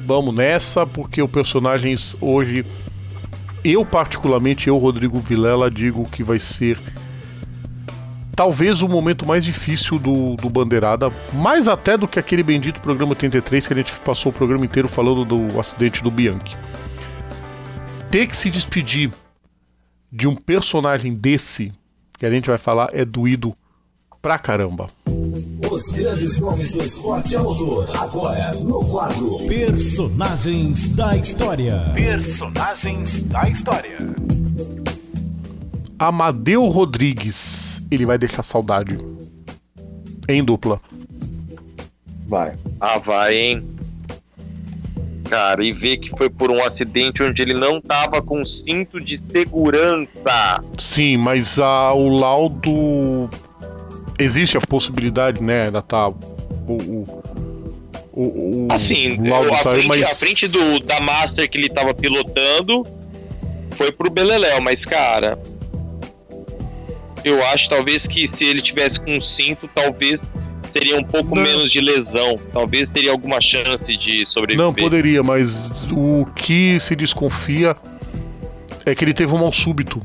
vamos 0.05 0.33
nessa, 0.33 0.87
porque 0.87 1.21
o 1.21 1.27
personagens 1.27 2.15
hoje. 2.21 2.65
Eu, 3.61 3.85
particularmente, 3.85 4.69
eu, 4.69 4.77
Rodrigo 4.77 5.19
Vilela, 5.19 5.69
digo 5.69 6.09
que 6.09 6.23
vai 6.23 6.39
ser 6.39 6.79
talvez 8.33 8.81
o 8.81 8.87
momento 8.87 9.25
mais 9.25 9.43
difícil 9.43 9.99
do, 9.99 10.37
do 10.37 10.49
Bandeirada, 10.49 11.11
mais 11.33 11.67
até 11.67 11.97
do 11.97 12.07
que 12.07 12.17
aquele 12.17 12.41
bendito 12.41 12.79
programa 12.79 13.11
83 13.11 13.67
que 13.67 13.73
a 13.73 13.75
gente 13.75 13.99
passou 13.99 14.31
o 14.31 14.33
programa 14.33 14.63
inteiro 14.63 14.87
falando 14.87 15.25
do 15.25 15.59
acidente 15.59 16.01
do 16.01 16.09
Bianchi. 16.09 16.55
Ter 18.09 18.27
que 18.27 18.35
se 18.35 18.49
despedir 18.49 19.11
de 20.09 20.29
um 20.29 20.35
personagem 20.35 21.13
desse, 21.13 21.73
que 22.17 22.25
a 22.25 22.31
gente 22.31 22.49
vai 22.49 22.57
falar, 22.57 22.91
é 22.93 23.03
doído 23.03 23.53
pra 24.21 24.39
caramba. 24.39 24.87
Os 25.71 25.89
grandes 25.89 26.37
nomes 26.37 26.73
do 26.73 26.83
esporte 26.83 27.33
a 27.33 27.41
motor, 27.41 27.89
agora 27.97 28.53
no 28.55 28.83
quadro 28.89 29.37
Personagens 29.47 30.89
da 30.89 31.15
História. 31.15 31.93
Personagens 31.93 33.23
da 33.23 33.47
História. 33.47 33.97
Amadeu 35.97 36.67
Rodrigues, 36.67 37.81
ele 37.89 38.05
vai 38.05 38.17
deixar 38.17 38.43
saudade. 38.43 38.97
Em 40.27 40.43
dupla. 40.43 40.81
Vai. 42.27 42.53
Ah, 42.81 42.97
vai, 42.97 43.33
hein? 43.33 43.77
Cara, 45.29 45.63
e 45.63 45.71
ver 45.71 45.99
que 45.99 46.09
foi 46.17 46.29
por 46.29 46.51
um 46.51 46.61
acidente 46.65 47.23
onde 47.23 47.41
ele 47.41 47.53
não 47.53 47.79
tava 47.79 48.21
com 48.21 48.43
cinto 48.43 48.99
de 48.99 49.17
segurança. 49.31 50.61
Sim, 50.77 51.15
mas 51.15 51.57
ah, 51.59 51.93
o 51.93 52.09
laudo. 52.09 53.29
Existe 54.21 54.57
a 54.57 54.61
possibilidade, 54.61 55.41
né? 55.41 55.63
Ainda 55.63 55.81
tá. 55.81 56.07
O, 56.09 56.13
o, 56.67 57.23
o, 58.13 58.21
o, 58.21 58.67
Assim, 58.69 59.27
laudo 59.27 59.53
a, 59.53 59.57
saiu, 59.57 59.75
frente, 59.75 59.87
mas. 59.87 60.11
a 60.11 60.15
frente 60.15 60.47
do, 60.49 60.79
da 60.79 60.99
Master 60.99 61.49
que 61.49 61.57
ele 61.57 61.69
tava 61.69 61.93
pilotando 61.93 62.85
foi 63.71 63.91
pro 63.91 64.09
Beleléu, 64.09 64.61
mas 64.61 64.79
cara. 64.85 65.37
Eu 67.23 67.43
acho 67.45 67.69
talvez 67.69 68.01
que 68.03 68.29
se 68.33 68.43
ele 68.43 68.61
tivesse 68.63 68.99
com 68.99 69.15
um 69.15 69.21
cinto, 69.21 69.69
talvez 69.75 70.19
seria 70.73 70.97
um 70.97 71.03
pouco 71.03 71.35
Não. 71.35 71.43
menos 71.43 71.69
de 71.71 71.79
lesão. 71.79 72.35
Talvez 72.51 72.89
teria 72.89 73.11
alguma 73.11 73.39
chance 73.41 73.85
de 73.85 74.25
sobreviver. 74.31 74.57
Não, 74.57 74.73
poderia, 74.73 75.21
mas 75.21 75.87
o 75.91 76.25
que 76.35 76.79
se 76.79 76.95
desconfia 76.95 77.75
é 78.85 78.95
que 78.95 79.03
ele 79.03 79.13
teve 79.13 79.33
um 79.33 79.37
mal 79.37 79.51
súbito 79.51 80.01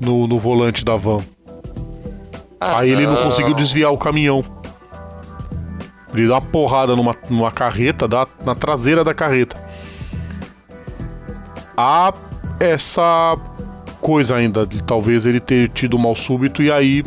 no, 0.00 0.26
no 0.26 0.38
volante 0.38 0.84
da 0.84 0.94
van. 0.94 1.18
Ah, 2.62 2.78
Aí 2.78 2.90
ele 2.90 3.06
não 3.06 3.16
conseguiu 3.16 3.54
desviar 3.54 3.92
o 3.92 3.98
caminhão. 3.98 4.44
Ele 6.14 6.28
dá 6.28 6.34
uma 6.34 6.40
porrada 6.42 6.94
numa, 6.94 7.16
numa 7.30 7.50
carreta, 7.50 8.06
dá 8.06 8.26
na 8.44 8.54
traseira 8.54 9.02
da 9.02 9.14
carreta. 9.14 9.56
Há 11.76 12.12
essa 12.60 13.36
coisa 14.00 14.36
ainda, 14.36 14.66
de 14.66 14.82
talvez 14.82 15.24
ele 15.26 15.40
ter 15.40 15.68
tido 15.70 15.96
um 15.96 16.00
mal 16.00 16.14
súbito 16.14 16.62
e 16.62 16.70
aí 16.70 17.02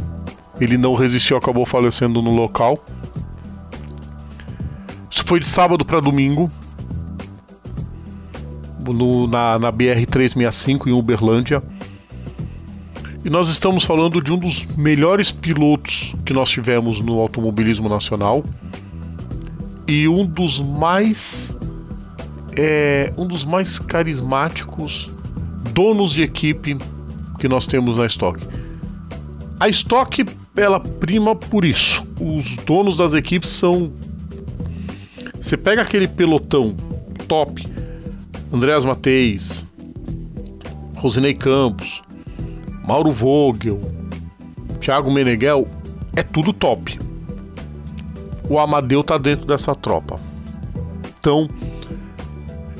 ele 0.60 0.78
não 0.78 0.94
resistiu, 0.96 1.38
acabou 1.38 1.66
falecendo 1.66 2.22
no 2.22 2.32
local. 2.32 2.80
Isso 5.10 5.24
foi 5.26 5.40
de 5.40 5.48
sábado 5.48 5.86
para 5.86 6.00
domingo. 6.02 6.50
No- 8.86 9.28
na, 9.28 9.58
na 9.60 9.72
BR-365 9.72 10.88
em 10.88 10.92
Uberlândia. 10.92 11.62
E 13.26 13.30
nós 13.30 13.50
estamos 13.50 13.84
falando 13.84 14.22
de 14.22 14.32
um 14.32 14.38
dos 14.38 14.68
melhores 14.78 15.32
pilotos 15.32 16.14
que 16.24 16.32
nós 16.32 16.48
tivemos 16.48 17.02
no 17.02 17.20
automobilismo 17.20 17.90
nacional 17.90 18.44
e 19.88 20.08
um 20.08 20.24
dos 20.24 20.62
mais 20.62 21.52
é, 22.56 23.12
um 23.18 23.26
dos 23.26 23.44
mais 23.44 23.80
carismáticos 23.80 25.10
donos 25.74 26.12
de 26.12 26.22
equipe 26.22 26.78
que 27.40 27.48
nós 27.48 27.66
temos 27.66 27.98
na 27.98 28.06
Stock. 28.06 28.40
A 29.60 29.68
Stock 29.70 30.24
ela 30.56 30.80
prima 30.80 31.36
por 31.36 31.66
isso. 31.66 32.06
Os 32.22 32.56
donos 32.58 32.96
das 32.96 33.16
equipes 33.16 33.50
são 33.50 33.92
você 35.34 35.58
pega 35.58 35.82
aquele 35.82 36.08
pelotão 36.08 36.76
top, 37.28 37.68
Andreas 38.54 38.86
Mateis, 38.86 39.66
Rosinei 40.96 41.34
Campos, 41.34 42.05
Mauro 42.88 43.12
Vogel, 43.12 43.82
Thiago 44.80 45.12
Meneghel, 45.12 45.68
é 46.16 46.22
tudo 46.22 46.54
top. 46.54 47.00
O 48.48 48.60
Amadeu 48.60 49.04
tá 49.04 49.18
dentro 49.18 49.48
dessa 49.48 49.74
tropa. 49.74 50.20
Então, 51.20 51.50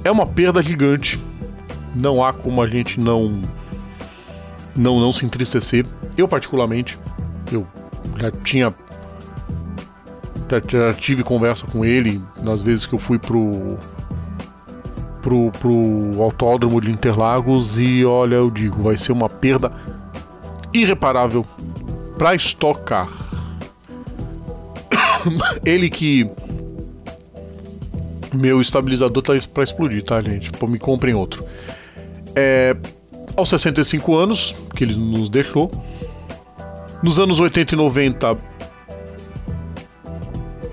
é 0.04 0.12
uma 0.12 0.28
perda 0.28 0.62
gigante. 0.62 1.20
Não 1.96 2.24
há 2.24 2.32
como 2.32 2.62
a 2.62 2.68
gente 2.68 3.00
não 3.00 3.42
não 4.76 5.00
não 5.00 5.12
se 5.12 5.26
entristecer. 5.26 5.86
Eu 6.16 6.28
particularmente, 6.28 7.00
eu 7.52 7.66
já 8.16 8.30
tinha 8.30 8.76
já, 10.48 10.62
já 10.68 10.94
tive 10.94 11.24
conversa 11.24 11.66
com 11.66 11.84
ele 11.84 12.22
nas 12.44 12.62
vezes 12.62 12.86
que 12.86 12.94
eu 12.94 13.00
fui 13.00 13.18
pro 13.18 13.76
pro, 15.24 15.52
pro 15.60 16.22
autódromo 16.22 16.80
de 16.80 16.92
Interlagos 16.92 17.80
e 17.80 18.06
olha, 18.06 18.36
eu 18.36 18.52
digo, 18.52 18.84
vai 18.84 18.96
ser 18.96 19.12
uma 19.12 19.28
perda 19.28 19.72
irreparável 20.80 21.46
para 22.18 22.36
estocar. 22.36 23.08
Ele 25.66 25.90
que 25.90 26.30
meu 28.34 28.60
estabilizador 28.60 29.24
tá 29.24 29.34
para 29.54 29.64
explodir, 29.64 30.04
tá, 30.04 30.22
gente? 30.22 30.52
Pô, 30.52 30.68
me 30.68 30.78
comprem 30.78 31.16
outro. 31.16 31.44
É, 32.36 32.76
aos 33.36 33.50
65 33.50 34.16
anos 34.16 34.56
que 34.76 34.84
ele 34.84 34.96
nos 34.96 35.30
deixou, 35.30 35.72
nos 37.02 37.20
anos 37.20 37.40
80 37.40 37.76
e 37.76 37.78
90 37.78 38.38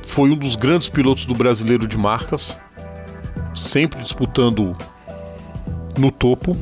foi 0.06 0.30
um 0.30 0.36
dos 0.36 0.56
grandes 0.56 0.88
pilotos 0.88 1.24
do 1.24 1.34
brasileiro 1.34 1.86
de 1.86 1.96
marcas, 1.96 2.58
sempre 3.54 4.02
disputando 4.02 4.76
no 5.96 6.10
topo. 6.10 6.56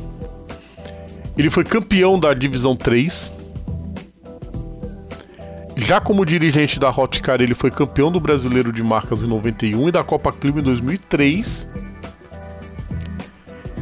Ele 1.37 1.49
foi 1.49 1.63
campeão 1.63 2.19
da 2.19 2.33
divisão 2.33 2.75
3. 2.75 3.31
Já 5.77 5.99
como 5.99 6.25
dirigente 6.25 6.79
da 6.79 6.89
Hotcar, 6.89 7.41
ele 7.41 7.55
foi 7.55 7.71
campeão 7.71 8.11
do 8.11 8.19
brasileiro 8.19 8.71
de 8.71 8.83
marcas 8.83 9.23
em 9.23 9.27
91 9.27 9.87
e 9.87 9.91
da 9.91 10.03
Copa 10.03 10.31
Clima 10.31 10.59
em 10.59 10.63
2003. 10.63 11.67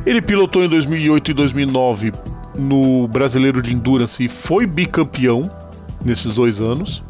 Ele 0.06 0.22
pilotou 0.22 0.64
em 0.64 0.70
2008 0.70 1.32
e 1.32 1.34
2009 1.34 2.14
no 2.56 3.08
brasileiro 3.08 3.62
de 3.62 3.74
Endurance 3.74 4.24
e 4.24 4.28
foi 4.28 4.66
bicampeão 4.66 5.52
nesses 6.04 6.36
dois 6.36 6.62
anos. 6.62 7.04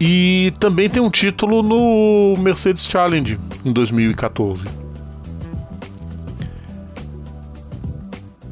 E 0.00 0.52
também 0.60 0.88
tem 0.88 1.02
um 1.02 1.10
título 1.10 1.62
no 1.62 2.40
Mercedes 2.40 2.86
Challenge 2.86 3.38
em 3.64 3.72
2014. 3.72 4.87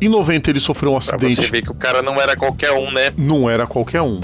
Em 0.00 0.08
90 0.08 0.50
ele 0.50 0.60
sofreu 0.60 0.92
um 0.92 0.94
Pra 0.98 1.00
você 1.04 1.14
acidente. 1.16 1.50
ver 1.50 1.62
que 1.62 1.70
o 1.70 1.74
cara 1.74 2.02
não 2.02 2.20
era 2.20 2.36
qualquer 2.36 2.72
um, 2.72 2.90
né? 2.92 3.12
Não 3.16 3.48
era 3.48 3.66
qualquer 3.66 4.02
um. 4.02 4.20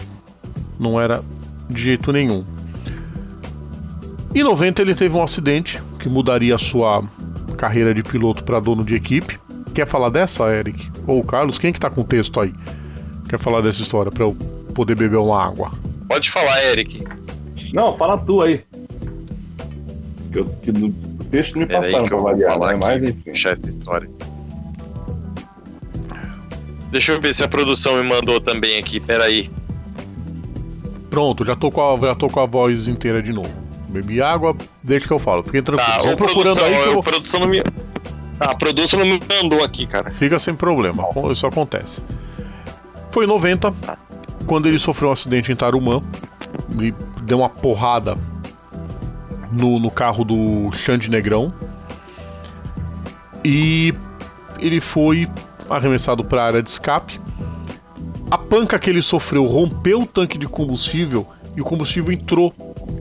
Não 0.78 1.01
era 1.01 1.23
de 1.69 1.81
jeito 1.82 2.12
nenhum. 2.12 2.44
Em 4.35 4.43
90 4.43 4.82
ele 4.82 4.94
teve 4.94 5.15
um 5.16 5.23
acidente 5.23 5.82
que 5.99 6.09
mudaria 6.09 6.55
a 6.55 6.59
sua 6.59 7.03
carreira 7.57 7.94
de 7.94 8.03
piloto 8.03 8.44
para 8.44 8.61
dono 8.61 8.85
de 8.85 8.94
equipe. 8.94 9.39
Quer 9.74 9.86
falar 9.86 10.11
dessa, 10.11 10.44
Eric? 10.53 10.90
Ou 11.07 11.20
o 11.20 11.24
Carlos? 11.24 11.59
Quem 11.59 11.73
que 11.73 11.81
tá 11.81 11.89
com 11.89 12.03
o 12.03 12.05
texto 12.05 12.40
aí? 12.40 12.53
Quer 13.28 13.39
falar 13.39 13.61
dessa 13.62 13.81
história 13.82 14.11
para 14.12 14.24
eu 14.24 14.35
poder 14.74 14.94
beber 14.97 15.16
uma 15.19 15.43
água? 15.43 15.70
Pode 16.09 16.31
falar, 16.32 16.62
Eric. 16.65 17.03
Não, 17.73 17.97
fala 17.97 18.19
tu 18.19 18.43
aí. 18.43 18.62
Que, 20.31 20.39
eu, 20.39 20.44
que 20.62 20.73
no 20.73 20.93
texto 21.31 21.59
me 21.59 21.66
Pera 21.66 21.81
passaram 21.82 22.09
vou 22.09 22.23
variar, 22.23 22.51
falar 22.53 22.73
né? 22.73 22.77
Mas 22.78 23.03
enfim. 23.03 23.20
fechar 23.24 23.53
essa 23.59 23.70
história. 23.70 24.11
Deixa 26.93 27.12
eu 27.12 27.20
ver 27.20 27.35
se 27.35 27.43
a 27.43 27.48
produção 27.48 27.97
me 27.97 28.02
mandou 28.02 28.39
também 28.39 28.78
aqui, 28.78 29.01
peraí. 29.01 29.51
Pronto, 31.09 31.43
já 31.43 31.55
tô 31.55 31.70
com 31.70 31.81
a, 31.81 31.98
já 32.06 32.14
tô 32.14 32.28
com 32.28 32.39
a 32.39 32.44
voz 32.44 32.86
inteira 32.86 33.23
de 33.23 33.32
novo. 33.32 33.51
Bebi 33.89 34.23
água, 34.23 34.55
deixa 34.82 35.06
que 35.06 35.12
eu 35.12 35.19
falo. 35.19 35.43
Fiquem 35.43 35.62
tranquilos. 35.62 35.97
Tá, 35.97 36.02
Vão 36.02 36.16
procurando 36.16 36.59
produção, 36.59 36.78
aí 36.78 36.85
que 36.85 36.90
a 36.90 36.93
eu... 36.93 37.02
produção 37.02 37.40
não 37.40 37.48
me... 37.48 37.60
Ah, 38.39 38.51
a 38.51 38.55
produção 38.55 38.98
não 38.98 39.06
me 39.06 39.20
mandou 39.27 39.64
aqui, 39.64 39.86
cara. 39.86 40.10
Fica 40.10 40.39
sem 40.39 40.55
problema, 40.55 41.05
isso 41.31 41.47
acontece. 41.47 42.02
Foi 43.10 43.24
em 43.24 43.28
90, 43.28 43.74
quando 44.47 44.69
ele 44.69 44.78
sofreu 44.78 45.09
um 45.09 45.12
acidente 45.12 45.51
em 45.51 45.56
Tarumã. 45.56 46.02
Ele 46.78 46.94
deu 47.23 47.39
uma 47.39 47.48
porrada 47.48 48.19
no, 49.51 49.78
no 49.78 49.90
carro 49.90 50.24
do 50.24 50.70
Xande 50.73 51.10
Negrão. 51.10 51.52
E 53.43 53.94
ele 54.59 54.81
foi 54.81 55.28
arremessado 55.77 56.24
para 56.24 56.43
a 56.43 56.47
área 56.47 56.62
de 56.62 56.69
escape. 56.69 57.20
A 58.31 58.39
panca 58.39 58.78
que 58.78 58.89
ele 58.89 59.03
sofreu 59.03 59.44
rompeu 59.44 60.03
o 60.03 60.07
tanque 60.07 60.39
de 60.39 60.47
combustível 60.47 61.27
e 61.57 61.61
o 61.61 61.65
combustível 61.65 62.12
entrou 62.12 62.51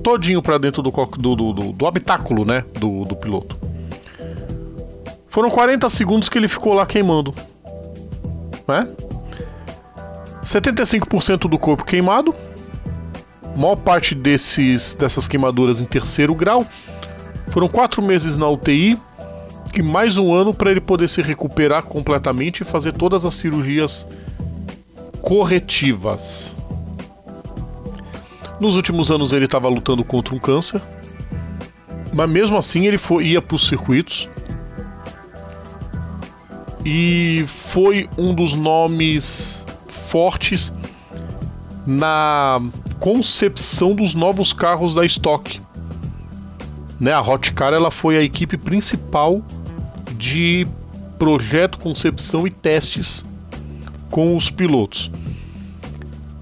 todinho 0.04 0.42
para 0.42 0.58
dentro 0.58 0.82
do, 0.82 0.92
do, 0.92 1.36
do, 1.36 1.72
do, 1.72 1.88
habitáculo 1.88 2.44
né, 2.44 2.66
do, 2.78 3.06
do 3.06 3.16
piloto. 3.16 3.58
Foram 5.30 5.50
40 5.50 5.88
segundos 5.90 6.28
que 6.28 6.38
ele 6.38 6.48
ficou 6.48 6.74
lá 6.74 6.86
queimando. 6.86 7.34
Né? 8.68 8.88
75% 10.44 11.50
do 11.50 11.58
corpo 11.58 11.86
queimado. 11.86 12.36
Maior 13.56 13.78
parte 13.78 14.14
desses, 14.14 14.94
dessas 14.94 15.28
queimaduras 15.28 15.82
em 15.82 15.86
terceiro 15.86 16.36
grau. 16.36 16.66
Foram 17.48 17.68
quatro 17.68 18.02
meses 18.02 18.38
na 18.38 18.48
UTI 18.50 18.98
e 19.80 19.84
mais 19.84 20.18
um 20.18 20.34
ano 20.34 20.54
para 20.54 20.72
ele 20.72 20.82
poder 20.82 21.08
se 21.08 21.22
recuperar 21.22 21.84
completamente 21.84 22.62
e 22.62 22.66
fazer 22.66 22.92
todas 22.92 23.26
as 23.26 23.34
cirurgias 23.34 24.08
corretivas. 25.22 26.58
Nos 28.60 28.76
últimos 28.76 29.10
anos 29.10 29.34
ele 29.34 29.46
estava 29.46 29.68
lutando 29.70 30.04
contra 30.04 30.36
um 30.36 30.40
câncer, 30.40 30.82
mas 32.14 32.30
mesmo 32.30 32.58
assim 32.58 32.86
ele 32.86 32.98
foi, 32.98 33.28
ia 33.28 33.42
para 33.42 33.56
os 33.56 33.68
circuitos 33.68 34.30
e 36.86 37.46
foi 37.48 38.10
um 38.18 38.34
dos 38.34 38.54
nomes 38.54 39.66
fortes 39.88 40.74
na 41.86 42.60
concepção 43.00 43.96
dos 43.96 44.14
novos 44.14 44.54
carros 44.54 44.94
da 44.94 45.06
Stock. 45.06 45.60
Né, 47.00 47.14
a 47.14 47.22
Hot 47.22 47.52
Car 47.54 47.74
ela 47.74 47.90
foi 47.90 48.18
a 48.18 48.22
equipe 48.22 48.58
principal 48.58 49.42
de 50.22 50.68
projeto, 51.18 51.80
concepção 51.80 52.46
e 52.46 52.52
testes 52.52 53.26
com 54.12 54.38
os 54.38 54.52
pilotos. 54.52 55.10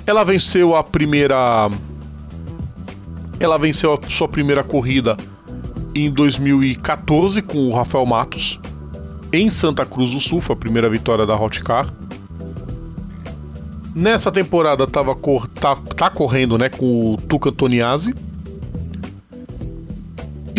Ela 0.05 0.25
venceu 0.25 0.75
a 0.75 0.83
primeira 0.83 1.69
ela 3.39 3.57
venceu 3.57 3.93
a 3.93 4.09
sua 4.09 4.27
primeira 4.27 4.65
corrida 4.65 5.15
em 5.95 6.11
2014 6.11 7.41
com 7.41 7.69
o 7.69 7.73
Rafael 7.73 8.05
Matos 8.05 8.59
em 9.31 9.49
Santa 9.49 9.85
Cruz 9.85 10.11
do 10.11 10.19
Sul, 10.19 10.41
foi 10.41 10.55
a 10.55 10.59
primeira 10.59 10.89
vitória 10.89 11.25
da 11.25 11.39
Hot 11.39 11.63
Car. 11.63 11.87
Nessa 13.95 14.29
temporada 14.29 14.85
tava 14.85 15.15
tá, 15.53 15.75
tá 15.95 16.09
correndo 16.09 16.57
né, 16.57 16.67
com 16.67 17.13
o 17.13 17.17
Tuca 17.17 17.49
Toniazzi. 17.49 18.13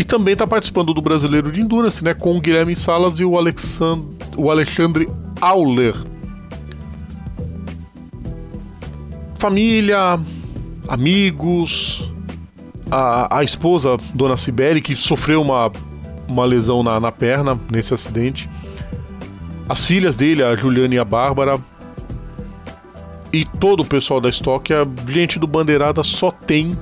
E 0.01 0.05
também 0.05 0.33
está 0.33 0.47
participando 0.47 0.95
do 0.95 1.03
Brasileiro 1.03 1.53
de 1.53 1.61
Endurance, 1.61 2.03
né, 2.03 2.15
com 2.15 2.35
o 2.35 2.41
Guilherme 2.41 2.75
Salas 2.75 3.21
e 3.21 3.25
o, 3.25 3.33
o 4.39 4.51
Alexandre 4.51 5.11
Auler. 5.43 5.95
Família, 9.39 10.19
amigos, 10.89 12.11
a, 12.91 13.41
a 13.41 13.45
esposa, 13.45 13.99
Dona 14.15 14.39
Sibeli, 14.39 14.81
que 14.81 14.97
sofreu 14.97 15.43
uma, 15.43 15.71
uma 16.27 16.47
lesão 16.47 16.83
na, 16.83 16.99
na 16.99 17.13
perna 17.13 17.61
nesse 17.71 17.93
acidente. 17.93 18.49
As 19.69 19.85
filhas 19.85 20.17
dele, 20.17 20.43
a 20.43 20.57
Juliana 20.57 20.95
e 20.95 20.99
a 20.99 21.05
Bárbara, 21.05 21.61
e 23.31 23.45
todo 23.45 23.81
o 23.81 23.85
pessoal 23.85 24.19
da 24.19 24.31
estoque, 24.31 24.73
a 24.73 24.87
gente 25.07 25.39
do 25.39 25.47
Bandeirada 25.47 26.03
só 26.03 26.31
tem 26.31 26.75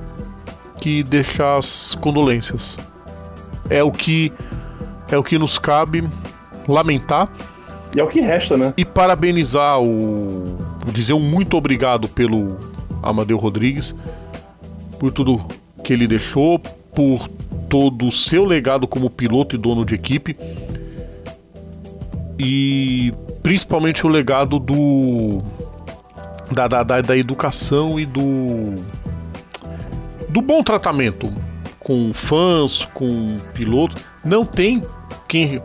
que 0.79 1.03
deixar 1.03 1.57
as 1.57 1.95
condolências. 1.95 2.77
É 3.69 3.83
o 3.83 3.91
que 3.91 4.31
é 5.11 5.17
o 5.17 5.23
que 5.23 5.37
nos 5.37 5.57
cabe 5.57 6.07
lamentar. 6.67 7.29
E 7.95 7.99
é 7.99 8.03
o 8.03 8.07
que 8.07 8.21
resta, 8.21 8.55
né? 8.55 8.73
E 8.77 8.85
parabenizar 8.85 9.81
o 9.81 10.57
dizer 10.87 11.13
um 11.13 11.19
muito 11.19 11.57
obrigado 11.57 12.07
pelo 12.07 12.57
Amadeu 13.01 13.37
Rodrigues 13.37 13.95
por 14.99 15.11
tudo 15.11 15.43
que 15.83 15.93
ele 15.93 16.07
deixou, 16.07 16.59
por 16.59 17.27
todo 17.69 18.07
o 18.07 18.11
seu 18.11 18.43
legado 18.43 18.87
como 18.87 19.09
piloto 19.09 19.55
e 19.55 19.57
dono 19.57 19.85
de 19.85 19.95
equipe. 19.95 20.35
E 22.37 23.13
principalmente 23.41 24.05
o 24.05 24.09
legado 24.09 24.59
do 24.59 25.41
da, 26.51 26.67
da, 26.67 26.83
da, 26.83 27.01
da 27.01 27.17
educação 27.17 27.99
e 27.99 28.05
do 28.05 28.75
do 30.29 30.41
bom 30.41 30.61
tratamento 30.61 31.31
com 31.89 32.13
fãs, 32.13 32.85
com 32.93 33.37
pilotos. 33.55 34.03
Não 34.23 34.45
tem 34.45 34.83
quem. 35.27 35.59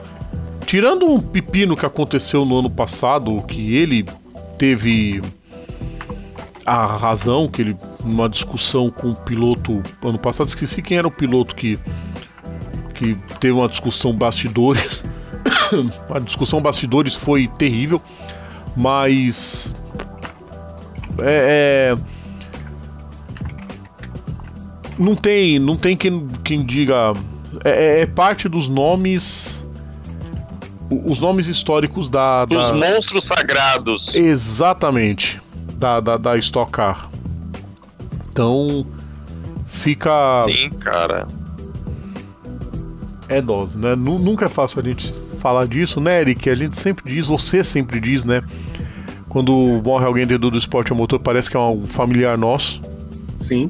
Tirando 0.65 1.05
um 1.05 1.21
pepino 1.21 1.77
que 1.77 1.85
aconteceu 1.85 2.47
no 2.47 2.61
ano 2.61 2.71
passado, 2.71 3.43
que 3.43 3.77
ele 3.77 4.07
teve 4.57 5.21
a 6.65 6.87
razão, 6.87 7.47
que 7.47 7.61
ele, 7.61 7.77
numa 8.03 8.27
discussão 8.27 8.91
com 8.91 9.11
o 9.11 9.15
piloto 9.15 9.83
ano 10.03 10.19
passado, 10.19 10.49
esqueci 10.49 10.81
quem 10.81 10.97
era 10.97 11.07
o 11.07 11.11
piloto 11.11 11.55
que, 11.55 11.79
que 12.95 13.15
teve 13.39 13.53
uma 13.53 13.69
discussão 13.69 14.11
bastidores. 14.15 15.05
a 16.09 16.19
discussão 16.21 16.59
bastidores 16.59 17.15
foi 17.15 17.49
terrível, 17.49 18.01
mas 18.75 19.77
é, 21.19 21.93
é, 21.93 21.97
não 24.99 25.15
tem, 25.15 25.59
não 25.59 25.77
tem 25.77 25.97
quem, 25.97 26.27
quem 26.43 26.65
diga. 26.65 27.13
É, 27.65 27.71
é, 27.71 28.01
é 28.03 28.07
parte 28.07 28.49
dos 28.49 28.69
nomes. 28.69 29.65
Os 30.91 31.21
nomes 31.21 31.47
históricos 31.47 32.09
da. 32.09 32.45
Dos 32.45 32.59
da... 32.59 32.75
monstros 32.75 33.25
sagrados. 33.25 34.15
Exatamente. 34.15 35.41
Da, 35.77 36.01
da, 36.01 36.17
da 36.17 36.37
Stock 36.37 36.71
Car. 36.71 37.09
Então. 38.31 38.87
Fica. 39.69 40.45
Sim, 40.47 40.71
cara. 40.79 41.27
É 43.29 43.41
dose, 43.41 43.77
né? 43.77 43.97
Nunca 43.97 44.45
é 44.45 44.49
fácil 44.49 44.81
a 44.81 44.83
gente 44.83 45.13
falar 45.41 45.67
disso, 45.67 46.01
né, 46.01 46.21
Eric? 46.21 46.49
A 46.49 46.55
gente 46.55 46.77
sempre 46.79 47.13
diz, 47.13 47.27
você 47.27 47.65
sempre 47.65 48.01
diz, 48.01 48.25
né? 48.25 48.43
Quando 49.29 49.53
morre 49.85 50.07
alguém 50.07 50.27
dentro 50.27 50.51
do 50.51 50.57
esporte 50.57 50.93
a 50.93 50.95
motor, 50.95 51.19
parece 51.19 51.51
que 51.51 51.57
é 51.57 51.61
um 51.61 51.87
familiar 51.87 52.39
nosso. 52.39 52.81
Sim. 53.41 53.69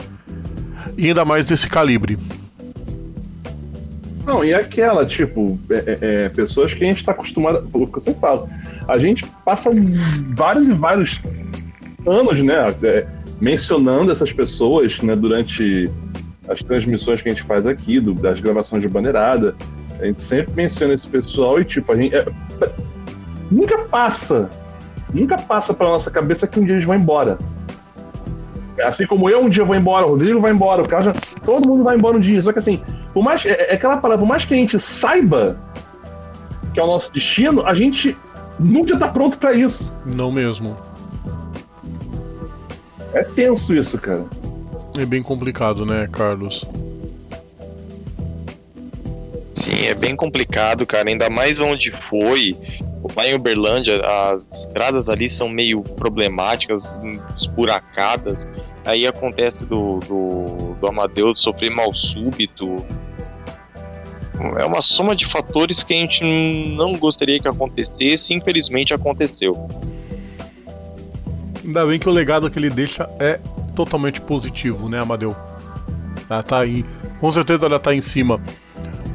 E 0.96 1.08
ainda 1.08 1.24
mais 1.24 1.46
desse 1.46 1.68
calibre. 1.68 2.18
Não, 4.24 4.44
e 4.44 4.54
aquela, 4.54 5.04
tipo, 5.04 5.58
é, 5.68 5.74
é, 5.74 6.24
é 6.24 6.28
pessoas 6.30 6.72
que 6.72 6.82
a 6.82 6.86
gente 6.86 6.98
está 6.98 7.12
acostumado. 7.12 7.68
O 7.72 7.86
que 7.86 7.98
eu 7.98 8.02
sempre 8.02 8.20
falo. 8.20 8.48
A 8.88 8.98
gente 8.98 9.26
passa 9.44 9.70
vários 10.34 10.68
e 10.68 10.72
vários 10.72 11.20
anos, 12.06 12.42
né? 12.42 12.54
É, 12.82 13.06
mencionando 13.40 14.12
essas 14.12 14.32
pessoas, 14.32 15.00
né? 15.02 15.14
Durante 15.14 15.90
as 16.48 16.62
transmissões 16.62 17.20
que 17.20 17.28
a 17.28 17.32
gente 17.32 17.44
faz 17.44 17.66
aqui, 17.66 18.00
do, 18.00 18.14
das 18.14 18.40
gravações 18.40 18.82
de 18.82 18.88
bandeirada. 18.88 19.54
A 20.00 20.06
gente 20.06 20.22
sempre 20.22 20.54
menciona 20.54 20.94
esse 20.94 21.08
pessoal 21.08 21.60
e, 21.60 21.64
tipo, 21.64 21.92
a 21.92 21.96
gente. 21.96 22.14
É, 22.14 22.26
nunca 23.50 23.78
passa 23.84 24.48
nunca 25.14 25.36
passa 25.36 25.72
pela 25.72 25.90
nossa 25.90 26.10
cabeça 26.10 26.46
que 26.46 26.58
um 26.58 26.64
dia 26.64 26.74
eles 26.74 26.84
vão 26.84 26.96
embora. 26.96 27.38
Assim 28.82 29.06
como 29.06 29.30
eu 29.30 29.40
um 29.40 29.48
dia 29.48 29.64
vou 29.64 29.76
embora, 29.76 30.06
o 30.06 30.10
Rodrigo 30.10 30.40
vai 30.40 30.52
embora, 30.52 30.82
o 30.82 30.88
Carlos, 30.88 31.16
todo 31.44 31.66
mundo 31.66 31.84
vai 31.84 31.96
embora 31.96 32.16
um 32.16 32.20
dia. 32.20 32.42
Só 32.42 32.52
que 32.52 32.58
assim, 32.58 32.80
por 33.12 33.22
mais, 33.22 33.44
é, 33.44 33.70
é 33.70 33.74
aquela 33.74 33.96
palavra, 33.98 34.24
por 34.24 34.28
mais 34.28 34.44
que 34.44 34.54
a 34.54 34.56
gente 34.56 34.78
saiba 34.80 35.56
que 36.72 36.80
é 36.80 36.82
o 36.82 36.86
nosso 36.88 37.10
destino, 37.12 37.64
a 37.64 37.72
gente 37.72 38.16
nunca 38.58 38.98
tá 38.98 39.08
pronto 39.08 39.38
para 39.38 39.52
isso. 39.52 39.92
Não 40.14 40.32
mesmo. 40.32 40.76
É 43.12 43.22
tenso 43.22 43.72
isso, 43.72 43.96
cara. 43.96 44.24
É 44.98 45.06
bem 45.06 45.22
complicado, 45.22 45.86
né, 45.86 46.06
Carlos? 46.10 46.64
Sim, 49.62 49.86
é 49.88 49.94
bem 49.94 50.16
complicado, 50.16 50.84
cara. 50.84 51.08
Ainda 51.08 51.30
mais 51.30 51.58
onde 51.60 51.92
foi. 52.10 52.56
Lá 53.16 53.26
em 53.26 53.34
Uberlândia, 53.34 54.00
as 54.04 54.66
estradas 54.66 55.08
ali 55.08 55.36
são 55.36 55.48
meio 55.48 55.82
problemáticas, 55.82 56.82
esburacadas. 57.40 58.36
Aí 58.84 59.06
acontece 59.06 59.56
do, 59.64 59.98
do, 60.00 60.74
do 60.80 61.36
sofrer 61.36 61.74
mal 61.74 61.92
súbito. 61.92 62.76
É 64.58 64.66
uma 64.66 64.82
soma 64.82 65.16
de 65.16 65.30
fatores 65.30 65.82
que 65.82 65.94
a 65.94 65.96
gente 65.96 66.74
não 66.76 66.92
gostaria 66.92 67.38
que 67.38 67.48
acontecesse, 67.48 68.34
infelizmente 68.34 68.92
aconteceu. 68.92 69.68
Ainda 71.64 71.86
bem 71.86 71.98
que 71.98 72.08
o 72.08 72.12
legado 72.12 72.50
que 72.50 72.58
ele 72.58 72.68
deixa 72.68 73.08
é 73.18 73.40
totalmente 73.74 74.20
positivo, 74.20 74.88
né, 74.88 75.00
Amadeu? 75.00 75.34
Ela 76.28 76.42
tá 76.42 76.58
aí, 76.58 76.84
com 77.20 77.32
certeza 77.32 77.66
ela 77.66 77.78
tá 77.78 77.94
em 77.94 78.00
cima 78.00 78.40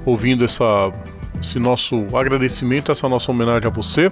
ouvindo 0.05 0.43
essa, 0.43 0.91
esse 1.39 1.59
nosso 1.59 2.05
agradecimento, 2.15 2.91
essa 2.91 3.07
nossa 3.07 3.31
homenagem 3.31 3.67
a 3.67 3.69
você. 3.71 4.11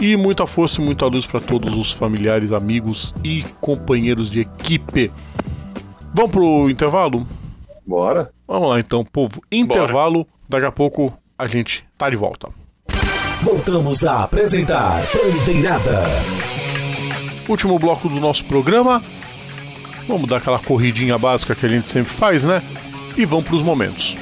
E 0.00 0.16
muita 0.16 0.46
força 0.46 0.80
e 0.80 0.84
muita 0.84 1.06
luz 1.06 1.26
para 1.26 1.40
todos 1.40 1.74
os 1.74 1.92
familiares, 1.92 2.52
amigos 2.52 3.12
e 3.24 3.44
companheiros 3.60 4.30
de 4.30 4.40
equipe. 4.40 5.10
Vamos 6.14 6.30
pro 6.30 6.70
intervalo? 6.70 7.26
Bora. 7.86 8.30
Vamos 8.46 8.68
lá 8.68 8.80
então, 8.80 9.04
povo. 9.04 9.42
Intervalo, 9.50 10.26
daqui 10.48 10.66
a 10.66 10.72
pouco 10.72 11.12
a 11.36 11.48
gente 11.48 11.84
tá 11.96 12.08
de 12.08 12.16
volta. 12.16 12.48
Voltamos 13.42 14.04
a 14.04 14.24
apresentar 14.24 15.00
Bandeirada. 15.14 16.04
Último 17.48 17.78
bloco 17.78 18.08
do 18.08 18.20
nosso 18.20 18.44
programa. 18.44 19.02
Vamos 20.06 20.28
dar 20.28 20.38
aquela 20.38 20.58
corridinha 20.58 21.18
básica 21.18 21.54
que 21.54 21.66
a 21.66 21.68
gente 21.68 21.88
sempre 21.88 22.12
faz, 22.12 22.44
né? 22.44 22.62
E 23.16 23.24
vamos 23.24 23.46
pros 23.46 23.62
momentos. 23.62 24.16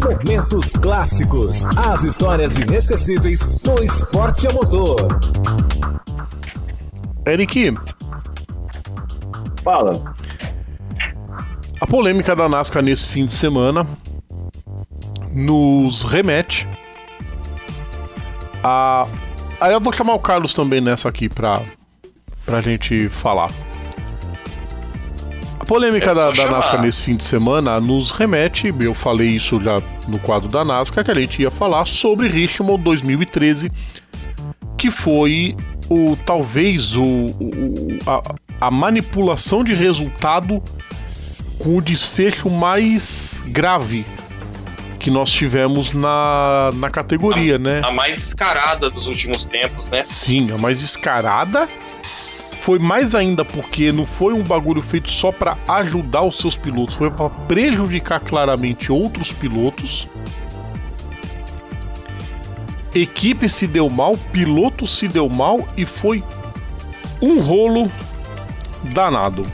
Momentos 0.00 0.72
clássicos. 0.72 1.64
As 1.64 2.02
histórias 2.02 2.56
inesquecíveis 2.58 3.40
no 3.62 3.82
esporte 3.82 4.46
a 4.46 4.52
motor. 4.52 4.96
Eric, 7.26 7.74
Fala. 9.64 10.14
a 11.80 11.86
polêmica 11.86 12.36
da 12.36 12.48
NASCAR 12.48 12.82
nesse 12.82 13.08
fim 13.08 13.26
de 13.26 13.32
semana 13.32 13.86
nos 15.32 16.04
remete 16.04 16.68
a. 18.62 19.06
Aí 19.60 19.72
eu 19.72 19.80
vou 19.80 19.92
chamar 19.92 20.14
o 20.14 20.18
Carlos 20.18 20.54
também 20.54 20.80
nessa 20.80 21.08
aqui 21.08 21.28
pra, 21.28 21.62
pra 22.44 22.60
gente 22.60 23.08
falar. 23.08 23.50
A 25.66 25.68
polêmica 25.68 26.10
Eu 26.10 26.14
da, 26.14 26.30
da. 26.30 26.48
NASCAR 26.48 26.80
nesse 26.80 27.02
fim 27.02 27.16
de 27.16 27.24
semana 27.24 27.80
nos 27.80 28.12
remete, 28.12 28.72
eu 28.78 28.94
falei 28.94 29.26
isso 29.30 29.60
já 29.60 29.82
no 30.06 30.16
quadro 30.20 30.48
da 30.48 30.64
NASCAR, 30.64 31.04
que 31.04 31.10
a 31.10 31.14
gente 31.14 31.42
ia 31.42 31.50
falar 31.50 31.84
sobre 31.88 32.28
Richmond 32.28 32.84
2013, 32.84 33.68
que 34.78 34.92
foi 34.92 35.56
o 35.90 36.16
talvez 36.24 36.94
o, 36.94 37.02
o- 37.02 37.26
a, 38.06 38.66
a 38.68 38.70
manipulação 38.70 39.64
de 39.64 39.74
resultado 39.74 40.62
com 41.58 41.76
o 41.78 41.82
desfecho 41.82 42.48
mais 42.48 43.42
grave 43.48 44.06
que 45.00 45.10
nós 45.10 45.32
tivemos 45.32 45.92
na, 45.92 46.70
na 46.74 46.90
categoria, 46.90 47.58
né? 47.58 47.80
A 47.84 47.92
mais 47.92 48.18
descarada 48.20 48.88
dos 48.88 49.04
últimos 49.06 49.42
tempos, 49.44 49.84
né? 49.90 50.02
Sim, 50.04 50.48
a 50.52 50.58
mais 50.58 50.80
descarada. 50.80 51.68
Foi 52.66 52.80
mais 52.80 53.14
ainda 53.14 53.44
porque 53.44 53.92
não 53.92 54.04
foi 54.04 54.34
um 54.34 54.42
bagulho 54.42 54.82
feito 54.82 55.08
só 55.08 55.30
pra 55.30 55.56
ajudar 55.68 56.22
os 56.22 56.36
seus 56.36 56.56
pilotos, 56.56 56.96
foi 56.96 57.08
pra 57.12 57.30
prejudicar 57.30 58.18
claramente 58.18 58.90
outros 58.90 59.32
pilotos. 59.32 60.08
Equipe 62.92 63.48
se 63.48 63.68
deu 63.68 63.88
mal, 63.88 64.16
piloto 64.32 64.84
se 64.84 65.06
deu 65.06 65.28
mal 65.28 65.60
e 65.76 65.84
foi 65.84 66.24
um 67.22 67.38
rolo 67.38 67.88
danado. 68.92 69.46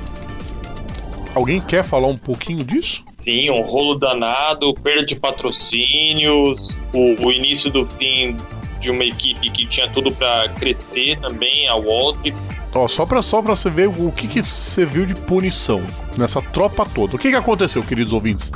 Alguém 1.34 1.60
quer 1.60 1.84
falar 1.84 2.08
um 2.08 2.16
pouquinho 2.16 2.64
disso? 2.64 3.04
Sim, 3.22 3.50
um 3.50 3.60
rolo 3.60 3.98
danado, 3.98 4.72
perda 4.82 5.04
de 5.04 5.16
patrocínios, 5.16 6.66
o, 6.94 7.26
o 7.26 7.30
início 7.30 7.70
do 7.70 7.84
fim 7.84 8.38
de 8.82 8.90
uma 8.90 9.04
equipe 9.04 9.48
que 9.50 9.66
tinha 9.66 9.88
tudo 9.90 10.12
pra 10.12 10.48
crescer 10.50 11.18
também, 11.20 11.68
a 11.68 11.74
Walter. 11.76 12.34
Ó, 12.74 12.88
só 12.88 13.06
pra, 13.06 13.22
só 13.22 13.40
pra 13.42 13.54
você 13.54 13.70
ver 13.70 13.88
o 13.88 14.10
que, 14.12 14.26
que 14.26 14.42
você 14.42 14.84
viu 14.84 15.06
de 15.06 15.14
punição 15.14 15.82
nessa 16.18 16.40
tropa 16.42 16.84
toda. 16.86 17.16
O 17.16 17.18
que, 17.18 17.30
que 17.30 17.36
aconteceu, 17.36 17.82
queridos 17.82 18.12
ouvintes? 18.12 18.50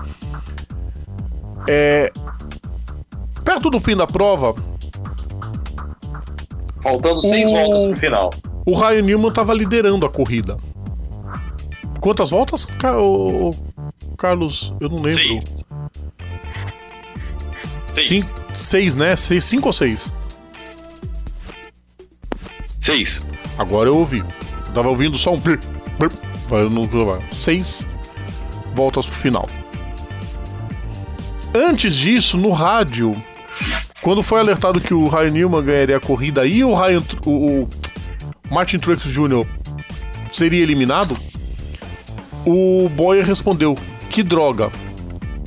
É. 1.68 2.10
Perto 3.44 3.70
do 3.70 3.78
fim 3.78 3.94
da 3.96 4.06
prova, 4.06 4.54
Faltando 6.82 7.20
seis 7.22 7.46
O- 7.46 7.52
voltas 7.52 7.88
pro 7.90 7.96
final. 8.00 8.30
o 8.64 8.74
Ryan 8.74 9.02
Newman 9.02 9.32
tava 9.32 9.52
liderando 9.54 10.06
a 10.06 10.10
corrida. 10.10 10.56
Quantas 12.00 12.30
voltas, 12.30 12.64
Ca- 12.64 12.98
ô, 13.00 13.50
Carlos? 14.16 14.72
Eu 14.80 14.88
não 14.88 15.02
lembro. 15.02 15.22
Seis. 15.22 15.56
Seis. 17.94 18.08
Cin- 18.08 18.24
seis, 18.58 18.94
né? 18.94 19.14
Seis, 19.16 19.44
cinco 19.44 19.68
ou 19.68 19.72
seis? 19.72 20.12
Seis. 22.84 23.08
Agora 23.58 23.88
eu 23.88 23.96
ouvi. 23.96 24.18
Eu 24.18 24.72
tava 24.74 24.88
ouvindo 24.88 25.16
só 25.18 25.32
um. 25.34 25.40
eu 26.50 26.70
não- 26.70 26.88
Seis 27.30 27.88
voltas 28.74 29.06
pro 29.06 29.14
final. 29.16 29.48
Antes 31.54 31.94
disso, 31.94 32.36
no 32.36 32.50
rádio, 32.50 33.14
quando 34.02 34.22
foi 34.22 34.38
alertado 34.40 34.78
que 34.80 34.92
o 34.92 35.08
Ryan 35.08 35.30
Newman 35.30 35.64
ganharia 35.64 35.96
a 35.96 36.00
corrida 36.00 36.44
e 36.46 36.62
o, 36.62 36.74
Ryan, 36.74 37.02
o, 37.24 37.62
o 37.62 37.68
Martin 38.50 38.78
Truex 38.78 39.02
Jr. 39.04 39.46
seria 40.30 40.62
eliminado, 40.62 41.16
o 42.44 42.88
Boyer 42.90 43.24
respondeu: 43.24 43.76
Que 44.10 44.22
droga. 44.22 44.70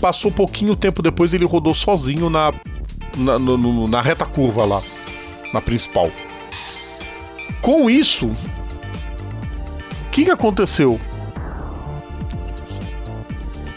Passou 0.01 0.31
pouquinho 0.31 0.75
tempo 0.75 1.03
depois, 1.03 1.33
ele 1.33 1.45
rodou 1.45 1.73
sozinho 1.73 2.29
na, 2.29 2.53
na, 3.19 3.37
no- 3.39 3.87
na 3.87 4.01
reta 4.01 4.25
curva 4.25 4.65
lá, 4.65 4.81
na 5.53 5.61
principal. 5.61 6.09
Com 7.61 7.89
isso, 7.89 8.27
o 8.27 8.35
que, 10.11 10.25
que 10.25 10.31
aconteceu? 10.31 10.99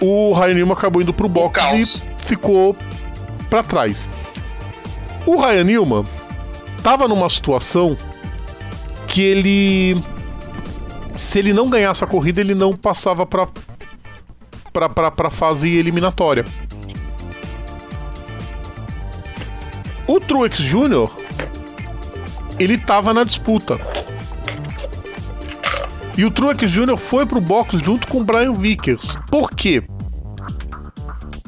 O 0.01 0.33
Ryan 0.33 0.55
Newman 0.55 0.73
acabou 0.73 1.01
indo 1.03 1.13
pro 1.15 1.29
box 1.29 1.61
e 1.75 1.87
ficou 2.19 2.77
pra 3.49 3.63
trás. 3.63 4.09
O 5.27 5.37
Ryan 5.41 5.65
Newman 5.65 6.05
tava 6.83 7.07
numa 7.07 7.29
situação 7.29 7.97
que 9.07 9.23
ele 9.23 10.03
se 11.15 11.39
ele 11.39 11.53
não 11.53 11.69
ganhasse 11.69 12.03
a 12.03 12.07
corrida, 12.07 12.41
ele 12.41 12.55
não 12.55 12.75
passava 12.75 13.25
pra, 13.27 13.47
pra, 14.73 15.11
pra 15.11 15.31
fase 15.31 15.69
eliminatória. 15.71 16.45
O 20.13 20.21
Truex 20.21 20.59
Jr. 20.59 21.11
ele 22.59 22.77
tava 22.77 23.15
na 23.15 23.25
disputa. 23.25 23.81
E 26.19 26.23
o 26.27 26.31
Truex 26.31 26.71
Jr. 26.71 26.99
foi 26.99 27.25
pro 27.25 27.41
box 27.41 27.79
junto 27.79 28.07
com 28.07 28.21
o 28.21 28.25
Brian 28.25 28.53
Vickers. 28.53 29.17
Por 29.31 29.51
quê? 29.53 29.83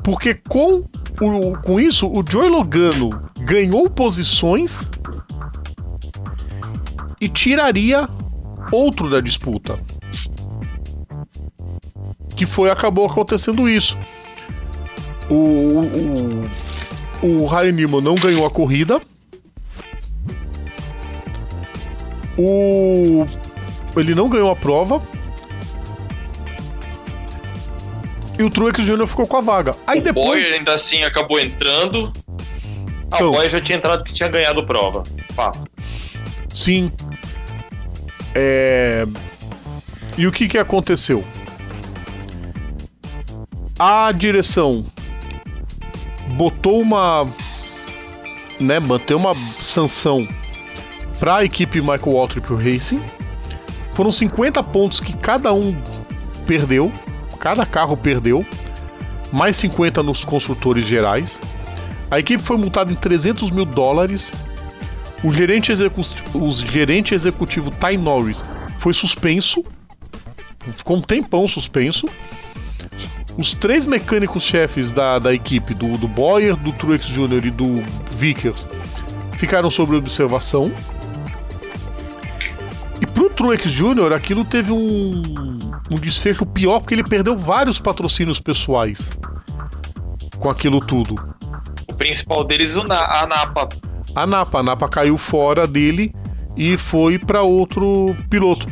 Porque 0.03 0.33
com, 0.49 0.83
o, 1.21 1.59
com 1.61 1.79
isso, 1.79 2.09
o 2.09 2.25
Joey 2.27 2.49
Logano 2.49 3.11
ganhou 3.41 3.91
posições 3.91 4.89
e 7.21 7.29
tiraria 7.29 8.09
outro 8.73 9.11
da 9.11 9.21
disputa. 9.21 9.79
Que 12.35 12.47
foi, 12.47 12.71
acabou 12.71 13.05
acontecendo 13.05 13.69
isso. 13.69 13.99
O, 15.29 15.35
o, 15.35 16.45
o 16.47 16.64
Ryan 17.23 17.73
Newman 17.73 18.01
não 18.03 18.15
ganhou 18.17 18.45
a 18.47 18.51
corrida. 18.51 19.01
O, 22.37 23.27
ele 23.97 24.15
não 24.15 24.29
ganhou 24.29 24.51
a 24.51 24.57
prova. 24.57 25.01
E 28.39 28.43
o 28.43 28.51
Truex 28.51 28.81
Jr. 28.85 29.07
ficou 29.07 29.27
com 29.27 29.37
a 29.37 29.41
vaga. 29.41 29.75
Aí 29.87 30.01
o 30.01 30.03
depois. 30.03 30.45
Boyer 30.45 30.59
ainda 30.59 30.75
assim 30.75 31.03
acabou 31.05 31.39
entrando. 31.39 32.13
Ah, 33.13 33.17
Então. 33.17 33.29
o 33.29 33.33
Boyer 33.33 33.51
já 33.51 33.61
tinha 33.61 33.79
entrado 33.79 34.03
que 34.03 34.13
tinha 34.13 34.29
ganhado 34.29 34.67
prova. 34.67 35.03
Pá. 35.37 35.53
Sim. 36.53 36.91
É... 38.35 39.07
E 40.19 40.27
o 40.27 40.33
que 40.33 40.49
que 40.49 40.59
aconteceu? 40.59 41.25
A 43.79 44.11
direção 44.13 44.85
botou 46.35 46.81
uma, 46.81 47.27
né, 48.61 48.79
manteve 48.81 49.15
uma 49.15 49.35
sanção 49.59 50.27
para 51.19 51.39
a 51.39 51.45
equipe 51.45 51.81
Michael 51.81 52.13
Waltrip 52.13 52.53
Racing. 52.55 53.03
Foram 53.93 54.11
50 54.11 54.63
pontos 54.63 55.01
que 55.01 55.13
cada 55.13 55.53
um 55.53 55.77
perdeu, 56.47 56.93
cada 57.39 57.65
carro 57.65 57.97
perdeu, 57.97 58.45
mais 59.33 59.57
50 59.57 60.03
nos 60.03 60.25
construtores 60.25 60.85
gerais. 60.85 61.41
A 62.11 62.19
equipe 62.19 62.43
foi 62.43 62.57
multada 62.57 62.93
em 62.93 62.97
300 62.97 63.51
mil 63.51 63.65
dólares 63.65 64.33
o 65.25 65.33
gerente, 65.33 65.73
execu 65.73 66.03
o 66.35 66.51
gerente 66.51 67.15
executivo 67.15 67.71
Ty 67.71 67.97
Norris 67.97 68.45
foi 68.77 68.93
suspenso, 68.93 69.65
ficou 70.75 70.99
um 70.99 71.01
tempão 71.01 71.49
suspenso. 71.49 72.07
Os 73.37 73.53
três 73.53 73.85
mecânicos-chefes 73.85 74.91
da, 74.91 75.19
da 75.19 75.35
equipe, 75.35 75.75
do, 75.75 75.99
do 75.99 76.07
Boyer, 76.07 76.57
do 76.57 76.73
Truex 76.73 77.07
Jr. 77.07 77.47
e 77.47 77.51
do 77.51 77.83
Vickers, 78.13 78.69
ficaram 79.33 79.71
sob 79.71 79.97
observação. 79.97 80.71
E 83.01 83.07
pro 83.07 83.29
Truex 83.29 83.71
Jr., 83.71 84.13
aquilo 84.15 84.45
teve 84.45 84.71
um, 84.71 85.23
um 85.91 85.97
desfecho 85.97 86.47
pior, 86.47 86.79
porque 86.81 86.95
ele 86.95 87.03
perdeu 87.03 87.37
vários 87.37 87.79
patrocínios 87.81 88.39
pessoais 88.39 89.13
com 90.39 90.49
aquilo 90.49 90.81
tudo. 90.81 91.17
O 91.89 91.95
principal 91.95 92.45
deles, 92.45 92.75
o 92.77 92.87
Na- 92.87 93.23
a 93.23 93.27
Napa 93.27 93.69
a 94.15 94.27
Napa. 94.27 94.61
A 94.61 94.63
Napa 94.63 94.89
caiu 94.89 95.19
fora 95.19 95.67
dele 95.67 96.15
e 96.57 96.77
foi 96.77 97.19
para 97.19 97.43
outro 97.43 98.15
piloto. 98.31 98.69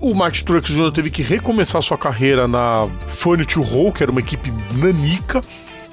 O 0.00 0.14
Martin 0.14 0.44
Truex 0.44 0.70
Jr. 0.70 0.92
teve 0.92 1.10
que 1.10 1.22
recomeçar 1.22 1.82
sua 1.82 1.98
carreira 1.98 2.46
na 2.46 2.88
Furniture 3.08 3.66
Roll, 3.66 3.92
que 3.92 4.00
era 4.00 4.12
uma 4.12 4.20
equipe 4.20 4.52
nanica, 4.76 5.40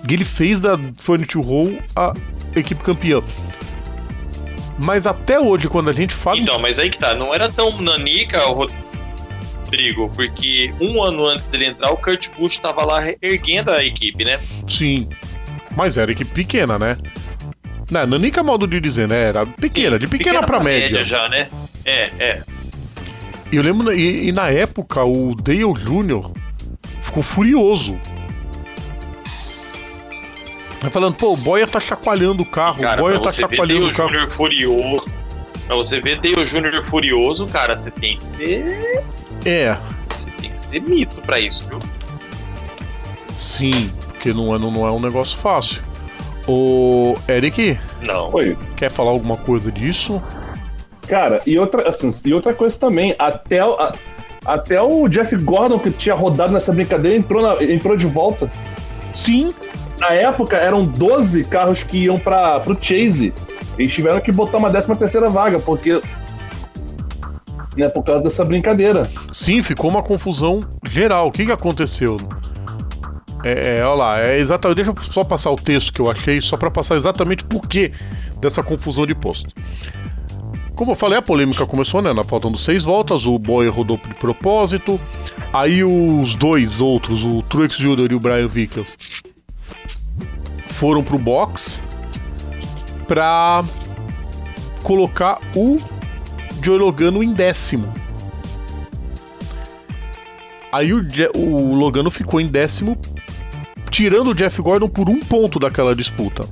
e 0.07 0.13
ele 0.13 0.23
fez 0.23 0.61
da 0.61 0.79
Furniture 0.97 1.43
Roll 1.43 1.79
a 1.95 2.13
equipe 2.55 2.83
campeã. 2.83 3.23
Mas 4.77 5.07
até 5.07 5.39
hoje, 5.39 5.67
quando 5.67 5.89
a 5.89 5.93
gente 5.93 6.13
fala. 6.13 6.39
Então, 6.39 6.59
mas 6.59 6.77
aí 6.77 6.91
que 6.91 6.99
tá, 6.99 7.15
não 7.15 7.33
era 7.33 7.51
tão 7.51 7.71
nanica 7.81 8.45
o 8.47 8.67
Rodrigo, 9.65 10.11
porque 10.15 10.71
um 10.79 11.01
ano 11.01 11.25
antes 11.25 11.47
dele 11.47 11.65
entrar, 11.65 11.91
o 11.91 11.97
Kurt 11.97 12.27
Busch 12.37 12.55
tava 12.61 12.85
lá 12.85 13.01
erguendo 13.19 13.71
a 13.71 13.83
equipe, 13.83 14.23
né? 14.23 14.39
Sim. 14.67 15.09
Mas 15.75 15.97
era 15.97 16.11
equipe 16.11 16.31
pequena, 16.31 16.77
né? 16.77 16.95
Não, 17.89 18.05
nanica 18.05 18.41
é 18.41 18.43
modo 18.43 18.67
de 18.67 18.79
dizer, 18.79 19.07
né? 19.07 19.29
Era 19.29 19.47
pequena, 19.47 19.97
de 19.97 20.07
pequena, 20.07 20.43
pra, 20.43 20.59
média. 20.59 21.01
já, 21.01 21.27
né? 21.27 21.47
É, 21.83 22.11
é. 22.19 22.43
E 23.55 23.57
eu 23.57 23.63
lembro, 23.63 23.93
e, 23.93 24.27
e 24.27 24.31
na 24.33 24.49
época, 24.49 25.01
o 25.05 25.33
Dale 25.33 25.63
Jr. 25.71 26.29
ficou 26.99 27.23
furioso. 27.23 27.97
Vai 30.81 30.91
falando, 30.91 31.15
pô, 31.15 31.31
o 31.31 31.37
Boia 31.37 31.65
tá 31.65 31.79
chacoalhando 31.79 32.43
o 32.43 32.45
carro, 32.45 32.81
Cara, 32.81 33.01
o 33.01 33.05
Boia 33.05 33.17
tá 33.21 33.31
chacoalhando 33.31 33.87
o 33.87 33.93
carro. 33.93 34.09
Jr. 34.09 34.29
furioso. 34.35 35.05
Pra 35.67 35.75
você 35.77 36.01
ver 36.01 36.19
Dale 36.19 36.45
Jr. 36.49 36.83
furioso, 36.89 37.47
cara, 37.47 37.77
você 37.77 37.91
tem 37.91 38.17
que 38.17 38.25
ser. 38.35 39.03
É, 39.45 39.77
Você 40.09 40.31
tem 40.41 40.51
que 40.51 40.65
ser 40.65 40.81
mito 40.81 41.21
pra 41.21 41.39
isso, 41.39 41.65
viu? 41.69 41.79
sim, 43.37 43.89
porque 44.07 44.33
não 44.33 44.53
é, 44.53 44.59
não, 44.59 44.69
não 44.69 44.85
é 44.85 44.91
um 44.91 44.99
negócio 44.99 45.37
fácil. 45.37 45.81
O 46.45 47.15
Eric, 47.29 47.79
Não. 48.01 48.33
Oi. 48.33 48.57
quer 48.75 48.89
falar 48.91 49.11
alguma 49.11 49.37
coisa 49.37 49.71
disso? 49.71 50.21
Cara, 51.07 51.41
e 51.45 51.57
outra, 51.59 51.89
assim, 51.89 52.13
e 52.25 52.33
outra 52.33 52.53
coisa 52.53 52.77
também, 52.77 53.15
até, 53.19 53.63
o- 53.65 53.73
a- 53.73 53.93
até 54.45 54.81
o 54.81 55.07
Jeff 55.07 55.35
Gordon, 55.37 55.77
que 55.79 55.91
tinha 55.91 56.15
rodado 56.15 56.51
nessa 56.53 56.71
brincadeira, 56.71 57.15
entrou, 57.17 57.41
na- 57.41 57.63
entrou 57.63 57.95
de 57.95 58.05
volta. 58.05 58.49
Sim, 59.13 59.53
Na 59.97 60.09
época, 60.09 60.57
eram 60.57 60.83
12 60.83 61.45
carros 61.45 61.81
que 61.83 61.99
iam 61.99 62.17
para 62.17 62.59
pro 62.59 62.77
Chase. 62.81 63.33
Eles 63.79 63.93
tiveram 63.93 64.19
que 64.19 64.29
botar 64.29 64.57
uma 64.57 64.69
13 64.69 64.93
terceira 64.93 65.29
vaga, 65.29 65.57
porque... 65.57 66.01
Né, 67.77 67.87
por 67.89 68.03
causa 68.03 68.21
dessa 68.23 68.43
brincadeira. 68.43 69.09
sim, 69.31 69.61
ficou 69.63 69.89
uma 69.89 70.03
confusão 70.03 70.61
geral. 70.85 71.27
O 71.27 71.31
que 71.31 71.45
que 71.45 71.51
aconteceu? 71.51 72.17
É, 73.43 73.77
é, 73.79 73.85
olha 73.85 73.95
lá, 73.95 74.19
é 74.21 74.37
exatamente. 74.37 74.75
Deixa 74.83 74.91
eu 74.91 74.97
só 75.03 75.23
passar 75.23 75.51
o 75.51 75.55
texto 75.55 75.93
que 75.93 76.01
eu 76.01 76.09
achei, 76.11 76.41
só 76.41 76.57
pra 76.57 76.71
passar 76.71 76.95
exatamente 76.95 77.43
por 77.45 77.67
que 77.67 77.91
dessa 78.41 78.61
confusão 78.63 79.05
de 79.05 79.13
posto. 79.15 79.53
Como 80.75 80.91
eu 80.91 80.95
falei, 80.95 81.17
a 81.17 81.21
polêmica 81.21 81.65
começou, 81.65 82.01
né? 82.01 82.11
Na 82.11 82.23
faltando 82.23 82.57
seis 82.57 82.83
voltas, 82.83 83.25
o 83.25 83.39
Boy 83.39 83.67
rodou 83.69 83.97
de 83.97 84.13
propósito. 84.15 84.99
Aí 85.53 85.83
os 85.83 86.35
dois 86.35 86.81
outros, 86.81 87.23
o 87.23 87.41
Truex 87.43 87.77
Jr. 87.77 88.11
e 88.11 88.15
o 88.15 88.19
Brian 88.19 88.47
Vickers, 88.47 88.97
foram 90.67 91.01
pro 91.01 91.17
box 91.17 91.81
pra 93.07 93.63
colocar 94.83 95.39
o 95.55 95.77
Joey 96.61 96.79
Logano 96.79 97.23
em 97.23 97.31
décimo. 97.33 97.93
Aí 100.71 100.93
o, 100.93 101.01
Je- 101.09 101.31
o 101.33 101.73
Logano 101.73 102.11
ficou 102.11 102.41
em 102.41 102.47
décimo, 102.47 102.97
tirando 103.89 104.31
o 104.31 104.35
Jeff 104.35 104.61
Gordon 104.61 104.89
por 104.89 105.09
um 105.09 105.21
ponto 105.21 105.57
daquela 105.57 105.95
disputa. 105.95 106.45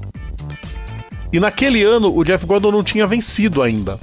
E 1.33 1.39
naquele 1.41 1.83
ano 1.83 2.15
o 2.15 2.23
Jeff 2.23 2.45
Gordon 2.45 2.71
não 2.71 2.83
tinha 2.83 3.05
vencido 3.05 3.61
ainda. 3.61 3.99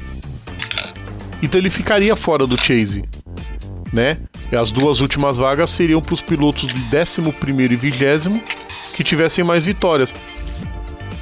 Então 1.42 1.58
ele 1.58 1.70
ficaria 1.70 2.14
fora 2.14 2.46
do 2.46 2.62
Chase, 2.62 3.04
né? 3.92 4.18
E 4.52 4.56
as 4.56 4.72
duas 4.72 5.00
últimas 5.00 5.38
vagas 5.38 5.70
seriam 5.70 6.00
para 6.00 6.14
os 6.14 6.20
pilotos 6.20 6.66
de 6.66 6.74
11 6.74 7.72
e 7.72 7.76
20 7.76 8.42
que 8.92 9.04
tivessem 9.04 9.44
mais 9.44 9.64
vitórias. 9.64 10.14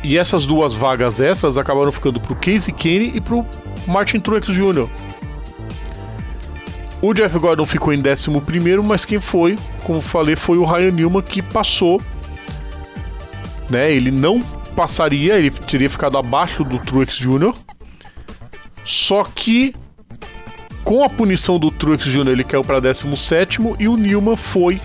E 0.03 0.17
essas 0.17 0.47
duas 0.47 0.75
vagas 0.75 1.21
extras 1.21 1.57
acabaram 1.57 1.93
ficando 1.93 2.21
pro 2.21 2.35
Casey 2.35 2.73
Kane 2.73 3.13
e 3.15 3.21
pro 3.21 3.45
Martin 3.87 4.21
Truex 4.21 4.49
Jr. 4.49 4.89
O 7.01 7.15
Jeff 7.15 7.39
Gordon 7.39 7.67
ficou 7.67 7.93
em 7.93 8.01
11, 8.01 8.31
mas 8.85 9.05
quem 9.05 9.21
foi, 9.21 9.57
como 9.85 10.01
falei, 10.01 10.35
foi 10.35 10.59
o 10.59 10.65
Ryan 10.65 10.91
Newman 10.91 11.23
que 11.23 11.41
passou. 11.41 12.03
Né? 13.71 13.93
Ele 13.93 14.11
não 14.11 14.41
passaria, 14.75 15.39
ele 15.39 15.51
teria 15.51 15.89
ficado 15.89 16.19
abaixo 16.19 16.65
do 16.65 16.79
Truex 16.79 17.15
Jr. 17.17 17.55
Só 18.85 19.23
que 19.23 19.75
com 20.89 21.05
a 21.05 21.11
punição 21.11 21.59
do 21.59 21.71
Truex 21.71 22.03
Jr., 22.03 22.29
ele 22.29 22.43
caiu 22.43 22.65
para 22.65 22.81
17 22.81 23.59
e 23.79 23.87
o 23.87 23.95
Newman 23.95 24.39
foi 24.39 24.81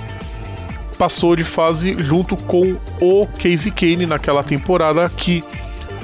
passou 0.98 1.34
de 1.34 1.46
fase 1.46 1.96
junto 1.98 2.36
com 2.36 2.76
o 3.00 3.26
Casey 3.26 3.72
Kane 3.72 4.06
naquela 4.06 4.44
temporada 4.44 5.08
que 5.08 5.42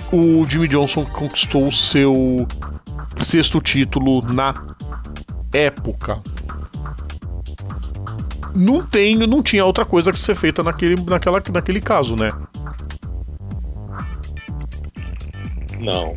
o 0.09 0.45
Jimmy 0.47 0.69
Johnson 0.69 1.03
conquistou 1.03 1.67
o 1.67 1.71
seu 1.73 2.47
sexto 3.17 3.59
título 3.59 4.21
na 4.21 4.55
época. 5.51 6.21
Não 8.55 8.81
tem, 8.81 9.17
não 9.17 9.43
tinha 9.43 9.65
outra 9.65 9.83
coisa 9.83 10.13
que 10.13 10.19
ser 10.19 10.33
feita 10.33 10.63
naquele, 10.63 10.95
naquela, 11.03 11.43
naquele 11.51 11.81
caso, 11.81 12.15
né? 12.15 12.31
Não. 15.77 16.15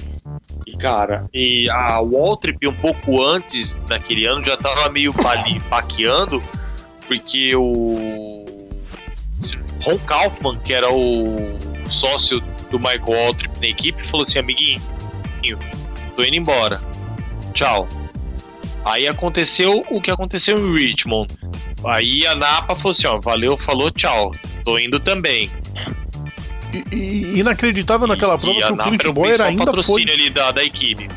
Cara, 0.78 1.28
e 1.32 1.68
a 1.70 2.00
Waltrip 2.00 2.66
um 2.66 2.74
pouco 2.74 3.22
antes 3.22 3.68
daquele 3.86 4.26
ano 4.26 4.44
já 4.44 4.56
tava 4.56 4.88
meio 4.88 5.14
ali 5.26 5.60
paqueando, 5.60 6.42
porque 7.06 7.54
o 7.54 8.44
Ron 9.82 9.98
Kaufman, 9.98 10.58
que 10.58 10.72
era 10.72 10.92
o 10.92 11.56
sócio 11.88 12.40
do 12.70 12.78
Michael 12.78 13.04
Waltrip 13.06 13.60
na 13.60 13.68
equipe, 13.68 14.02
falou 14.08 14.26
assim, 14.26 14.38
amiguinho, 14.38 14.80
tô 16.16 16.24
indo 16.24 16.36
embora. 16.36 16.80
Tchau. 17.54 17.86
Aí 18.84 19.06
aconteceu 19.06 19.84
o 19.90 20.00
que 20.00 20.10
aconteceu 20.10 20.56
em 20.56 20.76
Richmond. 20.76 21.32
Aí 21.86 22.26
a 22.26 22.34
Napa 22.34 22.74
falou 22.74 22.92
assim, 22.92 23.06
ó, 23.06 23.20
valeu, 23.20 23.56
falou 23.58 23.90
tchau. 23.90 24.34
Tô 24.64 24.78
indo 24.78 24.98
também. 25.00 25.50
E, 26.72 26.84
e- 26.94 27.38
inacreditável 27.40 28.06
naquela 28.06 28.38
prova 28.38 28.60
que 28.60 28.72
o 28.72 28.76
Napa 28.76 28.88
Clint 28.90 29.04
era 29.28 29.44
ainda 29.46 29.82
foi 29.82 30.02
ali 30.02 30.30
da, 30.30 30.50
da 30.50 30.64
equipe. 30.64 31.08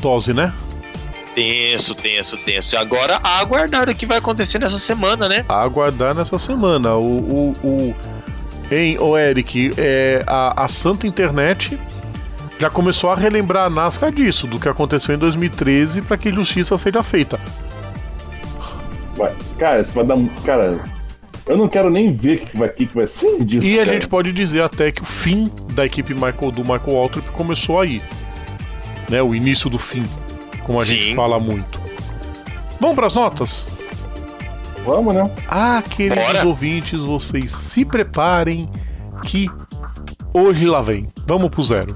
Tose, 0.00 0.32
né? 0.32 0.52
Tenso, 1.34 1.94
tenso, 1.94 2.36
tenso. 2.38 2.68
E 2.72 2.76
agora 2.76 3.20
a 3.22 3.38
aguardar 3.40 3.88
o 3.88 3.94
que 3.94 4.06
vai 4.06 4.18
acontecer 4.18 4.58
nessa 4.58 4.78
semana, 4.86 5.28
né? 5.28 5.44
A 5.48 5.62
aguardar 5.62 6.14
nessa 6.14 6.38
semana. 6.38 6.94
O, 6.94 7.18
o, 7.18 7.56
o, 7.62 7.94
hein, 8.70 8.96
o 8.98 9.16
Eric, 9.18 9.72
é, 9.76 10.24
a, 10.26 10.64
a 10.64 10.68
Santa 10.68 11.06
Internet 11.06 11.78
já 12.58 12.70
começou 12.70 13.10
a 13.10 13.16
relembrar 13.16 13.66
a 13.66 13.70
NASCAR 13.70 14.10
disso, 14.12 14.46
do 14.46 14.58
que 14.58 14.66
aconteceu 14.68 15.14
em 15.14 15.18
2013, 15.18 16.00
para 16.02 16.16
que 16.16 16.32
justiça 16.32 16.78
seja 16.78 17.02
feita. 17.02 17.38
Vai- 19.16 19.34
Cara, 19.58 19.82
isso 19.82 19.92
vai 19.94 20.04
dar. 20.06 20.14
um- 20.14 20.28
Cara, 20.44 20.78
eu 21.46 21.56
não 21.56 21.68
quero 21.68 21.88
nem 21.88 22.12
ver 22.12 22.38
o 22.38 22.46
que 22.46 22.56
vai, 22.56 22.68
que 22.68 22.84
vai 22.92 23.06
ser 23.06 23.44
disso. 23.44 23.66
E 23.66 23.74
a 23.74 23.84
cara. 23.84 23.94
gente 23.94 24.08
pode 24.08 24.32
dizer 24.32 24.62
até 24.62 24.90
que 24.90 25.02
o 25.02 25.06
fim 25.06 25.50
da 25.74 25.86
equipe 25.86 26.12
Michael, 26.12 26.50
do 26.50 26.62
Michael 26.62 26.96
Waltrip 26.96 27.30
começou 27.30 27.80
aí. 27.80 28.02
Né, 29.08 29.22
o 29.22 29.32
início 29.32 29.70
do 29.70 29.78
fim, 29.78 30.02
como 30.64 30.80
a 30.80 30.84
gente 30.84 31.04
Sim. 31.04 31.14
fala 31.14 31.38
muito. 31.38 31.80
Vamos 32.80 32.96
para 32.96 33.06
as 33.06 33.14
notas? 33.14 33.66
Vamos, 34.84 35.14
né? 35.14 35.30
Ah, 35.48 35.82
queridos 35.88 36.24
Bora. 36.24 36.46
ouvintes, 36.46 37.04
vocês 37.04 37.52
se 37.52 37.84
preparem 37.84 38.68
que 39.24 39.48
hoje 40.34 40.66
lá 40.66 40.82
vem. 40.82 41.08
Vamos 41.24 41.50
pro 41.50 41.62
zero. 41.62 41.94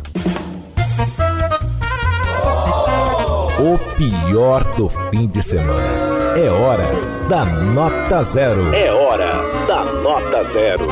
O 3.58 3.78
pior 3.96 4.64
do 4.76 4.88
fim 4.88 5.26
de 5.26 5.42
semana. 5.42 6.10
É 6.36 6.48
hora 6.48 6.86
da 7.28 7.44
nota 7.44 8.22
zero. 8.22 8.72
É 8.72 8.90
hora 8.90 9.29
da 9.70 9.84
nota 9.84 10.42
zero. 10.42 10.88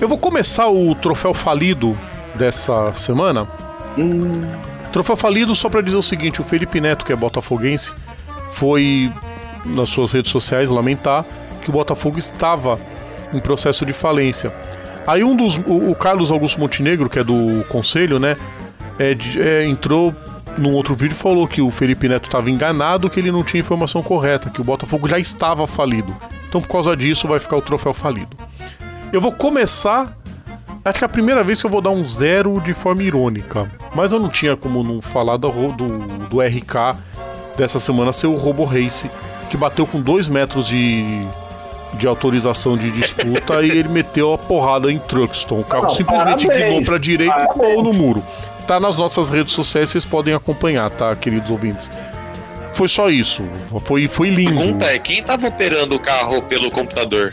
Eu 0.00 0.08
vou 0.08 0.16
começar 0.16 0.68
o 0.68 0.94
troféu 0.94 1.34
falido 1.34 1.98
dessa 2.32 2.94
semana. 2.94 3.48
Troféu 4.92 5.16
falido 5.16 5.52
só 5.56 5.68
pra 5.68 5.80
dizer 5.80 5.96
o 5.96 6.02
seguinte: 6.02 6.40
o 6.40 6.44
Felipe 6.44 6.80
Neto, 6.80 7.04
que 7.04 7.12
é 7.12 7.16
botafoguense, 7.16 7.92
foi 8.50 9.12
nas 9.64 9.88
suas 9.88 10.12
redes 10.12 10.30
sociais 10.30 10.70
lamentar 10.70 11.24
que 11.64 11.70
o 11.70 11.72
Botafogo 11.72 12.20
estava 12.20 12.78
em 13.32 13.40
processo 13.40 13.84
de 13.84 13.92
falência. 13.92 14.52
Aí 15.08 15.24
um 15.24 15.34
dos. 15.34 15.56
O, 15.66 15.90
o 15.90 15.94
Carlos 15.96 16.30
Augusto 16.30 16.60
Montenegro, 16.60 17.10
que 17.10 17.18
é 17.18 17.24
do 17.24 17.64
conselho, 17.68 18.20
né? 18.20 18.36
é 18.96 19.12
de- 19.12 19.42
é, 19.42 19.66
entrou 19.66 20.14
num 20.58 20.72
outro 20.72 20.94
vídeo 20.94 21.16
falou 21.16 21.46
que 21.46 21.60
o 21.60 21.70
Felipe 21.70 22.08
Neto 22.08 22.26
estava 22.26 22.50
enganado, 22.50 23.10
que 23.10 23.20
ele 23.20 23.30
não 23.30 23.44
tinha 23.44 23.60
informação 23.60 24.02
correta, 24.02 24.50
que 24.50 24.60
o 24.60 24.64
Botafogo 24.64 25.06
já 25.08 25.18
estava 25.18 25.66
falido. 25.66 26.16
Então, 26.48 26.60
por 26.60 26.68
causa 26.68 26.96
disso, 26.96 27.28
vai 27.28 27.38
ficar 27.38 27.56
o 27.56 27.62
troféu 27.62 27.92
falido. 27.92 28.36
Eu 29.12 29.20
vou 29.20 29.32
começar 29.32 30.16
Acho 30.86 31.00
que 31.00 31.04
é 31.04 31.06
a 31.06 31.08
primeira 31.08 31.42
vez 31.42 31.60
que 31.60 31.66
eu 31.66 31.70
vou 31.70 31.80
dar 31.80 31.90
um 31.90 32.04
zero 32.04 32.60
de 32.60 32.72
forma 32.72 33.02
irônica. 33.02 33.68
Mas 33.92 34.12
eu 34.12 34.20
não 34.20 34.28
tinha 34.28 34.56
como 34.56 34.84
não 34.84 35.00
falar 35.00 35.36
do, 35.36 35.50
do, 35.72 35.98
do 36.28 36.40
RK 36.40 36.96
dessa 37.56 37.80
semana 37.80 38.12
ser 38.12 38.28
o 38.28 38.36
Robo 38.36 38.64
Race, 38.64 39.10
que 39.50 39.56
bateu 39.56 39.84
com 39.84 40.00
2 40.00 40.28
metros 40.28 40.64
de, 40.68 41.26
de 41.94 42.06
autorização 42.06 42.76
de 42.76 42.92
disputa 42.92 43.62
e 43.66 43.70
ele 43.70 43.88
meteu 43.88 44.32
a 44.32 44.38
porrada 44.38 44.92
em 44.92 44.96
Truxton. 44.96 45.58
O 45.58 45.64
carro 45.64 45.84
Não, 45.84 45.90
simplesmente 45.90 46.46
parabéns, 46.46 46.68
guinou 46.68 46.84
pra 46.84 46.98
direita 46.98 47.34
e 47.34 47.46
parabéns. 47.46 47.66
pulou 47.66 47.82
no 47.82 47.92
muro. 47.92 48.22
Tá 48.66 48.80
nas 48.80 48.96
nossas 48.96 49.30
redes 49.30 49.52
sociais, 49.52 49.90
vocês 49.90 50.04
podem 50.04 50.34
acompanhar, 50.34 50.90
tá, 50.90 51.14
queridos 51.14 51.50
ouvintes? 51.50 51.90
Foi 52.74 52.88
só 52.88 53.08
isso. 53.08 53.42
Foi, 53.84 54.08
foi 54.08 54.28
lindo. 54.28 54.56
Pergunta 54.56 54.86
é, 54.86 54.98
quem 54.98 55.22
tava 55.22 55.46
operando 55.46 55.94
o 55.94 56.00
carro 56.00 56.42
pelo 56.42 56.70
computador? 56.70 57.32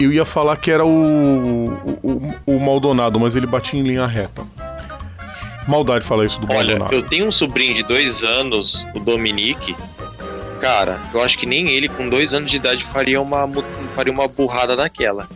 Eu 0.00 0.12
ia 0.12 0.24
falar 0.24 0.56
que 0.56 0.70
era 0.70 0.84
o, 0.84 1.68
o, 2.02 2.34
o 2.46 2.60
Maldonado, 2.60 3.20
mas 3.20 3.36
ele 3.36 3.46
batia 3.46 3.78
em 3.78 3.82
linha 3.82 4.06
reta. 4.06 4.42
Maldade 5.66 6.04
falar 6.04 6.24
isso 6.24 6.40
do 6.40 6.50
Olha, 6.50 6.78
Maldonado. 6.78 6.94
eu 6.94 7.02
tenho 7.08 7.26
um 7.26 7.32
sobrinho 7.32 7.74
de 7.74 7.82
dois 7.82 8.20
anos, 8.22 8.72
o 8.94 9.00
Dominique. 9.00 9.76
Cara, 10.60 10.98
eu 11.12 11.22
acho 11.22 11.36
que 11.36 11.46
nem 11.46 11.70
ele, 11.70 11.88
com 11.88 12.08
dois 12.08 12.32
anos 12.32 12.50
de 12.50 12.56
idade, 12.56 12.84
faria 12.86 13.20
uma, 13.20 13.48
faria 13.94 14.12
uma 14.12 14.26
burrada 14.26 14.74
daquela. 14.76 15.28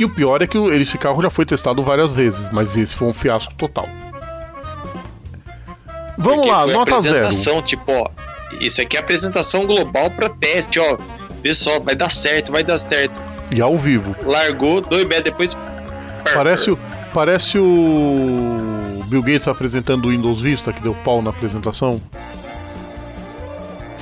E 0.00 0.04
o 0.06 0.08
pior 0.08 0.40
é 0.40 0.46
que 0.46 0.56
esse 0.56 0.96
carro 0.96 1.20
já 1.20 1.28
foi 1.28 1.44
testado 1.44 1.82
várias 1.82 2.14
vezes, 2.14 2.48
mas 2.50 2.74
esse 2.74 2.96
foi 2.96 3.06
um 3.08 3.12
fiasco 3.12 3.52
total. 3.54 3.86
Vamos 6.16 6.46
Porque 6.46 6.50
lá, 6.50 6.66
nota 6.66 7.00
zero. 7.02 7.62
Tipo, 7.66 7.92
ó, 7.92 8.08
isso 8.58 8.80
aqui 8.80 8.96
é 8.96 9.00
apresentação 9.00 9.66
global 9.66 10.10
pra 10.10 10.30
teste, 10.30 10.80
ó. 10.80 10.96
Pessoal, 11.42 11.82
vai 11.82 11.94
dar 11.94 12.14
certo, 12.16 12.50
vai 12.50 12.64
dar 12.64 12.80
certo. 12.88 13.12
E 13.54 13.60
ao 13.60 13.76
vivo. 13.76 14.16
Largou, 14.24 14.80
dois 14.80 15.06
metros 15.06 15.24
depois. 15.36 15.50
Parece, 16.32 16.70
o- 16.70 16.78
parece 17.12 17.58
o 17.58 19.02
Bill 19.06 19.22
Gates 19.22 19.48
apresentando 19.48 20.06
o 20.06 20.10
Windows 20.12 20.40
Vista, 20.40 20.72
que 20.72 20.80
deu 20.80 20.94
pau 20.94 21.20
na 21.20 21.28
apresentação. 21.28 22.00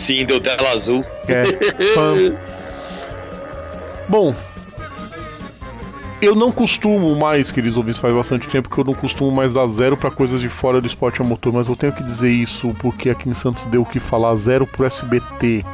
Sim, 0.06 0.24
deu 0.26 0.40
tela 0.40 0.78
azul. 0.78 1.04
É. 1.28 1.42
Bom, 4.08 4.34
eu 6.20 6.34
não 6.34 6.50
costumo 6.50 7.14
mais, 7.14 7.52
queridos 7.52 7.76
ouvintes, 7.76 8.00
faz 8.00 8.12
bastante 8.14 8.48
tempo 8.48 8.68
que 8.68 8.78
eu 8.78 8.84
não 8.84 8.94
costumo 8.94 9.30
mais 9.30 9.54
dar 9.54 9.66
zero 9.68 9.96
pra 9.96 10.10
coisas 10.10 10.40
de 10.40 10.48
fora 10.48 10.80
do 10.80 10.86
esporte 10.86 11.22
a 11.22 11.24
motor, 11.24 11.52
mas 11.52 11.68
eu 11.68 11.76
tenho 11.76 11.92
que 11.92 12.02
dizer 12.02 12.30
isso 12.30 12.74
porque 12.80 13.10
aqui 13.10 13.28
em 13.28 13.34
Santos 13.34 13.66
deu 13.66 13.82
o 13.82 13.86
que 13.86 14.00
falar 14.00 14.34
zero 14.34 14.66
pro 14.66 14.84
SBT. 14.84 15.64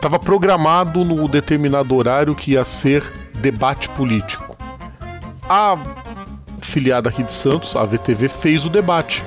Tava 0.00 0.18
programado 0.18 1.04
no 1.04 1.28
determinado 1.28 1.94
horário 1.94 2.34
que 2.34 2.52
ia 2.52 2.64
ser 2.64 3.04
debate 3.34 3.88
político. 3.90 4.56
A 5.48 5.76
filiada 6.60 7.08
aqui 7.08 7.22
de 7.22 7.32
Santos, 7.32 7.76
a 7.76 7.84
VTV, 7.84 8.28
fez 8.28 8.64
o 8.64 8.70
debate. 8.70 9.22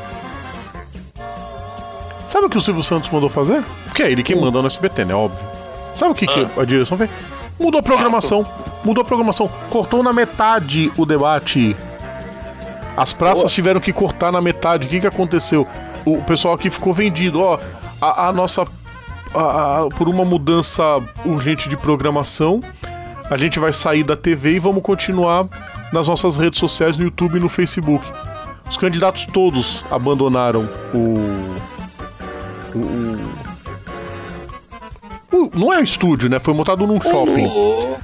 Sabe 2.27 2.47
o 2.47 2.49
que 2.49 2.57
o 2.57 2.61
Silvio 2.61 2.83
Santos 2.83 3.09
mandou 3.09 3.29
fazer? 3.29 3.63
Porque 3.85 4.03
é 4.03 4.11
ele 4.11 4.23
quem 4.23 4.35
manda 4.35 4.59
no 4.61 4.67
SBT, 4.67 5.05
né? 5.05 5.13
Óbvio. 5.13 5.45
Sabe 5.93 6.11
o 6.11 6.15
que, 6.15 6.25
que 6.25 6.47
a 6.59 6.65
direção 6.65 6.97
fez? 6.97 7.09
Mudou 7.59 7.79
a 7.79 7.83
programação. 7.83 8.45
Mudou 8.83 9.01
a 9.01 9.05
programação. 9.05 9.49
Cortou 9.69 10.03
na 10.03 10.11
metade 10.13 10.91
o 10.97 11.05
debate. 11.05 11.75
As 12.97 13.13
praças 13.13 13.51
tiveram 13.51 13.79
que 13.79 13.91
cortar 13.93 14.31
na 14.31 14.41
metade. 14.41 14.85
O 14.87 14.89
que, 14.89 14.99
que 14.99 15.07
aconteceu? 15.07 15.67
O 16.05 16.21
pessoal 16.23 16.53
aqui 16.53 16.69
ficou 16.69 16.93
vendido. 16.93 17.41
Ó, 17.41 17.57
a, 18.01 18.27
a 18.27 18.33
nossa. 18.33 18.63
a- 19.33 19.81
a- 19.83 19.87
por 19.95 20.07
uma 20.09 20.25
mudança 20.25 20.83
urgente 21.25 21.69
de 21.69 21.77
programação, 21.77 22.61
a 23.29 23.37
gente 23.37 23.59
vai 23.59 23.71
sair 23.73 24.03
da 24.03 24.15
TV 24.15 24.55
e 24.55 24.59
vamos 24.59 24.83
continuar 24.83 25.47
nas 25.93 26.07
nossas 26.07 26.37
redes 26.37 26.59
sociais, 26.59 26.97
no 26.97 27.05
YouTube 27.05 27.37
e 27.37 27.39
no 27.39 27.49
Facebook. 27.49 28.05
Os 28.69 28.77
candidatos 28.77 29.25
todos 29.25 29.85
abandonaram 29.91 30.67
o. 30.93 31.55
o, 32.75 33.19
não 35.53 35.71
é 35.73 35.79
um 35.79 35.83
estúdio, 35.83 36.29
né? 36.29 36.39
Foi 36.39 36.53
montado 36.53 36.85
num 36.87 36.99
shopping. 37.01 37.49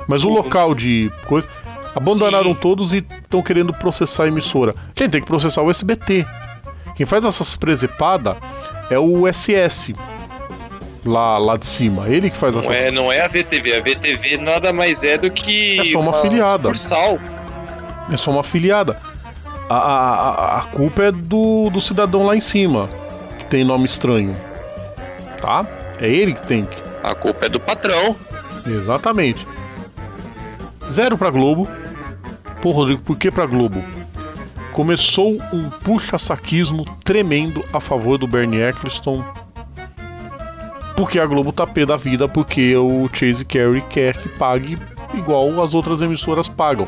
Mas 0.08 0.24
o 0.24 0.30
local 0.30 0.74
de 0.76 1.12
coisa. 1.28 1.48
Abandonaram 1.96 2.54
todos 2.54 2.94
e 2.94 2.98
estão 2.98 3.42
querendo 3.42 3.74
processar 3.74 4.24
a 4.24 4.28
emissora. 4.28 4.76
Gente, 4.96 5.12
tem 5.12 5.22
que 5.22 5.28
processar 5.28 5.62
o 5.64 5.70
SBT. 5.72 6.26
Quem 6.96 7.06
faz 7.06 7.26
essas 7.26 7.58
presepadas 7.58 8.36
é 8.92 9.00
o 9.00 9.26
SS. 9.32 9.96
Lá, 11.06 11.38
lá 11.38 11.56
de 11.58 11.66
cima. 11.66 12.08
Ele 12.08 12.30
que 12.30 12.38
faz 12.38 12.54
Não 12.54 12.62
essas. 12.62 12.86
é, 12.86 12.92
não 12.92 13.12
é 13.12 13.22
a 13.22 13.28
VTV. 13.28 13.74
A 13.76 13.82
VTV 13.82 14.38
nada 14.38 14.72
mais 14.72 15.02
é 15.02 15.18
do 15.18 15.32
que. 15.32 15.80
É 15.80 15.86
só 15.86 16.00
uma 16.00 16.12
afiliada. 16.12 16.74
Sucursal. 16.74 17.20
É 18.12 18.18
só 18.18 18.32
uma 18.32 18.42
afiliada. 18.42 18.98
A, 19.70 19.76
a, 19.76 20.30
a- 20.30 20.58
a 20.58 20.62
culpa 20.66 21.04
é 21.04 21.12
do, 21.12 21.70
do 21.70 21.80
cidadão 21.82 22.26
lá 22.26 22.36
em 22.36 22.42
cima, 22.42 22.90
que 23.40 23.46
tem 23.46 23.64
nome 23.64 23.86
estranho. 23.86 24.36
Tá? 25.42 25.66
É 26.00 26.08
ele 26.10 26.34
que 26.34 26.46
tem 26.46 26.66
que. 26.66 26.89
A 27.04 27.16
culpa 27.16 27.46
é 27.46 27.50
do 27.50 27.60
patrão. 27.60 28.16
Exatamente. 28.66 29.48
Zero 30.90 31.18
pra 31.18 31.30
Globo. 31.30 31.68
Pô, 32.62 32.72
Rodrigo, 32.72 33.02
por 33.02 33.18
que 33.18 33.32
pra 33.32 33.46
Globo? 33.46 33.82
Começou 34.74 35.38
um 35.54 35.70
puxa-saquismo 35.70 36.86
tremendo 37.04 37.64
a 37.72 37.80
favor 37.80 38.18
do 38.18 38.28
Bernie 38.28 38.62
Eccleston. 38.62 39.24
Porque 40.96 41.20
a 41.20 41.26
Globo 41.26 41.54
tá 41.54 41.66
pé 41.66 41.86
da 41.86 41.96
vida, 41.96 42.28
porque 42.28 42.76
o 42.76 43.10
Chase 43.14 43.46
Carey 43.46 43.82
quer 43.90 44.18
que 44.18 44.28
pague 44.30 44.78
igual 45.14 45.62
as 45.64 45.74
outras 45.74 46.02
emissoras 46.02 46.48
pagam. 46.48 46.88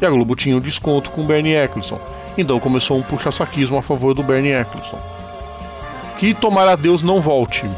E 0.00 0.06
a 0.06 0.10
Globo 0.10 0.36
tinha 0.36 0.56
um 0.56 0.60
desconto 0.60 1.10
com 1.10 1.22
o 1.22 1.26
Bernie 1.26 1.54
Eccleston. 1.54 2.00
Então 2.38 2.60
começou 2.60 2.96
um 2.96 3.02
puxa-saquismo 3.02 3.76
a 3.76 3.82
favor 3.82 4.14
do 4.14 4.22
Bernie 4.22 4.52
Eccleston. 4.52 4.98
Que 6.18 6.32
tomara 6.32 6.76
Deus 6.76 7.02
não 7.02 7.20
volte. 7.20 7.68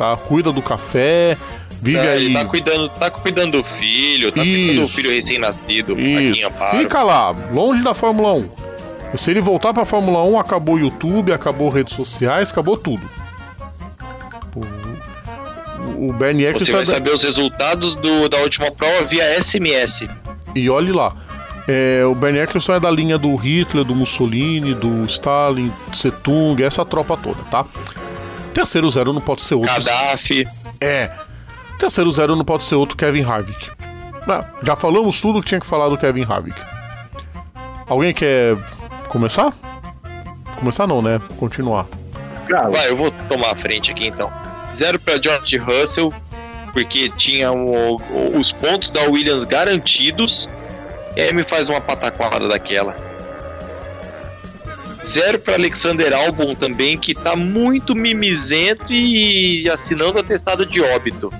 Tá? 0.00 0.16
Cuida 0.16 0.50
do 0.50 0.62
café, 0.62 1.36
vive 1.82 1.98
É, 1.98 2.12
aí. 2.12 2.24
Ele 2.24 2.32
tá 2.32 2.44
cuidando, 2.46 2.88
tá 2.88 3.10
cuidando 3.10 3.58
do 3.60 3.64
filho, 3.78 4.32
tá 4.32 4.40
cuidando 4.40 4.76
do 4.78 4.84
Isso. 4.84 4.94
filho 4.96 5.10
recém-nascido. 5.10 6.00
Isso. 6.00 6.50
Paro. 6.52 6.78
Fica 6.78 7.02
lá, 7.02 7.34
longe 7.52 7.82
da 7.82 7.92
Fórmula 7.92 8.32
1. 8.32 8.48
E 9.12 9.18
se 9.18 9.30
ele 9.30 9.42
voltar 9.42 9.74
pra 9.74 9.84
Fórmula 9.84 10.22
1, 10.24 10.38
acabou 10.38 10.76
o 10.76 10.78
YouTube, 10.80 11.32
acabou 11.34 11.68
redes 11.68 11.92
sociais, 11.94 12.50
acabou 12.50 12.78
tudo. 12.78 13.02
O, 14.56 16.08
o 16.08 16.12
Bernie 16.14 16.44
Você 16.44 16.50
Eccleston 16.50 16.72
vai 16.76 16.82
é 16.82 16.86
da- 16.86 16.94
saber 16.94 17.10
os 17.10 17.22
resultados 17.22 17.96
do- 17.96 18.28
da 18.28 18.38
última 18.38 18.70
prova 18.70 19.04
via 19.04 19.24
SMS. 19.44 20.08
E 20.54 20.70
olhe 20.70 20.92
lá. 20.92 21.14
É, 21.68 22.04
o 22.06 22.14
Bernie 22.14 22.40
Eccleston 22.40 22.72
é 22.74 22.80
da 22.80 22.90
linha 22.90 23.18
do 23.18 23.34
Hitler, 23.36 23.84
do 23.84 23.94
Mussolini, 23.94 24.72
do 24.74 25.02
Stalin, 25.02 25.70
Setung, 25.92 26.56
essa 26.62 26.84
tropa 26.86 27.16
toda, 27.18 27.42
tá? 27.50 27.64
Terceiro 28.60 28.90
zero 28.90 29.12
não 29.14 29.22
pode 29.22 29.40
ser 29.40 29.54
outro. 29.54 29.72
Gaddafi. 29.74 30.46
É. 30.82 31.10
Terceiro 31.78 32.10
zero 32.12 32.36
não 32.36 32.44
pode 32.44 32.62
ser 32.62 32.74
outro 32.74 32.94
Kevin 32.94 33.24
Harvick. 33.24 33.70
Ah, 34.28 34.44
já 34.62 34.76
falamos 34.76 35.18
tudo 35.18 35.40
que 35.40 35.48
tinha 35.48 35.60
que 35.60 35.66
falar 35.66 35.88
do 35.88 35.96
Kevin 35.96 36.26
Harvick. 36.28 36.60
Alguém 37.88 38.12
quer 38.12 38.56
começar? 39.08 39.54
Começar 40.58 40.86
não, 40.86 41.00
né? 41.00 41.18
Continuar. 41.38 41.86
Vai, 42.70 42.90
eu 42.90 42.96
vou 42.98 43.10
tomar 43.30 43.52
a 43.52 43.56
frente 43.56 43.90
aqui 43.90 44.08
então. 44.08 44.30
Zero 44.76 44.98
pra 45.00 45.16
George 45.18 45.56
Russell, 45.56 46.12
porque 46.74 47.08
tinha 47.16 47.50
o- 47.50 47.96
o- 47.96 48.38
os 48.38 48.52
pontos 48.52 48.90
da 48.90 49.04
Williams 49.04 49.48
garantidos. 49.48 50.46
E 51.16 51.20
aí 51.22 51.32
me 51.32 51.44
faz 51.48 51.66
uma 51.66 51.80
pataquada 51.80 52.46
daquela. 52.46 52.94
Zero 55.12 55.38
pra 55.38 55.54
Alexander 55.54 56.12
Albon 56.12 56.54
também, 56.54 56.96
que 56.98 57.14
tá 57.14 57.34
muito 57.36 57.94
mimizento 57.94 58.92
e 58.92 59.68
assinando 59.68 60.18
atestado 60.18 60.64
de 60.66 60.80
óbito. 60.80 61.32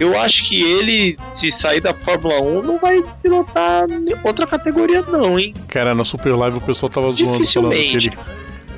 Eu 0.00 0.16
acho 0.18 0.48
que 0.48 0.62
ele, 0.62 1.16
se 1.40 1.52
sair 1.60 1.80
da 1.80 1.92
Fórmula 1.92 2.40
1, 2.40 2.62
não 2.62 2.78
vai 2.78 3.02
pilotar 3.22 3.84
outra 4.22 4.46
categoria, 4.46 5.02
não, 5.02 5.38
hein? 5.38 5.52
Cara, 5.66 5.92
na 5.94 6.04
Super 6.04 6.36
Live 6.36 6.58
o 6.58 6.60
pessoal 6.60 6.88
tava 6.88 7.10
zoando, 7.10 7.48
falando 7.48 7.72
que 7.72 7.96
ele 7.96 8.12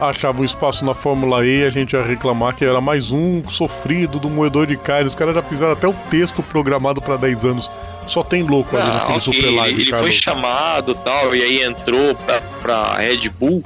achava 0.00 0.40
um 0.40 0.44
espaço 0.46 0.82
na 0.82 0.94
Fórmula 0.94 1.44
E 1.46 1.60
e 1.60 1.64
a 1.66 1.70
gente 1.70 1.92
ia 1.92 2.02
reclamar 2.02 2.56
que 2.56 2.64
era 2.64 2.80
mais 2.80 3.10
um 3.12 3.46
sofrido 3.50 4.18
do 4.18 4.30
moedor 4.30 4.66
de 4.66 4.78
carne. 4.78 5.08
Os 5.08 5.14
caras 5.14 5.34
já 5.34 5.42
fizeram 5.42 5.72
até 5.72 5.86
o 5.86 5.92
texto 6.10 6.42
programado 6.42 7.02
pra 7.02 7.18
10 7.18 7.44
anos. 7.44 7.70
Só 8.06 8.22
tem 8.22 8.42
louco 8.42 8.74
ali 8.78 8.88
Ah, 8.88 8.94
naquele 8.94 9.18
ok, 9.18 9.20
Super 9.20 9.44
ele, 9.48 9.56
Live, 9.56 9.82
ele 9.82 9.90
Carlos. 9.90 10.08
foi 10.08 10.18
chamado 10.20 10.94
tal, 10.94 11.36
e 11.36 11.42
aí 11.42 11.62
entrou 11.62 12.14
pra, 12.14 12.40
pra 12.62 12.94
Red 12.96 13.28
Bull. 13.38 13.62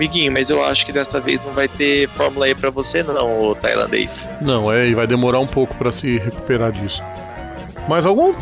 Amiguinho, 0.00 0.32
mas 0.32 0.48
eu 0.48 0.64
acho 0.64 0.86
que 0.86 0.92
dessa 0.92 1.20
vez 1.20 1.44
não 1.44 1.52
vai 1.52 1.68
ter 1.68 2.08
Fórmula 2.08 2.48
E 2.48 2.54
pra 2.54 2.70
você 2.70 3.02
não, 3.02 3.38
ô 3.38 3.54
tailandês. 3.54 4.08
Não, 4.40 4.72
é, 4.72 4.88
e 4.88 4.94
vai 4.94 5.06
demorar 5.06 5.40
um 5.40 5.46
pouco 5.46 5.74
pra 5.74 5.92
se 5.92 6.16
recuperar 6.16 6.72
disso. 6.72 7.02
Mais 7.86 8.06
algum? 8.06 8.32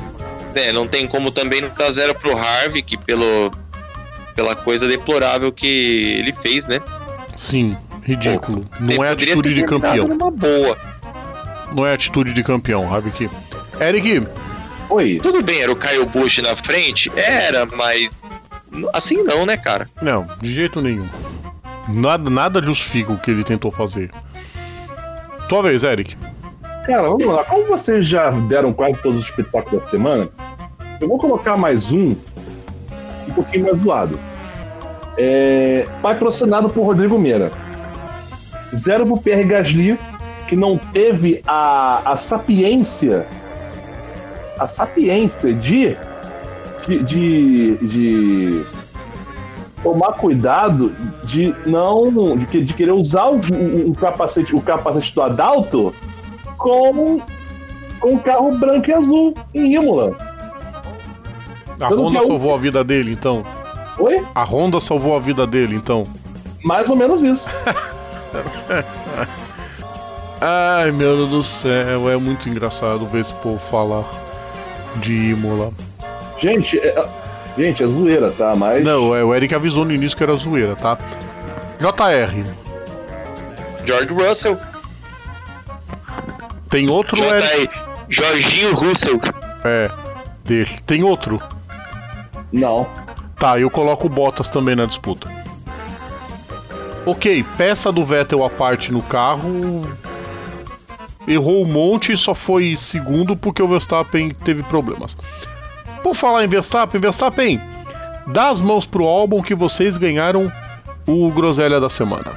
É, 0.54 0.70
não 0.70 0.86
tem 0.86 1.08
como 1.08 1.32
também 1.32 1.60
não 1.60 1.68
dar 1.70 1.92
zero 1.92 2.14
pro 2.14 2.38
Harvick 2.38 2.96
pelo, 2.98 3.50
pela 4.36 4.54
coisa 4.54 4.86
deplorável 4.86 5.50
que 5.50 5.66
ele 5.66 6.32
fez, 6.42 6.64
né? 6.68 6.80
Sim, 7.36 7.76
ridículo. 8.04 8.64
Ele 8.80 8.94
Não 8.96 9.04
é 9.04 9.10
atitude 9.10 9.52
de 9.52 9.64
campeão. 9.64 10.06
Numa 10.06 10.30
boa. 10.30 10.78
Não 11.72 11.84
é 11.84 11.92
atitude 11.92 12.32
de 12.32 12.44
campeão, 12.44 12.88
Harvick. 12.92 13.28
Eric, 13.80 14.28
Oi. 14.90 15.18
Tudo 15.20 15.42
bem, 15.42 15.60
era 15.60 15.72
o 15.72 15.76
Kyle 15.76 16.06
Busch 16.06 16.38
na 16.38 16.54
frente? 16.54 17.10
Era, 17.16 17.66
mas. 17.66 18.08
Assim 18.92 19.24
não, 19.24 19.44
né, 19.44 19.56
cara? 19.56 19.88
Não, 20.00 20.28
de 20.40 20.54
jeito 20.54 20.80
nenhum. 20.80 21.08
Nada, 21.88 22.28
nada 22.28 22.62
justifica 22.62 23.12
o 23.12 23.18
que 23.18 23.30
ele 23.30 23.42
tentou 23.42 23.70
fazer. 23.70 24.10
Tua 25.48 25.62
vez, 25.62 25.82
Eric. 25.82 26.16
Cara, 26.84 27.02
vamos 27.02 27.26
lá. 27.26 27.44
Como 27.44 27.66
vocês 27.66 28.06
já 28.06 28.30
deram 28.30 28.72
quase 28.72 28.98
todos 29.00 29.20
os 29.20 29.24
espetáculos 29.24 29.82
da 29.82 29.90
semana, 29.90 30.28
eu 31.00 31.08
vou 31.08 31.18
colocar 31.18 31.56
mais 31.56 31.90
um, 31.90 32.14
um 33.26 33.32
pouquinho 33.34 33.64
mais 33.64 33.82
zoado. 33.82 34.18
É, 35.16 35.86
patrocinado 36.02 36.68
por 36.68 36.84
Rodrigo 36.84 37.18
Meira. 37.18 37.50
Zero 38.76 39.06
pro 39.06 39.16
Pierre 39.16 39.44
Gasly, 39.44 39.98
que 40.48 40.54
não 40.54 40.76
teve 40.76 41.42
a, 41.46 42.12
a 42.12 42.16
sapiência, 42.18 43.26
a 44.58 44.68
sapiência 44.68 45.52
de, 45.54 45.96
de, 46.86 47.02
de, 47.02 47.76
de 47.76 48.66
tomar 49.82 50.12
cuidado 50.14 50.92
de 51.24 51.54
não 51.66 52.36
de, 52.36 52.46
que- 52.46 52.64
de 52.64 52.74
querer 52.74 52.92
usar 52.92 53.26
o, 53.26 53.36
o- 53.36 53.90
o 53.90 53.94
capacete 53.94 54.54
o 54.54 54.60
capacete 54.60 55.14
do 55.14 55.22
Adalto 55.22 55.94
com 56.56 57.20
com 58.00 58.12
um 58.14 58.18
carro 58.18 58.56
branco 58.56 58.88
e 58.90 58.92
azul 58.94 59.34
em 59.54 59.74
Imola. 59.74 60.16
A 61.80 61.90
não 61.90 62.04
Honda 62.06 62.18
quero- 62.18 62.26
salvou 62.30 62.54
a 62.54 62.58
vida 62.58 62.82
dele, 62.84 63.12
então. 63.12 63.44
Oi? 63.98 64.24
A 64.34 64.44
Honda 64.44 64.78
salvou 64.80 65.16
a 65.16 65.18
vida 65.20 65.46
dele, 65.46 65.74
então. 65.76 66.04
Mais 66.64 66.88
ou 66.88 66.96
menos 66.96 67.22
isso. 67.22 67.46
Ai, 70.40 70.92
meu 70.92 71.16
Deus 71.16 71.30
do 71.30 71.42
céu, 71.42 72.08
é 72.08 72.16
muito 72.16 72.48
engraçado 72.48 73.04
ver 73.06 73.20
esse 73.22 73.34
povo 73.34 73.58
falar 73.58 74.04
de 74.96 75.30
Imola. 75.32 75.70
gente, 76.40 76.78
é, 76.78 77.04
gente, 77.58 77.82
é 77.82 77.86
zoeira, 77.86 78.30
tá? 78.30 78.54
Mas 78.56 78.84
Não, 78.84 79.14
é, 79.14 79.22
o 79.22 79.34
Eric 79.34 79.54
avisou 79.54 79.84
no 79.84 79.92
início 79.92 80.16
que 80.16 80.22
era 80.22 80.34
zoeira, 80.36 80.74
tá? 80.76 80.96
JR, 81.78 82.44
George 83.84 84.12
Russell. 84.12 84.58
tem 86.70 86.88
outro 86.88 87.22
Eric? 87.22 87.72
Jorginho 88.08 88.74
Russell. 88.74 89.20
É, 89.64 89.90
deixa. 90.44 90.80
Tem 90.86 91.02
outro? 91.02 91.40
não. 92.52 92.86
Tá, 93.38 93.56
eu 93.56 93.70
coloco 93.70 94.08
o 94.08 94.10
Bottas 94.10 94.50
também 94.50 94.74
na 94.74 94.84
disputa. 94.84 95.28
Ok, 97.06 97.44
peça 97.56 97.92
do 97.92 98.04
Vettel 98.04 98.44
à 98.44 98.50
parte 98.50 98.90
no 98.90 99.00
carro. 99.00 99.88
Errou 101.26 101.62
um 101.62 101.64
monte 101.64 102.12
e 102.12 102.16
só 102.16 102.34
foi 102.34 102.74
segundo 102.76 103.36
porque 103.36 103.62
o 103.62 103.68
Verstappen 103.68 104.30
teve 104.30 104.64
problemas. 104.64 105.16
Por 106.08 106.14
falar 106.14 106.42
em 106.42 106.48
Verstappen, 106.48 106.98
Verstappen, 106.98 107.60
dá 108.28 108.48
as 108.48 108.62
mãos 108.62 108.86
pro 108.86 109.04
álbum 109.04 109.42
que 109.42 109.54
vocês 109.54 109.98
ganharam 109.98 110.50
o 111.06 111.30
Groselha 111.30 111.78
da 111.78 111.90
semana. 111.90 112.32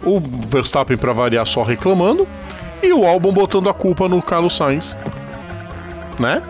O 0.00 0.20
Verstappen, 0.20 0.96
pra 0.96 1.12
variar, 1.12 1.44
só 1.44 1.64
reclamando. 1.64 2.26
E 2.80 2.92
o 2.92 3.04
álbum 3.04 3.32
botando 3.32 3.68
a 3.68 3.74
culpa 3.74 4.08
no 4.08 4.22
Carlos 4.22 4.56
Sainz. 4.56 4.96
Né? 6.20 6.40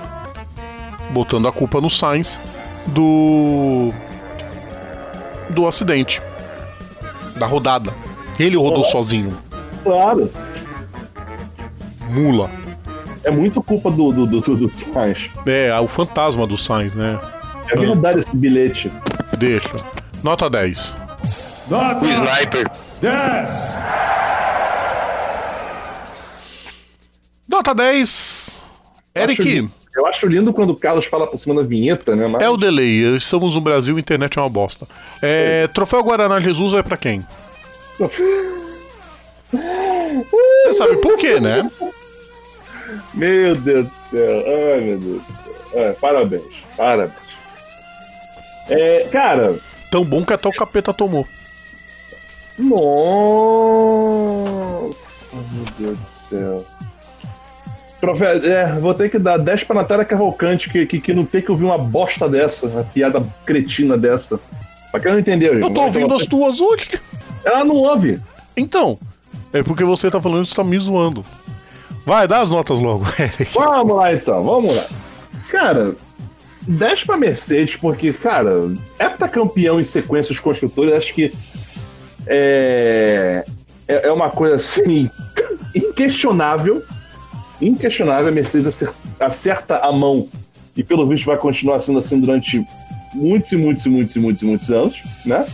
Botando 1.08 1.48
a 1.48 1.52
culpa 1.52 1.80
no 1.80 1.88
Sainz 1.88 2.38
do. 2.88 3.90
do 5.48 5.66
acidente. 5.66 6.20
Da 7.36 7.46
rodada. 7.46 7.90
Ele 8.38 8.58
rodou 8.58 8.84
sozinho. 8.84 9.34
Claro. 9.82 10.30
Mula. 12.10 12.50
É 13.24 13.30
muito 13.30 13.62
culpa 13.62 13.90
do 13.90 14.12
do, 14.12 14.26
do, 14.26 14.56
do, 14.56 14.70
Sainz. 14.70 15.30
É, 15.46 15.78
o 15.78 15.88
fantasma 15.88 16.46
do 16.46 16.58
Sainz, 16.58 16.94
né? 16.94 17.18
É 17.70 17.76
verdade 17.76 18.20
esse 18.20 18.36
bilhete. 18.36 18.90
Deixa. 19.38 19.82
Nota 20.22 20.50
10. 20.50 20.96
O 21.68 21.70
Nota 21.70 22.06
Sniper. 22.06 22.70
10. 23.00 23.76
Nota 27.48 27.74
10. 27.74 28.70
Eric, 29.14 29.42
Acho. 29.42 29.82
Eu 29.94 30.06
acho 30.06 30.26
lindo 30.26 30.52
quando 30.54 30.70
o 30.70 30.76
Carlos 30.76 31.04
fala 31.04 31.26
por 31.26 31.38
cima 31.38 31.54
da 31.54 31.62
vinheta, 31.62 32.16
né? 32.16 32.26
Mas 32.26 32.40
é 32.40 32.48
o 32.48 32.56
delay. 32.56 33.14
Estamos 33.16 33.54
no 33.54 33.60
Brasil, 33.60 33.96
a 33.96 34.00
internet 34.00 34.38
é 34.38 34.40
uma 34.40 34.48
bosta. 34.48 34.86
É, 35.20 35.66
troféu 35.68 36.02
Guaraná 36.02 36.40
Jesus 36.40 36.72
vai 36.72 36.82
pra 36.82 36.96
quem? 36.96 37.22
Você 40.64 40.72
sabe 40.72 40.96
por 40.96 41.18
quê, 41.18 41.38
né? 41.38 41.68
Meu 43.14 43.56
Deus 43.56 43.86
do 43.86 43.94
céu. 44.10 44.44
Ai, 44.46 44.80
meu 44.80 44.98
Deus 44.98 45.22
do 45.22 45.24
céu. 45.24 45.54
É, 45.74 45.92
parabéns. 45.92 46.62
Parabéns. 46.76 47.32
É, 48.68 49.08
cara, 49.10 49.58
Tão 49.92 50.04
bom 50.06 50.24
que 50.24 50.32
até 50.32 50.48
o 50.48 50.52
capeta 50.52 50.94
tomou. 50.94 51.28
Nossa, 52.58 52.84
meu 55.52 55.66
Deus 55.78 55.98
do 55.98 56.28
céu. 56.30 56.64
Profe... 58.00 58.24
É, 58.24 58.72
vou 58.72 58.94
ter 58.94 59.10
que 59.10 59.18
dar 59.18 59.36
10 59.36 59.64
pra 59.64 59.76
Natália 59.76 60.06
Cavalcante, 60.06 60.70
que, 60.70 60.86
que, 60.86 60.98
que 60.98 61.12
não 61.12 61.26
tem 61.26 61.42
que 61.42 61.50
ouvir 61.50 61.64
uma 61.64 61.76
bosta 61.76 62.26
dessa, 62.26 62.66
uma 62.66 62.84
piada 62.84 63.22
cretina 63.44 63.98
dessa. 63.98 64.40
Pra 64.90 64.98
quem 64.98 65.12
não 65.12 65.18
entendeu, 65.18 65.60
Eu 65.60 65.70
tô 65.70 65.82
ouvindo 65.82 66.14
as 66.14 66.26
tuas 66.26 66.58
hoje. 66.58 66.98
Ela 67.44 67.62
não 67.62 67.76
ouve. 67.76 68.18
Então, 68.56 68.98
é 69.52 69.62
porque 69.62 69.84
você 69.84 70.10
tá 70.10 70.18
falando 70.22 70.44
que 70.44 70.52
você 70.52 70.56
tá 70.56 70.64
me 70.64 70.78
zoando. 70.78 71.22
Vai, 72.04 72.26
dá 72.26 72.40
as 72.40 72.50
notas 72.50 72.78
logo. 72.80 73.04
Vamos 73.54 73.96
lá 73.96 74.12
então, 74.12 74.42
vamos 74.42 74.74
lá. 74.76 74.84
Cara, 75.50 75.94
10 76.62 77.04
pra 77.04 77.16
Mercedes, 77.16 77.76
porque, 77.76 78.12
cara, 78.12 78.52
heptacampeão 78.98 79.80
em 79.80 79.84
sequência 79.84 80.32
os 80.32 80.40
construtores, 80.40 80.92
acho 80.94 81.14
que 81.14 81.32
é, 82.26 83.44
é, 83.86 84.08
é 84.08 84.12
uma 84.12 84.30
coisa 84.30 84.56
assim 84.56 85.08
inquestionável. 85.74 86.82
Inquestionável, 87.60 88.28
a 88.28 88.32
Mercedes 88.32 88.66
acer- 88.66 88.92
acerta 89.20 89.76
a 89.78 89.92
mão 89.92 90.28
e 90.76 90.82
pelo 90.82 91.06
visto 91.06 91.26
vai 91.26 91.36
continuar 91.36 91.80
sendo 91.80 91.98
assim 92.00 92.18
durante 92.18 92.64
muitos 93.14 93.52
e 93.52 93.56
muitos 93.56 93.84
e 93.86 93.88
muitos 93.88 94.16
e 94.16 94.18
muitos 94.18 94.42
e 94.42 94.46
muitos 94.46 94.70
anos, 94.70 94.98
né? 95.24 95.46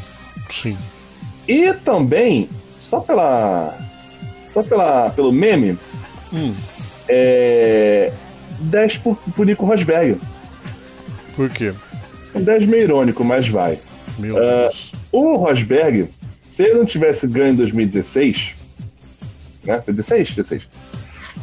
Sim. 0.51 0.77
E 1.47 1.73
também, 1.75 2.49
só 2.79 3.01
pela. 3.01 3.77
Só 4.55 4.63
pela, 4.63 5.11
pelo 5.11 5.31
meme, 5.31 5.77
Hum, 6.33 6.55
é. 7.09 8.13
10 8.61 8.97
pro, 8.99 9.15
pro 9.17 9.45
Nico 9.45 9.65
Rosberg. 9.65 10.17
por 11.37 11.49
quê? 11.51 11.73
Um 12.35 12.43
10 12.43 12.67
meio 12.67 12.83
irônico, 12.83 13.25
mas 13.25 13.49
vai. 13.49 13.79
Meu 14.19 14.37
Ah. 14.37 14.63
Deus. 14.63 14.91
O 15.13 15.37
Rosberg, 15.37 16.09
se 16.51 16.63
ele 16.65 16.75
não 16.75 16.85
tivesse 16.85 17.27
ganho 17.27 17.53
em 17.53 17.57
2016, 17.57 18.55
né? 19.65 19.83
16? 19.87 20.33
16. 20.35 20.63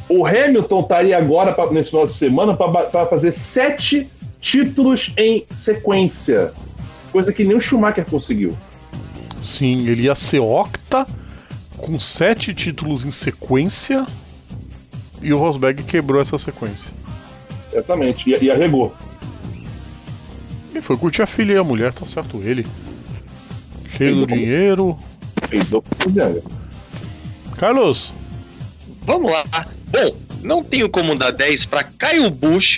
O 0.08 0.26
Hamilton 0.26 0.82
estaria 0.82 1.18
agora, 1.18 1.52
pra- 1.54 1.72
nesse 1.72 1.90
final 1.90 2.06
de 2.06 2.14
semana, 2.14 2.54
para 2.56 3.06
fazer 3.08 3.32
sete 3.34 4.08
títulos 4.40 5.12
em 5.18 5.44
sequência. 5.50 6.52
Coisa 7.12 7.32
que 7.34 7.44
nem 7.44 7.56
o 7.58 7.62
Schumacher 7.62 8.06
conseguiu. 8.08 8.56
Sim, 9.42 9.88
ele 9.88 10.04
ia 10.04 10.14
ser 10.16 10.40
octa 10.40 11.08
com 11.78 12.00
sete 12.00 12.54
títulos 12.54 13.04
em 13.06 13.12
sequência 13.12 14.06
e 15.26 15.34
o 15.34 15.38
Rosberg 15.38 15.84
quebrou 15.84 16.22
essa 16.22 16.38
sequência. 16.38 16.92
Exatamente. 17.72 18.30
E, 18.30 18.46
e 18.46 18.52
arregou. 18.52 18.94
Ele 20.72 20.82
foi 20.82 20.98
curtir 20.98 21.22
a 21.22 21.26
filha 21.26 21.54
e 21.54 21.58
a 21.58 21.64
mulher, 21.64 21.94
tá 21.94 22.06
certo 22.06 22.42
ele. 22.44 22.66
Cheio 23.98 24.16
do 24.16 24.24
Ele- 24.24 24.36
dinheiro. 24.36 24.98
Fez 25.50 25.72
o 25.72 25.82
que 25.82 25.90
fizeram. 26.08 26.42
Carlos, 27.58 28.14
Vamos 29.04 29.32
lá. 29.32 29.44
Bom, 29.92 30.16
não 30.42 30.64
tenho 30.64 30.90
como 30.90 31.16
dar 31.16 31.32
10 31.32 31.66
pra 31.66 31.84
Caio 31.84 32.30
Bush. 32.32 32.78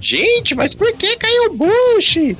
Gente, 0.00 0.54
mas 0.54 0.74
por 0.74 0.90
que 0.94 1.14
Caio 1.16 1.52
Bush? 1.52 2.34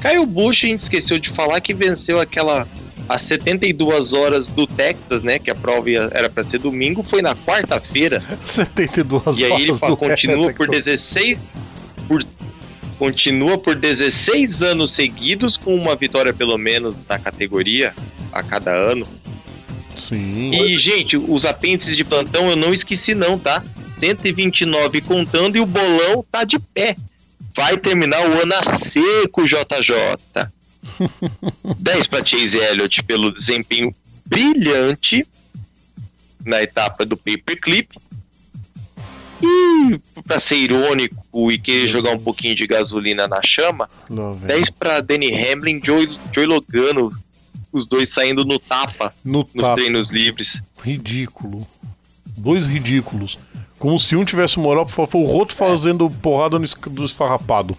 Caio 0.00 0.24
Bush, 0.24 0.60
a 0.64 0.66
gente 0.68 0.82
esqueceu 0.84 1.18
de 1.18 1.28
falar 1.30 1.60
que 1.60 1.74
venceu 1.74 2.18
aquela 2.18 2.66
às 3.14 3.22
72 3.28 4.12
horas 4.12 4.46
do 4.46 4.66
Texas, 4.66 5.22
né? 5.22 5.38
Que 5.38 5.50
a 5.50 5.54
prova 5.54 5.90
ia- 5.90 6.08
era 6.12 6.28
pra 6.30 6.44
ser 6.44 6.58
domingo, 6.58 7.02
foi 7.02 7.22
na 7.22 7.34
quarta-feira. 7.36 8.22
72 8.44 9.38
E 9.38 9.44
aí 9.44 9.62
ele 9.62 9.70
horas 9.72 9.80
continua 9.98 10.34
Hamilton. 10.46 10.54
por 10.54 10.68
16 10.68 11.38
por 12.08 12.24
continua 12.98 13.58
por 13.58 13.74
16 13.74 14.62
anos 14.62 14.94
seguidos 14.94 15.56
com 15.56 15.74
uma 15.74 15.96
vitória 15.96 16.32
pelo 16.32 16.56
menos 16.56 16.94
na 17.08 17.18
categoria 17.18 17.92
a 18.32 18.42
cada 18.42 18.70
ano. 18.72 19.06
Sim. 19.94 20.50
E 20.52 20.78
gente, 20.78 21.16
os 21.16 21.44
apêndices 21.44 21.96
de 21.96 22.04
plantão 22.04 22.48
eu 22.48 22.56
não 22.56 22.72
esqueci 22.72 23.14
não, 23.14 23.38
tá? 23.38 23.62
129 23.98 25.00
contando 25.00 25.56
e 25.56 25.60
o 25.60 25.66
bolão 25.66 26.24
tá 26.30 26.44
de 26.44 26.58
pé. 26.58 26.96
Vai 27.56 27.76
terminar 27.76 28.20
o 28.26 28.42
ano 28.42 28.54
a 28.54 28.78
seco, 28.90 29.44
JJ. 29.46 30.46
10 31.78 32.06
para 32.08 32.24
Chase 32.24 32.56
Elliott 32.56 33.02
pelo 33.04 33.32
desempenho 33.32 33.94
brilhante 34.26 35.26
na 36.44 36.62
etapa 36.62 37.04
do 37.04 37.16
paperclip. 37.16 37.88
E 39.44 39.98
pra 40.24 40.40
ser 40.46 40.54
irônico 40.54 41.50
e 41.50 41.58
querer 41.58 41.90
jogar 41.92 42.12
um 42.12 42.18
pouquinho 42.20 42.54
de 42.54 42.66
gasolina 42.66 43.26
na 43.26 43.40
chama, 43.44 43.88
vem. 44.08 44.46
10 44.58 44.70
pra 44.78 45.00
Danny 45.00 45.32
Hamlin, 45.34 45.80
Joey, 45.84 46.08
Joey 46.32 46.46
Logano, 46.46 47.10
os 47.72 47.88
dois 47.88 48.08
saindo 48.14 48.44
no 48.44 48.58
tapa 48.60 49.12
No 49.24 49.40
nos 49.40 49.52
tapa. 49.52 49.74
treinos 49.76 50.08
livres. 50.10 50.48
Ridículo. 50.80 51.66
Dois 52.36 52.66
ridículos. 52.66 53.38
Como 53.80 53.98
se 53.98 54.14
um 54.14 54.24
tivesse 54.24 54.60
moral, 54.60 54.88
foi 54.88 55.06
o 55.14 55.18
outro 55.26 55.56
fazendo 55.56 56.08
porrada 56.08 56.56
no 56.58 56.64
es- 56.64 56.74
do 56.74 57.04
esfarrapado. 57.04 57.76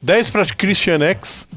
10 0.00 0.30
pra 0.30 0.46
Christian 0.46 1.00
X, 1.02 1.48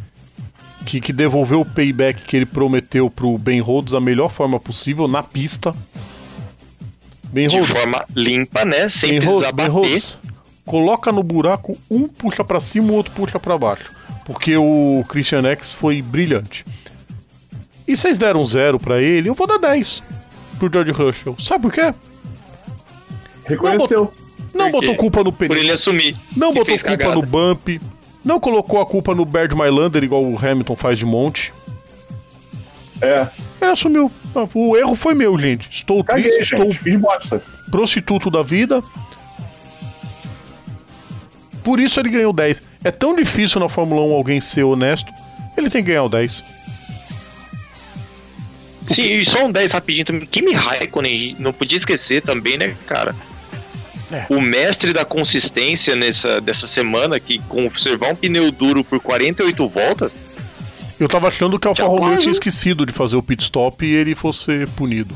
que, 0.87 1.01
que 1.01 1.11
devolveu 1.13 1.61
o 1.61 1.65
payback 1.65 2.23
que 2.23 2.35
ele 2.35 2.45
prometeu 2.45 3.09
pro 3.09 3.37
Ben 3.37 3.59
Rhodes 3.59 3.93
da 3.93 3.99
melhor 3.99 4.29
forma 4.29 4.59
possível, 4.59 5.07
na 5.07 5.21
pista. 5.21 5.73
Ben 7.31 7.47
De 7.49 7.57
Rhodes, 7.59 7.77
forma 7.77 8.05
limpa, 8.15 8.63
né? 8.65 8.89
Sem 8.89 9.01
Ben 9.01 9.19
precisar 9.19 9.25
Rhodes, 9.31 9.51
Ben 9.51 9.55
bater. 9.67 9.71
Rhodes, 9.71 10.17
coloca 10.65 11.11
no 11.11 11.21
buraco, 11.21 11.77
um 11.91 12.07
puxa 12.07 12.43
pra 12.43 12.59
cima, 12.59 12.91
o 12.91 12.95
outro 12.95 13.11
puxa 13.13 13.37
pra 13.39 13.57
baixo. 13.57 13.91
Porque 14.25 14.55
o 14.57 15.03
Christian 15.09 15.43
X 15.51 15.73
foi 15.75 16.01
brilhante. 16.01 16.65
E 17.87 17.95
vocês 17.95 18.17
deram 18.17 18.45
zero 18.47 18.79
pra 18.79 19.01
ele, 19.01 19.29
eu 19.29 19.33
vou 19.33 19.47
dar 19.47 19.57
10 19.57 20.01
pro 20.59 20.69
George 20.71 20.91
Russell. 20.91 21.35
Sabe 21.39 21.63
por 21.63 21.71
quê? 21.73 21.93
Reconheceu. 23.45 24.13
Não 24.53 24.71
Por 24.71 24.79
quê? 24.81 24.87
botou 24.87 24.95
culpa 24.95 25.23
no 25.23 25.31
Por 25.31 25.47
pneu, 25.47 25.57
ele 25.57 25.71
assumir. 25.71 26.15
não 26.35 26.53
botou 26.53 26.75
culpa 26.77 26.83
cagada. 26.97 27.15
no 27.15 27.21
bump, 27.21 27.79
não 28.27 28.39
colocou 28.39 28.81
a 28.81 28.85
culpa 28.85 29.15
no 29.15 29.25
Bird 29.25 29.55
Mylander 29.55 30.03
igual 30.03 30.23
o 30.23 30.37
Hamilton 30.37 30.75
faz 30.75 30.99
de 30.99 31.05
monte. 31.05 31.53
É. 33.01 33.25
Ele 33.61 33.71
assumiu. 33.71 34.11
O 34.53 34.75
erro 34.75 34.95
foi 34.95 35.13
meu, 35.13 35.37
gente. 35.37 35.69
Estou 35.71 36.03
Caguei, 36.03 36.23
triste, 36.23 36.43
gente. 36.55 36.61
estou 36.61 36.73
Fiz 36.83 36.99
bosta. 36.99 37.41
prostituto 37.71 38.29
da 38.29 38.43
vida. 38.43 38.83
Por 41.63 41.79
isso 41.79 41.99
ele 41.99 42.09
ganhou 42.09 42.33
10. 42.33 42.61
É 42.83 42.91
tão 42.91 43.15
difícil 43.15 43.59
na 43.59 43.69
Fórmula 43.69 44.01
1 44.01 44.13
alguém 44.13 44.41
ser 44.41 44.63
honesto, 44.63 45.11
ele 45.57 45.69
tem 45.69 45.81
que 45.83 45.89
ganhar 45.89 46.03
o 46.03 46.09
10. 46.09 46.43
Sim, 48.95 49.01
e 49.01 49.25
só 49.29 49.45
um 49.45 49.51
10 49.51 49.71
rapidinho 49.71 50.05
também. 50.05 50.25
Kimi 50.25 50.53
Raikkonen, 50.53 51.35
não 51.39 51.51
podia 51.51 51.77
esquecer 51.77 52.21
também, 52.21 52.57
né, 52.57 52.75
cara? 52.85 53.13
É. 54.11 54.25
O 54.29 54.39
mestre 54.39 54.93
da 54.93 55.03
consistência 55.03 55.95
nessa, 55.95 56.39
dessa 56.39 56.67
semana, 56.67 57.19
que 57.19 57.39
conservar 57.39 58.11
um 58.11 58.15
pneu 58.15 58.51
duro 58.51 58.83
por 58.83 58.99
48 58.99 59.67
voltas, 59.67 60.11
Eu 60.99 61.07
tava 61.07 61.27
achando 61.27 61.59
que 61.59 61.67
a 61.67 61.71
Alfa 61.71 61.85
Romeo 61.85 62.17
tinha 62.17 62.31
esquecido 62.31 62.85
de 62.85 62.93
fazer 62.93 63.17
o 63.17 63.23
pit 63.23 63.43
stop 63.43 63.85
e 63.85 63.93
ele 63.93 64.15
fosse 64.15 64.65
punido. 64.75 65.15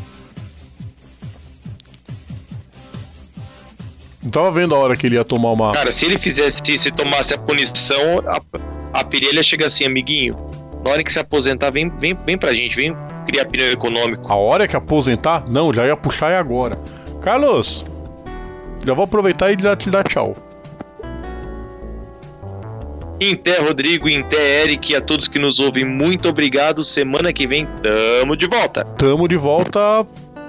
Não 4.22 4.30
tava 4.30 4.52
vendo 4.52 4.76
a 4.76 4.78
hora 4.78 4.96
que 4.96 5.08
ele 5.08 5.16
ia 5.16 5.24
tomar 5.24 5.52
uma. 5.52 5.74
cara, 5.74 5.98
se 5.98 6.06
ele 6.06 6.20
fizesse, 6.20 6.58
se 6.66 6.92
tomasse 6.92 7.34
a 7.34 7.38
punição, 7.38 8.20
a, 8.28 9.00
a 9.00 9.04
Pirelli 9.04 9.44
chega 9.50 9.68
assim, 9.68 9.86
amiguinho, 9.86 10.36
na 10.84 10.92
hora 10.92 11.04
que 11.04 11.12
se 11.12 11.18
aposentar, 11.18 11.72
vem, 11.72 11.90
vem, 11.90 12.16
vem 12.26 12.38
pra 12.38 12.52
gente, 12.52 12.76
vem 12.76 12.96
criar 13.28 13.46
pneu 13.46 13.72
econômico. 13.72 14.32
A 14.32 14.36
hora 14.36 14.68
que 14.68 14.76
aposentar? 14.76 15.46
Não, 15.50 15.74
já 15.74 15.88
ia 15.88 15.96
puxar 15.96 16.32
e 16.32 16.36
agora. 16.36 16.78
Carlos, 17.22 17.84
já 18.86 18.94
vou 18.94 19.06
aproveitar 19.06 19.52
e 19.52 19.62
já 19.62 19.76
te 19.76 19.90
dar 19.90 20.04
tchau. 20.04 20.36
Em 23.20 23.36
té, 23.36 23.60
Rodrigo, 23.60 24.10
em 24.10 24.24
té, 24.24 24.64
Eric, 24.64 24.92
e 24.92 24.96
a 24.96 25.02
todos 25.02 25.28
que 25.28 25.38
nos 25.38 25.60
ouvem, 25.60 25.86
muito 25.86 26.28
obrigado. 26.28 26.84
Semana 26.84 27.32
que 27.32 27.46
vem, 27.46 27.68
tamo 27.84 28.36
de 28.36 28.48
volta. 28.48 28.84
Tamo 28.98 29.28
de 29.28 29.36
volta. 29.36 29.80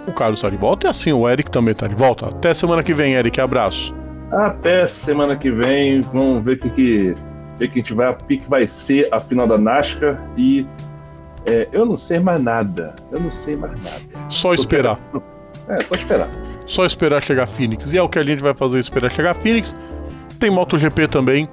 O 0.07 0.13
Carlos 0.13 0.41
tá 0.41 0.49
de 0.49 0.57
volta 0.57 0.87
e 0.87 0.91
assim 0.91 1.13
o 1.13 1.29
Eric 1.29 1.51
também 1.51 1.75
tá 1.75 1.87
de 1.87 1.95
volta. 1.95 2.29
Até 2.29 2.55
semana 2.55 2.83
que 2.83 2.95
vem, 2.95 3.13
Eric. 3.13 3.39
Abraço. 3.41 3.95
Até 4.33 4.89
semana 4.89 5.37
que 5.37 5.51
vem. 5.51 6.01
Vamos 6.01 6.43
ver 6.43 6.55
o 6.55 6.59
que, 6.59 6.71
que, 6.71 7.15
ver 7.59 7.69
que 7.69 7.79
a 7.79 7.83
gente 7.83 7.93
vai, 7.93 8.11
o 8.11 8.17
que, 8.17 8.39
que 8.39 8.49
vai 8.49 8.67
ser 8.67 9.07
a 9.13 9.21
final 9.21 9.47
da 9.47 9.59
NASCAR. 9.59 10.19
E 10.37 10.67
é, 11.45 11.69
eu 11.73 11.85
não 11.85 11.99
sei 11.99 12.21
mais 12.21 12.41
nada. 12.41 12.97
Eu 13.11 13.21
não 13.21 13.33
sei 13.33 13.55
mais 13.55 13.75
nada. 13.83 14.01
Só 14.31 14.55
esperar. 14.55 14.99
É, 15.69 15.85
só 15.85 15.95
esperar. 15.95 16.31
Só 16.73 16.87
esperar 16.87 17.23
chegar 17.23 17.47
Phoenix. 17.47 17.93
E 17.93 17.99
é 17.99 18.03
o 18.03 18.09
que 18.09 18.19
a 18.19 18.23
gente 18.23 18.43
vai 18.43 18.55
fazer, 18.55 18.79
esperar 18.79 19.13
chegar 19.13 19.35
Phoenix. 19.35 19.77
Tem 20.41 20.51
MotoGP 20.51 21.07
também. 21.07 21.47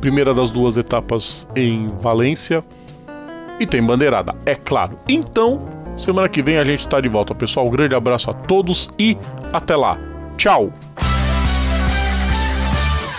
Primeira 0.00 0.32
das 0.32 0.52
duas 0.52 0.76
etapas 0.76 1.44
em 1.56 1.88
Valência. 2.00 2.62
E 3.58 3.66
tem 3.66 3.82
bandeirada, 3.82 4.32
é 4.46 4.54
claro. 4.54 4.96
Então, 5.08 5.68
semana 5.96 6.28
que 6.28 6.40
vem 6.40 6.56
a 6.56 6.62
gente 6.62 6.86
tá 6.86 7.00
de 7.00 7.08
volta, 7.08 7.34
pessoal. 7.34 7.66
Um 7.66 7.70
grande 7.70 7.96
abraço 7.96 8.30
a 8.30 8.32
todos 8.32 8.88
e 8.96 9.18
até 9.52 9.74
lá. 9.74 9.98
Tchau! 10.36 10.72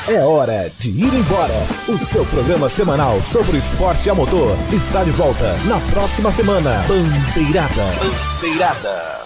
É 0.07 0.19
hora 0.21 0.71
de 0.79 0.89
ir 0.89 1.13
embora. 1.13 1.67
O 1.89 1.97
seu 1.97 2.25
programa 2.27 2.69
semanal 2.69 3.21
sobre 3.21 3.57
o 3.57 3.59
esporte 3.59 4.09
a 4.09 4.15
motor 4.15 4.55
está 4.71 5.03
de 5.03 5.11
volta 5.11 5.57
na 5.65 5.81
próxima 5.91 6.31
semana. 6.31 6.85
Bandeirada. 6.87 7.83
Bandeirada. 8.39 9.24